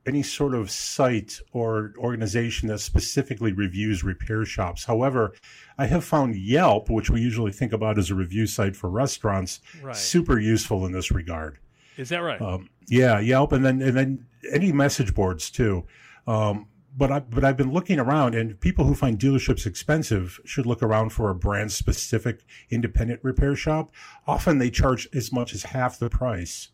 any 0.05 0.23
sort 0.23 0.55
of 0.55 0.71
site 0.71 1.39
or 1.51 1.93
organization 1.97 2.67
that 2.69 2.79
specifically 2.79 3.51
reviews 3.51 4.03
repair 4.03 4.45
shops. 4.45 4.85
However, 4.85 5.33
I 5.77 5.85
have 5.87 6.03
found 6.03 6.35
Yelp, 6.35 6.89
which 6.89 7.09
we 7.09 7.21
usually 7.21 7.51
think 7.51 7.73
about 7.73 7.97
as 7.97 8.09
a 8.09 8.15
review 8.15 8.47
site 8.47 8.75
for 8.75 8.89
restaurants, 8.89 9.59
Right. 9.81 9.95
super 9.95 10.39
useful 10.39 10.85
in 10.85 10.91
this 10.91 11.11
regard. 11.11 11.59
Is 11.97 12.09
that 12.09 12.19
right? 12.19 12.41
Um, 12.41 12.69
yeah, 12.87 13.19
Yelp, 13.19 13.51
and 13.51 13.63
then 13.63 13.81
and 13.81 13.95
then 13.95 14.25
any 14.51 14.71
message 14.71 15.13
boards 15.13 15.49
too. 15.49 15.85
Um, 16.27 16.67
but 16.99 17.11
I 17.11 17.19
but 17.21 17.43
I've 17.43 17.57
been 17.57 17.71
looking 17.71 17.97
around, 17.99 18.35
and 18.35 18.59
people 18.59 18.85
who 18.85 18.93
find 18.93 19.17
dealerships 19.17 19.65
expensive 19.65 20.39
should 20.45 20.65
look 20.65 20.83
around 20.83 21.09
for 21.09 21.29
a 21.29 21.35
brand 21.35 21.71
specific 21.71 22.41
independent 22.69 23.21
repair 23.23 23.55
shop. 23.55 23.91
Often 24.27 24.59
they 24.59 24.69
charge 24.69 25.07
as 25.13 25.31
much 25.31 25.53
as 25.55 25.63
half 25.63 25.97
the 25.97 26.09
price. 26.09 26.69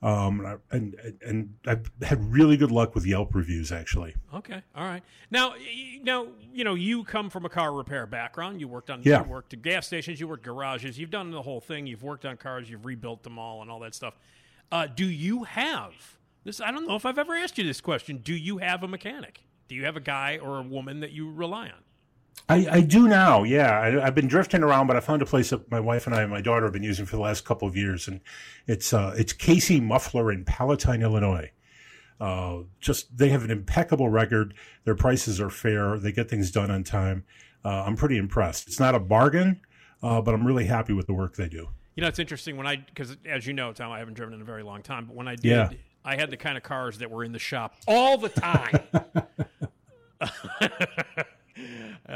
Um, 0.00 0.60
and 0.70 0.94
and 1.26 1.54
I've 1.66 1.90
had 2.02 2.22
really 2.32 2.56
good 2.56 2.70
luck 2.70 2.94
with 2.94 3.04
Yelp 3.04 3.34
reviews 3.34 3.72
actually. 3.72 4.14
Okay, 4.32 4.62
all 4.76 4.84
right. 4.84 5.02
Now, 5.32 5.54
now 6.04 6.28
you 6.54 6.62
know 6.62 6.74
you 6.76 7.02
come 7.02 7.28
from 7.28 7.44
a 7.44 7.48
car 7.48 7.72
repair 7.72 8.06
background. 8.06 8.60
You 8.60 8.68
worked 8.68 8.90
on, 8.90 9.02
Yeah. 9.02 9.24
you 9.24 9.28
worked 9.28 9.54
at 9.54 9.62
gas 9.62 9.88
stations, 9.88 10.20
you 10.20 10.28
worked 10.28 10.44
garages. 10.44 11.00
You've 11.00 11.10
done 11.10 11.32
the 11.32 11.42
whole 11.42 11.60
thing. 11.60 11.88
You've 11.88 12.04
worked 12.04 12.24
on 12.24 12.36
cars. 12.36 12.70
You've 12.70 12.86
rebuilt 12.86 13.24
them 13.24 13.40
all 13.40 13.60
and 13.60 13.68
all 13.72 13.80
that 13.80 13.92
stuff. 13.94 14.14
Uh, 14.70 14.86
do 14.86 15.04
you 15.04 15.42
have 15.42 15.94
this? 16.44 16.60
I 16.60 16.70
don't 16.70 16.86
know 16.86 16.94
if 16.94 17.04
I've 17.04 17.18
ever 17.18 17.34
asked 17.34 17.58
you 17.58 17.64
this 17.64 17.80
question. 17.80 18.18
Do 18.18 18.34
you 18.34 18.58
have 18.58 18.84
a 18.84 18.88
mechanic? 18.88 19.40
Do 19.68 19.74
you 19.74 19.84
have 19.84 19.96
a 19.96 20.00
guy 20.00 20.38
or 20.42 20.58
a 20.58 20.62
woman 20.62 21.00
that 21.00 21.12
you 21.12 21.30
rely 21.30 21.66
on? 21.66 21.82
I, 22.48 22.66
I 22.70 22.80
do 22.80 23.08
now, 23.08 23.42
yeah. 23.42 23.78
I, 23.78 24.06
I've 24.06 24.14
been 24.14 24.28
drifting 24.28 24.62
around, 24.62 24.86
but 24.86 24.96
I 24.96 25.00
found 25.00 25.20
a 25.20 25.26
place 25.26 25.50
that 25.50 25.70
my 25.70 25.80
wife 25.80 26.06
and 26.06 26.14
I 26.14 26.22
and 26.22 26.30
my 26.30 26.40
daughter 26.40 26.64
have 26.64 26.72
been 26.72 26.82
using 26.82 27.04
for 27.04 27.16
the 27.16 27.22
last 27.22 27.44
couple 27.44 27.68
of 27.68 27.76
years, 27.76 28.08
and 28.08 28.20
it's 28.66 28.92
uh, 28.94 29.14
it's 29.18 29.32
Casey 29.32 29.80
Muffler 29.80 30.32
in 30.32 30.44
Palatine, 30.44 31.02
Illinois. 31.02 31.50
Uh, 32.20 32.60
just 32.80 33.16
they 33.18 33.28
have 33.28 33.44
an 33.44 33.50
impeccable 33.50 34.08
record. 34.08 34.54
Their 34.84 34.94
prices 34.94 35.40
are 35.40 35.50
fair. 35.50 35.98
They 35.98 36.10
get 36.12 36.30
things 36.30 36.50
done 36.50 36.70
on 36.70 36.84
time. 36.84 37.24
Uh, 37.64 37.84
I'm 37.84 37.96
pretty 37.96 38.16
impressed. 38.16 38.66
It's 38.66 38.80
not 38.80 38.94
a 38.94 39.00
bargain, 39.00 39.60
uh, 40.02 40.22
but 40.22 40.32
I'm 40.34 40.46
really 40.46 40.64
happy 40.66 40.92
with 40.94 41.06
the 41.06 41.14
work 41.14 41.36
they 41.36 41.48
do. 41.48 41.68
You 41.96 42.02
know, 42.02 42.08
it's 42.08 42.18
interesting 42.20 42.56
when 42.56 42.66
I 42.66 42.76
because 42.76 43.16
as 43.26 43.46
you 43.46 43.52
know, 43.52 43.72
Tom, 43.72 43.92
I 43.92 43.98
haven't 43.98 44.14
driven 44.14 44.32
in 44.34 44.40
a 44.40 44.44
very 44.44 44.62
long 44.62 44.82
time. 44.82 45.06
But 45.06 45.16
when 45.16 45.28
I 45.28 45.34
did, 45.34 45.44
Yeah. 45.44 45.70
I 46.04 46.16
had 46.16 46.30
the 46.30 46.36
kind 46.36 46.56
of 46.56 46.62
cars 46.62 46.98
that 46.98 47.10
were 47.10 47.24
in 47.24 47.32
the 47.32 47.38
shop 47.38 47.74
all 47.86 48.16
the 48.16 48.28
time. 48.30 48.78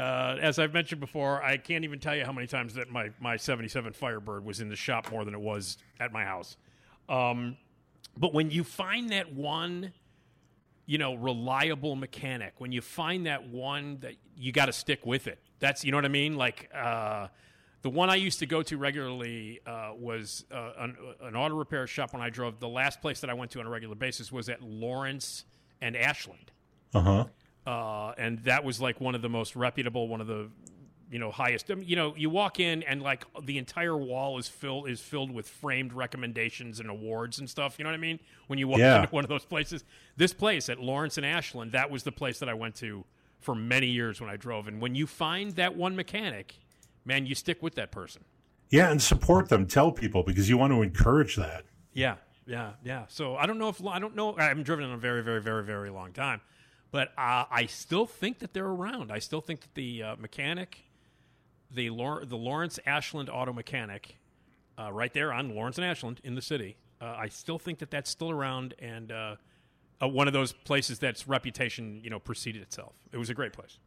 uh, 0.03 0.37
as 0.41 0.59
I've 0.59 0.73
mentioned 0.73 0.99
before, 0.99 1.41
I 1.41 1.57
can't 1.57 1.83
even 1.83 1.99
tell 1.99 2.15
you 2.15 2.25
how 2.25 2.33
many 2.33 2.47
times 2.47 2.73
that 2.73 2.89
my 2.89 3.11
my 3.19 3.37
'77 3.37 3.93
Firebird 3.93 4.43
was 4.43 4.59
in 4.59 4.69
the 4.69 4.75
shop 4.75 5.11
more 5.11 5.23
than 5.23 5.33
it 5.33 5.39
was 5.39 5.77
at 5.99 6.11
my 6.11 6.23
house. 6.23 6.57
Um, 7.07 7.57
but 8.17 8.33
when 8.33 8.51
you 8.51 8.63
find 8.63 9.09
that 9.11 9.33
one, 9.33 9.93
you 10.85 10.97
know, 10.97 11.13
reliable 11.13 11.95
mechanic, 11.95 12.53
when 12.57 12.71
you 12.71 12.81
find 12.81 13.25
that 13.27 13.47
one 13.47 13.99
that 14.01 14.15
you 14.35 14.51
got 14.51 14.65
to 14.65 14.73
stick 14.73 15.05
with 15.05 15.27
it. 15.27 15.39
That's 15.59 15.85
you 15.85 15.91
know 15.91 15.97
what 15.97 16.05
I 16.05 16.09
mean. 16.09 16.35
Like 16.35 16.69
uh, 16.75 17.27
the 17.81 17.89
one 17.89 18.09
I 18.09 18.15
used 18.15 18.39
to 18.39 18.45
go 18.45 18.61
to 18.63 18.77
regularly 18.77 19.61
uh, 19.65 19.91
was 19.97 20.43
uh, 20.51 20.71
an, 20.79 20.97
an 21.21 21.35
auto 21.35 21.55
repair 21.55 21.87
shop 21.87 22.13
when 22.13 22.21
I 22.21 22.29
drove. 22.29 22.59
The 22.59 22.67
last 22.67 23.01
place 23.01 23.21
that 23.21 23.29
I 23.29 23.33
went 23.33 23.51
to 23.51 23.59
on 23.59 23.67
a 23.67 23.69
regular 23.69 23.95
basis 23.95 24.31
was 24.31 24.49
at 24.49 24.61
Lawrence 24.61 25.45
and 25.81 25.95
Ashland 25.95 26.51
Uh 26.93 27.01
huh. 27.01 27.25
Uh, 27.65 28.13
and 28.17 28.39
that 28.39 28.63
was 28.63 28.79
like 28.81 28.99
one 29.01 29.15
of 29.15 29.21
the 29.21 29.29
most 29.29 29.55
reputable, 29.55 30.07
one 30.07 30.21
of 30.21 30.27
the 30.27 30.49
you 31.11 31.19
know 31.19 31.31
highest. 31.31 31.69
I 31.69 31.75
mean, 31.75 31.87
you 31.87 31.95
know, 31.95 32.15
you 32.15 32.29
walk 32.29 32.59
in 32.59 32.81
and 32.83 33.01
like 33.01 33.25
the 33.43 33.57
entire 33.57 33.95
wall 33.95 34.37
is 34.39 34.47
filled 34.47 34.89
is 34.89 34.99
filled 34.99 35.31
with 35.31 35.47
framed 35.47 35.93
recommendations 35.93 36.79
and 36.79 36.89
awards 36.89 37.39
and 37.39 37.49
stuff. 37.49 37.75
You 37.77 37.83
know 37.83 37.91
what 37.91 37.95
I 37.95 37.99
mean? 38.01 38.19
When 38.47 38.57
you 38.59 38.67
walk 38.67 38.79
Yeah. 38.79 39.01
into 39.01 39.09
one 39.09 39.23
of 39.23 39.29
those 39.29 39.45
places, 39.45 39.83
this 40.17 40.33
place 40.33 40.69
at 40.69 40.79
Lawrence 40.79 41.17
and 41.17 41.25
Ashland, 41.25 41.71
that 41.73 41.91
was 41.91 42.03
the 42.03 42.11
place 42.11 42.39
that 42.39 42.49
I 42.49 42.53
went 42.53 42.75
to 42.75 43.05
for 43.39 43.53
many 43.53 43.87
years 43.87 44.19
when 44.21 44.29
I 44.29 44.37
drove. 44.37 44.67
And 44.67 44.81
when 44.81 44.95
you 44.95 45.05
find 45.05 45.51
that 45.55 45.75
one 45.75 45.95
mechanic, 45.95 46.55
man, 47.05 47.25
you 47.25 47.35
stick 47.35 47.61
with 47.61 47.75
that 47.75 47.91
person. 47.91 48.23
Yeah, 48.69 48.89
and 48.89 48.99
support 49.01 49.49
them. 49.49 49.67
Tell 49.67 49.91
people 49.91 50.23
because 50.23 50.49
you 50.49 50.57
want 50.57 50.71
to 50.73 50.81
encourage 50.81 51.35
that. 51.35 51.65
Yeah, 51.93 52.15
yeah, 52.47 52.71
yeah. 52.83 53.03
So 53.07 53.35
I 53.35 53.45
don't 53.45 53.59
know 53.59 53.69
if 53.69 53.85
I 53.85 53.99
don't 53.99 54.15
know. 54.15 54.35
I 54.35 54.45
haven't 54.45 54.63
driven 54.63 54.85
in 54.85 54.91
a 54.91 54.97
very, 54.97 55.21
very, 55.21 55.41
very, 55.41 55.63
very 55.63 55.91
long 55.91 56.11
time, 56.11 56.41
but 56.93 57.07
uh, 57.17 57.45
I 57.49 57.65
still 57.65 58.05
think 58.05 58.37
that 58.39 58.53
they're 58.53 58.67
around. 58.67 59.11
I 59.11 59.17
still 59.17 59.41
think 59.41 59.61
that 59.61 59.73
the 59.73 60.03
uh, 60.03 60.15
mechanic, 60.17 60.77
the 61.71 61.89
Lor- 61.89 62.23
the 62.23 62.37
Lawrence 62.37 62.79
Ashland 62.85 63.31
Auto 63.31 63.51
Mechanic, 63.51 64.15
uh, 64.77 64.93
right 64.93 65.11
there 65.11 65.33
on 65.33 65.55
Lawrence 65.55 65.79
and 65.79 65.85
Ashland 65.85 66.21
in 66.23 66.35
the 66.35 66.41
city. 66.41 66.77
Uh, 67.01 67.15
I 67.17 67.29
still 67.29 67.57
think 67.57 67.79
that 67.79 67.89
that's 67.89 68.11
still 68.11 68.29
around 68.29 68.75
and 68.77 69.11
uh, 69.11 69.35
uh, 70.03 70.07
one 70.07 70.27
of 70.27 70.33
those 70.33 70.53
places 70.53 70.99
that's 70.99 71.27
reputation, 71.27 71.99
you 72.03 72.11
know, 72.11 72.19
preceded 72.19 72.61
itself. 72.61 72.93
It 73.11 73.17
was 73.17 73.31
a 73.31 73.33
great 73.33 73.53
place. 73.53 73.79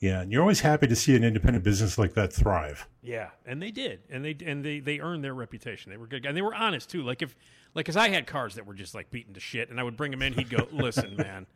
Yeah, 0.00 0.22
and 0.22 0.32
you're 0.32 0.40
always 0.40 0.60
happy 0.60 0.86
to 0.86 0.96
see 0.96 1.14
an 1.14 1.24
independent 1.24 1.62
business 1.62 1.98
like 1.98 2.14
that 2.14 2.32
thrive. 2.32 2.88
Yeah, 3.02 3.28
and 3.44 3.60
they 3.60 3.70
did, 3.70 4.00
and 4.08 4.24
they 4.24 4.34
and 4.46 4.64
they 4.64 4.80
they 4.80 5.00
earned 5.00 5.22
their 5.22 5.34
reputation. 5.34 5.90
They 5.90 5.98
were 5.98 6.06
good, 6.06 6.24
and 6.24 6.34
they 6.34 6.42
were 6.42 6.54
honest 6.54 6.88
too. 6.88 7.02
Like 7.02 7.20
if 7.20 7.36
like, 7.74 7.84
cause 7.84 7.96
I 7.96 8.08
had 8.08 8.26
cars 8.26 8.54
that 8.54 8.66
were 8.66 8.74
just 8.74 8.94
like 8.94 9.10
beaten 9.10 9.34
to 9.34 9.40
shit, 9.40 9.68
and 9.68 9.78
I 9.78 9.82
would 9.82 9.98
bring 9.98 10.10
them 10.10 10.22
in. 10.22 10.32
He'd 10.32 10.48
go, 10.48 10.66
"Listen, 10.72 11.16
man, 11.18 11.46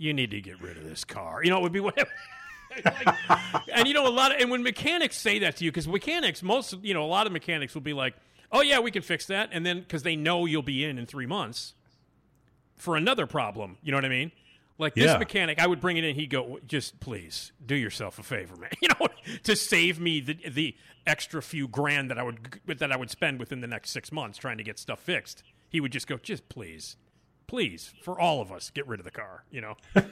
you 0.00 0.12
need 0.12 0.30
to 0.32 0.40
get 0.40 0.60
rid 0.60 0.76
of 0.76 0.84
this 0.84 1.04
car." 1.04 1.44
You 1.44 1.50
know, 1.50 1.58
it 1.58 1.62
would 1.62 1.72
be 1.72 1.80
whatever. 1.88 2.10
Like, 2.84 3.08
and 3.74 3.86
you 3.88 3.94
know, 3.94 4.06
a 4.06 4.10
lot 4.10 4.34
of 4.34 4.40
and 4.40 4.50
when 4.50 4.62
mechanics 4.62 5.16
say 5.16 5.38
that 5.40 5.56
to 5.56 5.64
you, 5.64 5.70
because 5.70 5.86
mechanics, 5.88 6.42
most 6.42 6.74
you 6.82 6.94
know, 6.94 7.04
a 7.04 7.06
lot 7.06 7.26
of 7.26 7.32
mechanics 7.32 7.74
will 7.74 7.80
be 7.82 7.92
like, 7.92 8.14
"Oh 8.52 8.62
yeah, 8.62 8.78
we 8.80 8.90
can 8.90 9.02
fix 9.02 9.26
that," 9.26 9.50
and 9.52 9.64
then 9.66 9.80
because 9.80 10.02
they 10.02 10.16
know 10.16 10.46
you'll 10.46 10.62
be 10.62 10.84
in 10.84 10.98
in 10.98 11.06
three 11.06 11.26
months 11.26 11.74
for 12.76 12.96
another 12.96 13.26
problem. 13.26 13.76
You 13.82 13.90
know 13.92 13.98
what 13.98 14.04
I 14.04 14.08
mean? 14.08 14.32
Like 14.78 14.94
this 14.94 15.10
Yeah. 15.10 15.18
mechanic, 15.18 15.58
I 15.58 15.66
would 15.66 15.80
bring 15.80 15.96
it 15.98 16.04
in. 16.04 16.14
He'd 16.14 16.30
go, 16.30 16.58
"Just 16.66 17.00
please 17.00 17.52
do 17.64 17.74
yourself 17.74 18.18
a 18.18 18.22
favor, 18.22 18.56
man. 18.56 18.70
You 18.80 18.88
know, 18.88 19.08
to 19.42 19.54
save 19.56 20.00
me 20.00 20.20
the 20.20 20.34
the 20.48 20.76
extra 21.06 21.42
few 21.42 21.66
grand 21.68 22.10
that 22.10 22.18
I 22.18 22.22
would 22.22 22.60
that 22.66 22.90
I 22.92 22.96
would 22.96 23.10
spend 23.10 23.38
within 23.40 23.60
the 23.60 23.66
next 23.66 23.90
six 23.90 24.10
months 24.12 24.38
trying 24.38 24.58
to 24.58 24.64
get 24.64 24.78
stuff 24.78 25.00
fixed." 25.00 25.42
He 25.68 25.80
would 25.80 25.92
just 25.92 26.06
go, 26.06 26.16
"Just 26.18 26.48
please, 26.48 26.96
please, 27.50 27.92
for 28.02 28.18
all 28.18 28.40
of 28.40 28.50
us, 28.52 28.70
get 28.70 28.86
rid 28.86 29.00
of 29.00 29.04
the 29.04 29.10
car." 29.10 29.44
You 29.50 29.60
know, 29.60 29.76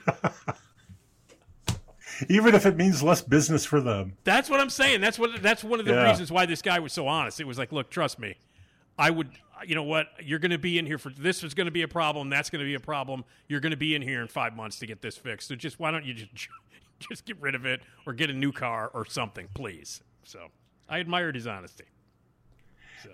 Even 2.28 2.54
if 2.54 2.66
it 2.66 2.76
means 2.76 3.00
less 3.02 3.22
business 3.22 3.64
for 3.64 3.80
them. 3.80 4.16
that's 4.24 4.50
what 4.50 4.58
I'm 4.60 4.70
saying. 4.70 5.00
That's 5.00 5.18
what 5.20 5.40
that's 5.40 5.62
one 5.62 5.78
of 5.78 5.86
the 5.86 5.92
Yeah. 5.92 6.08
reasons 6.10 6.32
why 6.32 6.46
this 6.46 6.62
guy 6.62 6.80
was 6.80 6.92
so 6.92 7.06
honest. 7.06 7.38
It 7.40 7.44
was 7.46 7.58
like, 7.58 7.70
"Look, 7.72 7.90
trust 7.90 8.18
me." 8.18 8.34
I 9.00 9.10
would, 9.10 9.30
you 9.64 9.76
know 9.76 9.84
what? 9.84 10.08
You're 10.20 10.40
going 10.40 10.50
to 10.50 10.58
be 10.58 10.76
in 10.76 10.84
here 10.84 10.98
for 10.98 11.10
this 11.10 11.44
is 11.44 11.54
going 11.54 11.66
to 11.66 11.70
be 11.70 11.82
a 11.82 11.88
problem. 11.88 12.28
That's 12.30 12.50
going 12.50 12.58
to 12.58 12.64
be 12.66 12.74
a 12.74 12.80
problem. 12.80 13.24
You're 13.46 13.60
going 13.60 13.70
to 13.70 13.76
be 13.76 13.94
in 13.94 14.02
here 14.02 14.20
in 14.20 14.26
five 14.26 14.56
months 14.56 14.80
to 14.80 14.86
get 14.86 15.00
this 15.02 15.16
fixed. 15.16 15.46
So 15.46 15.54
just 15.54 15.78
why 15.78 15.92
don't 15.92 16.04
you 16.04 16.14
just 16.14 16.48
just 17.08 17.24
get 17.24 17.40
rid 17.40 17.54
of 17.54 17.64
it 17.64 17.80
or 18.06 18.12
get 18.12 18.28
a 18.30 18.32
new 18.32 18.50
car 18.50 18.90
or 18.92 19.06
something, 19.06 19.46
please? 19.54 20.02
So 20.24 20.48
I 20.88 20.98
admired 20.98 21.36
his 21.36 21.46
honesty. 21.46 21.84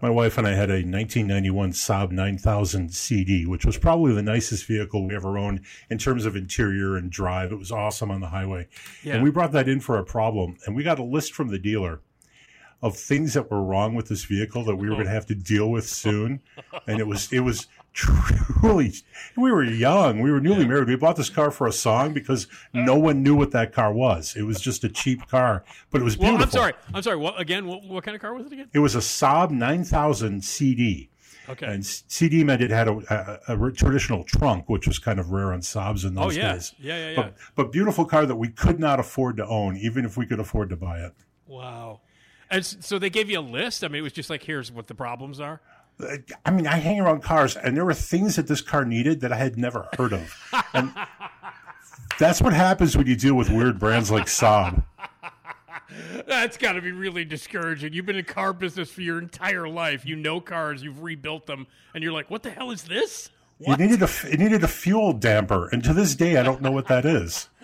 My 0.01 0.11
wife 0.11 0.39
and 0.39 0.47
I 0.47 0.55
had 0.55 0.71
a 0.71 0.85
1991 0.85 1.73
Saab 1.73 2.11
9000 2.11 2.93
CD, 2.93 3.47
which 3.47 3.65
was 3.65 3.79
probably 3.79 4.15
the 4.15 4.23
nicest 4.23 4.67
vehicle 4.67 5.07
we 5.07 5.15
ever 5.15 5.39
owned 5.39 5.61
in 5.91 5.99
terms 5.99 6.27
of 6.27 6.37
interior 6.37 6.97
and 6.97 7.11
drive. 7.11 7.53
It 7.53 7.59
was 7.59 7.73
awesome 7.73 8.11
on 8.11 8.21
the 8.21 8.29
highway. 8.29 8.69
Yeah. 9.03 9.15
And 9.15 9.23
we 9.23 9.31
brought 9.31 9.53
that 9.53 9.69
in 9.69 9.81
for 9.81 9.99
a 9.99 10.05
problem, 10.05 10.57
and 10.67 10.75
we 10.75 10.83
got 10.83 10.99
a 10.99 11.05
list 11.05 11.33
from 11.33 11.49
the 11.49 11.59
dealer 11.59 12.01
of 12.83 12.97
things 12.97 13.33
that 13.33 13.51
were 13.51 13.63
wrong 13.63 13.95
with 13.95 14.09
this 14.09 14.25
vehicle 14.25 14.63
that 14.65 14.77
we 14.77 14.89
were 14.89 14.93
oh. 14.93 14.97
going 14.97 15.07
to 15.07 15.13
have 15.13 15.27
to 15.27 15.35
deal 15.35 15.71
with 15.71 15.89
soon. 15.89 16.41
And 16.87 17.01
it 17.01 17.07
was 17.07 17.33
it 17.33 17.41
was 17.41 17.67
truly 17.95 18.93
we 19.37 19.51
were 19.51 19.65
young, 19.65 20.21
we 20.21 20.31
were 20.31 20.41
newly 20.41 20.67
married. 20.67 20.89
We 20.89 20.97
bought 20.97 21.17
this 21.17 21.31
car 21.31 21.51
for 21.51 21.67
a 21.67 21.73
song 21.73 22.13
because 22.13 22.47
no 22.73 22.97
one 22.97 23.23
knew 23.23 23.35
what 23.35 23.53
that 23.53 23.73
car 23.73 23.93
was. 23.93 24.35
It 24.37 24.43
was 24.43 24.61
just 24.61 24.85
a 24.85 24.89
cheap 24.89 25.27
car, 25.29 25.65
but 25.91 26.01
it 26.01 26.05
was 26.05 26.17
beautiful. 26.17 26.37
Well. 26.39 26.45
I'm 26.45 26.51
sorry. 26.51 26.73
I'm 26.93 27.03
sorry. 27.03 27.17
What 27.17 27.41
again? 27.41 27.67
What, 27.67 27.85
what 27.85 28.05
kind 28.05 28.15
of 28.15 28.21
car 28.21 28.35
was 28.35 28.47
it 28.47 28.53
again? 28.53 28.69
It 28.73 28.81
was 28.81 28.95
a 28.95 28.99
Saab 29.01 29.51
9000 29.51 30.45
CD. 30.45 31.11
Okay. 31.49 31.67
And 31.67 31.85
CD 31.85 32.43
meant 32.43 32.63
it 32.63 32.71
had 32.71 32.89
a, 32.89 33.41
a, 33.49 33.67
a 33.67 33.73
traditional 33.73 34.25
trunk, 34.25 34.69
which 34.71 34.87
was 34.87 34.99
kind 34.99 35.21
of 35.21 35.31
rare 35.31 35.53
on 35.53 35.61
Saabs 35.61 36.07
in 36.07 36.17
Oh, 36.17 36.25
those 36.25 36.37
yeah. 36.39 36.55
days. 36.55 36.75
Yeah, 36.79 36.97
yeah, 36.97 37.11
yeah. 37.11 37.17
But, 37.17 37.35
but 37.55 37.73
beautiful 37.73 38.07
car 38.07 38.25
that 38.25 38.37
we 38.37 38.49
could 38.49 38.81
not 38.81 38.99
afford 38.99 39.37
to 39.37 39.47
own, 39.47 39.77
even 39.77 40.07
if 40.07 40.17
we 40.17 40.25
could 40.25 40.41
afford 40.41 40.71
to 40.71 40.77
buy 40.77 41.01
it. 41.01 41.13
Wow. 41.47 42.01
And 42.51 42.65
so 42.65 42.99
they 42.99 43.11
gave 43.11 43.29
you 43.29 43.41
a 43.41 43.43
list. 43.43 43.85
I 43.85 43.89
mean, 43.89 44.01
it 44.01 44.03
was 44.03 44.13
just 44.15 44.31
like, 44.31 44.45
here's 44.45 44.73
what 44.73 44.87
the 44.87 44.95
problems 44.95 45.39
are. 45.39 45.61
I 46.45 46.51
mean, 46.51 46.67
I 46.67 46.77
hang 46.77 47.01
around 47.01 47.23
cars, 47.23 47.57
and 47.57 47.77
there 47.77 47.85
were 47.85 47.95
things 47.95 48.37
that 48.37 48.47
this 48.47 48.61
car 48.61 48.85
needed 48.85 49.21
that 49.21 49.33
I 49.33 49.37
had 49.37 49.57
never 49.57 49.89
heard 49.97 50.13
of. 50.13 50.35
And 50.73 50.93
that's 52.19 52.41
what 52.43 52.53
happens 52.53 52.97
when 52.97 53.07
you 53.07 53.17
deal 53.17 53.35
with 53.35 53.49
weird 53.49 53.79
brands 53.79 54.11
like 54.11 54.27
Saab. 54.27 54.85
That's 56.27 56.57
got 56.57 56.73
to 56.73 56.81
be 56.83 56.91
really 56.93 57.25
discouraging. 57.25 57.93
You've 57.93 58.07
been 58.07 58.17
in 58.17 58.25
car 58.25 58.53
business 58.53 58.91
for 58.91 59.03
your 59.03 59.19
entire 59.19 59.69
life. 59.69 60.05
You 60.05 60.17
know 60.17 60.41
cars. 60.41 60.83
You've 60.83 61.03
rebuilt 61.03 61.47
them, 61.47 61.67
and 61.95 62.03
you're 62.03 62.13
like, 62.13 62.31
"What 62.31 62.43
the 62.43 62.51
hell 62.51 62.71
is 62.71 62.85
this?" 62.85 63.31
It 63.61 63.79
needed 63.79 64.03
a 64.03 64.09
it 64.25 64.41
needed 64.41 64.65
a 64.65 64.69
fuel 64.69 65.13
damper, 65.13 65.69
and 65.69 65.85
to 65.85 65.93
this 65.93 66.15
day, 66.15 66.37
I 66.37 66.43
don't 66.43 66.61
know 66.61 66.73
what 66.73 66.89
that 66.89 67.05
is. 67.05 67.49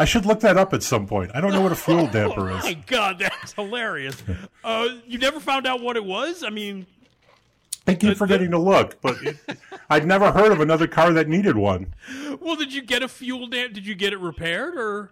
I 0.00 0.06
should 0.06 0.24
look 0.24 0.40
that 0.40 0.56
up 0.56 0.72
at 0.72 0.82
some 0.82 1.06
point. 1.06 1.30
I 1.34 1.42
don't 1.42 1.52
know 1.52 1.60
what 1.60 1.72
a 1.72 1.76
fuel 1.76 2.06
damper 2.12 2.50
is. 2.50 2.64
Oh 2.64 2.68
my 2.68 2.72
god, 2.86 3.18
that's 3.18 3.52
hilarious. 3.52 4.22
Uh, 4.64 4.88
you 5.06 5.18
never 5.18 5.38
found 5.40 5.66
out 5.66 5.82
what 5.82 5.96
it 5.96 6.04
was. 6.04 6.42
I 6.42 6.48
mean, 6.48 6.86
I 7.86 7.94
keep 7.94 8.16
forgetting 8.16 8.50
to 8.52 8.58
look, 8.58 9.00
but 9.02 9.16
it, 9.22 9.36
I'd 9.90 10.06
never 10.06 10.32
heard 10.32 10.52
of 10.52 10.60
another 10.60 10.86
car 10.86 11.12
that 11.12 11.28
needed 11.28 11.56
one. 11.56 11.94
well, 12.40 12.56
did 12.56 12.72
you 12.72 12.80
get 12.80 13.02
a 13.02 13.08
fuel 13.08 13.46
dam? 13.46 13.74
Did 13.74 13.86
you 13.86 13.94
get 13.94 14.14
it 14.14 14.20
repaired 14.20 14.74
or? 14.76 15.10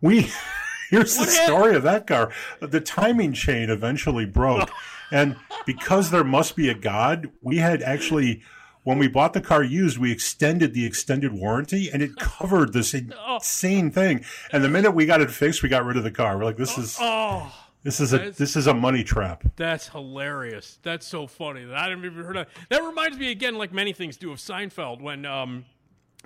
We 0.00 0.30
here's 0.90 1.14
the 1.14 1.20
What 1.20 1.28
hap- 1.34 1.44
story 1.46 1.76
of 1.76 1.84
that 1.84 2.08
car. 2.08 2.32
The 2.60 2.80
timing 2.80 3.34
chain 3.34 3.70
eventually 3.70 4.24
broke, 4.26 4.68
and 5.12 5.36
because 5.64 6.10
there 6.10 6.24
must 6.24 6.56
be 6.56 6.68
a 6.68 6.74
God, 6.74 7.30
we 7.40 7.58
had 7.58 7.82
actually 7.82 8.42
when 8.88 8.98
we 8.98 9.06
bought 9.06 9.34
the 9.34 9.40
car 9.42 9.62
used, 9.62 9.98
we 9.98 10.10
extended 10.10 10.72
the 10.72 10.86
extended 10.86 11.30
warranty, 11.30 11.90
and 11.92 12.00
it 12.02 12.16
covered 12.16 12.72
this 12.72 12.94
insane 13.34 13.90
thing. 13.90 14.24
And 14.50 14.64
the 14.64 14.68
minute 14.70 14.92
we 14.92 15.04
got 15.04 15.20
it 15.20 15.30
fixed, 15.30 15.62
we 15.62 15.68
got 15.68 15.84
rid 15.84 15.98
of 15.98 16.04
the 16.04 16.10
car. 16.10 16.38
We're 16.38 16.46
like, 16.46 16.56
this 16.56 16.78
is 16.78 16.96
Oh, 16.98 17.52
this 17.82 18.00
is 18.00 18.14
a 18.14 18.16
That's- 18.16 18.38
this 18.38 18.56
is 18.56 18.66
a 18.66 18.72
money 18.72 19.04
trap. 19.04 19.44
that's 19.56 19.88
hilarious. 19.88 20.78
That's 20.82 21.06
so 21.06 21.26
funny. 21.26 21.64
that 21.66 21.76
I 21.76 21.90
haven't 21.90 22.06
even 22.06 22.24
heard 22.24 22.38
of. 22.38 22.46
That 22.70 22.82
reminds 22.82 23.18
me 23.18 23.30
again, 23.30 23.56
like 23.56 23.74
many 23.74 23.92
things 23.92 24.16
do, 24.16 24.32
of 24.32 24.38
Seinfeld 24.38 25.02
when 25.02 25.26
um, 25.26 25.66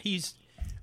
he's 0.00 0.34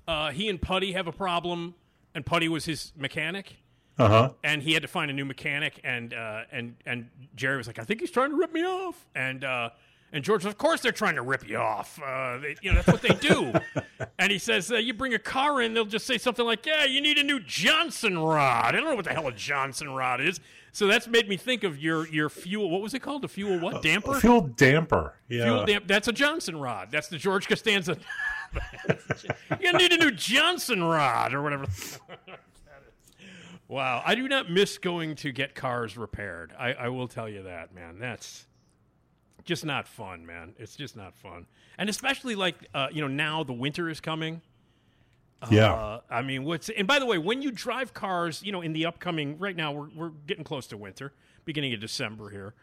uh, 0.06 0.32
he 0.32 0.50
and 0.50 0.60
Puddy 0.60 0.92
have 0.92 1.06
a 1.06 1.12
problem, 1.12 1.74
and 2.14 2.26
Puddy 2.26 2.48
was 2.50 2.66
his 2.66 2.92
mechanic. 2.94 3.56
Uh 3.98 4.08
huh. 4.08 4.30
and 4.44 4.62
he 4.62 4.72
had 4.74 4.82
to 4.82 4.88
find 4.88 5.10
a 5.10 5.14
new 5.14 5.24
mechanic 5.26 5.80
and 5.82 6.12
uh, 6.12 6.42
and 6.52 6.74
and 6.84 7.08
Jerry 7.36 7.56
was 7.56 7.66
like, 7.66 7.78
I 7.78 7.84
think 7.84 8.00
he's 8.00 8.10
trying 8.10 8.30
to 8.32 8.36
rip 8.36 8.52
me 8.52 8.64
off, 8.64 9.06
and 9.14 9.44
uh, 9.44 9.70
and 10.12 10.24
George, 10.24 10.44
of 10.44 10.58
course 10.58 10.80
they're 10.80 10.92
trying 10.92 11.14
to 11.14 11.22
rip 11.22 11.48
you 11.48 11.56
off. 11.56 12.00
Uh, 12.02 12.38
they, 12.38 12.56
you 12.62 12.72
know 12.72 12.82
that's 12.82 12.88
what 12.88 13.02
they 13.02 13.14
do. 13.14 13.52
and 14.18 14.32
he 14.32 14.38
says, 14.38 14.70
uh, 14.72 14.76
you 14.76 14.92
bring 14.92 15.14
a 15.14 15.18
car 15.18 15.62
in, 15.62 15.74
they'll 15.74 15.84
just 15.84 16.06
say 16.06 16.18
something 16.18 16.44
like, 16.44 16.66
Yeah, 16.66 16.84
you 16.84 17.00
need 17.00 17.18
a 17.18 17.22
new 17.22 17.40
Johnson 17.40 18.18
rod. 18.18 18.74
I 18.74 18.80
don't 18.80 18.84
know 18.84 18.96
what 18.96 19.04
the 19.04 19.12
hell 19.12 19.28
a 19.28 19.32
Johnson 19.32 19.90
rod 19.90 20.20
is. 20.20 20.40
So 20.72 20.86
that's 20.86 21.08
made 21.08 21.28
me 21.28 21.36
think 21.36 21.64
of 21.64 21.78
your 21.78 22.06
your 22.08 22.28
fuel. 22.28 22.70
What 22.70 22.80
was 22.80 22.94
it 22.94 23.00
called? 23.00 23.22
The 23.22 23.28
fuel 23.28 23.58
what 23.58 23.82
damper? 23.82 24.14
Fuel 24.20 24.42
damper. 24.42 25.14
Yeah. 25.28 25.44
Fuel 25.44 25.66
damp. 25.66 25.86
That's 25.86 26.08
a 26.08 26.12
Johnson 26.12 26.56
rod. 26.56 26.90
That's 26.90 27.08
the 27.08 27.16
George 27.16 27.48
Costanza. 27.48 27.96
you 29.60 29.72
need 29.72 29.92
a 29.92 29.96
new 29.96 30.10
Johnson 30.10 30.82
rod 30.82 31.34
or 31.34 31.42
whatever. 31.42 31.66
wow, 33.68 34.02
I 34.04 34.14
do 34.14 34.28
not 34.28 34.50
miss 34.50 34.78
going 34.78 35.16
to 35.16 35.32
get 35.32 35.54
cars 35.54 35.96
repaired. 35.96 36.52
I, 36.58 36.72
I 36.72 36.88
will 36.88 37.08
tell 37.08 37.28
you 37.28 37.44
that, 37.44 37.74
man. 37.74 37.98
That's 37.98 38.46
just 39.50 39.64
not 39.64 39.88
fun, 39.88 40.24
man. 40.24 40.54
It's 40.60 40.76
just 40.76 40.96
not 40.96 41.16
fun, 41.16 41.44
and 41.76 41.90
especially 41.90 42.36
like 42.36 42.54
uh, 42.72 42.86
you 42.92 43.00
know 43.02 43.08
now 43.08 43.42
the 43.42 43.52
winter 43.52 43.88
is 43.90 44.00
coming. 44.00 44.42
Yeah. 45.50 45.72
Uh, 45.72 46.00
I 46.08 46.22
mean, 46.22 46.44
what's 46.44 46.68
and 46.68 46.86
by 46.86 47.00
the 47.00 47.06
way, 47.06 47.18
when 47.18 47.42
you 47.42 47.50
drive 47.50 47.92
cars, 47.92 48.42
you 48.44 48.52
know, 48.52 48.60
in 48.60 48.72
the 48.74 48.86
upcoming 48.86 49.38
right 49.38 49.56
now, 49.56 49.72
we're 49.72 49.88
we're 49.96 50.10
getting 50.28 50.44
close 50.44 50.68
to 50.68 50.76
winter, 50.76 51.12
beginning 51.44 51.74
of 51.74 51.80
December 51.80 52.30
here. 52.30 52.54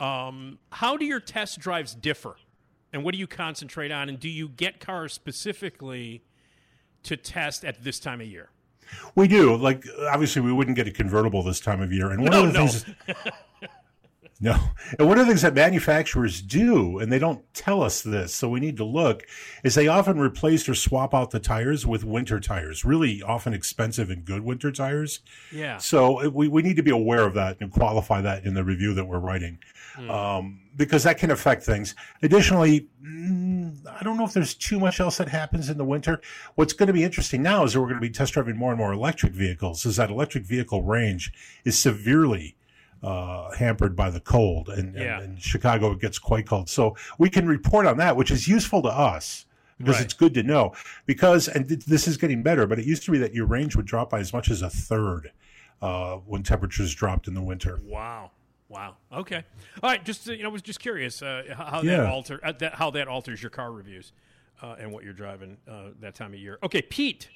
Um, 0.00 0.58
how 0.70 0.98
do 0.98 1.06
your 1.06 1.18
test 1.20 1.60
drives 1.60 1.94
differ, 1.94 2.36
and 2.92 3.02
what 3.04 3.12
do 3.14 3.18
you 3.18 3.26
concentrate 3.26 3.90
on? 3.90 4.10
And 4.10 4.20
do 4.20 4.28
you 4.28 4.50
get 4.50 4.80
cars 4.80 5.14
specifically 5.14 6.24
to 7.04 7.16
test 7.16 7.64
at 7.64 7.82
this 7.82 7.98
time 7.98 8.20
of 8.20 8.26
year? 8.26 8.50
We 9.14 9.28
do. 9.28 9.56
Like 9.56 9.86
obviously, 10.10 10.42
we 10.42 10.52
wouldn't 10.52 10.76
get 10.76 10.86
a 10.86 10.90
convertible 10.90 11.42
this 11.42 11.58
time 11.58 11.80
of 11.80 11.90
year, 11.90 12.10
and 12.10 12.20
one 12.20 12.32
No, 12.32 12.44
of 12.44 12.52
the 12.52 12.58
no. 12.58 12.66
things. 12.66 12.84
No, 14.44 14.60
and 14.98 15.08
one 15.08 15.18
of 15.18 15.24
the 15.24 15.30
things 15.30 15.40
that 15.40 15.54
manufacturers 15.54 16.42
do, 16.42 16.98
and 16.98 17.10
they 17.10 17.18
don't 17.18 17.42
tell 17.54 17.82
us 17.82 18.02
this, 18.02 18.34
so 18.34 18.46
we 18.46 18.60
need 18.60 18.76
to 18.76 18.84
look, 18.84 19.22
is 19.62 19.74
they 19.74 19.88
often 19.88 20.18
replace 20.18 20.68
or 20.68 20.74
swap 20.74 21.14
out 21.14 21.30
the 21.30 21.40
tires 21.40 21.86
with 21.86 22.04
winter 22.04 22.38
tires. 22.38 22.84
Really, 22.84 23.22
often 23.22 23.54
expensive 23.54 24.10
and 24.10 24.22
good 24.22 24.42
winter 24.42 24.70
tires. 24.70 25.20
Yeah. 25.50 25.78
So 25.78 26.26
uh, 26.26 26.28
we, 26.28 26.48
we 26.48 26.60
need 26.60 26.76
to 26.76 26.82
be 26.82 26.90
aware 26.90 27.24
of 27.24 27.32
that 27.32 27.56
and 27.60 27.72
qualify 27.72 28.20
that 28.20 28.44
in 28.44 28.52
the 28.52 28.62
review 28.62 28.92
that 28.92 29.06
we're 29.06 29.18
writing, 29.18 29.60
um, 30.10 30.60
because 30.76 31.04
that 31.04 31.16
can 31.16 31.30
affect 31.30 31.62
things. 31.62 31.94
Additionally, 32.22 32.86
mm, 33.02 33.74
I 33.98 34.04
don't 34.04 34.18
know 34.18 34.26
if 34.26 34.34
there's 34.34 34.54
too 34.54 34.78
much 34.78 35.00
else 35.00 35.16
that 35.16 35.28
happens 35.30 35.70
in 35.70 35.78
the 35.78 35.86
winter. 35.86 36.20
What's 36.56 36.74
going 36.74 36.88
to 36.88 36.92
be 36.92 37.02
interesting 37.02 37.42
now 37.42 37.64
is 37.64 37.72
that 37.72 37.80
we're 37.80 37.86
going 37.86 37.94
to 37.94 38.06
be 38.06 38.10
test 38.10 38.34
driving 38.34 38.58
more 38.58 38.72
and 38.72 38.78
more 38.78 38.92
electric 38.92 39.32
vehicles. 39.32 39.86
Is 39.86 39.96
that 39.96 40.10
electric 40.10 40.44
vehicle 40.44 40.82
range 40.82 41.32
is 41.64 41.78
severely 41.78 42.56
uh, 43.04 43.50
hampered 43.56 43.94
by 43.94 44.08
the 44.10 44.20
cold, 44.20 44.68
and, 44.70 44.94
Yeah. 44.94 45.20
and 45.20 45.34
in 45.34 45.36
Chicago 45.38 45.92
it 45.92 46.00
gets 46.00 46.18
quite 46.18 46.46
cold. 46.46 46.68
So 46.70 46.96
we 47.18 47.28
can 47.28 47.46
report 47.46 47.86
on 47.86 47.98
that, 47.98 48.16
which 48.16 48.30
is 48.30 48.48
useful 48.48 48.80
to 48.82 48.88
us 48.88 49.44
because 49.78 49.96
Right. 49.96 50.04
it's 50.04 50.14
good 50.14 50.32
to 50.34 50.42
know. 50.42 50.72
Because 51.04 51.46
and 51.48 51.68
th- 51.68 51.84
this 51.84 52.08
is 52.08 52.16
getting 52.16 52.42
better, 52.42 52.66
but 52.66 52.78
it 52.78 52.86
used 52.86 53.02
to 53.04 53.10
be 53.10 53.18
that 53.18 53.34
your 53.34 53.46
range 53.46 53.76
would 53.76 53.86
drop 53.86 54.10
by 54.10 54.20
as 54.20 54.32
much 54.32 54.50
as 54.50 54.62
a 54.62 54.70
third 54.70 55.32
uh, 55.82 56.16
when 56.24 56.42
temperatures 56.42 56.94
dropped 56.94 57.28
in 57.28 57.34
the 57.34 57.42
winter. 57.42 57.78
Wow. 57.84 58.30
Wow. 58.70 58.96
Okay. 59.12 59.44
All 59.82 59.90
right. 59.90 60.02
Just 60.02 60.26
uh, 60.28 60.32
you 60.32 60.42
know, 60.42 60.48
I 60.48 60.52
was 60.52 60.62
just 60.62 60.80
curious 60.80 61.20
uh, 61.20 61.42
how 61.56 61.82
that 61.82 61.84
Yeah. 61.84 62.10
alter 62.10 62.40
uh, 62.42 62.52
that, 62.52 62.74
how 62.76 62.90
that 62.92 63.06
alters 63.06 63.42
your 63.42 63.50
car 63.50 63.70
reviews 63.70 64.12
uh, 64.62 64.76
and 64.78 64.90
what 64.92 65.04
you're 65.04 65.12
driving 65.12 65.58
uh, 65.68 65.88
that 66.00 66.14
time 66.14 66.32
of 66.32 66.38
year. 66.38 66.58
Okay. 66.62 66.80
Pete 66.80 67.28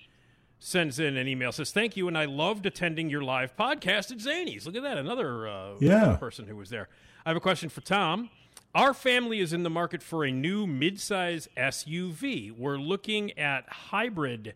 sends 0.59 0.99
in 0.99 1.17
an 1.17 1.29
email 1.29 1.53
says 1.53 1.71
thank 1.71 1.97
you 1.97 2.09
and 2.09 2.19
I 2.19 2.25
loved 2.25 2.67
attending 2.67 3.09
your 3.11 3.23
live 3.23 3.57
podcast 3.57 4.11
at 4.11 4.19
Zanies. 4.19 4.67
Look 4.67 4.75
at 4.77 4.83
that, 4.83 4.99
another 4.99 5.47
uh, 5.49 5.75
Yeah. 5.81 6.17
person 6.17 6.47
who 6.47 6.57
was 6.57 6.71
there. 6.71 6.89
I 7.25 7.31
have 7.31 7.37
a 7.37 7.41
question 7.41 7.69
for 7.69 7.81
Tom. 7.81 8.31
Our 8.75 8.93
family 8.93 9.41
is 9.41 9.53
in 9.53 9.63
the 9.63 9.71
market 9.71 10.03
for 10.03 10.25
a 10.25 10.31
new 10.31 10.67
midsize 10.67 11.49
SUV. 11.57 12.51
We're 12.57 12.77
looking 12.79 13.37
at 13.39 13.69
hybrid 13.69 14.55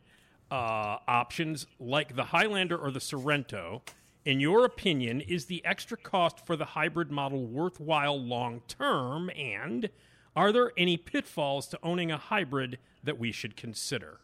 uh, 0.51 0.99
options 1.09 1.67
like 1.81 2.15
the 2.15 2.25
Highlander 2.25 2.77
or 2.77 2.91
the 2.91 2.99
Sorento. 3.01 3.81
In 4.25 4.39
your 4.39 4.65
opinion, 4.65 5.21
is 5.23 5.47
the 5.47 5.65
extra 5.65 5.97
cost 5.97 6.45
for 6.45 6.57
the 6.57 6.65
hybrid 6.67 7.11
model 7.11 7.47
worthwhile 7.47 8.21
long 8.21 8.61
term? 8.69 9.31
And 9.37 9.89
are 10.37 10.53
there 10.53 10.73
any 10.77 10.97
pitfalls 10.97 11.67
to 11.69 11.79
owning 11.83 12.11
a 12.13 12.19
hybrid 12.19 12.79
that 13.03 13.19
we 13.19 13.33
should 13.33 13.57
consider? 13.57 14.21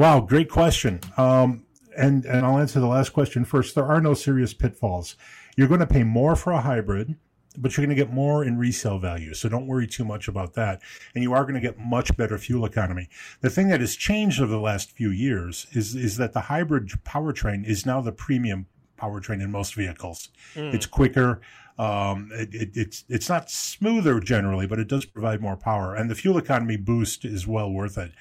Wow, 0.00 0.20
great 0.20 0.48
question. 0.48 0.98
Um, 1.18 1.66
and 1.94 2.24
and 2.24 2.46
I'll 2.46 2.56
answer 2.56 2.80
the 2.80 2.86
last 2.86 3.10
question 3.10 3.44
first. 3.44 3.74
There 3.74 3.84
are 3.84 4.00
no 4.00 4.14
serious 4.14 4.54
pitfalls. 4.54 5.14
You're 5.58 5.68
going 5.68 5.80
to 5.80 5.86
pay 5.86 6.04
more 6.04 6.34
for 6.36 6.54
a 6.54 6.60
hybrid, 6.62 7.16
but 7.58 7.76
you're 7.76 7.84
going 7.84 7.94
to 7.94 8.02
get 8.02 8.10
more 8.10 8.42
in 8.42 8.56
resale 8.56 8.98
value. 8.98 9.34
So 9.34 9.50
don't 9.50 9.66
worry 9.66 9.86
too 9.86 10.06
much 10.06 10.26
about 10.26 10.54
that. 10.54 10.80
And 11.14 11.22
you 11.22 11.34
are 11.34 11.42
going 11.42 11.52
to 11.52 11.60
get 11.60 11.78
much 11.78 12.16
better 12.16 12.38
fuel 12.38 12.64
economy. 12.64 13.10
The 13.42 13.50
thing 13.50 13.68
that 13.68 13.80
has 13.80 13.94
changed 13.94 14.40
over 14.40 14.50
the 14.50 14.58
last 14.58 14.92
few 14.92 15.10
years 15.10 15.66
is 15.72 15.94
is 15.94 16.16
that 16.16 16.32
the 16.32 16.40
hybrid 16.40 16.88
powertrain 17.04 17.66
is 17.66 17.84
now 17.84 18.00
the 18.00 18.10
premium 18.10 18.68
powertrain 18.98 19.42
in 19.42 19.50
most 19.50 19.74
vehicles. 19.74 20.30
It's 20.72 20.86
quicker. 20.86 21.42
Um, 21.78 22.30
it, 22.32 22.54
it, 22.54 22.70
it's 22.74 23.04
it's 23.10 23.28
not 23.28 23.50
smoother 23.50 24.18
generally, 24.20 24.66
but 24.66 24.78
it 24.78 24.88
does 24.88 25.04
provide 25.04 25.42
more 25.42 25.58
power, 25.58 25.94
and 25.94 26.10
the 26.10 26.14
fuel 26.14 26.38
economy 26.38 26.78
boost 26.78 27.26
is 27.26 27.46
well 27.46 27.70
worth 27.70 27.98
it. 27.98 28.12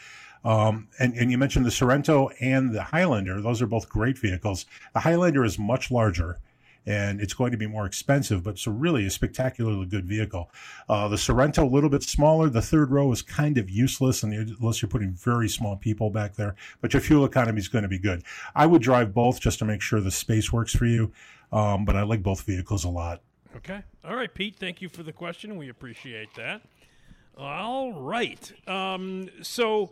Um, 0.44 0.88
and, 1.00 1.14
and 1.16 1.32
you 1.32 1.38
mentioned 1.38 1.66
the 1.66 1.70
Sorento 1.70 2.32
and 2.40 2.74
the 2.74 2.84
Highlander; 2.84 3.42
those 3.42 3.62
are 3.62 3.68
both 3.68 3.90
great 3.90 4.18
vehicles. 4.18 4.66
The 4.94 5.02
Highlander 5.02 5.44
is 5.44 5.60
much 5.60 5.92
larger, 5.92 6.40
and 6.86 7.20
it's 7.20 7.34
going 7.34 7.52
to 7.52 7.58
be 7.58 7.68
more 7.68 7.86
expensive, 7.86 8.44
but 8.44 8.52
it's 8.52 8.68
a 8.68 8.72
really 8.72 9.06
a 9.06 9.10
spectacularly 9.10 9.86
good 9.86 10.06
vehicle. 10.06 10.50
Uh, 10.88 11.08
the 11.08 11.18
Sorento 11.18 11.64
a 11.64 11.66
little 11.66 11.90
bit 11.90 12.04
smaller. 12.04 12.50
The 12.50 12.62
third 12.62 12.92
row 12.92 13.12
is 13.12 13.22
kind 13.22 13.58
of 13.58 13.70
useless 13.70 14.24
unless 14.24 14.82
you're 14.82 14.90
putting 14.90 15.12
very 15.12 15.50
small 15.50 15.76
people 15.76 16.10
back 16.10 16.36
there. 16.36 16.56
But 16.82 16.94
your 16.94 17.02
fuel 17.02 17.26
economy 17.26 17.60
is 17.60 17.68
going 17.68 17.84
to 17.84 17.90
be 17.90 18.00
good. 18.00 18.24
I 18.56 18.66
would 18.66 18.82
drive 18.82 19.14
both 19.14 19.40
just 19.40 19.60
to 19.60 19.66
make 19.66 19.82
sure 19.82 20.00
the 20.00 20.12
space 20.12 20.54
works 20.54 20.74
for 20.74 20.86
you. 20.86 21.12
Um, 21.52 21.86
but 21.86 21.96
I 21.96 22.04
like 22.04 22.24
both 22.24 22.42
vehicles 22.42 22.86
a 22.86 22.90
lot. 22.90 23.22
Okay. 23.56 23.82
All 24.06 24.16
right, 24.16 24.34
Pete. 24.34 24.56
Thank 24.56 24.82
you 24.82 24.90
for 24.90 25.04
the 25.04 25.12
question. 25.12 25.58
We 25.58 25.70
appreciate 25.70 26.34
that. 26.36 26.62
All 27.38 27.94
right. 27.94 28.52
Um, 28.68 29.30
so, 29.42 29.90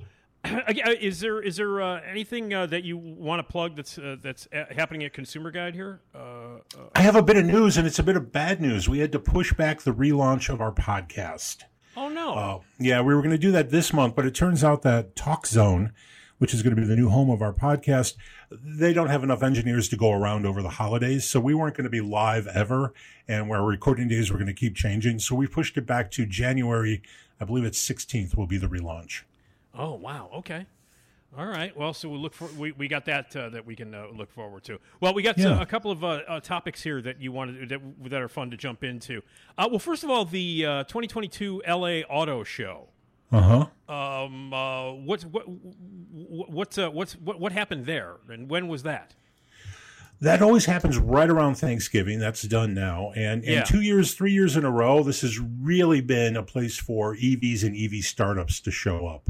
is 1.02 1.20
there 1.20 1.42
is 1.42 1.58
there 1.58 1.82
uh, 1.82 2.02
anything 2.10 2.54
uh, 2.54 2.66
that 2.68 2.84
you 2.84 2.98
want 2.98 3.40
to 3.40 3.44
plug 3.44 3.76
that's 3.76 3.98
uh, 3.98 4.16
that's 4.22 4.48
uh, 4.54 4.66
happening 4.72 5.04
at 5.04 5.14
Consumer 5.14 5.52
Guide 5.52 5.74
here? 5.74 6.02
Uh, 6.14 6.18
uh, 6.18 6.90
I 6.96 7.02
have 7.02 7.16
a 7.16 7.22
bit 7.24 7.38
of 7.38 7.46
news, 7.46 7.78
and 7.78 7.88
it's 7.88 8.00
a 8.00 8.04
bit 8.04 8.16
of 8.16 8.32
bad 8.32 8.62
news. 8.62 8.88
We 8.88 9.00
had 9.00 9.12
to 9.14 9.20
push 9.20 9.54
back 9.54 9.82
the 9.82 9.94
relaunch 9.94 10.50
of 10.50 10.62
our 10.62 10.72
podcast. 10.72 11.64
oh 11.96 12.10
no. 12.10 12.34
Uh, 12.34 12.60
yeah, 12.80 13.02
we 13.02 13.14
were 13.14 13.22
going 13.22 13.32
to 13.32 13.38
do 13.38 13.52
that 13.52 13.70
this 13.72 13.94
month, 13.94 14.16
but 14.16 14.26
it 14.26 14.36
turns 14.36 14.64
out 14.64 14.82
that 14.84 15.16
Talk 15.16 15.48
Zone, 15.48 15.94
which 16.38 16.54
is 16.54 16.62
going 16.62 16.76
to 16.76 16.82
be 16.82 16.88
the 16.88 16.96
new 16.96 17.10
home 17.10 17.30
of 17.30 17.42
our 17.42 17.54
podcast, 17.54 18.16
they 18.52 18.94
don't 18.94 19.10
have 19.10 19.24
enough 19.24 19.44
engineers 19.44 19.90
to 19.90 19.98
go 19.98 20.12
around 20.12 20.46
over 20.46 20.62
the 20.62 20.70
holidays. 20.70 21.26
So 21.26 21.40
we 21.40 21.54
weren't 21.54 21.76
going 21.76 21.86
to 21.86 21.90
be 21.90 22.02
live 22.02 22.48
ever. 22.48 22.94
And 23.28 23.52
our 23.52 23.66
recording 23.66 24.08
days 24.08 24.32
were 24.32 24.38
going 24.38 24.48
to 24.48 24.54
keep 24.54 24.76
changing. 24.76 25.20
So 25.20 25.36
we 25.36 25.48
pushed 25.48 25.78
it 25.78 25.86
back 25.86 26.12
to 26.12 26.26
January, 26.26 27.02
I 27.42 27.46
believe 27.46 27.66
it's 27.66 27.86
16th 27.88 28.36
will 28.38 28.48
be 28.48 28.58
the 28.58 28.68
relaunch. 28.68 29.24
Oh 29.78 29.94
wow. 29.96 30.30
Okay. 30.38 30.66
All 31.38 31.46
right. 31.46 31.76
Well, 31.76 31.94
so 31.94 32.08
we 32.10 32.18
look 32.18 32.34
for 32.34 32.46
we, 32.58 32.72
we 32.72 32.88
got 32.88 33.06
that 33.06 33.36
uh, 33.36 33.50
that 33.50 33.66
we 33.66 33.76
can 33.76 33.94
uh, 33.94 34.08
look 34.16 34.32
forward 34.32 34.64
to. 34.64 34.80
Well, 35.02 35.14
we 35.14 35.22
got 35.22 35.38
uh, 35.40 35.42
Yeah. 35.50 35.62
a 35.62 35.66
couple 35.66 35.92
of 35.92 36.04
uh, 36.04 36.22
uh, 36.28 36.40
topics 36.40 36.82
here 36.82 37.02
that 37.02 37.22
you 37.22 37.32
wanted 37.32 37.70
that 37.70 37.82
that 38.10 38.22
are 38.22 38.30
fun 38.30 38.50
to 38.52 38.58
jump 38.58 38.84
into. 38.84 39.22
Uh, 39.58 39.68
well, 39.70 39.80
first 39.80 40.04
of 40.04 40.10
all, 40.10 40.26
the 40.26 40.66
uh, 40.66 40.84
2022 40.86 41.64
LA 41.68 42.00
Auto 42.10 42.44
Show. 42.44 42.88
Uh 43.32 43.66
huh. 43.90 43.94
Um, 43.94 44.54
uh, 44.54 44.94
what's 44.94 45.26
what 45.26 45.44
what's 45.48 46.78
uh, 46.78 46.90
what's 46.90 47.14
what 47.14 47.40
what 47.40 47.52
happened 47.52 47.86
there, 47.86 48.16
and 48.30 48.50
when 48.50 48.68
was 48.70 48.84
that? 48.84 49.14
That 50.20 50.42
always 50.42 50.66
happens 50.66 50.98
right 50.98 51.30
around 51.30 51.56
Thanksgiving. 51.56 52.18
That's 52.18 52.42
done 52.42 52.74
now. 52.74 53.12
And, 53.16 53.44
Yeah. 53.44 53.58
and 53.60 53.66
two 53.68 53.82
years, 53.82 54.16
three 54.16 54.32
years 54.32 54.58
in 54.58 54.66
a 54.66 54.72
row, 54.72 55.04
this 55.04 55.22
has 55.22 55.38
really 55.40 56.02
been 56.02 56.36
a 56.36 56.42
place 56.42 56.76
for 56.80 57.16
EVs 57.16 57.64
and 57.64 57.76
EV 57.78 58.04
startups 58.04 58.60
to 58.62 58.72
show 58.72 59.06
up. 59.06 59.30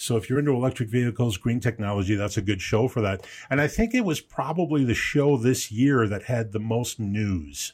So 0.00 0.16
if 0.16 0.30
you're 0.30 0.38
into 0.38 0.52
electric 0.52 0.88
vehicles, 0.88 1.36
green 1.36 1.60
technology, 1.60 2.14
that's 2.14 2.36
a 2.36 2.42
good 2.42 2.60
show 2.60 2.88
for 2.88 3.00
that. 3.00 3.26
And 3.50 3.60
I 3.60 3.66
think 3.66 3.94
it 3.94 4.04
was 4.04 4.20
probably 4.20 4.84
the 4.84 4.94
show 4.94 5.36
this 5.36 5.72
year 5.72 6.06
that 6.06 6.24
had 6.24 6.52
the 6.52 6.60
most 6.60 7.00
news. 7.00 7.72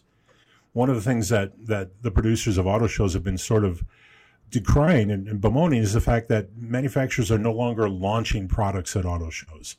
One 0.73 0.89
of 0.89 0.97
the 0.97 1.03
things 1.03 1.29
that, 1.29 1.53
that 1.67 2.03
the 2.03 2.11
producers 2.11 2.59
of 2.59 2.67
auto 2.67 2.87
shows 2.87 3.15
have 3.15 3.23
been 3.23 3.39
sort 3.39 3.65
of 3.65 3.85
decrying 4.51 5.11
and, 5.11 5.29
and 5.29 5.41
bemoaning 5.41 5.83
is 5.83 5.93
the 5.93 6.01
fact 6.01 6.29
that 6.29 6.57
manufacturers 6.57 7.31
are 7.31 7.39
no 7.39 7.53
longer 7.53 7.89
launching 7.89 8.49
products 8.49 8.97
at 8.97 9.05
auto 9.05 9.31
shows. 9.31 9.77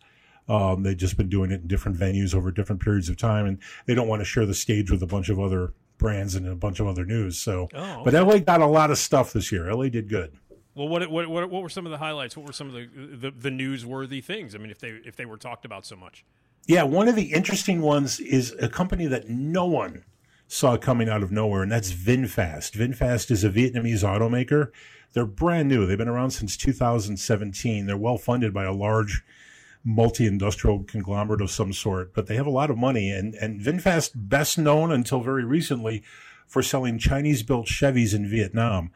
Um, 0.48 0.84
they've 0.84 0.96
just 0.96 1.18
been 1.18 1.30
doing 1.30 1.52
it 1.52 1.62
in 1.62 1.68
different 1.68 1.98
venues 1.98 2.36
over 2.36 2.52
different 2.52 2.82
periods 2.82 3.10
of 3.10 3.18
time, 3.18 3.48
and 3.48 3.58
they 3.88 3.96
don't 3.96 4.08
want 4.08 4.22
to 4.22 4.26
share 4.26 4.46
the 4.46 4.54
stage 4.54 4.92
with 4.92 5.02
a 5.02 5.08
bunch 5.08 5.30
of 5.30 5.40
other 5.40 5.74
brands 5.98 6.36
and 6.36 6.48
a 6.48 6.56
bunch 6.56 6.80
of 6.80 6.88
other 6.88 7.06
news. 7.06 7.38
So, 7.38 7.68
Oh, 7.74 8.04
but 8.04 8.14
LA 8.14 8.40
got 8.40 8.62
a 8.62 8.68
lot 8.68 8.92
of 8.92 8.98
stuff 8.98 9.34
this 9.34 9.52
year. 9.52 9.74
LA 9.74 9.90
did 9.90 10.08
good. 10.10 10.34
Well, 10.76 10.90
what, 10.90 11.10
what 11.10 11.30
what 11.30 11.50
what 11.50 11.64
were 11.64 11.70
some 11.70 11.86
of 11.86 11.92
the 11.92 11.98
highlights? 11.98 12.36
What 12.36 12.46
were 12.46 12.54
some 12.54 12.68
of 12.68 12.74
the 12.74 12.88
the, 12.96 13.32
the 13.32 13.50
newsworthy 13.50 14.24
things? 14.24 14.54
I 14.54 14.58
mean, 14.58 14.72
if 14.72 14.80
they 14.80 14.90
if 14.90 15.16
they 15.16 15.26
were 15.26 15.38
talked 15.38 15.66
about 15.66 15.86
so 15.86 15.96
much. 15.96 16.26
Yeah, 16.68 16.84
one 16.84 17.08
of 17.08 17.16
the 17.16 17.32
interesting 17.32 17.82
ones 17.82 18.20
is 18.20 18.54
a 18.60 18.68
company 18.68 19.06
that 19.06 19.30
no 19.30 19.66
one 19.66 20.04
saw 20.48 20.78
coming 20.78 21.10
out 21.10 21.24
of 21.24 21.32
nowhere, 21.32 21.64
and 21.64 21.72
that's 21.72 21.94
VinFast. 21.94 22.72
VinFast 22.72 23.32
is 23.32 23.44
a 23.44 23.50
Vietnamese 23.50 24.04
automaker. 24.04 24.72
They're 25.14 25.26
brand 25.26 25.70
new. 25.70 25.86
They've 25.86 25.98
been 25.98 26.08
around 26.08 26.32
since 26.32 26.58
2017. 26.58 27.86
They're 27.86 27.96
well 27.96 28.18
funded 28.18 28.54
by 28.54 28.66
a 28.66 28.74
large 28.74 29.24
multi-industrial 29.84 30.84
conglomerate 30.84 31.42
of 31.42 31.52
some 31.52 31.72
sort, 31.72 32.14
but 32.14 32.26
they 32.28 32.36
have 32.36 32.48
a 32.48 32.52
lot 32.52 32.72
of 32.72 32.78
money. 32.78 33.12
And, 33.12 33.36
and 33.36 33.62
VinFast, 33.62 34.12
best 34.16 34.58
known 34.58 34.92
until 34.92 35.22
very 35.22 35.46
recently 35.46 36.04
for 36.48 36.64
selling 36.64 36.98
Chinese-built 36.98 37.68
Chevys 37.68 38.14
in 38.14 38.28
Vietnam. 38.28 38.92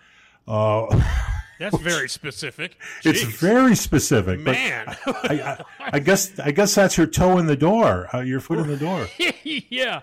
Uh, 0.47 1.01
That's 1.59 1.77
very 1.77 2.07
specific. 2.09 2.77
it's 3.03 3.21
very 3.21 3.75
specific. 3.75 4.43
but 4.43 4.53
Man. 4.53 4.97
I, 5.05 5.57
I, 5.79 5.89
I 5.93 5.99
guess 5.99 6.39
I 6.39 6.51
guess 6.51 6.73
that's 6.73 6.97
your 6.97 7.07
toe 7.07 7.37
in 7.37 7.45
the 7.47 7.57
door, 7.57 8.07
uh, 8.13 8.21
your 8.21 8.39
foot 8.39 8.59
in 8.59 8.67
the 8.67 8.77
door. 8.77 9.07
yeah, 9.43 10.01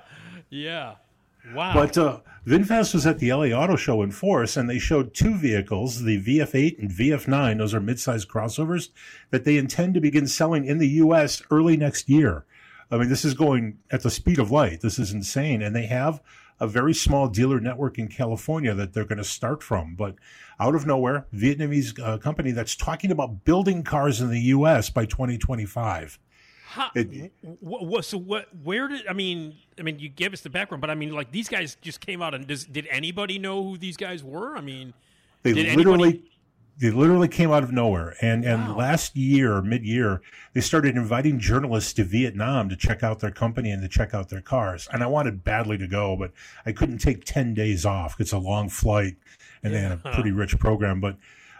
yeah. 0.50 0.94
Wow. 1.54 1.74
But 1.74 1.96
uh, 1.96 2.20
VinFast 2.46 2.94
was 2.94 3.06
at 3.06 3.18
the 3.18 3.32
LA 3.32 3.46
Auto 3.46 3.76
Show 3.76 4.02
in 4.02 4.10
force, 4.10 4.56
and 4.56 4.68
they 4.68 4.78
showed 4.78 5.14
two 5.14 5.34
vehicles, 5.34 6.02
the 6.02 6.22
VF8 6.22 6.78
and 6.78 6.90
VF9. 6.90 7.58
Those 7.58 7.74
are 7.74 7.80
mid-sized 7.80 8.28
crossovers 8.28 8.90
that 9.30 9.44
they 9.44 9.56
intend 9.56 9.94
to 9.94 10.00
begin 10.00 10.26
selling 10.26 10.64
in 10.64 10.78
the 10.78 10.88
U.S. 10.88 11.42
early 11.50 11.76
next 11.76 12.08
year. 12.08 12.44
I 12.90 12.98
mean, 12.98 13.08
this 13.08 13.24
is 13.24 13.34
going 13.34 13.78
at 13.90 14.02
the 14.02 14.10
speed 14.10 14.38
of 14.38 14.50
light. 14.50 14.80
This 14.80 14.98
is 14.98 15.12
insane, 15.12 15.62
and 15.62 15.74
they 15.74 15.86
have 15.86 16.20
a 16.60 16.66
very 16.66 16.94
small 16.94 17.28
dealer 17.28 17.60
network 17.60 17.98
in 17.98 18.08
California 18.08 18.74
that 18.74 18.92
they're 18.92 19.04
going 19.04 19.18
to 19.18 19.24
start 19.24 19.62
from. 19.62 19.94
But 19.94 20.14
out 20.58 20.74
of 20.74 20.86
nowhere, 20.86 21.26
Vietnamese 21.34 21.98
uh, 22.02 22.18
company 22.18 22.50
that's 22.50 22.74
talking 22.76 23.10
about 23.10 23.44
building 23.44 23.82
cars 23.82 24.20
in 24.20 24.30
the 24.30 24.40
U.S. 24.40 24.88
by 24.90 25.04
2025. 25.04 26.18
How, 26.68 26.90
It- 26.94 27.32
wh- 27.64 27.98
wh- 27.98 28.02
so 28.02 28.18
what? 28.18 28.48
Where 28.62 28.88
did 28.88 29.06
I 29.06 29.12
mean? 29.12 29.54
I 29.78 29.82
mean, 29.82 29.98
you 29.98 30.08
gave 30.08 30.32
us 30.32 30.40
the 30.40 30.50
background, 30.50 30.80
but 30.80 30.90
I 30.90 30.94
mean, 30.94 31.12
like 31.12 31.30
these 31.32 31.48
guys 31.48 31.76
just 31.80 32.00
came 32.00 32.20
out, 32.22 32.34
and 32.34 32.46
does, 32.46 32.64
did 32.64 32.86
anybody 32.90 33.38
know 33.38 33.62
who 33.62 33.78
these 33.78 33.96
guys 33.96 34.22
were? 34.24 34.56
I 34.56 34.60
mean, 34.60 34.92
They 35.42 35.52
Did 35.52 35.76
literally 35.76 36.08
anybody- 36.08 36.30
they 36.78 36.90
literally 36.90 37.28
came 37.28 37.50
out 37.52 37.62
of 37.62 37.72
nowhere. 37.72 38.14
And 38.20 38.44
and 38.44 38.68
Wow. 38.68 38.76
last 38.76 39.16
year, 39.16 39.62
mid 39.62 39.84
year, 39.84 40.20
they 40.52 40.60
started 40.60 40.96
inviting 40.96 41.38
journalists 41.38 41.92
to 41.94 42.04
Vietnam 42.04 42.68
to 42.68 42.76
check 42.76 43.02
out 43.02 43.20
their 43.20 43.30
company 43.30 43.70
and 43.70 43.80
to 43.82 43.88
check 43.88 44.12
out 44.14 44.28
their 44.28 44.42
cars. 44.42 44.86
And 44.92 45.02
I 45.02 45.06
wanted 45.06 45.42
badly 45.44 45.78
to 45.78 45.86
go, 45.86 46.16
but 46.16 46.32
I 46.66 46.72
couldn't 46.72 46.98
take 46.98 47.24
ten 47.24 47.54
days 47.54 47.86
off. 47.86 48.20
It's 48.20 48.32
a 48.32 48.38
long 48.38 48.68
flight, 48.68 49.16
and 49.62 49.72
they 49.72 49.80
had 49.80 49.92
a 49.92 49.96
pretty 49.96 50.32
rich 50.32 50.58
program. 50.58 51.00
But 51.00 51.16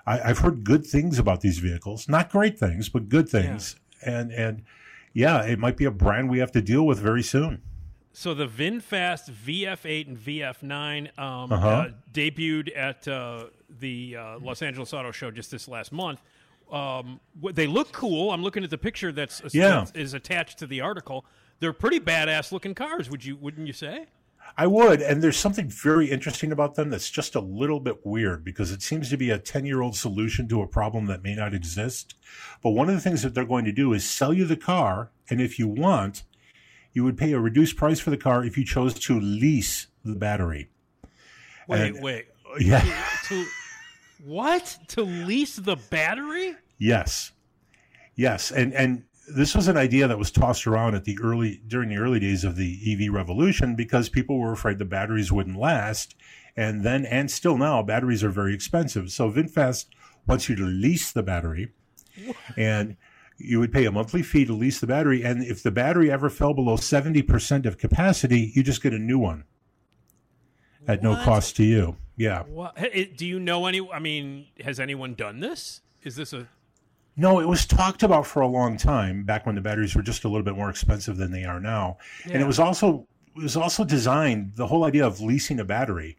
I, 0.07 0.21
I've 0.21 0.39
heard 0.39 0.65
good 0.65 0.87
things 0.87 1.19
about 1.19 1.41
these 1.41 1.59
vehicles. 1.59 2.09
Not 2.09 2.31
great 2.31 2.59
things, 2.59 2.89
but 2.89 3.09
good 3.09 3.29
things. 3.29 3.77
And 4.05 4.31
and 4.33 4.63
yeah, 5.15 5.43
it 5.45 5.59
might 5.59 5.79
be 5.79 5.87
a 5.87 5.91
brand 5.91 6.29
we 6.29 6.41
have 6.41 6.53
to 6.53 6.61
deal 6.61 6.87
with 6.87 6.99
very 6.99 7.23
soon. 7.23 7.63
so 8.13 8.33
the 8.35 8.47
VinFast 8.47 9.31
VF8 9.31 10.07
and 10.09 10.19
VF9 10.19 11.19
um, 11.19 11.53
Uh-huh. 11.53 11.69
uh, 11.69 11.89
debuted 12.13 12.69
at 12.77 13.07
uh, 13.09 13.45
the 13.81 14.17
uh, 14.17 14.39
Los 14.41 14.63
Angeles 14.63 14.93
Auto 14.93 15.13
Show 15.13 15.31
just 15.31 15.51
this 15.51 15.69
last 15.69 15.93
month. 15.93 16.21
Um, 16.71 17.21
they 17.53 17.67
look 17.67 17.93
cool. 17.93 18.33
I'm 18.33 18.43
looking 18.43 18.65
at 18.65 18.71
the 18.71 18.79
picture 18.79 19.13
that's 19.13 19.41
Yeah. 19.53 19.85
that 19.85 19.97
is 19.97 20.15
attached 20.15 20.59
to 20.59 20.67
the 20.67 20.81
article. 20.81 21.25
They're 21.61 21.73
pretty 21.73 22.01
badass 22.01 22.53
looking 22.53 22.75
cars. 22.75 23.09
Would 23.11 23.25
you? 23.25 23.37
Wouldn't 23.37 23.67
you 23.67 23.73
say? 23.73 24.07
I 24.57 24.67
would, 24.69 25.03
and 25.03 25.23
there's 25.23 25.37
something 25.37 25.69
very 25.69 26.09
interesting 26.11 26.53
about 26.53 26.77
them 26.77 26.89
that's 26.91 27.11
just 27.11 27.35
a 27.35 27.41
little 27.41 27.81
bit 27.81 28.07
weird 28.07 28.45
because 28.45 28.71
it 28.71 28.81
seems 28.81 29.11
to 29.11 29.17
be 29.17 29.31
a 29.31 29.39
10 29.39 29.67
year 29.67 29.83
old 29.83 29.97
solution 29.97 30.49
to 30.49 30.63
a 30.63 30.67
problem 30.69 31.07
that 31.07 31.23
may 31.23 31.35
not 31.35 31.53
exist. 31.53 32.15
But 32.63 32.71
one 32.71 32.89
of 32.89 32.95
the 32.95 33.01
things 33.01 33.23
that 33.23 33.35
they're 33.35 33.45
going 33.45 33.65
to 33.65 33.73
do 33.73 33.93
is 33.93 34.09
sell 34.09 34.33
you 34.33 34.45
the 34.45 34.57
car, 34.57 35.11
and 35.29 35.41
if 35.41 35.59
you 35.59 35.67
want, 35.67 36.23
you 36.93 37.03
would 37.05 37.19
pay 37.19 37.33
a 37.33 37.41
reduced 37.41 37.77
price 37.77 37.99
for 37.99 38.11
the 38.11 38.17
car 38.17 38.45
if 38.45 38.57
you 38.57 38.65
chose 38.65 38.95
to 38.95 39.19
lease 39.21 39.89
the 40.05 40.15
battery. 40.15 40.69
Wait, 41.69 41.81
And- 41.95 42.03
wait. 42.03 42.27
Yeah, 42.61 42.81
to 43.25 43.45
what? 44.25 44.79
To 44.89 45.03
lease 45.03 45.57
the 45.57 45.77
battery? 45.91 46.55
yes, 46.79 47.33
yes, 48.15 48.51
and 48.51 48.73
and 48.75 49.05
this 49.29 49.55
was 49.55 49.67
an 49.67 49.77
idea 49.77 50.07
that 50.07 50.19
was 50.19 50.31
tossed 50.31 50.67
around 50.67 50.95
at 50.95 51.05
the 51.05 51.19
early 51.23 51.61
during 51.67 51.89
the 51.89 51.97
early 51.97 52.21
days 52.21 52.45
of 52.45 52.57
the 52.57 52.79
EV 52.87 53.13
revolution 53.13 53.75
because 53.75 54.09
people 54.09 54.39
were 54.39 54.53
afraid 54.53 54.79
the 54.79 54.85
batteries 54.85 55.33
wouldn't 55.33 55.59
last, 55.59 56.15
and 56.57 56.85
then 56.85 57.05
and 57.07 57.31
still 57.31 57.59
now 57.59 57.83
batteries 57.83 58.23
are 58.23 58.31
very 58.31 58.55
expensive. 58.55 59.11
So 59.11 59.31
VinFast 59.31 59.87
wants 60.27 60.49
you 60.49 60.57
to 60.57 60.65
lease 60.65 61.13
the 61.13 61.23
battery, 61.23 61.73
and 62.57 62.97
you 63.39 63.59
would 63.61 63.73
pay 63.73 63.85
a 63.85 63.93
monthly 63.93 64.23
fee 64.23 64.45
to 64.47 64.53
lease 64.55 64.81
the 64.81 64.87
battery, 64.87 65.23
and 65.23 65.43
if 65.43 65.63
the 65.63 65.71
battery 65.71 66.11
ever 66.11 66.31
fell 66.31 66.55
below 66.55 66.77
seventy 66.77 67.23
percent 67.23 67.67
of 67.67 67.79
capacity, 67.79 68.53
you 68.55 68.63
just 68.63 68.83
get 68.83 68.95
a 68.95 68.99
new 68.99 69.19
one 69.19 69.45
at 70.87 71.03
no 71.03 71.15
cost 71.25 71.57
to 71.57 71.65
you. 71.65 71.97
Yeah. 72.17 72.43
What? 72.45 72.77
Do 73.17 73.27
you 73.27 73.39
know 73.39 73.67
any? 73.67 73.87
I 73.93 73.99
mean, 73.99 74.47
has 74.65 74.81
anyone 74.81 75.15
done 75.15 75.41
this? 75.41 75.83
Is 76.03 76.17
this 76.17 76.33
a? 76.33 76.49
No, 77.17 77.41
it 77.41 77.49
was 77.49 77.65
talked 77.65 78.03
about 78.03 78.27
for 78.27 78.43
a 78.43 78.47
long 78.47 78.77
time 78.77 79.25
back 79.25 79.47
when 79.47 79.55
the 79.55 79.61
batteries 79.61 79.95
were 79.95 80.03
just 80.03 80.25
a 80.25 80.29
little 80.29 80.45
bit 80.45 80.55
more 80.55 80.69
expensive 80.69 81.17
than 81.17 81.31
they 81.31 81.45
are 81.45 81.61
now. 81.61 81.97
And 82.25 82.43
it 82.43 82.47
was 82.47 82.59
also 82.59 83.07
it 83.37 83.43
was 83.43 83.57
also 83.57 83.85
designed 83.85 84.53
the 84.57 84.67
whole 84.67 84.85
idea 84.85 85.07
of 85.07 85.21
leasing 85.21 85.61
a 85.61 85.65
battery 85.65 86.17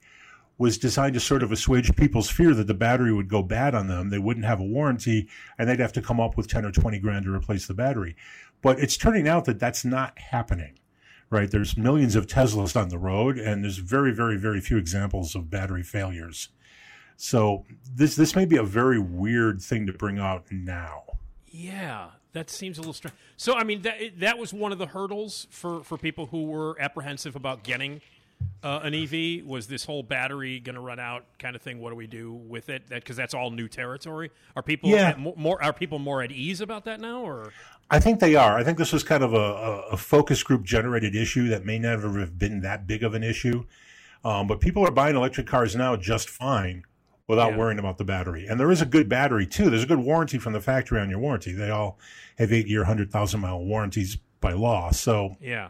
was 0.57 0.77
designed 0.77 1.13
to 1.13 1.19
sort 1.19 1.43
of 1.43 1.51
assuage 1.51 1.95
people's 1.95 2.29
fear 2.29 2.53
that 2.55 2.65
the 2.65 2.73
battery 2.73 3.13
would 3.13 3.27
go 3.27 3.43
bad 3.43 3.75
on 3.75 3.87
them, 3.87 4.09
they 4.09 4.17
wouldn't 4.17 4.45
have 4.45 4.59
a 4.59 4.63
warranty, 4.63 5.29
and 5.57 5.69
they'd 5.69 5.79
have 5.79 5.93
to 5.93 6.01
come 6.01 6.19
up 6.19 6.35
with 6.35 6.47
10 6.47 6.65
or 6.65 6.71
20 6.71 6.97
grand 6.99 7.25
to 7.25 7.33
replace 7.33 7.67
the 7.67 7.75
battery. 7.75 8.15
But 8.63 8.79
it's 8.79 8.97
turning 8.97 9.27
out 9.27 9.45
that 9.45 9.59
that's 9.59 9.85
not 9.85 10.17
happening. 10.17 10.79
Right? 11.29 11.51
There's 11.51 11.75
millions 11.75 12.15
of 12.15 12.25
Teslas 12.27 12.79
on 12.79 12.89
the 12.89 12.97
road 12.97 13.37
and 13.37 13.63
there's 13.63 13.77
very 13.79 14.13
very 14.13 14.37
very 14.37 14.61
few 14.61 14.77
examples 14.77 15.35
of 15.35 15.49
battery 15.49 15.83
failures. 15.83 16.49
So 17.17 17.65
this 17.91 18.15
this 18.15 18.35
may 18.35 18.45
be 18.45 18.57
a 18.57 18.63
very 18.63 18.99
weird 18.99 19.61
thing 19.61 19.87
to 19.87 19.93
bring 19.93 20.19
out 20.19 20.45
now. 20.51 21.03
Yeah, 21.47 22.09
that 22.33 22.49
seems 22.49 22.77
a 22.77 22.81
little 22.81 22.93
strange. 22.93 23.15
So, 23.35 23.55
I 23.55 23.63
mean, 23.63 23.81
that 23.81 24.19
that 24.19 24.37
was 24.37 24.53
one 24.53 24.71
of 24.71 24.77
the 24.77 24.85
hurdles 24.87 25.47
for 25.49 25.83
for 25.83 25.97
people 25.97 26.27
who 26.27 26.45
were 26.45 26.79
apprehensive 26.79 27.35
about 27.35 27.63
getting 27.63 28.01
uh, 28.61 28.81
an 28.83 28.93
EV. 28.93 29.43
Was 29.45 29.65
this 29.67 29.83
whole 29.85 30.03
battery 30.03 30.59
going 30.59 30.75
to 30.75 30.81
run 30.81 30.99
out 30.99 31.25
kind 31.39 31.55
of 31.55 31.61
thing? 31.63 31.79
What 31.79 31.89
do 31.89 31.95
we 31.95 32.05
do 32.05 32.31
with 32.31 32.69
it? 32.69 32.87
That 32.89 33.01
because 33.01 33.15
that's 33.15 33.33
all 33.33 33.49
new 33.49 33.67
territory. 33.67 34.29
Are 34.55 34.61
people 34.61 34.89
Yeah. 34.91 35.09
at 35.09 35.19
more 35.19 35.61
are 35.63 35.73
people 35.73 35.97
more 35.97 36.21
at 36.21 36.31
ease 36.31 36.61
about 36.61 36.85
that 36.85 36.99
now, 36.99 37.21
or 37.21 37.51
I 37.89 37.99
think 37.99 38.19
they 38.19 38.35
are. 38.35 38.57
I 38.57 38.63
think 38.63 38.77
this 38.77 38.91
was 38.91 39.03
kind 39.03 39.23
of 39.23 39.33
a, 39.33 39.37
a, 39.37 39.79
a 39.91 39.97
focus 39.97 40.43
group 40.43 40.63
generated 40.63 41.15
issue 41.15 41.47
that 41.49 41.65
may 41.65 41.79
never 41.79 42.19
have 42.19 42.37
been 42.37 42.61
that 42.61 42.85
big 42.85 43.03
of 43.03 43.13
an 43.13 43.23
issue. 43.23 43.65
Um, 44.25 44.47
but 44.47 44.59
people 44.59 44.85
are 44.85 44.91
buying 44.91 45.15
electric 45.15 45.47
cars 45.47 45.75
now 45.75 45.95
just 45.95 46.29
fine 46.29 46.83
without 47.27 47.51
Yeah. 47.51 47.57
worrying 47.57 47.79
about 47.79 47.97
the 47.97 48.03
battery. 48.03 48.45
And 48.47 48.59
there 48.59 48.71
is 48.71 48.81
a 48.81 48.85
good 48.85 49.07
battery 49.07 49.45
too. 49.47 49.69
There's 49.69 49.83
a 49.83 49.87
good 49.87 49.99
warranty 49.99 50.37
from 50.37 50.53
the 50.53 50.59
factory 50.61 50.99
on 50.99 51.09
your 51.09 51.19
warranty. 51.19 51.53
They 51.53 51.69
all 51.69 51.97
have 52.37 52.51
eight 52.51 52.67
year, 52.67 52.81
100,000 52.81 53.39
mile 53.39 53.63
warranties 53.63 54.17
by 54.41 54.51
law. 54.53 54.91
So 54.91 55.37
yeah? 55.39 55.69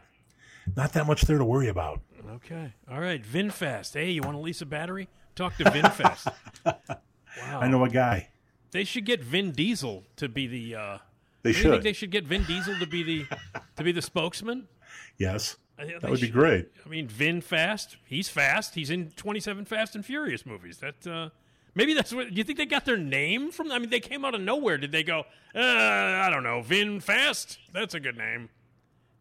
not 0.75 0.93
that 0.93 1.05
much 1.05 1.21
there 1.23 1.37
to 1.37 1.45
worry 1.45 1.67
about. 1.67 2.01
Okay, 2.29 2.73
all 2.91 2.99
right. 2.99 3.23
VinFast. 3.23 3.93
Hey, 3.93 4.11
you 4.11 4.21
want 4.21 4.35
to 4.35 4.41
lease 4.41 4.61
a 4.61 4.65
battery? 4.65 5.07
Talk 5.35 5.55
to 5.57 5.63
VinFast. 5.65 6.33
wow, 6.65 6.73
I 7.61 7.67
know 7.67 7.83
a 7.85 7.89
guy. 7.89 8.29
they 8.71 8.83
should 8.83 9.05
get 9.05 9.23
Vin 9.23 9.51
Diesel 9.51 10.03
to 10.17 10.27
be 10.27 10.47
the. 10.47 10.75
Uh, 10.75 10.97
They 11.43 11.51
do 11.53 11.59
you 11.59 11.69
think 11.72 11.84
they 11.84 11.93
should 11.93 12.11
get 12.11 12.26
Vin 12.26 12.43
Diesel 12.43 12.77
to 12.80 12.85
be 12.88 13.03
the 13.03 13.26
to 13.76 13.84
be 13.84 13.91
the 13.91 14.01
spokesman? 14.01 14.68
yes. 15.18 15.57
That 15.77 16.09
would 16.09 16.19
be 16.22 16.30
great. 16.30 16.69
I 16.84 16.89
mean, 16.89 17.07
Vin 17.07 17.39
Fast. 17.39 17.97
He's 18.03 18.30
fast. 18.30 18.73
He's 18.73 18.89
in 18.89 19.11
27 19.11 19.65
Fast 19.65 19.93
and 19.93 20.03
Furious 20.03 20.43
movies. 20.43 20.80
That 20.80 21.05
uh, 21.05 21.30
maybe 21.76 21.93
that's 21.93 22.11
what. 22.11 22.30
Do 22.30 22.35
you 22.35 22.43
think 22.43 22.57
they 22.57 22.65
got 22.65 22.84
their 22.85 22.97
name 22.97 23.51
from? 23.51 23.72
I 23.72 23.77
mean, 23.77 23.91
they 23.91 23.99
came 23.99 24.26
out 24.26 24.34
of 24.34 24.41
nowhere. 24.41 24.80
Did 24.80 24.91
they 24.91 25.03
go? 25.03 25.19
Uh, 25.53 25.59
I 25.59 26.30
don't 26.31 26.41
know. 26.41 26.61
Vin 26.64 26.99
Fast. 26.99 27.59
That's 27.73 27.93
a 27.93 27.99
good 27.99 28.18
name. 28.18 28.49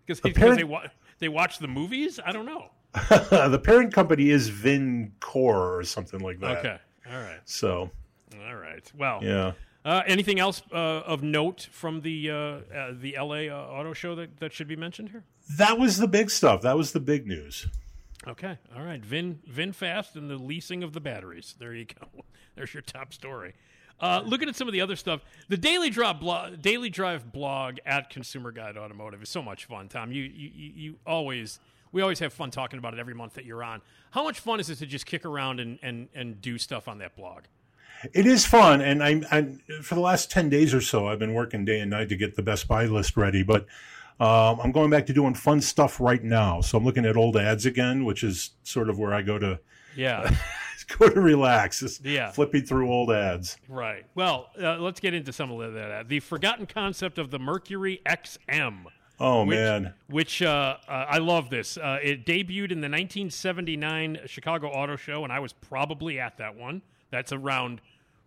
Because 0.06 0.24
Apparent- 0.24 0.56
they 0.56 0.64
wa- 0.64 0.86
they 1.18 1.28
watch 1.28 1.58
the 1.58 1.68
movies. 1.68 2.18
I 2.24 2.32
don't 2.32 2.46
know. 2.46 2.70
the 3.10 3.60
parent 3.62 3.92
company 3.92 4.30
is 4.30 4.50
VinCore 4.50 5.10
or 5.34 5.84
something 5.84 6.20
like 6.20 6.40
that. 6.40 6.58
Okay. 6.58 6.78
All 7.10 7.18
right. 7.20 7.40
So, 7.44 7.90
All 8.46 8.56
right. 8.56 8.90
Well. 8.96 9.20
yeah. 9.22 9.52
Uh, 9.86 10.02
anything 10.04 10.40
else 10.40 10.62
uh, 10.72 10.74
of 10.74 11.22
note 11.22 11.68
from 11.70 12.00
the 12.00 12.28
uh, 12.28 12.34
uh, 12.34 12.92
the 12.92 13.16
LA 13.16 13.46
uh, 13.46 13.68
auto 13.70 13.92
show 13.92 14.16
that, 14.16 14.40
that 14.40 14.52
should 14.52 14.66
be 14.66 14.74
mentioned 14.74 15.10
here? 15.10 15.22
That 15.58 15.78
was 15.78 15.98
the 15.98 16.08
big 16.08 16.28
stuff. 16.28 16.62
That 16.62 16.76
was 16.76 16.90
the 16.90 16.98
big 16.98 17.24
news. 17.24 17.68
Okay. 18.26 18.58
All 18.76 18.82
right. 18.82 19.00
Vin 19.00 19.38
VinFast 19.48 20.16
and 20.16 20.28
the 20.28 20.38
leasing 20.38 20.82
of 20.82 20.92
the 20.92 20.98
batteries. 21.00 21.54
There 21.60 21.72
you 21.72 21.84
go. 21.84 22.24
There's 22.56 22.74
your 22.74 22.82
top 22.82 23.14
story. 23.14 23.54
Uh, 24.00 24.22
looking 24.26 24.48
at 24.48 24.56
some 24.56 24.66
of 24.66 24.72
the 24.72 24.80
other 24.80 24.96
stuff, 24.96 25.20
the 25.48 25.56
Daily 25.56 25.88
Drive 25.88 26.18
blog, 26.18 26.60
Daily 26.60 26.90
Drive 26.90 27.30
blog 27.30 27.78
at 27.86 28.10
Consumer 28.10 28.50
Guide 28.50 28.76
Automotive 28.76 29.22
is 29.22 29.28
so 29.28 29.40
much 29.40 29.66
fun. 29.66 29.88
Tom, 29.88 30.10
you, 30.10 30.24
you 30.24 30.50
you 30.52 30.72
you 30.74 30.94
always 31.06 31.60
we 31.92 32.02
always 32.02 32.18
have 32.18 32.32
fun 32.32 32.50
talking 32.50 32.80
about 32.80 32.92
it 32.92 32.98
every 32.98 33.14
month 33.14 33.34
that 33.34 33.44
you're 33.44 33.62
on. 33.62 33.82
How 34.10 34.24
much 34.24 34.40
fun 34.40 34.58
is 34.58 34.68
it 34.68 34.76
to 34.78 34.86
just 34.86 35.06
kick 35.06 35.24
around 35.24 35.60
and 35.60 35.78
and 35.80 36.08
and 36.12 36.42
do 36.42 36.58
stuff 36.58 36.88
on 36.88 36.98
that 36.98 37.14
blog? 37.14 37.44
It 38.14 38.26
is 38.26 38.46
fun, 38.46 38.80
and 38.80 39.02
I'm, 39.02 39.24
I'm 39.30 39.60
for 39.82 39.94
the 39.94 40.00
last 40.00 40.30
ten 40.30 40.48
days 40.48 40.72
or 40.74 40.80
so, 40.80 41.06
I've 41.08 41.18
been 41.18 41.34
working 41.34 41.64
day 41.64 41.80
and 41.80 41.90
night 41.90 42.08
to 42.10 42.16
get 42.16 42.34
the 42.36 42.42
Best 42.42 42.68
Buy 42.68 42.86
list 42.86 43.16
ready. 43.16 43.42
But 43.42 43.66
um, 44.20 44.60
I'm 44.62 44.72
going 44.72 44.90
back 44.90 45.06
to 45.06 45.12
doing 45.12 45.34
fun 45.34 45.60
stuff 45.60 46.00
right 46.00 46.22
now. 46.22 46.60
So 46.60 46.78
I'm 46.78 46.84
looking 46.84 47.04
at 47.04 47.16
old 47.16 47.36
ads 47.36 47.66
again, 47.66 48.04
which 48.04 48.22
is 48.24 48.50
sort 48.62 48.88
of 48.88 48.98
where 48.98 49.12
I 49.12 49.22
go 49.22 49.38
to 49.38 49.58
Yeah. 49.96 50.34
go 50.98 51.08
to 51.08 51.20
relax. 51.20 51.82
Is 51.82 52.00
Yeah. 52.02 52.30
flipping 52.30 52.62
through 52.62 52.90
old 52.90 53.10
ads. 53.12 53.56
Right. 53.68 54.06
Well, 54.14 54.50
uh, 54.60 54.76
let's 54.78 55.00
get 55.00 55.12
into 55.14 55.32
some 55.32 55.50
of 55.50 55.74
that. 55.74 56.08
The 56.08 56.20
forgotten 56.20 56.66
concept 56.66 57.18
of 57.18 57.30
the 57.30 57.38
Mercury 57.38 58.00
XM. 58.06 58.84
Oh 59.18 59.44
which, 59.46 59.56
man, 59.56 59.94
Which 60.08 60.42
uh, 60.42 60.76
uh, 60.88 60.90
I 61.08 61.18
love 61.18 61.48
this. 61.48 61.76
Uh, 61.78 61.98
it 62.02 62.26
debuted 62.26 62.70
in 62.70 62.82
the 62.82 62.88
1979 62.88 64.18
Chicago 64.26 64.68
Auto 64.68 64.96
Show, 64.96 65.24
and 65.24 65.32
I 65.32 65.38
was 65.40 65.52
probably 65.54 66.20
at 66.20 66.36
that 66.38 66.54
one. 66.56 66.82
That's 67.10 67.32
around 67.32 67.80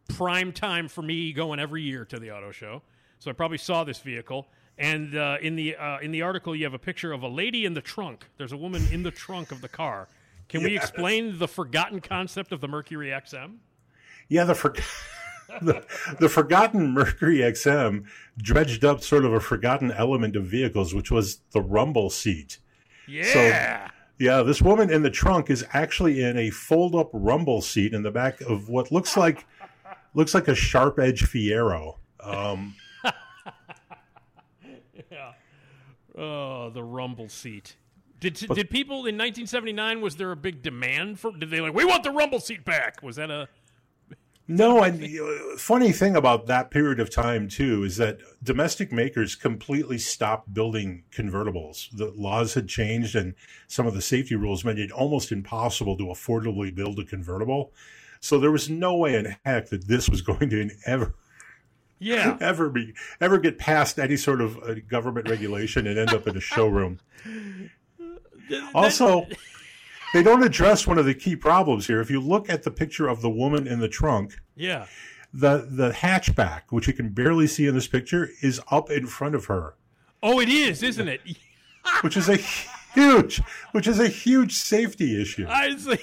prime 0.09 0.51
time 0.51 0.87
for 0.87 1.01
me 1.01 1.31
going 1.33 1.59
every 1.59 1.81
year 1.81 2.05
to 2.05 2.19
the 2.19 2.31
auto 2.31 2.51
show. 2.51 2.81
So 3.19 3.29
I 3.29 3.33
probably 3.33 3.57
saw 3.57 3.83
this 3.83 3.99
vehicle. 3.99 4.47
And 4.77 5.15
uh, 5.15 5.37
in 5.41 5.55
the 5.57 5.75
uh, 5.75 5.99
in 5.99 6.11
the 6.11 6.21
article, 6.21 6.55
you 6.55 6.63
have 6.63 6.73
a 6.73 6.79
picture 6.79 7.11
of 7.11 7.21
a 7.21 7.27
lady 7.27 7.65
in 7.65 7.73
the 7.73 7.81
trunk. 7.81 8.25
There's 8.37 8.53
a 8.53 8.57
woman 8.57 8.81
in 8.91 9.03
the 9.03 9.11
trunk 9.11 9.51
of 9.51 9.61
the 9.61 9.67
car. 9.67 10.07
Can 10.47 10.63
we 10.63 10.75
explain 10.75 11.37
the 11.37 11.47
forgotten 11.47 11.99
concept 11.99 12.51
of 12.51 12.61
the 12.61 12.67
Mercury 12.67 13.09
XM? 13.09 13.57
yeah, 14.29 14.43
the 14.45 14.55
for. 14.55 14.73
The, 15.63 15.83
the 16.19 16.29
forgotten 16.29 16.91
Mercury 16.91 17.37
XM 17.39 18.05
dredged 18.37 18.85
up 18.85 19.01
sort 19.01 19.25
of 19.25 19.33
a 19.33 19.39
forgotten 19.39 19.91
element 19.91 20.35
of 20.35 20.45
vehicles, 20.45 20.93
which 20.93 21.09
was 21.09 21.41
the 21.53 21.59
rumble 21.59 22.11
seat. 22.11 22.59
Yeah. 23.07 23.23
So, 23.23 23.91
Yeah, 24.19 24.43
this 24.43 24.61
woman 24.61 24.91
in 24.91 25.01
the 25.01 25.09
trunk 25.09 25.49
is 25.49 25.65
actually 25.73 26.21
in 26.21 26.37
a 26.37 26.51
fold-up 26.51 27.09
rumble 27.13 27.63
seat 27.63 27.95
in 27.95 28.03
the 28.03 28.11
back 28.11 28.41
of 28.41 28.69
what 28.69 28.91
looks 28.91 29.17
like 29.17 29.47
looks 30.13 30.33
like 30.33 30.47
a 30.47 30.55
sharp 30.55 30.99
edge 30.99 31.23
Fiero. 31.23 31.95
Um, 32.21 32.75
yeah. 35.11 35.33
Oh, 36.17 36.69
the 36.69 36.83
rumble 36.83 37.29
seat. 37.29 37.75
Did 38.19 38.33
did 38.33 38.69
people 38.69 39.05
in 39.05 39.15
1979 39.17 40.01
was 40.01 40.17
there 40.17 40.31
a 40.31 40.35
big 40.35 40.61
demand 40.61 41.19
for 41.19 41.31
did 41.31 41.49
they 41.49 41.61
like 41.61 41.73
we 41.73 41.85
want 41.85 42.03
the 42.03 42.11
rumble 42.11 42.41
seat 42.41 42.65
back? 42.65 43.01
Was 43.01 43.15
that 43.15 43.31
a 43.31 43.47
no, 44.51 44.81
and 44.81 45.03
uh, 45.03 45.57
funny 45.57 45.91
thing 45.91 46.15
about 46.15 46.47
that 46.47 46.71
period 46.71 46.99
of 46.99 47.11
time 47.11 47.47
too 47.47 47.83
is 47.83 47.97
that 47.97 48.17
domestic 48.41 48.91
makers 48.91 49.35
completely 49.35 49.99
stopped 49.99 50.51
building 50.51 51.03
convertibles. 51.11 51.87
The 51.95 52.11
laws 52.15 52.55
had 52.55 52.67
changed, 52.67 53.15
and 53.15 53.35
some 53.67 53.85
of 53.85 53.93
the 53.93 54.01
safety 54.01 54.35
rules 54.35 54.65
made 54.65 54.79
it 54.79 54.91
almost 54.91 55.31
impossible 55.31 55.95
to 55.97 56.05
affordably 56.05 56.73
build 56.73 56.97
a 56.97 57.05
convertible. 57.05 57.71
So 58.19 58.39
there 58.39 58.51
was 58.51 58.69
no 58.69 58.95
way 58.97 59.15
in 59.15 59.35
heck 59.45 59.69
that 59.69 59.87
this 59.87 60.09
was 60.09 60.21
going 60.21 60.49
to 60.49 60.69
ever 60.85 61.15
Yeah. 61.99 62.37
ever 62.41 62.69
be 62.69 62.93
ever 63.21 63.37
get 63.37 63.57
past 63.57 63.97
any 63.99 64.17
sort 64.17 64.41
of 64.41 64.57
uh, 64.57 64.75
government 64.89 65.29
regulation 65.29 65.87
and 65.87 65.97
end 65.97 66.13
up 66.13 66.27
in 66.27 66.35
a 66.37 66.41
showroom. 66.41 66.99
Also, 68.73 69.27
they 70.13 70.23
don't 70.23 70.41
address 70.41 70.87
one 70.87 70.97
of 70.97 71.05
the 71.05 71.13
key 71.13 71.35
problems 71.35 71.85
here. 71.85 72.01
If 72.01 72.09
you 72.09 72.19
look 72.19 72.49
at 72.49 72.63
the 72.63 72.71
picture 72.71 73.07
of 73.07 73.21
the 73.21 73.29
woman 73.29 73.67
in 73.67 73.79
the 73.79 73.87
trunk, 73.87 74.33
Yeah. 74.55 74.87
the 75.31 75.67
the 75.69 75.91
hatchback, 75.91 76.61
which 76.71 76.87
you 76.87 76.93
can 76.93 77.09
barely 77.09 77.45
see 77.45 77.67
in 77.67 77.75
this 77.75 77.87
picture, 77.87 78.29
is 78.41 78.59
up 78.71 78.89
in 78.89 79.05
front 79.05 79.35
of 79.35 79.45
her, 79.45 79.75
Oh, 80.23 80.39
it 80.39 80.49
is, 80.49 80.81
isn't 80.81 81.07
it? 81.07 81.21
which 82.01 82.17
is 82.17 82.27
a 82.27 82.37
huge, 82.37 83.39
which 83.71 83.85
is 83.87 83.99
a 83.99 84.07
huge 84.07 84.53
safety 84.53 85.21
issue. 85.21 85.45
I 85.47 85.75
see. 85.77 85.99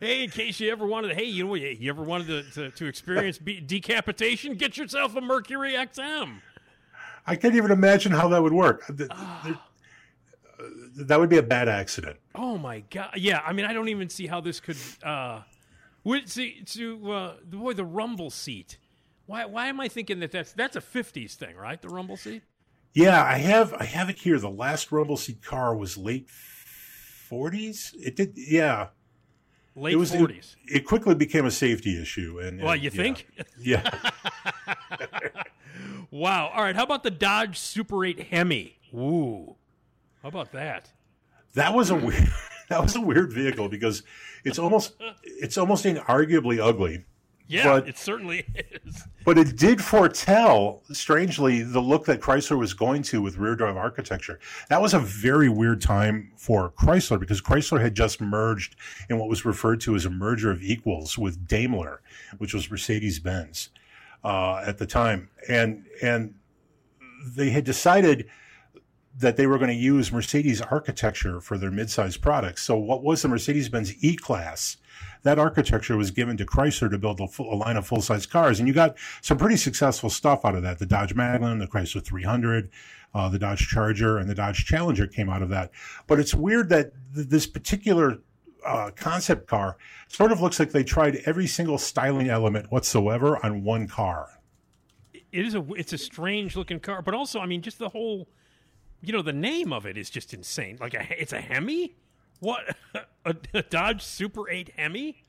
Hey, 0.00 0.24
in 0.24 0.30
case 0.30 0.60
you 0.60 0.70
ever 0.70 0.86
wanted, 0.86 1.16
hey, 1.16 1.24
you 1.24 1.46
know, 1.46 1.54
you 1.54 1.68
you 1.68 1.90
ever 1.90 2.02
wanted 2.02 2.26
to, 2.26 2.50
to, 2.52 2.70
to 2.70 2.86
experience 2.86 3.38
be- 3.38 3.60
decapitation, 3.60 4.54
get 4.54 4.76
yourself 4.76 5.14
a 5.16 5.20
Mercury 5.20 5.72
XM. 5.72 6.40
I 7.26 7.36
can't 7.36 7.54
even 7.54 7.70
imagine 7.70 8.12
how 8.12 8.28
that 8.28 8.42
would 8.42 8.52
work. 8.52 8.86
Th- 8.86 9.08
there- 9.44 9.58
uh, 10.60 10.64
That 11.06 11.20
would 11.20 11.28
be 11.28 11.36
a 11.38 11.42
bad 11.42 11.68
accident. 11.68 12.16
Oh 12.34 12.58
my 12.58 12.80
god! 12.90 13.10
Yeah, 13.16 13.40
I 13.46 13.52
mean, 13.52 13.66
I 13.66 13.72
don't 13.72 13.88
even 13.88 14.08
see 14.08 14.26
how 14.26 14.40
this 14.40 14.60
could. 14.60 14.76
uh 15.02 15.42
Would 16.04 16.28
see 16.28 16.62
to 16.66 17.12
uh, 17.12 17.34
the 17.48 17.56
boy 17.56 17.74
the 17.74 17.84
rumble 17.84 18.30
seat. 18.30 18.78
Why? 19.26 19.44
Why 19.44 19.66
am 19.66 19.78
I 19.80 19.88
thinking 19.88 20.20
that 20.20 20.32
that's 20.32 20.52
that's 20.52 20.74
a 20.76 20.80
'50s 20.80 21.34
thing, 21.34 21.54
right? 21.56 21.80
The 21.80 21.88
rumble 21.88 22.16
seat. 22.16 22.42
Yeah, 22.94 23.22
I 23.22 23.36
have 23.38 23.74
I 23.74 23.84
have 23.84 24.08
it 24.08 24.18
here. 24.18 24.38
The 24.38 24.50
last 24.50 24.90
rumble 24.90 25.16
seat 25.18 25.42
car 25.42 25.76
was 25.76 25.96
late 25.98 26.28
forties. 27.28 27.94
It 27.98 28.16
did, 28.16 28.32
yeah. 28.36 28.88
Late 29.78 29.94
it 29.94 29.96
was 29.96 30.12
it- 30.12 30.20
40s. 30.20 30.56
It, 30.66 30.80
quickly 30.86 31.14
became 31.14 31.46
a 31.46 31.50
safety 31.50 32.00
issue, 32.00 32.38
and, 32.42 32.60
Well, 32.60 32.74
you 32.76 32.90
yeah. 32.92 33.02
think? 33.02 33.28
Yeah, 33.60 33.90
Wow. 36.10 36.48
All 36.54 36.62
right. 36.62 36.74
How 36.74 36.84
about 36.84 37.02
the 37.02 37.10
Dodge 37.10 37.58
Super 37.58 38.04
8 38.04 38.18
Hemi? 38.30 38.78
Ooh. 38.94 39.56
How 40.22 40.28
about 40.28 40.52
that? 40.52 40.90
that 41.54 41.74
was 41.74 41.90
a 41.90 41.94
weird 41.94 42.28
that 42.68 42.82
was 42.82 42.94
a 42.96 43.00
weird 43.00 43.32
vehicle 43.32 43.68
because 43.68 44.02
it's 44.44 44.58
almost 44.58 44.94
it's 45.22 45.56
almost 45.58 45.84
inarguably 45.84 46.58
ugly. 46.60 47.04
Yeah, 47.48 47.64
But- 47.64 47.88
it 47.88 47.98
certainly 47.98 48.44
is. 48.84 49.04
But 49.24 49.36
it 49.38 49.56
did 49.56 49.82
foretell, 49.82 50.82
strangely, 50.92 51.62
the 51.62 51.80
look 51.80 52.04
that 52.06 52.20
Chrysler 52.20 52.58
was 52.58 52.72
going 52.74 53.02
to 53.04 53.20
with 53.20 53.36
rear 53.36 53.54
drive 53.56 53.76
architecture. 53.76 54.38
That 54.68 54.80
was 54.80 54.94
a 54.94 54.98
very 55.00 55.48
weird 55.48 55.80
time 55.82 56.32
for 56.36 56.70
Chrysler 56.70 57.18
because 57.18 57.40
Chrysler 57.42 57.80
had 57.80 57.94
just 57.94 58.20
merged 58.20 58.76
in 59.10 59.18
what 59.18 59.28
was 59.28 59.44
referred 59.44 59.80
to 59.82 59.94
as 59.96 60.04
a 60.04 60.10
merger 60.10 60.50
of 60.50 60.62
equals 60.62 61.18
with 61.18 61.46
Daimler, 61.46 62.00
which 62.38 62.54
was 62.54 62.70
Mercedes 62.70 63.18
Benz 63.18 63.70
uh, 64.24 64.62
at 64.66 64.78
the 64.78 64.86
time, 64.86 65.28
and 65.48 65.84
and 66.02 66.34
they 67.26 67.50
had 67.50 67.64
decided 67.64 68.28
that 69.18 69.36
they 69.36 69.46
were 69.46 69.58
going 69.58 69.68
to 69.70 69.74
use 69.74 70.12
Mercedes 70.12 70.60
architecture 70.60 71.40
for 71.40 71.58
their 71.58 71.70
midsize 71.72 72.20
products. 72.20 72.62
So 72.62 72.76
what 72.76 73.02
was 73.02 73.22
the 73.22 73.28
Mercedes-Benz 73.28 74.02
E-Class? 74.04 74.76
That 75.22 75.38
architecture 75.38 75.96
was 75.96 76.10
given 76.10 76.36
to 76.36 76.46
Chrysler 76.46 76.90
to 76.90 76.98
build 76.98 77.20
a, 77.20 77.28
full, 77.28 77.52
a 77.52 77.56
line 77.56 77.76
of 77.76 77.86
full-size 77.86 78.26
cars, 78.26 78.58
and 78.58 78.68
you 78.68 78.74
got 78.74 78.96
some 79.20 79.38
pretty 79.38 79.56
successful 79.56 80.10
stuff 80.10 80.44
out 80.44 80.54
of 80.54 80.62
that. 80.62 80.78
The 80.78 80.86
Dodge 80.86 81.14
Magnum, 81.14 81.58
the 81.58 81.66
Chrysler 81.66 82.04
300, 82.04 82.70
uh, 83.14 83.28
the 83.28 83.38
Dodge 83.38 83.66
Charger, 83.66 84.18
and 84.18 84.28
the 84.28 84.34
Dodge 84.34 84.64
Challenger 84.64 85.06
came 85.06 85.28
out 85.28 85.42
of 85.42 85.48
that. 85.48 85.70
But 86.06 86.20
it's 86.20 86.34
weird 86.34 86.68
that 86.68 86.92
th- 87.14 87.28
this 87.28 87.46
particular 87.46 88.18
uh, 88.64 88.90
concept 88.94 89.46
car 89.46 89.76
sort 90.08 90.32
of 90.32 90.40
looks 90.40 90.58
like 90.58 90.70
they 90.70 90.84
tried 90.84 91.16
every 91.24 91.46
single 91.46 91.78
styling 91.78 92.28
element 92.28 92.70
whatsoever 92.70 93.44
on 93.44 93.64
one 93.64 93.86
car. 93.86 94.40
It 95.32 95.46
is 95.46 95.54
a 95.54 95.64
it's 95.74 95.92
a 95.92 95.98
strange 95.98 96.56
looking 96.56 96.80
car, 96.80 97.02
but 97.02 97.14
also 97.14 97.40
I 97.40 97.46
mean 97.46 97.62
just 97.62 97.78
the 97.78 97.90
whole 97.90 98.28
you 99.00 99.12
know 99.12 99.22
the 99.22 99.32
name 99.32 99.72
of 99.72 99.86
it 99.86 99.96
is 99.96 100.10
just 100.10 100.32
insane. 100.32 100.78
Like 100.80 100.94
a 100.94 101.20
it's 101.20 101.32
a 101.32 101.40
Hemi? 101.40 101.96
What 102.40 102.76
a, 103.24 103.36
a 103.54 103.62
Dodge 103.62 104.02
Super 104.02 104.48
8 104.48 104.72
Hemi? 104.76 105.24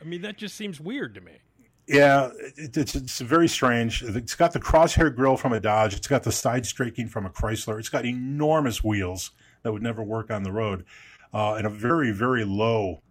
I 0.00 0.04
mean 0.04 0.22
that 0.22 0.38
just 0.38 0.54
seems 0.54 0.80
weird 0.80 1.14
to 1.14 1.20
me. 1.20 1.38
Yeah, 1.86 2.30
it, 2.56 2.76
it's 2.76 2.94
it's 2.94 3.20
very 3.20 3.48
strange. 3.48 4.02
It's 4.02 4.34
got 4.34 4.52
the 4.52 4.60
crosshair 4.60 5.14
grille 5.14 5.38
from 5.38 5.54
a 5.54 5.60
Dodge. 5.60 5.94
It's 5.94 6.06
got 6.06 6.22
the 6.22 6.32
side 6.32 6.66
straking 6.66 7.08
from 7.08 7.24
a 7.24 7.30
Chrysler. 7.30 7.78
It's 7.78 7.88
got 7.88 8.04
enormous 8.04 8.84
wheels 8.84 9.30
that 9.62 9.72
would 9.72 9.82
never 9.82 10.02
work 10.02 10.30
on 10.30 10.42
the 10.42 10.52
road, 10.52 10.84
uh, 11.32 11.54
and 11.54 11.66
a 11.66 11.70
very 11.70 12.12
very 12.12 12.44
low 12.44 13.02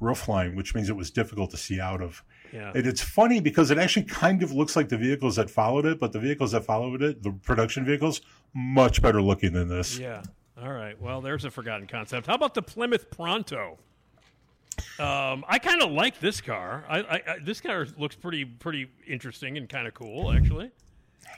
roofline, 0.00 0.56
which 0.56 0.74
means 0.74 0.88
it 0.88 0.96
was 0.96 1.10
difficult 1.10 1.50
to 1.50 1.56
see 1.56 1.80
out 1.80 2.00
of. 2.00 2.22
Yeah. 2.52 2.72
And 2.74 2.86
it's 2.86 3.02
funny 3.02 3.40
because 3.40 3.70
it 3.70 3.78
actually 3.78 4.06
kind 4.06 4.42
of 4.42 4.52
looks 4.52 4.74
like 4.74 4.88
the 4.88 4.96
vehicles 4.96 5.36
that 5.36 5.50
followed 5.50 5.86
it, 5.86 6.00
but 6.00 6.12
the 6.12 6.18
vehicles 6.18 6.52
that 6.52 6.64
followed 6.64 7.02
it, 7.02 7.22
the 7.22 7.30
production 7.30 7.84
vehicles, 7.84 8.22
much 8.54 9.02
better 9.02 9.22
looking 9.22 9.52
than 9.52 9.68
this. 9.68 9.98
Yeah. 9.98 10.22
All 10.62 10.72
right. 10.72 11.00
Well, 11.00 11.20
there's 11.20 11.44
a 11.44 11.50
forgotten 11.50 11.86
concept. 11.86 12.26
How 12.26 12.34
about 12.34 12.54
the 12.54 12.62
Plymouth 12.62 13.10
Pronto? 13.10 13.78
Um, 14.98 15.44
I 15.48 15.58
kind 15.58 15.82
of 15.82 15.90
like 15.90 16.20
this 16.20 16.40
car. 16.40 16.84
I, 16.88 16.98
I, 17.00 17.14
I 17.14 17.38
this 17.42 17.60
car 17.60 17.86
looks 17.98 18.16
pretty 18.16 18.44
pretty 18.44 18.90
interesting 19.06 19.56
and 19.56 19.68
kind 19.68 19.86
of 19.86 19.94
cool, 19.94 20.32
actually. 20.32 20.70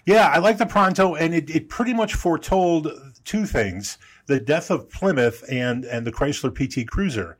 Yeah, 0.06 0.28
I 0.28 0.38
like 0.38 0.58
the 0.58 0.66
Pronto, 0.66 1.14
and 1.14 1.34
it, 1.34 1.50
it 1.50 1.68
pretty 1.68 1.94
much 1.94 2.14
foretold 2.14 2.88
two 3.24 3.46
things: 3.46 3.98
the 4.26 4.40
death 4.40 4.70
of 4.70 4.90
Plymouth 4.90 5.44
and 5.48 5.84
and 5.84 6.06
the 6.06 6.12
Chrysler 6.12 6.52
PT 6.52 6.88
Cruiser. 6.88 7.38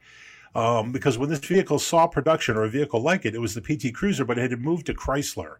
Um, 0.54 0.92
because 0.92 1.16
when 1.16 1.30
this 1.30 1.38
vehicle 1.38 1.78
saw 1.78 2.06
production 2.06 2.56
or 2.56 2.64
a 2.64 2.68
vehicle 2.68 3.00
like 3.00 3.24
it, 3.24 3.34
it 3.34 3.40
was 3.40 3.54
the 3.54 3.62
PT 3.62 3.94
Cruiser, 3.94 4.24
but 4.24 4.38
it 4.38 4.50
had 4.50 4.60
moved 4.60 4.86
to 4.86 4.94
Chrysler, 4.94 5.56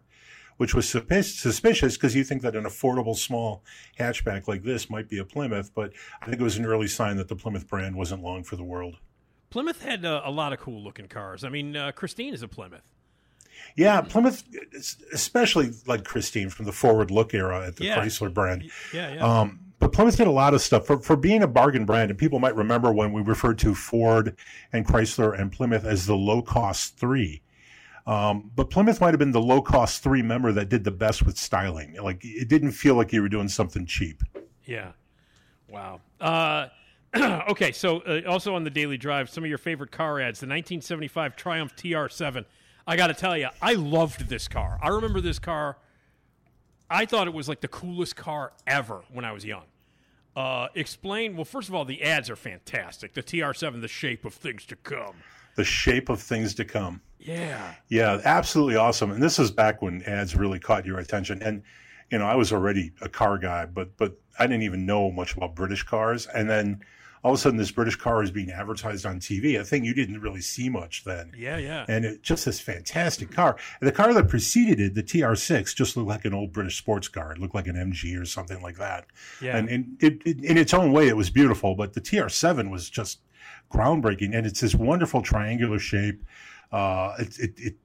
which 0.63 0.73
was 0.73 0.87
suspicious 0.87 1.97
because 1.97 2.15
you 2.15 2.23
think 2.23 2.41
that 2.41 2.55
an 2.55 2.63
affordable 2.63 3.17
small 3.17 3.61
hatchback 3.99 4.47
like 4.47 4.63
this 4.63 4.89
might 4.89 5.09
be 5.09 5.17
a 5.17 5.25
Plymouth, 5.25 5.71
but 5.75 5.91
I 6.21 6.27
think 6.27 6.39
it 6.39 6.43
was 6.43 6.55
an 6.55 6.65
early 6.65 6.87
sign 6.87 7.17
that 7.17 7.27
the 7.27 7.35
Plymouth 7.35 7.67
brand 7.67 7.97
wasn't 7.97 8.23
long 8.23 8.45
for 8.45 8.55
the 8.55 8.63
world. 8.63 8.95
Plymouth 9.49 9.83
had 9.83 10.05
uh, 10.05 10.21
a 10.23 10.31
lot 10.31 10.53
of 10.53 10.59
cool 10.59 10.81
looking 10.81 11.09
cars. 11.09 11.43
I 11.43 11.49
mean, 11.49 11.75
uh, 11.75 11.91
Christine 11.91 12.33
is 12.33 12.41
a 12.43 12.47
Plymouth. 12.47 12.87
Yeah, 13.75 13.99
Plymouth, 13.99 14.41
especially 15.13 15.71
like 15.85 16.05
Christine 16.05 16.49
from 16.49 16.63
the 16.65 16.71
Forward 16.71 17.11
Look 17.11 17.33
era 17.33 17.67
at 17.67 17.75
the 17.75 17.83
Yeah. 17.83 17.99
Chrysler 17.99 18.33
brand. 18.33 18.63
Yeah, 18.93 19.15
yeah. 19.15 19.39
Um, 19.41 19.59
but 19.79 19.91
Plymouth 19.91 20.15
did 20.15 20.27
a 20.27 20.31
lot 20.31 20.53
of 20.53 20.61
stuff 20.61 20.87
for, 20.87 21.01
for 21.01 21.17
being 21.17 21.43
a 21.43 21.47
bargain 21.47 21.83
brand. 21.83 22.09
And 22.09 22.17
people 22.17 22.39
might 22.39 22.55
remember 22.55 22.93
when 22.93 23.11
we 23.11 23.21
referred 23.21 23.59
to 23.59 23.75
Ford 23.75 24.37
and 24.71 24.87
Chrysler 24.87 25.37
and 25.37 25.51
Plymouth 25.51 25.83
as 25.83 26.05
the 26.05 26.15
low 26.15 26.41
cost 26.41 26.97
three. 26.97 27.41
Um, 28.05 28.51
but 28.55 28.69
Plymouth 28.69 28.99
might 28.99 29.11
have 29.11 29.19
been 29.19 29.31
the 29.31 29.41
low 29.41 29.61
cost 29.61 30.03
three 30.03 30.21
member 30.21 30.51
that 30.51 30.69
did 30.69 30.83
the 30.83 30.91
best 30.91 31.23
with 31.25 31.37
styling. 31.37 31.95
Like 32.01 32.19
it 32.23 32.49
didn't 32.49 32.71
feel 32.71 32.95
like 32.95 33.13
you 33.13 33.21
were 33.21 33.29
doing 33.29 33.47
something 33.47 33.85
cheap. 33.85 34.21
Yeah. 34.65 34.91
Wow. 35.69 36.01
Uh, 36.19 36.67
okay, 37.49 37.71
so 37.71 37.99
uh, 38.01 38.21
also 38.27 38.55
on 38.55 38.63
the 38.63 38.69
Daily 38.69 38.97
Drive, 38.97 39.29
some 39.29 39.43
of 39.43 39.49
your 39.49 39.57
favorite 39.57 39.91
car 39.91 40.19
ads. 40.19 40.39
The 40.39 40.45
1975 40.45 41.35
Triumph 41.35 41.75
TR7. 41.75 42.45
I 42.85 42.97
got 42.97 43.07
to 43.07 43.13
tell 43.13 43.37
you, 43.37 43.47
I 43.61 43.73
loved 43.73 44.27
this 44.27 44.47
car. 44.47 44.79
I 44.81 44.89
remember 44.89 45.21
this 45.21 45.39
car. 45.39 45.77
I 46.89 47.05
thought 47.05 47.27
it 47.27 47.33
was 47.33 47.47
like 47.47 47.61
the 47.61 47.67
coolest 47.69 48.15
car 48.15 48.51
ever 48.67 49.03
when 49.11 49.23
I 49.23 49.31
was 49.31 49.45
young. 49.45 49.63
Uh, 50.35 50.67
explain. 50.75 51.35
Well, 51.35 51.45
first 51.45 51.69
of 51.69 51.75
all, 51.75 51.85
the 51.85 52.03
ads 52.03 52.29
are 52.29 52.35
fantastic. 52.35 53.13
The 53.13 53.23
TR7, 53.23 53.81
the 53.81 53.87
shape 53.87 54.25
of 54.25 54.33
things 54.33 54.65
to 54.65 54.75
come. 54.75 55.15
The 55.55 55.63
shape 55.63 56.09
of 56.09 56.21
things 56.21 56.53
to 56.55 56.65
come. 56.65 57.01
Yeah. 57.19 57.75
Yeah, 57.87 58.19
absolutely 58.23 58.75
awesome. 58.75 59.11
And 59.11 59.21
this 59.21 59.39
is 59.39 59.51
back 59.51 59.81
when 59.81 60.01
ads 60.03 60.35
really 60.35 60.59
caught 60.59 60.85
your 60.85 60.99
attention. 60.99 61.41
And 61.41 61.63
you 62.11 62.17
know, 62.19 62.25
I 62.25 62.35
was 62.35 62.51
already 62.51 62.91
a 63.01 63.09
car 63.09 63.37
guy, 63.37 63.65
but 63.65 63.97
but 63.97 64.19
I 64.37 64.47
didn't 64.47 64.63
even 64.63 64.85
know 64.85 65.11
much 65.11 65.35
about 65.35 65.55
British 65.55 65.83
cars. 65.83 66.27
And 66.27 66.49
then 66.49 66.81
all 67.23 67.31
of 67.31 67.39
a 67.39 67.41
sudden, 67.41 67.57
this 67.57 67.71
British 67.71 67.95
car 67.95 68.21
is 68.21 68.31
being 68.31 68.51
advertised 68.51 69.05
on 69.05 69.19
TV. 69.19 69.57
A 69.57 69.63
thing 69.63 69.85
you 69.85 69.93
didn't 69.93 70.19
really 70.19 70.41
see 70.41 70.67
much 70.67 71.05
then. 71.05 71.31
Yeah, 71.37 71.57
yeah. 71.57 71.85
And 71.87 72.03
it 72.03 72.21
just 72.21 72.45
this 72.45 72.59
fantastic 72.59 73.31
car. 73.31 73.55
And 73.79 73.87
the 73.87 73.93
car 73.93 74.13
that 74.13 74.27
preceded 74.27 74.79
it, 74.81 74.93
the 74.93 75.03
TR6, 75.03 75.73
just 75.73 75.95
looked 75.95 76.09
like 76.09 76.25
an 76.25 76.33
old 76.33 76.51
British 76.51 76.77
sports 76.77 77.07
car. 77.07 77.31
It 77.31 77.39
looked 77.39 77.55
like 77.55 77.67
an 77.67 77.75
MG 77.75 78.19
or 78.21 78.25
something 78.25 78.61
like 78.61 78.77
that. 78.77 79.05
Yeah. 79.41 79.55
And, 79.55 79.69
and 79.69 80.03
it, 80.03 80.21
it, 80.25 80.43
in 80.43 80.57
its 80.57 80.73
own 80.73 80.91
way, 80.91 81.07
it 81.07 81.15
was 81.15 81.29
beautiful. 81.29 81.75
But 81.75 81.93
the 81.93 82.01
TR7 82.01 82.69
was 82.69 82.89
just 82.89 83.19
groundbreaking, 83.73 84.35
and 84.35 84.45
it's 84.45 84.61
this 84.61 84.75
wonderful 84.75 85.21
triangular 85.21 85.79
shape. 85.79 86.23
Uh, 86.71 87.13
it, 87.19 87.39
it, 87.39 87.53
it 87.57 87.75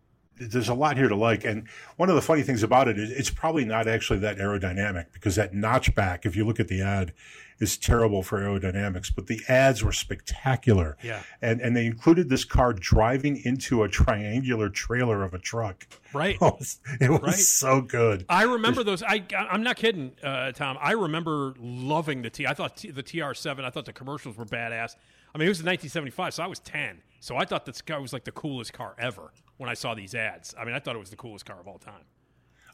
there's 0.40 0.68
a 0.68 0.74
lot 0.74 0.96
here 0.96 1.08
to 1.08 1.16
like, 1.16 1.44
and 1.44 1.66
one 1.96 2.08
of 2.08 2.14
the 2.14 2.22
funny 2.22 2.42
things 2.42 2.62
about 2.62 2.86
it 2.86 2.96
is 2.98 3.10
it's 3.10 3.30
probably 3.30 3.64
not 3.64 3.88
actually 3.88 4.20
that 4.20 4.38
aerodynamic 4.38 5.06
because 5.12 5.34
that 5.34 5.52
notchback, 5.52 6.24
if 6.24 6.36
you 6.36 6.44
look 6.44 6.60
at 6.60 6.68
the 6.68 6.80
ad, 6.80 7.12
is 7.58 7.76
terrible 7.76 8.22
for 8.22 8.38
aerodynamics. 8.38 9.12
But 9.12 9.26
the 9.26 9.40
ads 9.48 9.82
were 9.82 9.90
spectacular, 9.90 10.96
Yeah. 11.02 11.22
and 11.42 11.60
and 11.60 11.74
they 11.76 11.86
included 11.86 12.28
this 12.28 12.44
car 12.44 12.72
driving 12.72 13.42
into 13.44 13.82
a 13.82 13.88
triangular 13.88 14.68
trailer 14.68 15.24
of 15.24 15.34
a 15.34 15.40
truck. 15.40 15.88
Right. 16.12 16.36
It 16.36 16.40
was, 16.40 16.78
it 17.00 17.10
was 17.10 17.20
Right. 17.22 17.34
so 17.34 17.80
good. 17.80 18.24
I 18.28 18.44
remember 18.44 18.84
those. 18.84 19.02
I 19.02 19.24
I'm 19.36 19.64
not 19.64 19.74
kidding, 19.76 20.12
uh, 20.22 20.52
Tom. 20.52 20.78
I 20.80 20.92
remember 20.92 21.54
loving 21.58 22.22
the 22.22 22.30
T. 22.30 22.46
I 22.46 22.54
thought 22.54 22.76
t- 22.76 22.92
the 22.92 23.02
TR7. 23.02 23.64
I 23.64 23.70
thought 23.70 23.86
the 23.86 23.92
commercials 23.92 24.36
were 24.36 24.46
badass. 24.46 24.94
I 25.34 25.38
mean, 25.38 25.46
it 25.46 25.50
was 25.50 25.60
in 25.60 25.66
1975, 25.66 26.34
so 26.34 26.42
I 26.42 26.46
was 26.46 26.58
10. 26.60 27.02
So 27.20 27.36
I 27.36 27.44
thought 27.44 27.66
this 27.66 27.82
car 27.82 28.00
was 28.00 28.12
like 28.12 28.24
the 28.24 28.32
coolest 28.32 28.72
car 28.72 28.94
ever 28.98 29.32
when 29.56 29.68
I 29.68 29.74
saw 29.74 29.94
these 29.94 30.14
ads. 30.14 30.54
I 30.58 30.64
mean, 30.64 30.74
I 30.74 30.78
thought 30.78 30.94
it 30.96 31.00
was 31.00 31.10
the 31.10 31.16
coolest 31.16 31.44
car 31.46 31.58
of 31.60 31.66
all 31.68 31.78
time. 31.78 32.04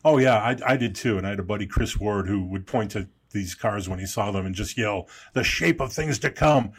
Oh 0.04 0.18
yeah, 0.18 0.36
I, 0.36 0.56
I 0.66 0.76
did 0.76 0.94
too. 0.94 1.16
And 1.16 1.26
I 1.26 1.30
had 1.30 1.40
a 1.40 1.44
buddy, 1.44 1.66
Chris 1.66 1.98
Ward, 1.98 2.28
who 2.28 2.44
would 2.46 2.66
point 2.66 2.90
to 2.92 3.08
these 3.30 3.54
cars 3.54 3.88
when 3.88 3.98
he 3.98 4.06
saw 4.06 4.30
them 4.30 4.44
and 4.44 4.54
just 4.54 4.76
yell, 4.76 5.08
"The 5.32 5.42
shape 5.42 5.80
of 5.80 5.92
things 5.94 6.18
to 6.20 6.30
come." 6.30 6.72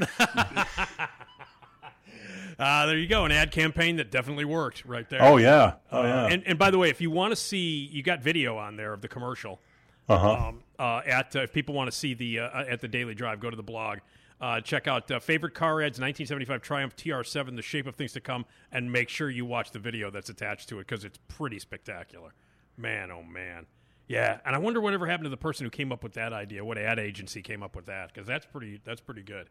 Uh, 2.59 2.85
there 2.85 2.97
you 2.97 3.07
go, 3.07 3.25
an 3.25 3.31
ad 3.31 3.51
campaign 3.51 3.95
that 3.97 4.11
definitely 4.11 4.45
worked 4.45 4.85
right 4.85 5.09
there. 5.09 5.23
oh 5.23 5.37
yeah, 5.37 5.73
oh 5.91 6.01
Uh, 6.01 6.03
yeah. 6.03 6.27
and, 6.27 6.43
and 6.45 6.59
by 6.59 6.69
the 6.71 6.77
way, 6.77 6.89
if 6.89 7.01
you 7.01 7.09
want 7.11 7.31
to 7.31 7.35
see, 7.35 7.89
you 7.91 8.03
got 8.03 8.21
video 8.21 8.57
on 8.57 8.77
there 8.77 8.93
of 8.93 9.01
the 9.01 9.07
commercial. 9.07 9.59
Uh 10.07 10.17
huh. 10.19 10.33
Um, 10.49 10.63
uh, 10.77 11.01
at 11.07 11.35
uh, 11.35 11.39
if 11.41 11.51
people 11.51 11.73
want 11.73 11.89
to 11.91 11.97
see 11.97 12.13
the 12.13 12.39
uh, 12.41 12.63
at 12.65 12.79
the 12.79 12.87
Daily 12.87 13.15
Drive, 13.15 13.39
go 13.39 13.49
to 13.49 13.55
the 13.57 13.63
blog. 13.63 13.99
Uh, 14.41 14.59
check 14.59 14.87
out 14.87 15.09
uh, 15.09 15.19
favorite 15.19 15.53
car 15.53 15.81
ads, 15.81 15.99
1975 15.99 16.61
Triumph 16.61 16.95
TR7, 16.95 17.55
the 17.55 17.61
shape 17.61 17.87
of 17.87 17.95
things 17.95 18.11
to 18.13 18.19
come, 18.19 18.45
and 18.71 18.91
make 18.91 19.07
sure 19.07 19.29
you 19.29 19.45
watch 19.45 19.71
the 19.71 19.79
video 19.79 20.11
that's 20.11 20.29
attached 20.29 20.67
to 20.69 20.79
it 20.79 20.87
because 20.87 21.05
it's 21.05 21.19
pretty 21.29 21.57
spectacular. 21.57 22.33
Man, 22.77 23.11
oh 23.11 23.23
man, 23.23 23.65
yeah. 24.07 24.39
And 24.45 24.53
I 24.53 24.59
wonder 24.59 24.81
whatever 24.81 25.07
happened 25.07 25.25
to 25.25 25.29
the 25.29 25.37
person 25.37 25.65
who 25.65 25.69
came 25.69 25.91
up 25.91 26.03
with 26.03 26.13
that 26.13 26.33
idea. 26.33 26.65
What 26.65 26.77
ad 26.77 26.99
agency 26.99 27.41
came 27.41 27.63
up 27.63 27.75
with 27.75 27.85
that? 27.85 28.13
Because 28.13 28.27
that's 28.27 28.45
pretty 28.45 28.81
that's 28.83 29.01
pretty 29.01 29.23
good. 29.23 29.47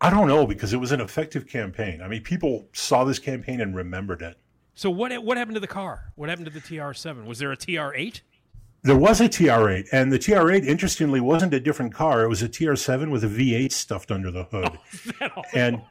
I 0.00 0.10
don't 0.10 0.28
know 0.28 0.46
because 0.46 0.72
it 0.72 0.78
was 0.78 0.92
an 0.92 1.00
effective 1.00 1.46
campaign. 1.46 2.00
I 2.00 2.08
mean, 2.08 2.22
people 2.22 2.66
saw 2.72 3.04
this 3.04 3.18
campaign 3.18 3.60
and 3.60 3.74
remembered 3.74 4.22
it. 4.22 4.36
So 4.74 4.88
what 4.88 5.12
what 5.24 5.36
happened 5.36 5.56
to 5.56 5.60
the 5.60 5.66
car? 5.66 6.12
What 6.14 6.28
happened 6.28 6.46
to 6.46 6.52
the 6.52 6.60
TR7? 6.60 7.24
Was 7.26 7.38
there 7.38 7.52
a 7.52 7.56
TR8? 7.56 8.20
There 8.84 8.96
was 8.96 9.20
a 9.20 9.28
TR8, 9.28 9.88
and 9.92 10.12
the 10.12 10.18
TR8, 10.18 10.64
interestingly, 10.66 11.20
wasn't 11.20 11.54
a 11.54 11.60
different 11.60 11.94
car. 11.94 12.24
It 12.24 12.28
was 12.28 12.42
a 12.42 12.48
TR7 12.48 13.10
with 13.10 13.22
a 13.22 13.28
V8 13.28 13.70
stuffed 13.70 14.10
under 14.10 14.30
the 14.32 14.44
hood. 14.44 14.76
and 15.54 15.82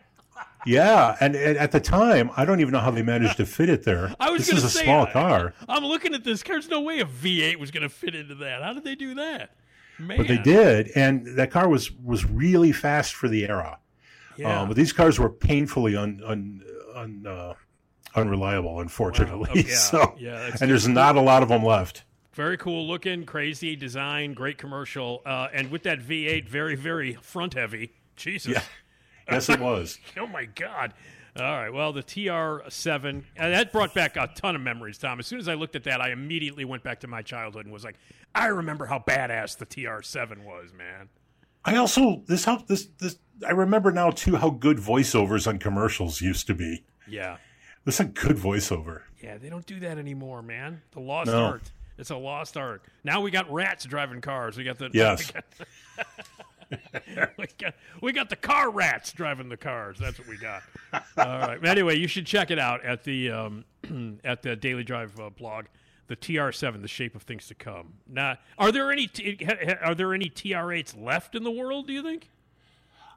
yeah, 0.66 1.16
and, 1.22 1.36
and 1.36 1.58
at 1.58 1.72
the 1.72 1.80
time, 1.80 2.32
I 2.36 2.44
don't 2.44 2.60
even 2.60 2.74
know 2.74 2.80
how 2.80 2.92
they 2.92 3.02
managed 3.02 3.38
to 3.38 3.46
fit 3.46 3.70
it 3.70 3.84
there. 3.84 4.14
I 4.20 4.30
was 4.30 4.46
this 4.46 4.58
is 4.58 4.64
a 4.66 4.70
say, 4.70 4.84
small 4.84 5.08
I- 5.08 5.12
car, 5.12 5.54
I'm 5.70 5.86
looking 5.86 6.14
at 6.14 6.24
this 6.26 6.44
car. 6.44 6.56
There's 6.56 6.68
no 6.68 6.82
way 6.82 7.00
a 7.00 7.06
V8 7.06 7.56
was 7.58 7.72
going 7.72 7.84
to 7.84 7.90
fit 7.90 8.14
into 8.14 8.36
that. 8.36 8.62
How 8.62 8.74
did 8.74 8.84
they 8.84 8.96
do 8.96 9.16
that? 9.16 9.56
Man, 9.98 10.18
but 10.18 10.28
they 10.28 10.38
did, 10.38 10.92
and 10.96 11.26
that 11.38 11.52
car 11.52 11.70
was 11.70 11.92
was 11.92 12.26
really 12.26 12.72
fast 12.72 13.14
for 13.14 13.30
the 13.30 13.46
era. 13.48 13.78
Yeah. 14.38 14.62
Um, 14.62 14.68
but 14.68 14.76
these 14.76 14.92
cars 14.92 15.20
were 15.20 15.30
painfully 15.30 15.96
un, 15.96 16.22
un, 16.26 16.64
un, 16.96 17.28
uh, 17.28 17.54
unreliable, 18.16 18.80
unfortunately. 18.80 19.50
Oh, 19.54 19.56
yeah. 19.68 19.76
so, 19.76 20.16
Yeah, 20.18 20.50
and 20.60 20.70
there's 20.72 20.88
not 20.88 21.16
a 21.16 21.22
lot 21.22 21.44
of 21.44 21.50
them 21.50 21.64
left. 21.64 22.04
Very 22.34 22.58
cool 22.58 22.88
looking, 22.88 23.26
crazy 23.26 23.76
design, 23.76 24.34
great 24.34 24.58
commercial, 24.58 25.22
uh, 25.26 25.50
and 25.54 25.70
with 25.70 25.84
that 25.84 26.00
V8, 26.00 26.48
very 26.48 26.76
very 26.76 27.16
front 27.16 27.54
heavy. 27.56 27.92
Jesus. 28.16 28.54
Yeah. 28.54 28.64
Yes, 29.30 29.50
it 29.50 29.60
was. 29.60 29.98
Oh 30.18 30.28
my 30.28 30.46
God. 30.46 30.94
All 31.38 31.44
right. 31.44 31.70
Well, 31.70 31.94
the 31.94 32.04
TR7 32.04 33.24
uh, 33.40 33.50
that 33.50 33.72
brought 33.72 33.94
back 33.94 34.18
a 34.18 34.28
ton 34.36 34.56
of 34.56 34.62
memories, 34.62 34.98
Tom. 34.98 35.20
As 35.20 35.28
soon 35.28 35.40
as 35.40 35.48
I 35.48 35.54
looked 35.54 35.76
at 35.76 35.84
that, 35.86 36.02
I 36.02 36.12
immediately 36.12 36.66
went 36.66 36.84
back 36.84 37.00
to 37.02 37.08
my 37.08 37.22
childhood 37.22 37.66
and 37.66 37.74
was 37.74 37.84
like, 37.86 37.96
I 38.36 38.48
remember 38.48 38.86
how 38.86 39.00
badass 39.00 39.58
the 39.58 39.66
TR7 39.66 40.44
was, 40.44 40.74
man. 40.74 41.10
I 41.64 41.76
also 41.78 42.24
this 42.28 42.46
helped 42.46 42.68
this 42.68 42.88
this 42.98 43.18
I 43.48 43.52
remember 43.52 43.92
now 43.92 44.10
too 44.12 44.36
how 44.36 44.50
good 44.50 44.78
voiceovers 44.78 45.48
on 45.48 45.60
commercials 45.60 46.20
used 46.22 46.48
to 46.48 46.54
be. 46.56 46.84
Yeah. 47.08 47.38
This 47.86 47.96
is 47.96 48.00
a 48.02 48.06
good 48.06 48.38
voiceover. 48.38 49.02
Yeah, 49.22 49.38
they 49.38 49.50
don't 49.50 49.66
do 49.66 49.80
that 49.82 49.98
anymore, 49.98 50.42
man. 50.42 50.82
The 50.92 51.00
lost 51.02 51.28
No. 51.32 51.46
art. 51.46 51.72
It's 52.02 52.10
a 52.10 52.18
lost 52.18 52.58
art. 52.58 52.82
Now 53.04 53.22
we 53.22 53.30
got 53.30 53.50
rats 53.54 53.86
driving 53.86 54.22
cars. 54.22 54.58
We 54.58 54.64
got 54.64 54.80
the 54.80 54.90
Yes. 54.94 55.32
We 55.32 56.76
got, 57.16 57.30
we 57.38 57.48
got, 57.60 57.74
we 58.02 58.12
got 58.12 58.30
the 58.32 58.36
car 58.36 58.72
rats 58.72 59.14
driving 59.14 59.50
the 59.50 59.58
cars. 59.58 60.00
That's 60.00 60.18
what 60.18 60.28
we 60.28 60.38
got. 60.38 60.64
All 60.94 61.02
right. 61.40 61.64
Anyway, 61.64 61.98
you 61.98 62.08
should 62.08 62.26
check 62.26 62.50
it 62.50 62.58
out 62.58 62.84
at 62.84 63.04
the 63.04 63.30
um, 63.30 63.66
at 64.24 64.42
the 64.42 64.56
Daily 64.56 64.84
Drive 64.84 65.18
uh, 65.20 65.30
blog. 65.30 65.66
The 66.08 66.16
TR7, 66.18 66.82
the 66.82 66.90
shape 66.90 67.16
of 67.16 67.22
things 67.22 67.48
to 67.48 67.56
come. 67.56 67.94
Now, 68.06 68.38
are 68.58 68.72
there 68.72 68.92
any 68.92 69.08
t- 69.08 69.38
ha- 69.46 69.56
ha- 69.64 69.78
are 69.82 69.96
there 69.96 70.14
any 70.14 70.30
TR8s 70.30 71.02
left 71.02 71.36
in 71.36 71.44
the 71.44 71.52
world? 71.52 71.88
Do 71.88 71.94
you 71.94 72.04
think? 72.04 72.28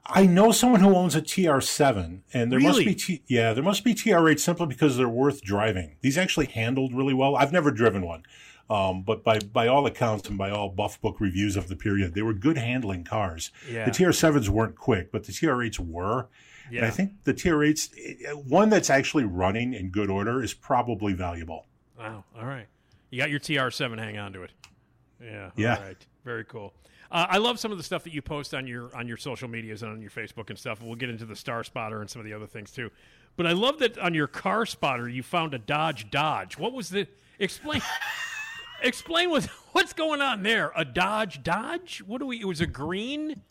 I 0.05 0.27
know 0.27 0.51
someone 0.51 0.79
who 0.79 0.95
owns 0.95 1.15
a 1.15 1.21
TR7, 1.21 2.19
and 2.33 2.51
there 2.51 2.59
must 2.59 2.79
be 2.79 2.93
T- 2.95 3.23
yeah, 3.27 3.53
there 3.53 3.63
must 3.63 3.83
be 3.83 3.95
TR8 3.95 4.39
simply 4.39 4.67
because 4.67 4.95
they're 4.95 5.09
worth 5.09 5.41
driving. 5.41 5.97
These 6.01 6.17
actually 6.17 6.45
handled 6.45 6.93
really 6.93 7.13
well. 7.15 7.35
I've 7.35 7.51
never 7.51 7.71
driven 7.71 8.05
one, 8.05 8.23
um, 8.69 9.03
but 9.03 9.23
by 9.23 9.39
by 9.39 9.67
all 9.67 9.85
accounts 9.85 10.27
and 10.27 10.37
by 10.37 10.49
all 10.49 10.69
Buff 10.69 10.99
Book 11.01 11.19
reviews 11.19 11.55
of 11.55 11.67
the 11.67 11.75
period, 11.75 12.13
they 12.13 12.21
were 12.21 12.33
good 12.33 12.57
handling 12.57 13.03
cars. 13.03 13.51
Yeah. 13.69 13.85
The 13.85 13.91
TR7s 13.91 14.49
weren't 14.49 14.75
quick, 14.75 15.11
but 15.11 15.23
the 15.25 15.31
TR8s 15.31 15.79
were. 15.79 16.27
And 16.71 16.83
I 16.83 16.89
think 16.89 17.23
the 17.25 17.33
TR8s, 17.33 17.91
eh, 18.25 18.31
one 18.31 18.69
that's 18.69 18.89
actually 18.89 19.23
running 19.23 19.73
in 19.73 19.89
good 19.89 20.09
order, 20.09 20.41
is 20.41 20.53
probably 20.53 21.13
valuable. 21.13 21.67
Wow. 21.97 22.23
All 22.37 22.45
right. 22.45 22.65
You 23.11 23.19
got 23.19 23.29
your 23.29 23.39
TR7. 23.39 23.99
Hang 23.99 24.17
on 24.17 24.33
to 24.33 24.43
it. 24.43 24.51
Yeah. 25.21 25.51
Yeah. 25.55 25.75
All 25.77 25.83
right. 25.83 26.05
Very 26.23 26.43
cool. 26.43 26.73
Uh, 27.11 27.27
I 27.29 27.37
love 27.37 27.59
some 27.59 27.71
of 27.71 27.77
the 27.77 27.83
stuff 27.83 28.03
that 28.03 28.13
you 28.13 28.21
post 28.21 28.53
on 28.53 28.65
your 28.65 28.89
on 28.95 29.07
your 29.07 29.17
social 29.17 29.47
medias 29.47 29.83
and 29.83 29.91
on 29.91 30.01
your 30.01 30.09
Facebook 30.09 30.49
and 30.49 30.57
stuff. 30.57 30.81
We'll 30.81 30.95
get 30.95 31.09
into 31.09 31.25
the 31.25 31.35
Star 31.35 31.63
Spotter 31.63 32.01
and 32.01 32.09
some 32.09 32.19
of 32.19 32.25
the 32.25 32.33
other 32.33 32.47
things 32.47 32.71
too. 32.71 32.89
But 33.37 33.45
I 33.45 33.51
love 33.51 33.79
that 33.79 33.97
on 33.99 34.13
your 34.13 34.27
car 34.27 34.65
spotter 34.65 35.09
you 35.09 35.21
found 35.21 35.53
a 35.53 35.59
Dodge 35.59 36.09
Dodge. 36.09 36.57
What 36.57 36.73
was 36.73 36.89
the 36.89 37.07
explain? 37.39 37.81
Explain 38.85 39.29
what 39.29 39.45
what's 39.71 39.93
going 39.93 40.21
on 40.21 40.43
there? 40.43 40.71
A 40.75 40.85
Dodge 40.85 41.43
Dodge? 41.43 42.03
What 42.05 42.19
do 42.19 42.27
we? 42.27 42.39
It 42.39 42.45
was 42.45 42.61
a 42.61 42.67
green, 42.67 43.41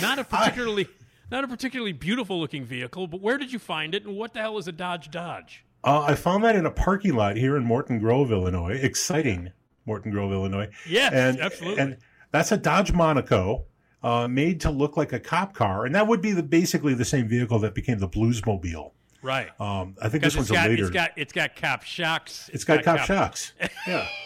not 0.00 0.18
a 0.18 0.24
particularly 0.30 0.88
not 1.30 1.44
a 1.44 1.48
particularly 1.48 1.92
beautiful 1.92 2.40
looking 2.40 2.64
vehicle. 2.64 3.06
But 3.06 3.20
where 3.20 3.38
did 3.38 3.52
you 3.52 3.58
find 3.58 3.94
it? 3.94 4.04
And 4.04 4.16
what 4.16 4.34
the 4.34 4.40
hell 4.40 4.58
is 4.58 4.68
a 4.68 4.72
Dodge 4.72 5.10
Dodge? 5.10 5.64
Uh, 5.84 6.02
I 6.02 6.14
found 6.14 6.44
that 6.44 6.54
in 6.54 6.64
a 6.64 6.70
parking 6.70 7.14
lot 7.14 7.36
here 7.36 7.56
in 7.56 7.64
Morton 7.64 7.98
Grove, 7.98 8.30
Illinois. 8.30 8.74
Exciting, 8.74 9.50
Morton 9.84 10.12
Grove, 10.12 10.30
Illinois. 10.30 10.68
Yes, 10.88 11.12
and, 11.12 11.40
absolutely. 11.40 11.80
And 11.82 11.96
that's 12.30 12.52
a 12.52 12.56
Dodge 12.56 12.92
Monaco. 12.92 13.64
uh, 14.02 14.28
made 14.28 14.60
to 14.60 14.70
look 14.70 14.96
like 14.96 15.12
a 15.12 15.20
cop 15.20 15.54
car, 15.54 15.86
and 15.86 15.94
that 15.94 16.06
would 16.06 16.20
be 16.20 16.32
the 16.32 16.42
basically 16.42 16.94
the 16.94 17.04
same 17.04 17.28
vehicle 17.28 17.58
that 17.60 17.74
became 17.74 17.98
the 17.98 18.08
Bluesmobile. 18.08 18.92
Right. 19.22 19.48
Um, 19.60 19.96
I 20.02 20.08
think 20.08 20.24
this 20.24 20.34
one's 20.34 20.50
got, 20.50 20.66
a 20.66 20.70
later. 20.70 20.82
It's 20.82 20.90
got 20.90 21.12
it's 21.16 21.32
got 21.32 21.56
cop 21.56 21.84
shocks. 21.84 22.50
it's 22.52 22.64
got 22.64 22.82
cop 22.84 23.00
shocks. 23.00 23.52
Yeah. 23.86 24.06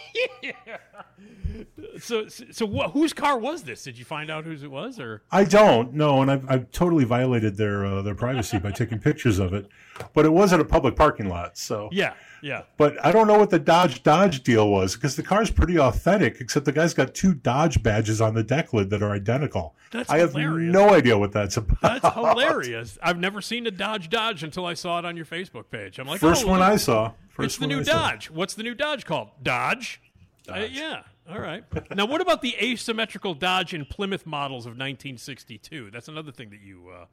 So 1.99 2.27
so, 2.27 2.45
so 2.51 2.65
what, 2.65 2.91
whose 2.91 3.13
car 3.13 3.37
was 3.39 3.63
this? 3.63 3.83
Did 3.83 3.97
you 3.97 4.05
find 4.05 4.29
out 4.29 4.43
whose 4.43 4.63
it 4.63 4.69
was, 4.69 4.99
or 4.99 5.23
I 5.31 5.43
don't 5.43 5.93
know, 5.93 6.21
and 6.21 6.29
I've, 6.29 6.49
I've 6.49 6.71
totally 6.71 7.05
violated 7.05 7.57
their 7.57 7.85
uh, 7.85 8.01
their 8.01 8.15
privacy 8.15 8.59
by 8.59 8.71
taking 8.71 8.99
pictures 8.99 9.39
of 9.39 9.53
it. 9.53 9.67
But 10.13 10.25
it 10.25 10.29
wasn't 10.29 10.61
a 10.61 10.65
public 10.65 10.95
parking 10.95 11.29
lot, 11.29 11.57
so 11.57 11.89
yeah, 11.91 12.13
yeah. 12.41 12.63
But 12.77 13.03
I 13.05 13.11
don't 13.11 13.27
know 13.27 13.37
what 13.37 13.49
the 13.49 13.59
Dodge 13.59 14.03
Dodge 14.03 14.43
deal 14.43 14.69
was 14.69 14.95
because 14.95 15.15
the 15.15 15.23
car's 15.23 15.51
pretty 15.51 15.79
authentic, 15.79 16.39
except 16.39 16.65
the 16.65 16.71
guy's 16.71 16.93
got 16.93 17.13
two 17.13 17.33
Dodge 17.33 17.81
badges 17.83 18.21
on 18.21 18.33
the 18.33 18.43
deck 18.43 18.73
lid 18.73 18.89
that 18.89 19.01
are 19.01 19.11
identical. 19.11 19.75
That's 19.91 20.09
I 20.09 20.19
have 20.19 20.33
hilarious. 20.33 20.73
no 20.73 20.93
idea 20.93 21.17
what 21.17 21.31
that's 21.31 21.57
about. 21.57 21.81
That's 21.81 22.13
hilarious. 22.13 22.97
I've 23.01 23.19
never 23.19 23.41
seen 23.41 23.67
a 23.67 23.71
Dodge 23.71 24.09
Dodge 24.09 24.43
until 24.43 24.65
I 24.65 24.73
saw 24.73 24.99
it 24.99 25.05
on 25.05 25.15
your 25.15 25.25
Facebook 25.25 25.69
page. 25.69 25.99
I'm 25.99 26.07
like, 26.07 26.19
First 26.19 26.45
oh, 26.45 26.49
one 26.49 26.59
look, 26.59 26.69
I 26.69 26.75
saw. 26.77 27.13
First 27.29 27.45
it's 27.45 27.57
the 27.57 27.67
new 27.67 27.79
I 27.79 27.83
saw. 27.83 27.91
Dodge. 27.91 28.29
What's 28.31 28.53
the 28.53 28.63
new 28.63 28.75
Dodge 28.75 29.05
called? 29.05 29.29
Dodge. 29.41 30.01
Uh, 30.49 30.67
yeah. 30.71 31.03
All 31.29 31.39
right. 31.39 31.63
now, 31.95 32.05
what 32.05 32.21
about 32.21 32.41
the 32.41 32.55
asymmetrical 32.55 33.33
Dodge 33.33 33.73
and 33.73 33.87
Plymouth 33.89 34.25
models 34.25 34.65
of 34.65 34.71
1962? 34.71 35.91
That's 35.91 36.07
another 36.07 36.31
thing 36.31 36.49
that 36.51 36.61
you 36.61 36.89
uh, 36.89 37.05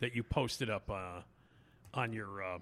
that 0.00 0.14
you 0.14 0.22
posted 0.22 0.68
up 0.68 0.90
uh, 0.90 1.22
on 1.96 2.12
your 2.12 2.42
uh, 2.42 2.58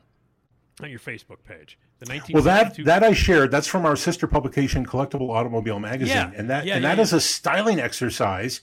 on 0.83 0.91
your 0.91 0.99
Facebook 0.99 1.43
page. 1.47 1.79
The 2.01 2.07
1962. 2.13 2.35
Well, 2.35 2.43
that 2.43 2.85
that 2.85 3.03
I 3.09 3.13
shared. 3.13 3.51
That's 3.51 3.67
from 3.67 3.87
our 3.87 3.97
sister 3.97 4.27
publication, 4.27 4.85
Collectible 4.87 5.31
Automobile 5.31 5.79
Magazine, 5.79 6.17
Yeah. 6.17 6.33
and 6.37 6.51
that 6.51 6.67
Yeah, 6.67 6.75
and 6.77 6.83
yeah, 6.83 6.95
that 6.95 7.01
is 7.03 7.13
a 7.13 7.21
styling 7.21 7.79
exercise. 7.81 8.61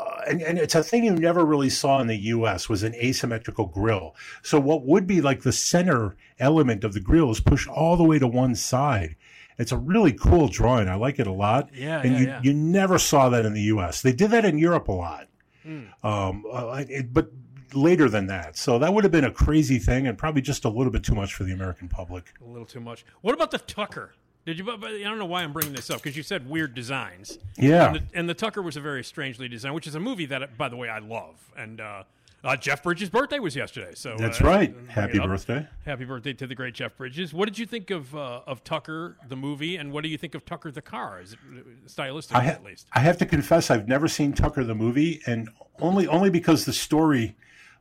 Uh, 0.00 0.22
and, 0.28 0.42
and 0.42 0.58
it's 0.58 0.74
a 0.74 0.82
thing 0.82 1.04
you 1.04 1.14
never 1.14 1.44
really 1.44 1.70
saw 1.70 2.00
in 2.00 2.08
the 2.08 2.16
U.S. 2.16 2.68
was 2.68 2.82
an 2.82 2.94
asymmetrical 2.96 3.66
grill. 3.66 4.16
So 4.42 4.58
what 4.58 4.84
would 4.84 5.06
be 5.06 5.20
like 5.20 5.42
the 5.42 5.52
center 5.52 6.16
element 6.40 6.82
of 6.82 6.94
the 6.94 7.00
grill 7.00 7.30
is 7.30 7.38
pushed 7.38 7.68
all 7.68 7.96
the 7.96 8.02
way 8.02 8.18
to 8.18 8.26
one 8.26 8.56
side. 8.56 9.14
It's 9.56 9.70
a 9.70 9.76
really 9.78 10.12
cool 10.12 10.48
drawing. 10.48 10.88
I 10.88 10.96
like 10.96 11.20
it 11.20 11.28
a 11.28 11.32
lot. 11.32 11.70
Yeah, 11.72 12.00
and 12.02 12.18
you 12.18 12.34
you 12.42 12.52
never 12.52 12.98
saw 12.98 13.28
that 13.28 13.46
in 13.46 13.52
the 13.54 13.62
U.S. 13.62 14.02
They 14.02 14.12
did 14.12 14.32
that 14.32 14.44
in 14.44 14.58
Europe 14.58 14.88
a 14.88 14.92
lot. 14.92 15.28
Hmm. 15.62 15.82
Um, 16.02 16.44
uh, 16.52 16.84
it, 16.88 17.12
but 17.14 17.30
later 17.74 18.08
than 18.08 18.26
that. 18.28 18.56
So 18.56 18.78
that 18.78 18.92
would 18.92 19.04
have 19.04 19.12
been 19.12 19.24
a 19.24 19.30
crazy 19.30 19.78
thing 19.78 20.06
and 20.06 20.16
probably 20.16 20.42
just 20.42 20.64
a 20.64 20.68
little 20.68 20.92
bit 20.92 21.02
too 21.02 21.14
much 21.14 21.34
for 21.34 21.44
the 21.44 21.52
American 21.52 21.88
public. 21.88 22.32
A 22.44 22.48
little 22.48 22.66
too 22.66 22.80
much. 22.80 23.04
What 23.20 23.34
about 23.34 23.50
the 23.50 23.58
Tucker? 23.58 24.14
Did 24.46 24.58
you? 24.58 24.70
I 24.70 24.76
don't 24.76 25.18
know 25.18 25.24
why 25.24 25.42
I'm 25.42 25.52
bringing 25.52 25.72
this 25.72 25.88
up 25.88 26.02
because 26.02 26.16
you 26.16 26.22
said 26.22 26.48
weird 26.48 26.74
designs. 26.74 27.38
Yeah. 27.56 27.86
And 27.86 27.96
the, 27.96 28.02
and 28.12 28.28
the 28.28 28.34
Tucker 28.34 28.60
was 28.60 28.76
a 28.76 28.80
very 28.80 29.02
strangely 29.02 29.48
designed, 29.48 29.74
which 29.74 29.86
is 29.86 29.94
a 29.94 30.00
movie 30.00 30.26
that, 30.26 30.58
by 30.58 30.68
the 30.68 30.76
way, 30.76 30.90
I 30.90 30.98
love. 30.98 31.36
And 31.56 31.80
uh, 31.80 32.02
uh, 32.44 32.54
Jeff 32.56 32.82
Bridges' 32.82 33.08
birthday 33.08 33.38
was 33.38 33.56
yesterday, 33.56 33.92
so 33.94 34.16
That's 34.18 34.42
uh, 34.42 34.44
right. 34.44 34.74
Happy 34.88 35.18
birthday. 35.18 35.66
Happy 35.86 36.04
birthday 36.04 36.34
to 36.34 36.46
the 36.46 36.54
great 36.54 36.74
Jeff 36.74 36.94
Bridges. 36.94 37.32
What 37.32 37.46
did 37.46 37.58
you 37.58 37.64
think 37.64 37.90
of 37.90 38.14
uh, 38.14 38.42
of 38.46 38.62
Tucker 38.64 39.16
the 39.28 39.36
movie, 39.36 39.76
and 39.76 39.90
what 39.92 40.02
do 40.02 40.10
you 40.10 40.18
think 40.18 40.34
of 40.34 40.44
Tucker 40.44 40.70
the 40.70 40.82
car? 40.82 41.22
Is 41.22 41.32
it 41.32 41.38
uh, 41.50 41.88
stylistically 41.88 42.34
I, 42.34 42.44
ha- 42.44 42.50
at 42.50 42.64
least? 42.64 42.86
I 42.92 43.00
have 43.00 43.16
to 43.18 43.26
confess 43.26 43.70
I've 43.70 43.88
never 43.88 44.08
seen 44.08 44.34
Tucker 44.34 44.62
the 44.62 44.74
movie, 44.74 45.22
and 45.26 45.48
only 45.80 46.06
only 46.06 46.28
because 46.28 46.66
the 46.66 46.74
story 46.74 47.34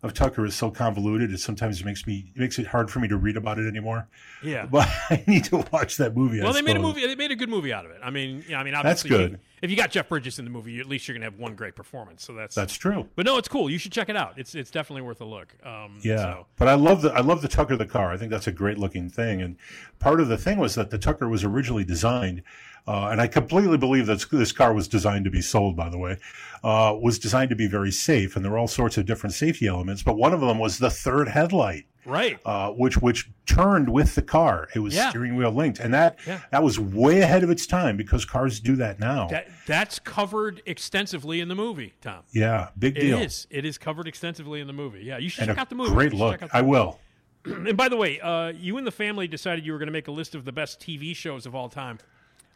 of 0.04 0.14
Tucker 0.14 0.46
is 0.46 0.54
so 0.54 0.70
convoluted, 0.70 1.32
it 1.32 1.40
sometimes 1.40 1.84
makes 1.84 2.06
me 2.06 2.32
it 2.36 2.40
makes 2.40 2.60
it 2.60 2.68
hard 2.68 2.92
for 2.92 3.00
me 3.00 3.08
to 3.08 3.18
read 3.18 3.38
about 3.38 3.58
it 3.58 3.68
anymore. 3.68 4.08
Yeah. 4.44 4.66
But 4.66 4.88
I 5.10 5.24
need 5.26 5.46
to 5.46 5.66
watch 5.72 5.98
that 5.98 6.16
movie. 6.16 6.42
I 6.42 6.44
Well, 6.44 6.54
they 6.54 6.62
made 6.62 6.76
a 6.76 6.82
movie. 6.82 7.08
They 7.08 7.16
made 7.16 7.32
a 7.32 7.36
good 7.36 7.50
movie 7.50 7.72
out 7.74 7.86
of 7.86 7.92
it. 7.92 8.02
I 8.04 8.10
mean, 8.10 8.44
yeah, 8.48 8.60
I 8.60 8.64
mean, 8.64 8.76
obviously, 8.76 9.10
That's 9.10 9.22
good. 9.22 9.32
you- 9.32 9.38
if 9.64 9.72
you 9.72 9.78
got 9.78 9.92
Jeff 9.92 10.10
Bridges 10.10 10.40
in 10.40 10.44
the 10.46 10.52
movie, 10.52 10.74
you, 10.74 10.82
at 10.82 10.88
least 10.88 11.08
you're 11.08 11.16
gonna 11.16 11.24
have 11.24 11.40
one 11.40 11.56
great 11.56 11.74
performance. 11.74 12.22
So 12.26 12.34
that's 12.34 12.54
That's 12.54 12.74
true. 12.76 13.08
But 13.16 13.26
no, 13.26 13.38
it's 13.38 13.48
cool. 13.48 13.70
You 13.70 13.78
should 13.78 13.94
check 13.94 14.10
it 14.10 14.18
out. 14.18 14.34
It's 14.38 14.56
it's 14.56 14.70
definitely 14.70 15.04
worth 15.04 15.22
a 15.22 15.26
look. 15.26 15.56
Um, 15.66 16.00
Yeah, 16.04 16.18
so- 16.18 16.46
but 16.58 16.68
I 16.68 16.74
love 16.74 17.02
the 17.02 17.14
I 17.14 17.22
love 17.22 17.42
the 17.42 17.48
Tucker 17.48 17.78
the 17.78 17.86
car. 17.86 18.12
I 18.12 18.18
think 18.18 18.30
that's 18.30 18.48
a 18.48 18.52
great 18.52 18.78
looking 18.78 19.10
thing. 19.10 19.42
And 19.42 19.56
part 20.00 20.20
of 20.20 20.28
the 20.28 20.38
thing 20.38 20.58
was 20.58 20.76
that 20.76 20.90
the 20.90 20.98
Tucker 20.98 21.30
was 21.30 21.46
originally 21.46 21.86
designed, 21.86 22.44
uh, 22.88 23.08
and 23.12 23.22
I 23.22 23.28
completely 23.28 23.78
believe 23.78 24.06
that 24.08 24.26
this 24.32 24.52
car 24.52 24.74
was 24.74 24.88
designed 24.88 25.26
to 25.26 25.32
be 25.32 25.42
sold. 25.42 25.76
By 25.76 25.90
the 25.90 25.98
way, 25.98 26.18
uh, 26.64 26.96
was 27.00 27.20
designed 27.20 27.50
to 27.52 27.56
be 27.56 27.68
very 27.68 27.92
safe, 27.92 28.36
and 28.36 28.44
there 28.44 28.52
were 28.52 28.58
all 28.58 28.68
sorts 28.68 28.98
of 28.98 29.06
different 29.06 29.34
safety 29.34 29.68
elements. 29.68 30.04
But 30.04 30.16
one 30.18 30.34
of 30.34 30.42
them 30.42 30.60
was 30.60 30.78
the 30.80 30.90
third 30.90 31.28
headlight. 31.30 31.86
Right. 32.06 32.38
Uh, 32.46 32.72
which 32.72 32.98
which 32.98 33.30
turned 33.46 33.88
with 33.88 34.16
the 34.16 34.22
car. 34.22 34.68
It 34.76 34.80
was 34.80 34.94
Yeah. 34.94 35.10
steering 35.10 35.38
wheel 35.38 35.52
linked, 35.52 35.80
and 35.80 35.94
that 35.94 36.20
Yeah. 36.28 36.42
that 36.52 36.62
was 36.62 36.78
way 36.78 37.22
ahead 37.22 37.44
of 37.46 37.50
its 37.50 37.66
time 37.66 37.96
because 37.96 38.26
cars 38.26 38.60
do 38.60 38.76
that 38.76 39.00
now. 39.00 39.28
That 39.28 39.48
that's 39.66 40.00
covered 40.00 40.62
extensively 40.66 41.40
in 41.40 41.48
the 41.48 41.56
movie, 41.56 41.94
Tom. 42.02 42.24
yeah, 42.34 42.68
big 42.78 42.96
deal. 42.96 43.20
is. 43.20 43.48
It 43.50 43.64
is 43.64 43.78
covered 43.78 44.10
extensively 44.10 44.60
in 44.60 44.68
the 44.68 44.74
movie. 44.74 45.04
Yeah, 45.06 45.18
you 45.18 45.30
should 45.30 45.44
And 45.44 45.52
check 45.52 45.58
out 45.60 45.70
the 45.70 45.76
movie. 45.76 45.94
great 45.94 46.14
look. 46.14 46.34
check 46.34 46.44
out 46.44 46.50
the 46.52 46.58
I 46.58 46.62
movie. 46.62 46.72
will. 46.72 47.00
And 47.46 47.76
by 47.78 47.88
the 47.90 47.98
way, 47.98 48.20
uh, 48.22 48.50
you 48.50 48.78
and 48.78 48.86
the 48.88 48.92
family 48.92 49.28
decided 49.28 49.66
you 49.66 49.72
were 49.74 49.78
going 49.80 49.88
to 49.88 49.94
make 49.94 50.08
a 50.10 50.12
list 50.12 50.34
of 50.36 50.44
the 50.46 50.52
best 50.54 50.80
TV 50.82 51.14
shows 51.16 51.46
of 51.46 51.54
all 51.56 51.68
time. 51.70 52.00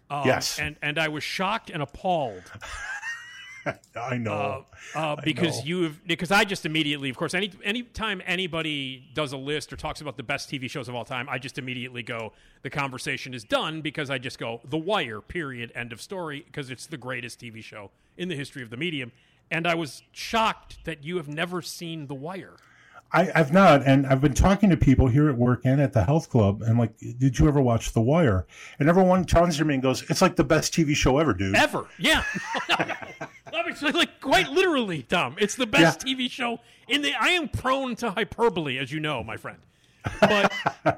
Um, 0.09 0.25
Yes. 0.25 0.59
and 0.59 0.75
and 0.81 0.97
I 0.97 1.07
was 1.09 1.23
shocked 1.23 1.69
and 1.69 1.81
appalled 1.83 2.43
I 3.95 4.17
know. 4.17 4.65
uh, 4.95 5.17
because 5.25 5.57
know. 5.59 5.65
you 5.65 5.83
have 5.83 6.07
because 6.07 6.31
I 6.31 6.45
just 6.45 6.65
immediately, 6.65 7.09
of 7.09 7.17
course, 7.17 7.33
any 7.33 7.51
anytime 7.65 8.21
anybody 8.25 9.03
does 9.13 9.33
a 9.33 9.37
list 9.37 9.73
or 9.73 9.75
talks 9.75 9.99
about 9.99 10.15
the 10.15 10.23
best 10.23 10.49
TV 10.49 10.69
shows 10.69 10.87
of 10.87 10.95
all 10.95 11.03
time, 11.03 11.27
I 11.27 11.37
just 11.37 11.57
immediately 11.57 12.01
go, 12.01 12.31
the 12.61 12.69
conversation 12.69 13.33
is 13.33 13.43
done 13.43 13.81
because 13.81 14.09
I 14.09 14.19
just 14.19 14.39
go, 14.39 14.61
The 14.63 14.77
Wire, 14.77 15.19
period, 15.19 15.73
end 15.75 15.91
of 15.91 16.01
story, 16.01 16.43
because 16.45 16.69
it's 16.69 16.85
the 16.87 16.95
greatest 16.97 17.41
TV 17.41 17.61
show 17.61 17.91
in 18.15 18.29
the 18.29 18.35
history 18.35 18.63
of 18.63 18.69
the 18.69 18.77
medium. 18.77 19.11
And 19.51 19.67
I 19.67 19.75
was 19.75 20.01
shocked 20.13 20.77
that 20.85 21.03
you 21.03 21.17
have 21.17 21.27
never 21.27 21.61
seen 21.61 22.07
The 22.07 22.15
Wire. 22.15 22.55
I, 23.11 23.31
I've 23.33 23.53
not, 23.53 23.83
and 23.85 24.05
I've 24.05 24.19
been 24.19 24.33
talking 24.33 24.69
to 24.69 24.77
people 24.77 25.07
here 25.07 25.29
at 25.29 25.37
work 25.37 25.61
and 25.63 25.79
at 25.79 25.93
the 25.93 26.03
health 26.03 26.29
club, 26.29 26.61
and 26.61 26.77
like, 26.77 26.97
did 26.97 27.39
you 27.39 27.47
ever 27.47 27.61
watch 27.61 27.93
The 27.93 28.01
Wire? 28.01 28.45
And 28.79 28.89
everyone 28.89 29.23
turns 29.25 29.57
to 29.57 29.65
me 29.65 29.75
and 29.75 29.83
goes, 29.83 30.03
"It's 30.09 30.21
like 30.21 30.35
the 30.35 30.43
best 30.43 30.73
TV 30.73 30.95
show 30.95 31.17
ever, 31.17 31.33
dude." 31.33 31.55
Ever, 31.55 31.87
yeah. 31.97 32.23
Like 33.81 34.21
quite 34.21 34.49
literally, 34.49 35.03
Tom. 35.03 35.35
It's 35.39 35.55
the 35.55 35.67
best 35.67 36.01
TV 36.01 36.29
show 36.29 36.59
in 36.87 37.01
the. 37.01 37.13
I 37.13 37.29
am 37.29 37.47
prone 37.47 37.95
to 37.97 38.11
hyperbole, 38.11 38.77
as 38.77 38.91
you 38.91 38.99
know, 38.99 39.23
my 39.23 39.37
friend. 39.37 39.59
But 40.19 40.53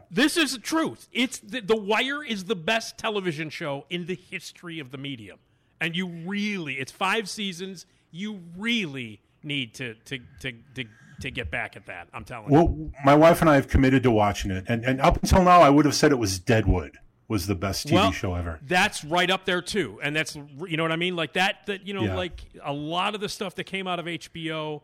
this 0.12 0.38
is 0.38 0.54
the 0.54 0.60
truth. 0.60 1.08
It's 1.12 1.40
the, 1.40 1.62
the 1.62 1.76
Wire 1.76 2.24
is 2.24 2.46
the 2.46 2.56
best 2.56 2.98
television 2.98 3.50
show 3.50 3.86
in 3.90 4.06
the 4.06 4.16
history 4.16 4.80
of 4.80 4.92
the 4.92 4.98
medium, 4.98 5.40
and 5.82 5.96
you 5.96 6.08
really, 6.08 6.76
it's 6.76 6.92
five 6.92 7.30
seasons. 7.30 7.86
You 8.12 8.42
really 8.58 9.22
need 9.44 9.74
to 9.76 9.96
to 10.06 10.20
to 10.42 10.54
to, 10.76 10.84
to 11.22 11.32
get 11.32 11.52
back 11.52 11.76
at 11.76 11.86
that. 11.88 12.08
I'm 12.14 12.24
telling 12.26 12.52
you. 12.52 12.54
Well, 12.54 12.92
my 13.06 13.16
wife 13.16 13.42
and 13.42 13.50
I 13.50 13.56
have 13.56 13.68
committed 13.68 14.04
to 14.04 14.12
watching 14.12 14.52
it, 14.52 14.66
and 14.68 14.84
and 14.86 15.02
up 15.02 15.18
until 15.22 15.44
now, 15.44 15.62
I 15.62 15.70
would 15.70 15.86
have 15.86 15.96
said 15.96 16.12
it 16.12 16.20
was 16.20 16.40
Deadwood 16.40 16.98
was 17.28 17.46
the 17.46 17.54
best 17.56 17.88
TV 17.88 17.94
well, 17.94 18.12
show 18.12 18.34
ever. 18.34 18.60
That's 18.66 19.04
right 19.04 19.30
up 19.30 19.46
there 19.46 19.62
too, 19.62 20.00
and 20.02 20.16
that's 20.16 20.36
you 20.36 20.78
know 20.78 20.84
what 20.84 20.92
I 20.92 20.96
mean. 20.96 21.16
Like 21.16 21.34
that, 21.34 21.66
that 21.68 21.86
you 21.86 21.94
know, 21.94 22.04
Yeah. 22.06 22.16
like 22.16 22.42
a 22.64 22.74
lot 22.74 23.14
of 23.16 23.22
the 23.22 23.30
stuff 23.30 23.56
that 23.56 23.66
came 23.66 23.88
out 23.88 24.00
of 24.00 24.06
HBO 24.08 24.82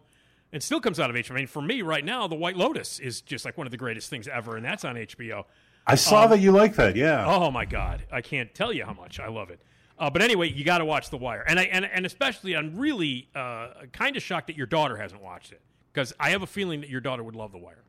and 0.53 0.61
still 0.61 0.79
comes 0.79 0.99
out 0.99 1.09
of 1.09 1.15
HBO. 1.15 1.31
I 1.31 1.35
mean, 1.35 1.47
for 1.47 1.61
me 1.61 1.81
right 1.81 2.05
now, 2.05 2.27
The 2.27 2.35
White 2.35 2.55
Lotus 2.55 2.99
is 2.99 3.21
just 3.21 3.45
like 3.45 3.57
one 3.57 3.65
of 3.67 3.71
the 3.71 3.77
greatest 3.77 4.09
things 4.09 4.27
ever, 4.27 4.55
and 4.57 4.63
that's 4.65 4.85
on 4.85 4.95
HBO. 4.95 5.45
I 5.87 5.95
saw 5.95 6.23
Um, 6.25 6.29
that 6.31 6.39
you 6.39 6.51
like 6.51 6.75
that. 6.75 6.95
Yeah. 6.95 7.25
Oh 7.27 7.49
my 7.51 7.65
god, 7.65 8.03
I 8.11 8.21
can't 8.21 8.53
tell 8.53 8.71
you 8.73 8.85
how 8.85 8.93
much 8.93 9.19
I 9.19 9.27
love 9.27 9.49
it. 9.49 9.59
Uh, 9.97 10.09
but 10.09 10.21
anyway, 10.21 10.51
you 10.51 10.65
got 10.65 10.79
to 10.79 10.85
watch 10.85 11.09
The 11.09 11.17
Wire, 11.17 11.43
and 11.47 11.57
I 11.59 11.63
and, 11.63 11.85
and 11.85 12.05
especially 12.05 12.55
I'm 12.55 12.75
really 12.77 13.27
uh, 13.33 13.69
kind 13.91 14.15
of 14.17 14.21
shocked 14.21 14.47
that 14.47 14.57
your 14.57 14.67
daughter 14.67 14.97
hasn't 14.97 15.21
watched 15.21 15.51
it 15.51 15.61
because 15.95 16.13
I 16.19 16.31
have 16.31 16.41
a 16.43 16.47
feeling 16.47 16.81
that 16.81 16.89
your 16.89 16.99
daughter 17.01 17.23
would 17.23 17.35
love 17.35 17.51
The 17.53 17.57
Wire. 17.57 17.81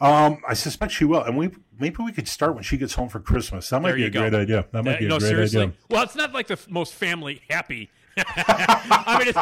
Um, 0.00 0.42
I 0.46 0.54
suspect 0.54 0.92
she 0.92 1.04
will, 1.04 1.22
and 1.22 1.36
we 1.38 1.50
maybe 1.78 1.96
we 2.02 2.12
could 2.12 2.26
start 2.28 2.54
when 2.54 2.64
she 2.64 2.76
gets 2.76 2.94
home 2.94 3.08
for 3.08 3.20
Christmas. 3.20 3.68
That 3.70 3.80
might 3.80 3.90
There 3.90 3.96
be 3.96 4.04
a 4.06 4.10
go. 4.10 4.20
great 4.28 4.34
idea. 4.34 4.66
That 4.72 4.84
might 4.84 4.96
Uh, 4.96 4.98
be 4.98 5.06
a 5.06 5.08
no, 5.08 5.18
great 5.18 5.28
seriously. 5.28 5.62
idea. 5.62 5.74
Well, 5.88 6.02
it's 6.02 6.16
not 6.16 6.32
like 6.32 6.48
the 6.48 6.54
f- 6.54 6.68
most 6.68 6.92
family 6.94 7.40
happy. 7.48 7.88
I 8.18 9.16
mean, 9.18 9.28
it's, 9.28 9.38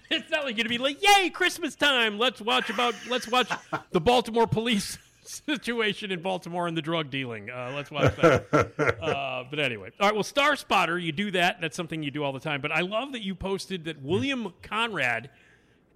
it's 0.10 0.30
not 0.30 0.44
like 0.44 0.56
you're 0.56 0.64
gonna 0.64 0.68
be 0.68 0.78
like, 0.78 1.00
"Yay, 1.02 1.30
Christmas 1.30 1.76
time! 1.76 2.18
Let's 2.18 2.40
watch 2.40 2.70
about 2.70 2.94
let's 3.08 3.28
watch 3.28 3.48
the 3.92 4.00
Baltimore 4.00 4.46
police 4.48 4.98
situation 5.22 6.10
in 6.10 6.20
Baltimore 6.20 6.66
and 6.66 6.76
the 6.76 6.82
drug 6.82 7.10
dealing. 7.10 7.48
Uh, 7.48 7.72
let's 7.76 7.90
watch 7.92 8.16
that." 8.16 8.46
uh, 9.00 9.44
but 9.48 9.58
anyway, 9.60 9.90
all 10.00 10.08
right. 10.08 10.14
Well, 10.14 10.24
Star 10.24 10.56
Spotter, 10.56 10.98
you 10.98 11.12
do 11.12 11.30
that. 11.30 11.60
That's 11.60 11.76
something 11.76 12.02
you 12.02 12.10
do 12.10 12.24
all 12.24 12.32
the 12.32 12.40
time. 12.40 12.60
But 12.60 12.72
I 12.72 12.80
love 12.80 13.12
that 13.12 13.22
you 13.22 13.34
posted 13.36 13.84
that 13.84 14.02
William 14.02 14.52
Conrad 14.62 15.30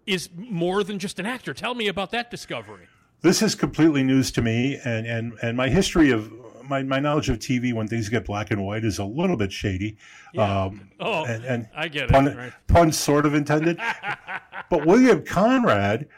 is 0.08 0.28
more 0.34 0.82
than 0.82 0.98
just 0.98 1.18
an 1.18 1.26
actor. 1.26 1.52
Tell 1.54 1.74
me 1.74 1.86
about 1.88 2.10
that 2.12 2.30
discovery. 2.30 2.86
This 3.20 3.42
is 3.42 3.54
completely 3.54 4.02
news 4.02 4.30
to 4.32 4.42
me, 4.42 4.78
and 4.84 5.06
and 5.06 5.32
and 5.42 5.56
my 5.56 5.68
history 5.68 6.10
of 6.10 6.32
my, 6.68 6.82
my 6.82 7.00
knowledge 7.00 7.28
of 7.30 7.38
TV 7.38 7.72
when 7.72 7.88
things 7.88 8.08
get 8.08 8.24
black 8.26 8.50
and 8.50 8.62
white 8.64 8.84
is 8.84 8.98
a 8.98 9.04
little 9.04 9.36
bit 9.36 9.50
shady. 9.52 9.96
Um, 10.36 10.90
Oh, 11.00 11.24
and, 11.24 11.42
and 11.44 11.68
I 11.74 11.88
get 11.88 12.04
it, 12.04 12.10
Pun, 12.10 12.36
right. 12.36 12.52
pun 12.66 12.92
sort 12.92 13.24
of 13.24 13.34
intended. 13.34 13.78
but 14.70 14.84
William 14.84 15.24
Conrad, 15.24 16.08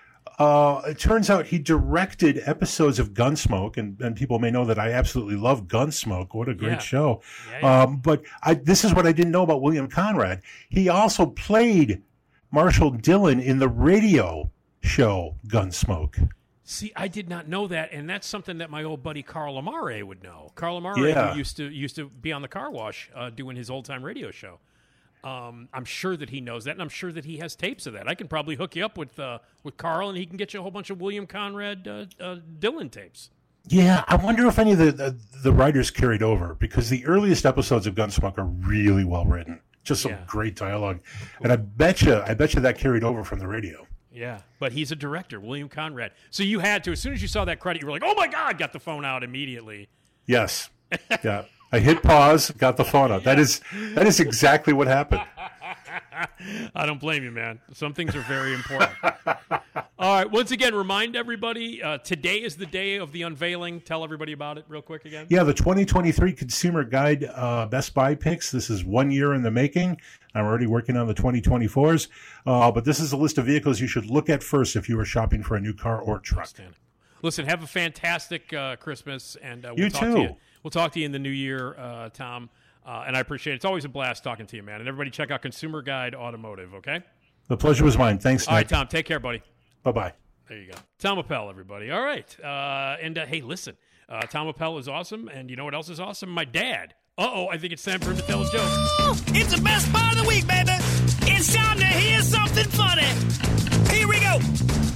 uh, 0.40 0.82
it 0.88 0.98
turns 0.98 1.30
out 1.30 1.46
he 1.46 1.58
directed 1.58 2.42
episodes 2.46 2.98
of 2.98 3.14
Gunsmoke, 3.14 3.76
and, 3.76 4.00
and 4.00 4.16
people 4.16 4.38
may 4.40 4.50
know 4.50 4.64
that 4.64 4.78
I 4.78 4.90
absolutely 4.92 5.36
love 5.36 5.68
Gunsmoke. 5.68 6.34
What 6.34 6.48
a 6.48 6.54
great 6.54 6.72
Yeah. 6.72 6.78
show! 6.78 7.22
Yeah, 7.52 7.58
yeah. 7.62 7.82
Um, 7.82 7.96
but 7.98 8.22
I, 8.42 8.54
this 8.54 8.84
is 8.84 8.92
what 8.92 9.06
I 9.06 9.12
didn't 9.12 9.32
know 9.32 9.42
about 9.44 9.62
William 9.62 9.86
Conrad. 9.88 10.42
He 10.68 10.88
also 10.88 11.26
played 11.26 12.02
Marshal 12.50 12.90
Dillon 12.90 13.40
in 13.40 13.58
the 13.58 13.68
radio 13.68 14.50
show 14.80 15.36
Gunsmoke. 15.46 16.30
See, 16.64 16.92
I 16.94 17.08
did 17.08 17.28
not 17.28 17.48
know 17.48 17.66
that, 17.66 17.90
and 17.92 18.08
that's 18.08 18.26
something 18.26 18.58
that 18.58 18.70
my 18.70 18.84
old 18.84 19.02
buddy 19.02 19.22
Carl 19.22 19.58
Amari 19.58 20.02
would 20.02 20.22
know. 20.22 20.52
Carl 20.54 20.76
Amari 20.76 21.10
Yeah. 21.10 21.34
used 21.34 21.56
to 21.56 21.64
used 21.68 21.96
to 21.96 22.08
be 22.08 22.32
on 22.32 22.42
the 22.42 22.48
car 22.48 22.70
wash 22.70 23.10
uh, 23.14 23.30
doing 23.30 23.56
his 23.56 23.70
old 23.70 23.84
time 23.84 24.04
radio 24.04 24.30
show. 24.30 24.58
Um, 25.22 25.68
I'm 25.74 25.84
sure 25.84 26.16
that 26.16 26.30
he 26.30 26.40
knows 26.40 26.64
that, 26.64 26.70
and 26.72 26.80
I'm 26.80 26.88
sure 26.88 27.12
that 27.12 27.24
he 27.26 27.38
has 27.38 27.54
tapes 27.54 27.86
of 27.86 27.92
that. 27.92 28.08
I 28.08 28.14
can 28.14 28.26
probably 28.26 28.54
hook 28.54 28.74
you 28.76 28.84
up 28.84 28.96
with 28.96 29.18
uh, 29.18 29.38
with 29.64 29.76
Carl, 29.76 30.08
and 30.08 30.16
he 30.16 30.24
can 30.26 30.36
get 30.36 30.54
you 30.54 30.60
a 30.60 30.62
whole 30.62 30.70
bunch 30.70 30.90
of 30.90 31.00
William 31.00 31.26
Conrad 31.26 31.86
uh, 31.86 32.06
uh, 32.22 32.36
Dillon 32.58 32.88
tapes. 32.88 33.30
Yeah, 33.68 34.04
I 34.08 34.16
wonder 34.16 34.46
if 34.46 34.58
any 34.58 34.72
of 34.72 34.78
the, 34.78 34.92
the 34.92 35.16
the 35.42 35.52
writers 35.52 35.90
carried 35.90 36.22
over 36.22 36.54
because 36.54 36.88
the 36.88 37.04
earliest 37.04 37.44
episodes 37.44 37.86
of 37.86 37.94
Gunsmoke 37.94 38.38
are 38.38 38.44
really 38.46 39.04
well 39.04 39.26
written, 39.26 39.60
just 39.84 40.02
some 40.02 40.12
Yeah. 40.12 40.24
great 40.26 40.56
dialogue, 40.56 41.00
and 41.42 41.52
I 41.52 41.56
bet 41.56 42.02
you, 42.02 42.20
I 42.26 42.34
bet 42.34 42.54
you 42.54 42.60
that 42.60 42.78
carried 42.78 43.04
over 43.04 43.24
from 43.24 43.38
the 43.38 43.46
radio. 43.48 43.86
Yeah, 44.12 44.40
but 44.58 44.72
he's 44.72 44.90
a 44.90 44.96
director, 44.96 45.38
William 45.40 45.68
Conrad. 45.68 46.12
So 46.30 46.42
you 46.42 46.58
had 46.58 46.82
to, 46.84 46.92
as 46.92 47.00
soon 47.00 47.12
as 47.12 47.22
you 47.22 47.28
saw 47.28 47.44
that 47.44 47.60
credit, 47.60 47.80
you 47.82 47.86
were 47.86 47.92
like, 47.92 48.02
"Oh 48.04 48.14
my 48.14 48.26
god!" 48.26 48.58
Got 48.58 48.72
the 48.72 48.80
phone 48.80 49.04
out 49.04 49.22
immediately. 49.22 49.88
Yes, 50.26 50.68
yeah. 51.24 51.44
I 51.72 51.78
hit 51.78 52.02
pause, 52.02 52.50
got 52.50 52.76
the 52.76 52.84
phone 52.84 53.12
out. 53.12 53.22
That 53.24 53.38
is 53.38 53.60
that 53.94 54.06
is 54.06 54.18
exactly 54.20 54.72
what 54.72 54.88
happened. 54.88 55.22
I 56.74 56.86
don't 56.86 57.00
blame 57.00 57.22
you, 57.22 57.30
man. 57.30 57.60
Some 57.72 57.94
things 57.94 58.14
are 58.16 58.22
very 58.22 58.52
important. 58.54 58.90
All 60.00 60.14
right. 60.14 60.30
Once 60.30 60.50
again, 60.50 60.74
remind 60.74 61.14
everybody 61.14 61.82
uh, 61.82 61.98
today 61.98 62.38
is 62.38 62.56
the 62.56 62.64
day 62.64 62.96
of 62.96 63.12
the 63.12 63.20
unveiling. 63.20 63.82
Tell 63.82 64.02
everybody 64.02 64.32
about 64.32 64.56
it 64.56 64.64
real 64.66 64.80
quick 64.80 65.04
again. 65.04 65.26
Yeah, 65.28 65.42
the 65.42 65.52
2023 65.52 66.32
Consumer 66.32 66.84
Guide 66.84 67.24
uh, 67.34 67.66
Best 67.66 67.92
Buy 67.92 68.14
picks. 68.14 68.50
This 68.50 68.70
is 68.70 68.82
one 68.82 69.10
year 69.10 69.34
in 69.34 69.42
the 69.42 69.50
making. 69.50 70.00
I'm 70.34 70.46
already 70.46 70.66
working 70.66 70.96
on 70.96 71.06
the 71.06 71.12
2024s, 71.12 72.08
uh, 72.46 72.72
but 72.72 72.86
this 72.86 72.98
is 72.98 73.12
a 73.12 73.16
list 73.18 73.36
of 73.36 73.44
vehicles 73.44 73.78
you 73.78 73.86
should 73.86 74.06
look 74.06 74.30
at 74.30 74.42
first 74.42 74.74
if 74.74 74.88
you 74.88 74.98
are 74.98 75.04
shopping 75.04 75.42
for 75.42 75.56
a 75.56 75.60
new 75.60 75.74
car 75.74 76.00
or 76.00 76.18
truck. 76.18 76.48
Listen, 77.20 77.44
have 77.44 77.62
a 77.62 77.66
fantastic 77.66 78.50
uh, 78.54 78.76
Christmas, 78.76 79.36
and 79.42 79.66
uh, 79.66 79.74
we'll 79.76 79.84
You 79.84 79.90
talk 79.90 80.00
to 80.00 80.14
too. 80.14 80.20
you. 80.22 80.36
We'll 80.62 80.70
talk 80.70 80.92
to 80.92 81.00
you 81.00 81.04
in 81.04 81.12
the 81.12 81.18
new 81.18 81.28
year, 81.28 81.74
uh, 81.78 82.08
Tom. 82.08 82.48
Uh, 82.86 83.04
and 83.06 83.14
I 83.14 83.20
appreciate 83.20 83.52
it. 83.52 83.56
It's 83.56 83.66
always 83.66 83.84
a 83.84 83.90
blast 83.90 84.24
talking 84.24 84.46
to 84.46 84.56
you, 84.56 84.62
man. 84.62 84.80
And 84.80 84.88
everybody, 84.88 85.10
check 85.10 85.30
out 85.30 85.42
Consumer 85.42 85.82
Guide 85.82 86.14
Automotive. 86.14 86.72
Okay. 86.76 87.02
The 87.48 87.58
pleasure 87.58 87.84
was 87.84 87.98
mine. 87.98 88.18
Thanks, 88.18 88.48
All 88.48 88.54
right, 88.54 88.66
Tom. 88.66 88.86
Take 88.86 89.04
care, 89.04 89.20
buddy. 89.20 89.42
Bye 89.82 89.92
bye. 89.92 90.12
There 90.48 90.58
you 90.58 90.70
go. 90.72 90.78
Tom 90.98 91.18
Appel, 91.18 91.48
everybody. 91.48 91.90
All 91.90 92.02
right. 92.02 92.36
Uh, 92.42 92.96
and 93.00 93.16
uh, 93.16 93.26
hey, 93.26 93.40
listen, 93.40 93.76
uh, 94.08 94.22
Tom 94.22 94.48
Appel 94.48 94.78
is 94.78 94.88
awesome. 94.88 95.28
And 95.28 95.48
you 95.48 95.56
know 95.56 95.64
what 95.64 95.74
else 95.74 95.88
is 95.88 96.00
awesome? 96.00 96.30
My 96.30 96.44
dad. 96.44 96.94
Uh 97.18 97.28
oh, 97.32 97.48
I 97.48 97.58
think 97.58 97.72
it's 97.72 97.82
time 97.84 98.00
for 98.00 98.10
him 98.10 98.16
to 98.16 98.22
tell 98.22 98.40
a 98.42 98.50
joke. 98.50 99.18
It's 99.28 99.54
the 99.54 99.60
best 99.62 99.92
part 99.92 100.12
of 100.16 100.22
the 100.22 100.28
week, 100.28 100.46
baby. 100.46 100.72
It's 101.32 101.54
time 101.54 101.78
to 101.78 101.84
hear 101.86 102.20
something 102.22 102.64
funny. 102.64 103.06
Here 103.94 104.08
we 104.08 104.18
go 104.20 104.38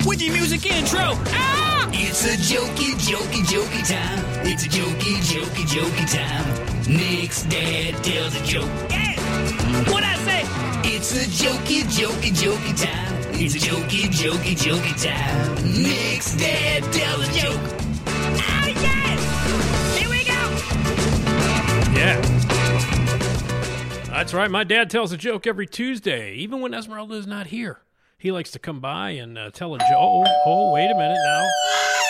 with 0.09 0.23
your 0.23 0.33
music 0.33 0.65
intro. 0.67 1.01
Ah! 1.29 1.91
It's 1.93 2.25
a 2.25 2.37
jokey, 2.37 2.95
jokey, 2.95 3.43
jokey 3.45 3.89
time. 3.89 4.47
It's 4.47 4.65
a 4.65 4.69
jokey, 4.69 5.17
jokey, 5.23 5.65
jokey 5.67 6.07
time. 6.13 6.93
Nick's 6.97 7.43
dad 7.45 8.03
tells 8.03 8.35
a 8.35 8.45
joke. 8.45 8.71
Hey, 8.91 9.15
what 9.93 10.03
I 10.03 10.17
say? 10.25 10.95
It's 10.95 11.13
a 11.13 11.45
jokey, 11.45 11.83
jokey, 11.83 12.31
jokey 12.33 12.85
time. 12.85 13.24
It's 13.37 13.57
a 13.57 13.59
jokey, 13.59 14.05
jokey, 14.07 14.55
jokey 14.55 14.95
time. 15.03 15.55
Nick's 15.83 16.37
dad 16.37 16.85
tells 16.93 17.29
a 17.29 17.33
joke. 17.33 17.61
Oh 18.07 18.73
yeah! 18.81 19.17
Here 19.99 20.09
we 20.09 20.25
go. 20.25 20.39
Yeah. 21.99 22.21
That's 24.07 24.33
right. 24.33 24.49
My 24.49 24.63
dad 24.63 24.89
tells 24.89 25.11
a 25.11 25.17
joke 25.17 25.49
every 25.49 25.67
Tuesday, 25.67 26.35
even 26.35 26.61
when 26.61 26.75
Esmeralda 26.75 27.15
is 27.17 27.27
not 27.27 27.49
here. 27.49 27.81
He 28.17 28.31
likes 28.31 28.53
to 28.53 28.61
come 28.61 28.79
by 28.79 29.11
and 29.11 29.37
uh, 29.37 29.51
tell 29.51 29.75
a 29.75 29.79
joke. 29.79 29.89
Oh, 29.91 30.25
oh, 30.47 30.73
wait 30.73 30.91
a 30.91 30.95
minute 30.95 31.19
now. 31.25 32.04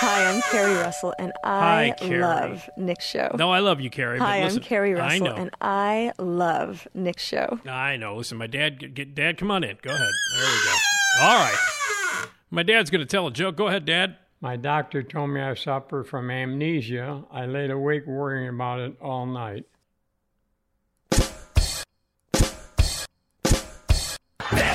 Hi, 0.00 0.26
I'm 0.32 0.40
Keri 0.50 0.74
Russell, 0.74 1.12
and 1.18 1.32
I 1.42 1.92
Keri. 1.98 2.20
love 2.20 2.70
Nick's 2.76 3.04
show. 3.04 3.34
No, 3.36 3.50
I 3.50 3.58
love 3.58 3.80
you, 3.80 3.90
Keri. 3.90 4.18
but 4.18 4.24
Hi, 4.26 4.44
listen, 4.44 4.60
I'm 4.62 4.64
Keri 4.64 4.94
I 4.94 4.98
Russell, 4.98 5.26
know. 5.26 5.34
and 5.34 5.50
I 5.60 6.12
love 6.18 6.86
Nick's 6.94 7.24
show. 7.24 7.58
I 7.66 7.96
know. 7.96 8.16
Listen, 8.16 8.38
my 8.38 8.46
dad, 8.46 8.78
get, 8.78 8.94
get, 8.94 9.14
Dad, 9.14 9.38
come 9.38 9.50
on 9.50 9.64
in. 9.64 9.76
Go 9.82 9.90
ahead. 9.90 10.08
There 10.36 10.44
we 10.46 10.64
go. 10.64 10.76
All 11.24 11.34
right. 11.38 11.56
My 12.50 12.62
dad's 12.62 12.90
going 12.90 13.00
to 13.00 13.06
tell 13.06 13.26
a 13.26 13.32
joke. 13.32 13.56
Go 13.56 13.66
ahead, 13.66 13.84
Dad. 13.84 14.16
My 14.40 14.54
doctor 14.56 15.02
told 15.02 15.30
me 15.30 15.40
I 15.40 15.54
suffer 15.54 16.04
from 16.04 16.30
amnesia. 16.30 17.24
I 17.32 17.46
laid 17.46 17.70
awake 17.72 18.06
worrying 18.06 18.48
about 18.48 18.78
it 18.78 18.94
all 19.02 19.26
night. 19.26 19.66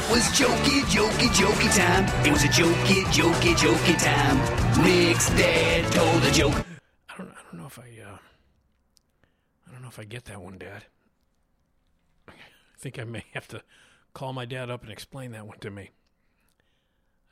That 0.03 0.11
was 0.11 0.23
jokey, 0.33 0.81
jokey, 0.81 1.27
jokey 1.29 1.77
time. 1.77 2.25
It 2.25 2.31
was 2.33 2.43
a 2.43 2.47
jokey, 2.47 3.03
jokey, 3.05 3.55
jokey 3.55 4.03
time. 4.03 4.83
Nick's 4.83 5.29
dad 5.29 5.91
told 5.93 6.23
a 6.23 6.31
joke. 6.31 6.65
I 7.09 7.17
don't, 7.17 7.29
I 7.29 7.41
don't 7.49 7.61
know 7.61 7.67
if 7.67 7.79
I, 7.79 7.83
uh, 7.83 8.17
I 9.65 9.71
don't 9.71 9.81
know 9.81 9.87
if 9.87 9.99
I 9.99 10.03
get 10.03 10.25
that 10.25 10.41
one, 10.41 10.57
Dad. 10.57 10.83
I 12.27 12.33
think 12.77 12.99
I 12.99 13.05
may 13.05 13.23
have 13.33 13.47
to 13.49 13.61
call 14.13 14.33
my 14.33 14.43
dad 14.43 14.69
up 14.69 14.83
and 14.83 14.91
explain 14.91 15.31
that 15.31 15.47
one 15.47 15.59
to 15.59 15.71
me. 15.71 15.91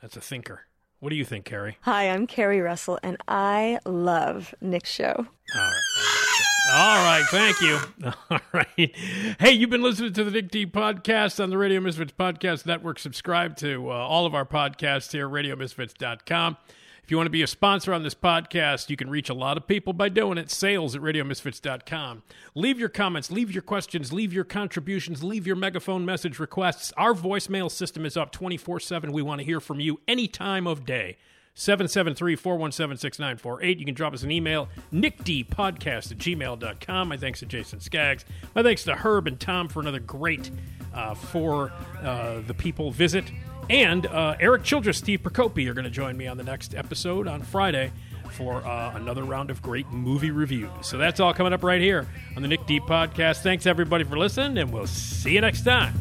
That's 0.01 0.15
a 0.15 0.21
thinker. 0.21 0.61
What 1.01 1.09
do 1.09 1.17
you 1.17 1.25
think, 1.25 1.43
Keri? 1.43 1.77
Hi, 1.81 2.09
I'm 2.09 2.25
Keri 2.25 2.61
Russell, 2.61 2.99
and 3.03 3.17
I 3.27 3.79
love 3.85 4.55
Nick's 4.61 4.91
show. 4.91 5.13
All 5.17 5.25
right. 5.55 6.30
All 6.73 7.03
right, 7.03 7.25
thank 7.29 7.59
you. 7.59 7.79
All 8.29 8.39
right. 8.53 8.95
Hey, 9.41 9.51
you've 9.51 9.69
been 9.69 9.81
listening 9.81 10.13
to 10.13 10.23
the 10.23 10.31
Nick 10.31 10.51
D 10.51 10.65
podcast 10.65 11.43
on 11.43 11.49
the 11.49 11.57
Radio 11.57 11.81
Misfits 11.81 12.13
Podcast 12.17 12.65
Network. 12.65 12.97
Subscribe 12.97 13.57
to 13.57 13.91
uh, 13.91 13.93
all 13.93 14.25
of 14.25 14.33
our 14.33 14.45
podcasts 14.45 15.11
here, 15.11 15.27
radiomisfits.com. 15.27 16.55
If 17.03 17.11
you 17.11 17.17
want 17.17 17.25
to 17.25 17.31
be 17.31 17.41
a 17.41 17.47
sponsor 17.47 17.93
on 17.93 18.03
this 18.03 18.15
podcast, 18.15 18.89
you 18.89 18.95
can 18.95 19.09
reach 19.09 19.29
a 19.29 19.33
lot 19.33 19.57
of 19.57 19.67
people 19.67 19.91
by 19.91 20.07
doing 20.07 20.37
it. 20.37 20.49
Sales 20.49 20.95
at 20.95 21.01
radiomisfits.com. 21.01 22.23
Leave 22.55 22.79
your 22.79 22.87
comments, 22.87 23.29
leave 23.29 23.51
your 23.51 23.63
questions, 23.63 24.13
leave 24.13 24.31
your 24.31 24.45
contributions, 24.45 25.21
leave 25.25 25.45
your 25.45 25.57
megaphone 25.57 26.05
message 26.05 26.39
requests. 26.39 26.93
Our 26.95 27.13
voicemail 27.13 27.69
system 27.69 28.05
is 28.05 28.15
up 28.15 28.31
24 28.31 28.79
7. 28.79 29.11
We 29.11 29.21
want 29.21 29.39
to 29.39 29.45
hear 29.45 29.59
from 29.59 29.81
you 29.81 29.99
any 30.07 30.29
time 30.29 30.67
of 30.67 30.85
day. 30.85 31.17
773 31.53 32.35
417 32.35 32.97
6948. 32.97 33.79
You 33.79 33.85
can 33.85 33.93
drop 33.93 34.13
us 34.13 34.23
an 34.23 34.31
email, 34.31 34.69
nickdpodcast 34.93 36.11
at 36.11 36.17
gmail.com. 36.17 37.07
My 37.07 37.17
thanks 37.17 37.39
to 37.39 37.45
Jason 37.45 37.79
Skaggs. 37.79 38.25
My 38.55 38.63
thanks 38.63 38.83
to 38.85 38.95
Herb 38.95 39.27
and 39.27 39.39
Tom 39.39 39.67
for 39.67 39.79
another 39.79 39.99
great 39.99 40.49
uh, 40.93 41.13
For 41.13 41.71
uh, 42.01 42.41
the 42.47 42.53
People 42.53 42.91
visit. 42.91 43.25
And 43.69 44.05
uh, 44.07 44.35
Erik 44.39 44.63
Childress, 44.63 44.97
Steve 44.97 45.21
Prokopy 45.21 45.69
are 45.69 45.73
going 45.73 45.85
to 45.85 45.91
join 45.91 46.17
me 46.17 46.27
on 46.27 46.37
the 46.37 46.43
next 46.43 46.75
episode 46.75 47.27
on 47.27 47.41
Friday 47.41 47.91
for 48.31 48.65
uh, 48.65 48.95
another 48.95 49.23
round 49.23 49.49
of 49.49 49.61
great 49.61 49.89
movie 49.91 50.31
reviews. 50.31 50.69
So 50.81 50.97
that's 50.97 51.19
all 51.19 51.33
coming 51.33 51.53
up 51.53 51.63
right 51.63 51.81
here 51.81 52.07
on 52.35 52.41
the 52.41 52.47
Nick 52.47 52.65
D 52.65 52.79
Podcast. 52.79 53.41
Thanks, 53.43 53.65
everybody, 53.65 54.03
for 54.03 54.17
listening, 54.17 54.57
and 54.57 54.71
we'll 54.71 54.87
see 54.87 55.33
you 55.33 55.41
next 55.41 55.63
time. 55.63 55.93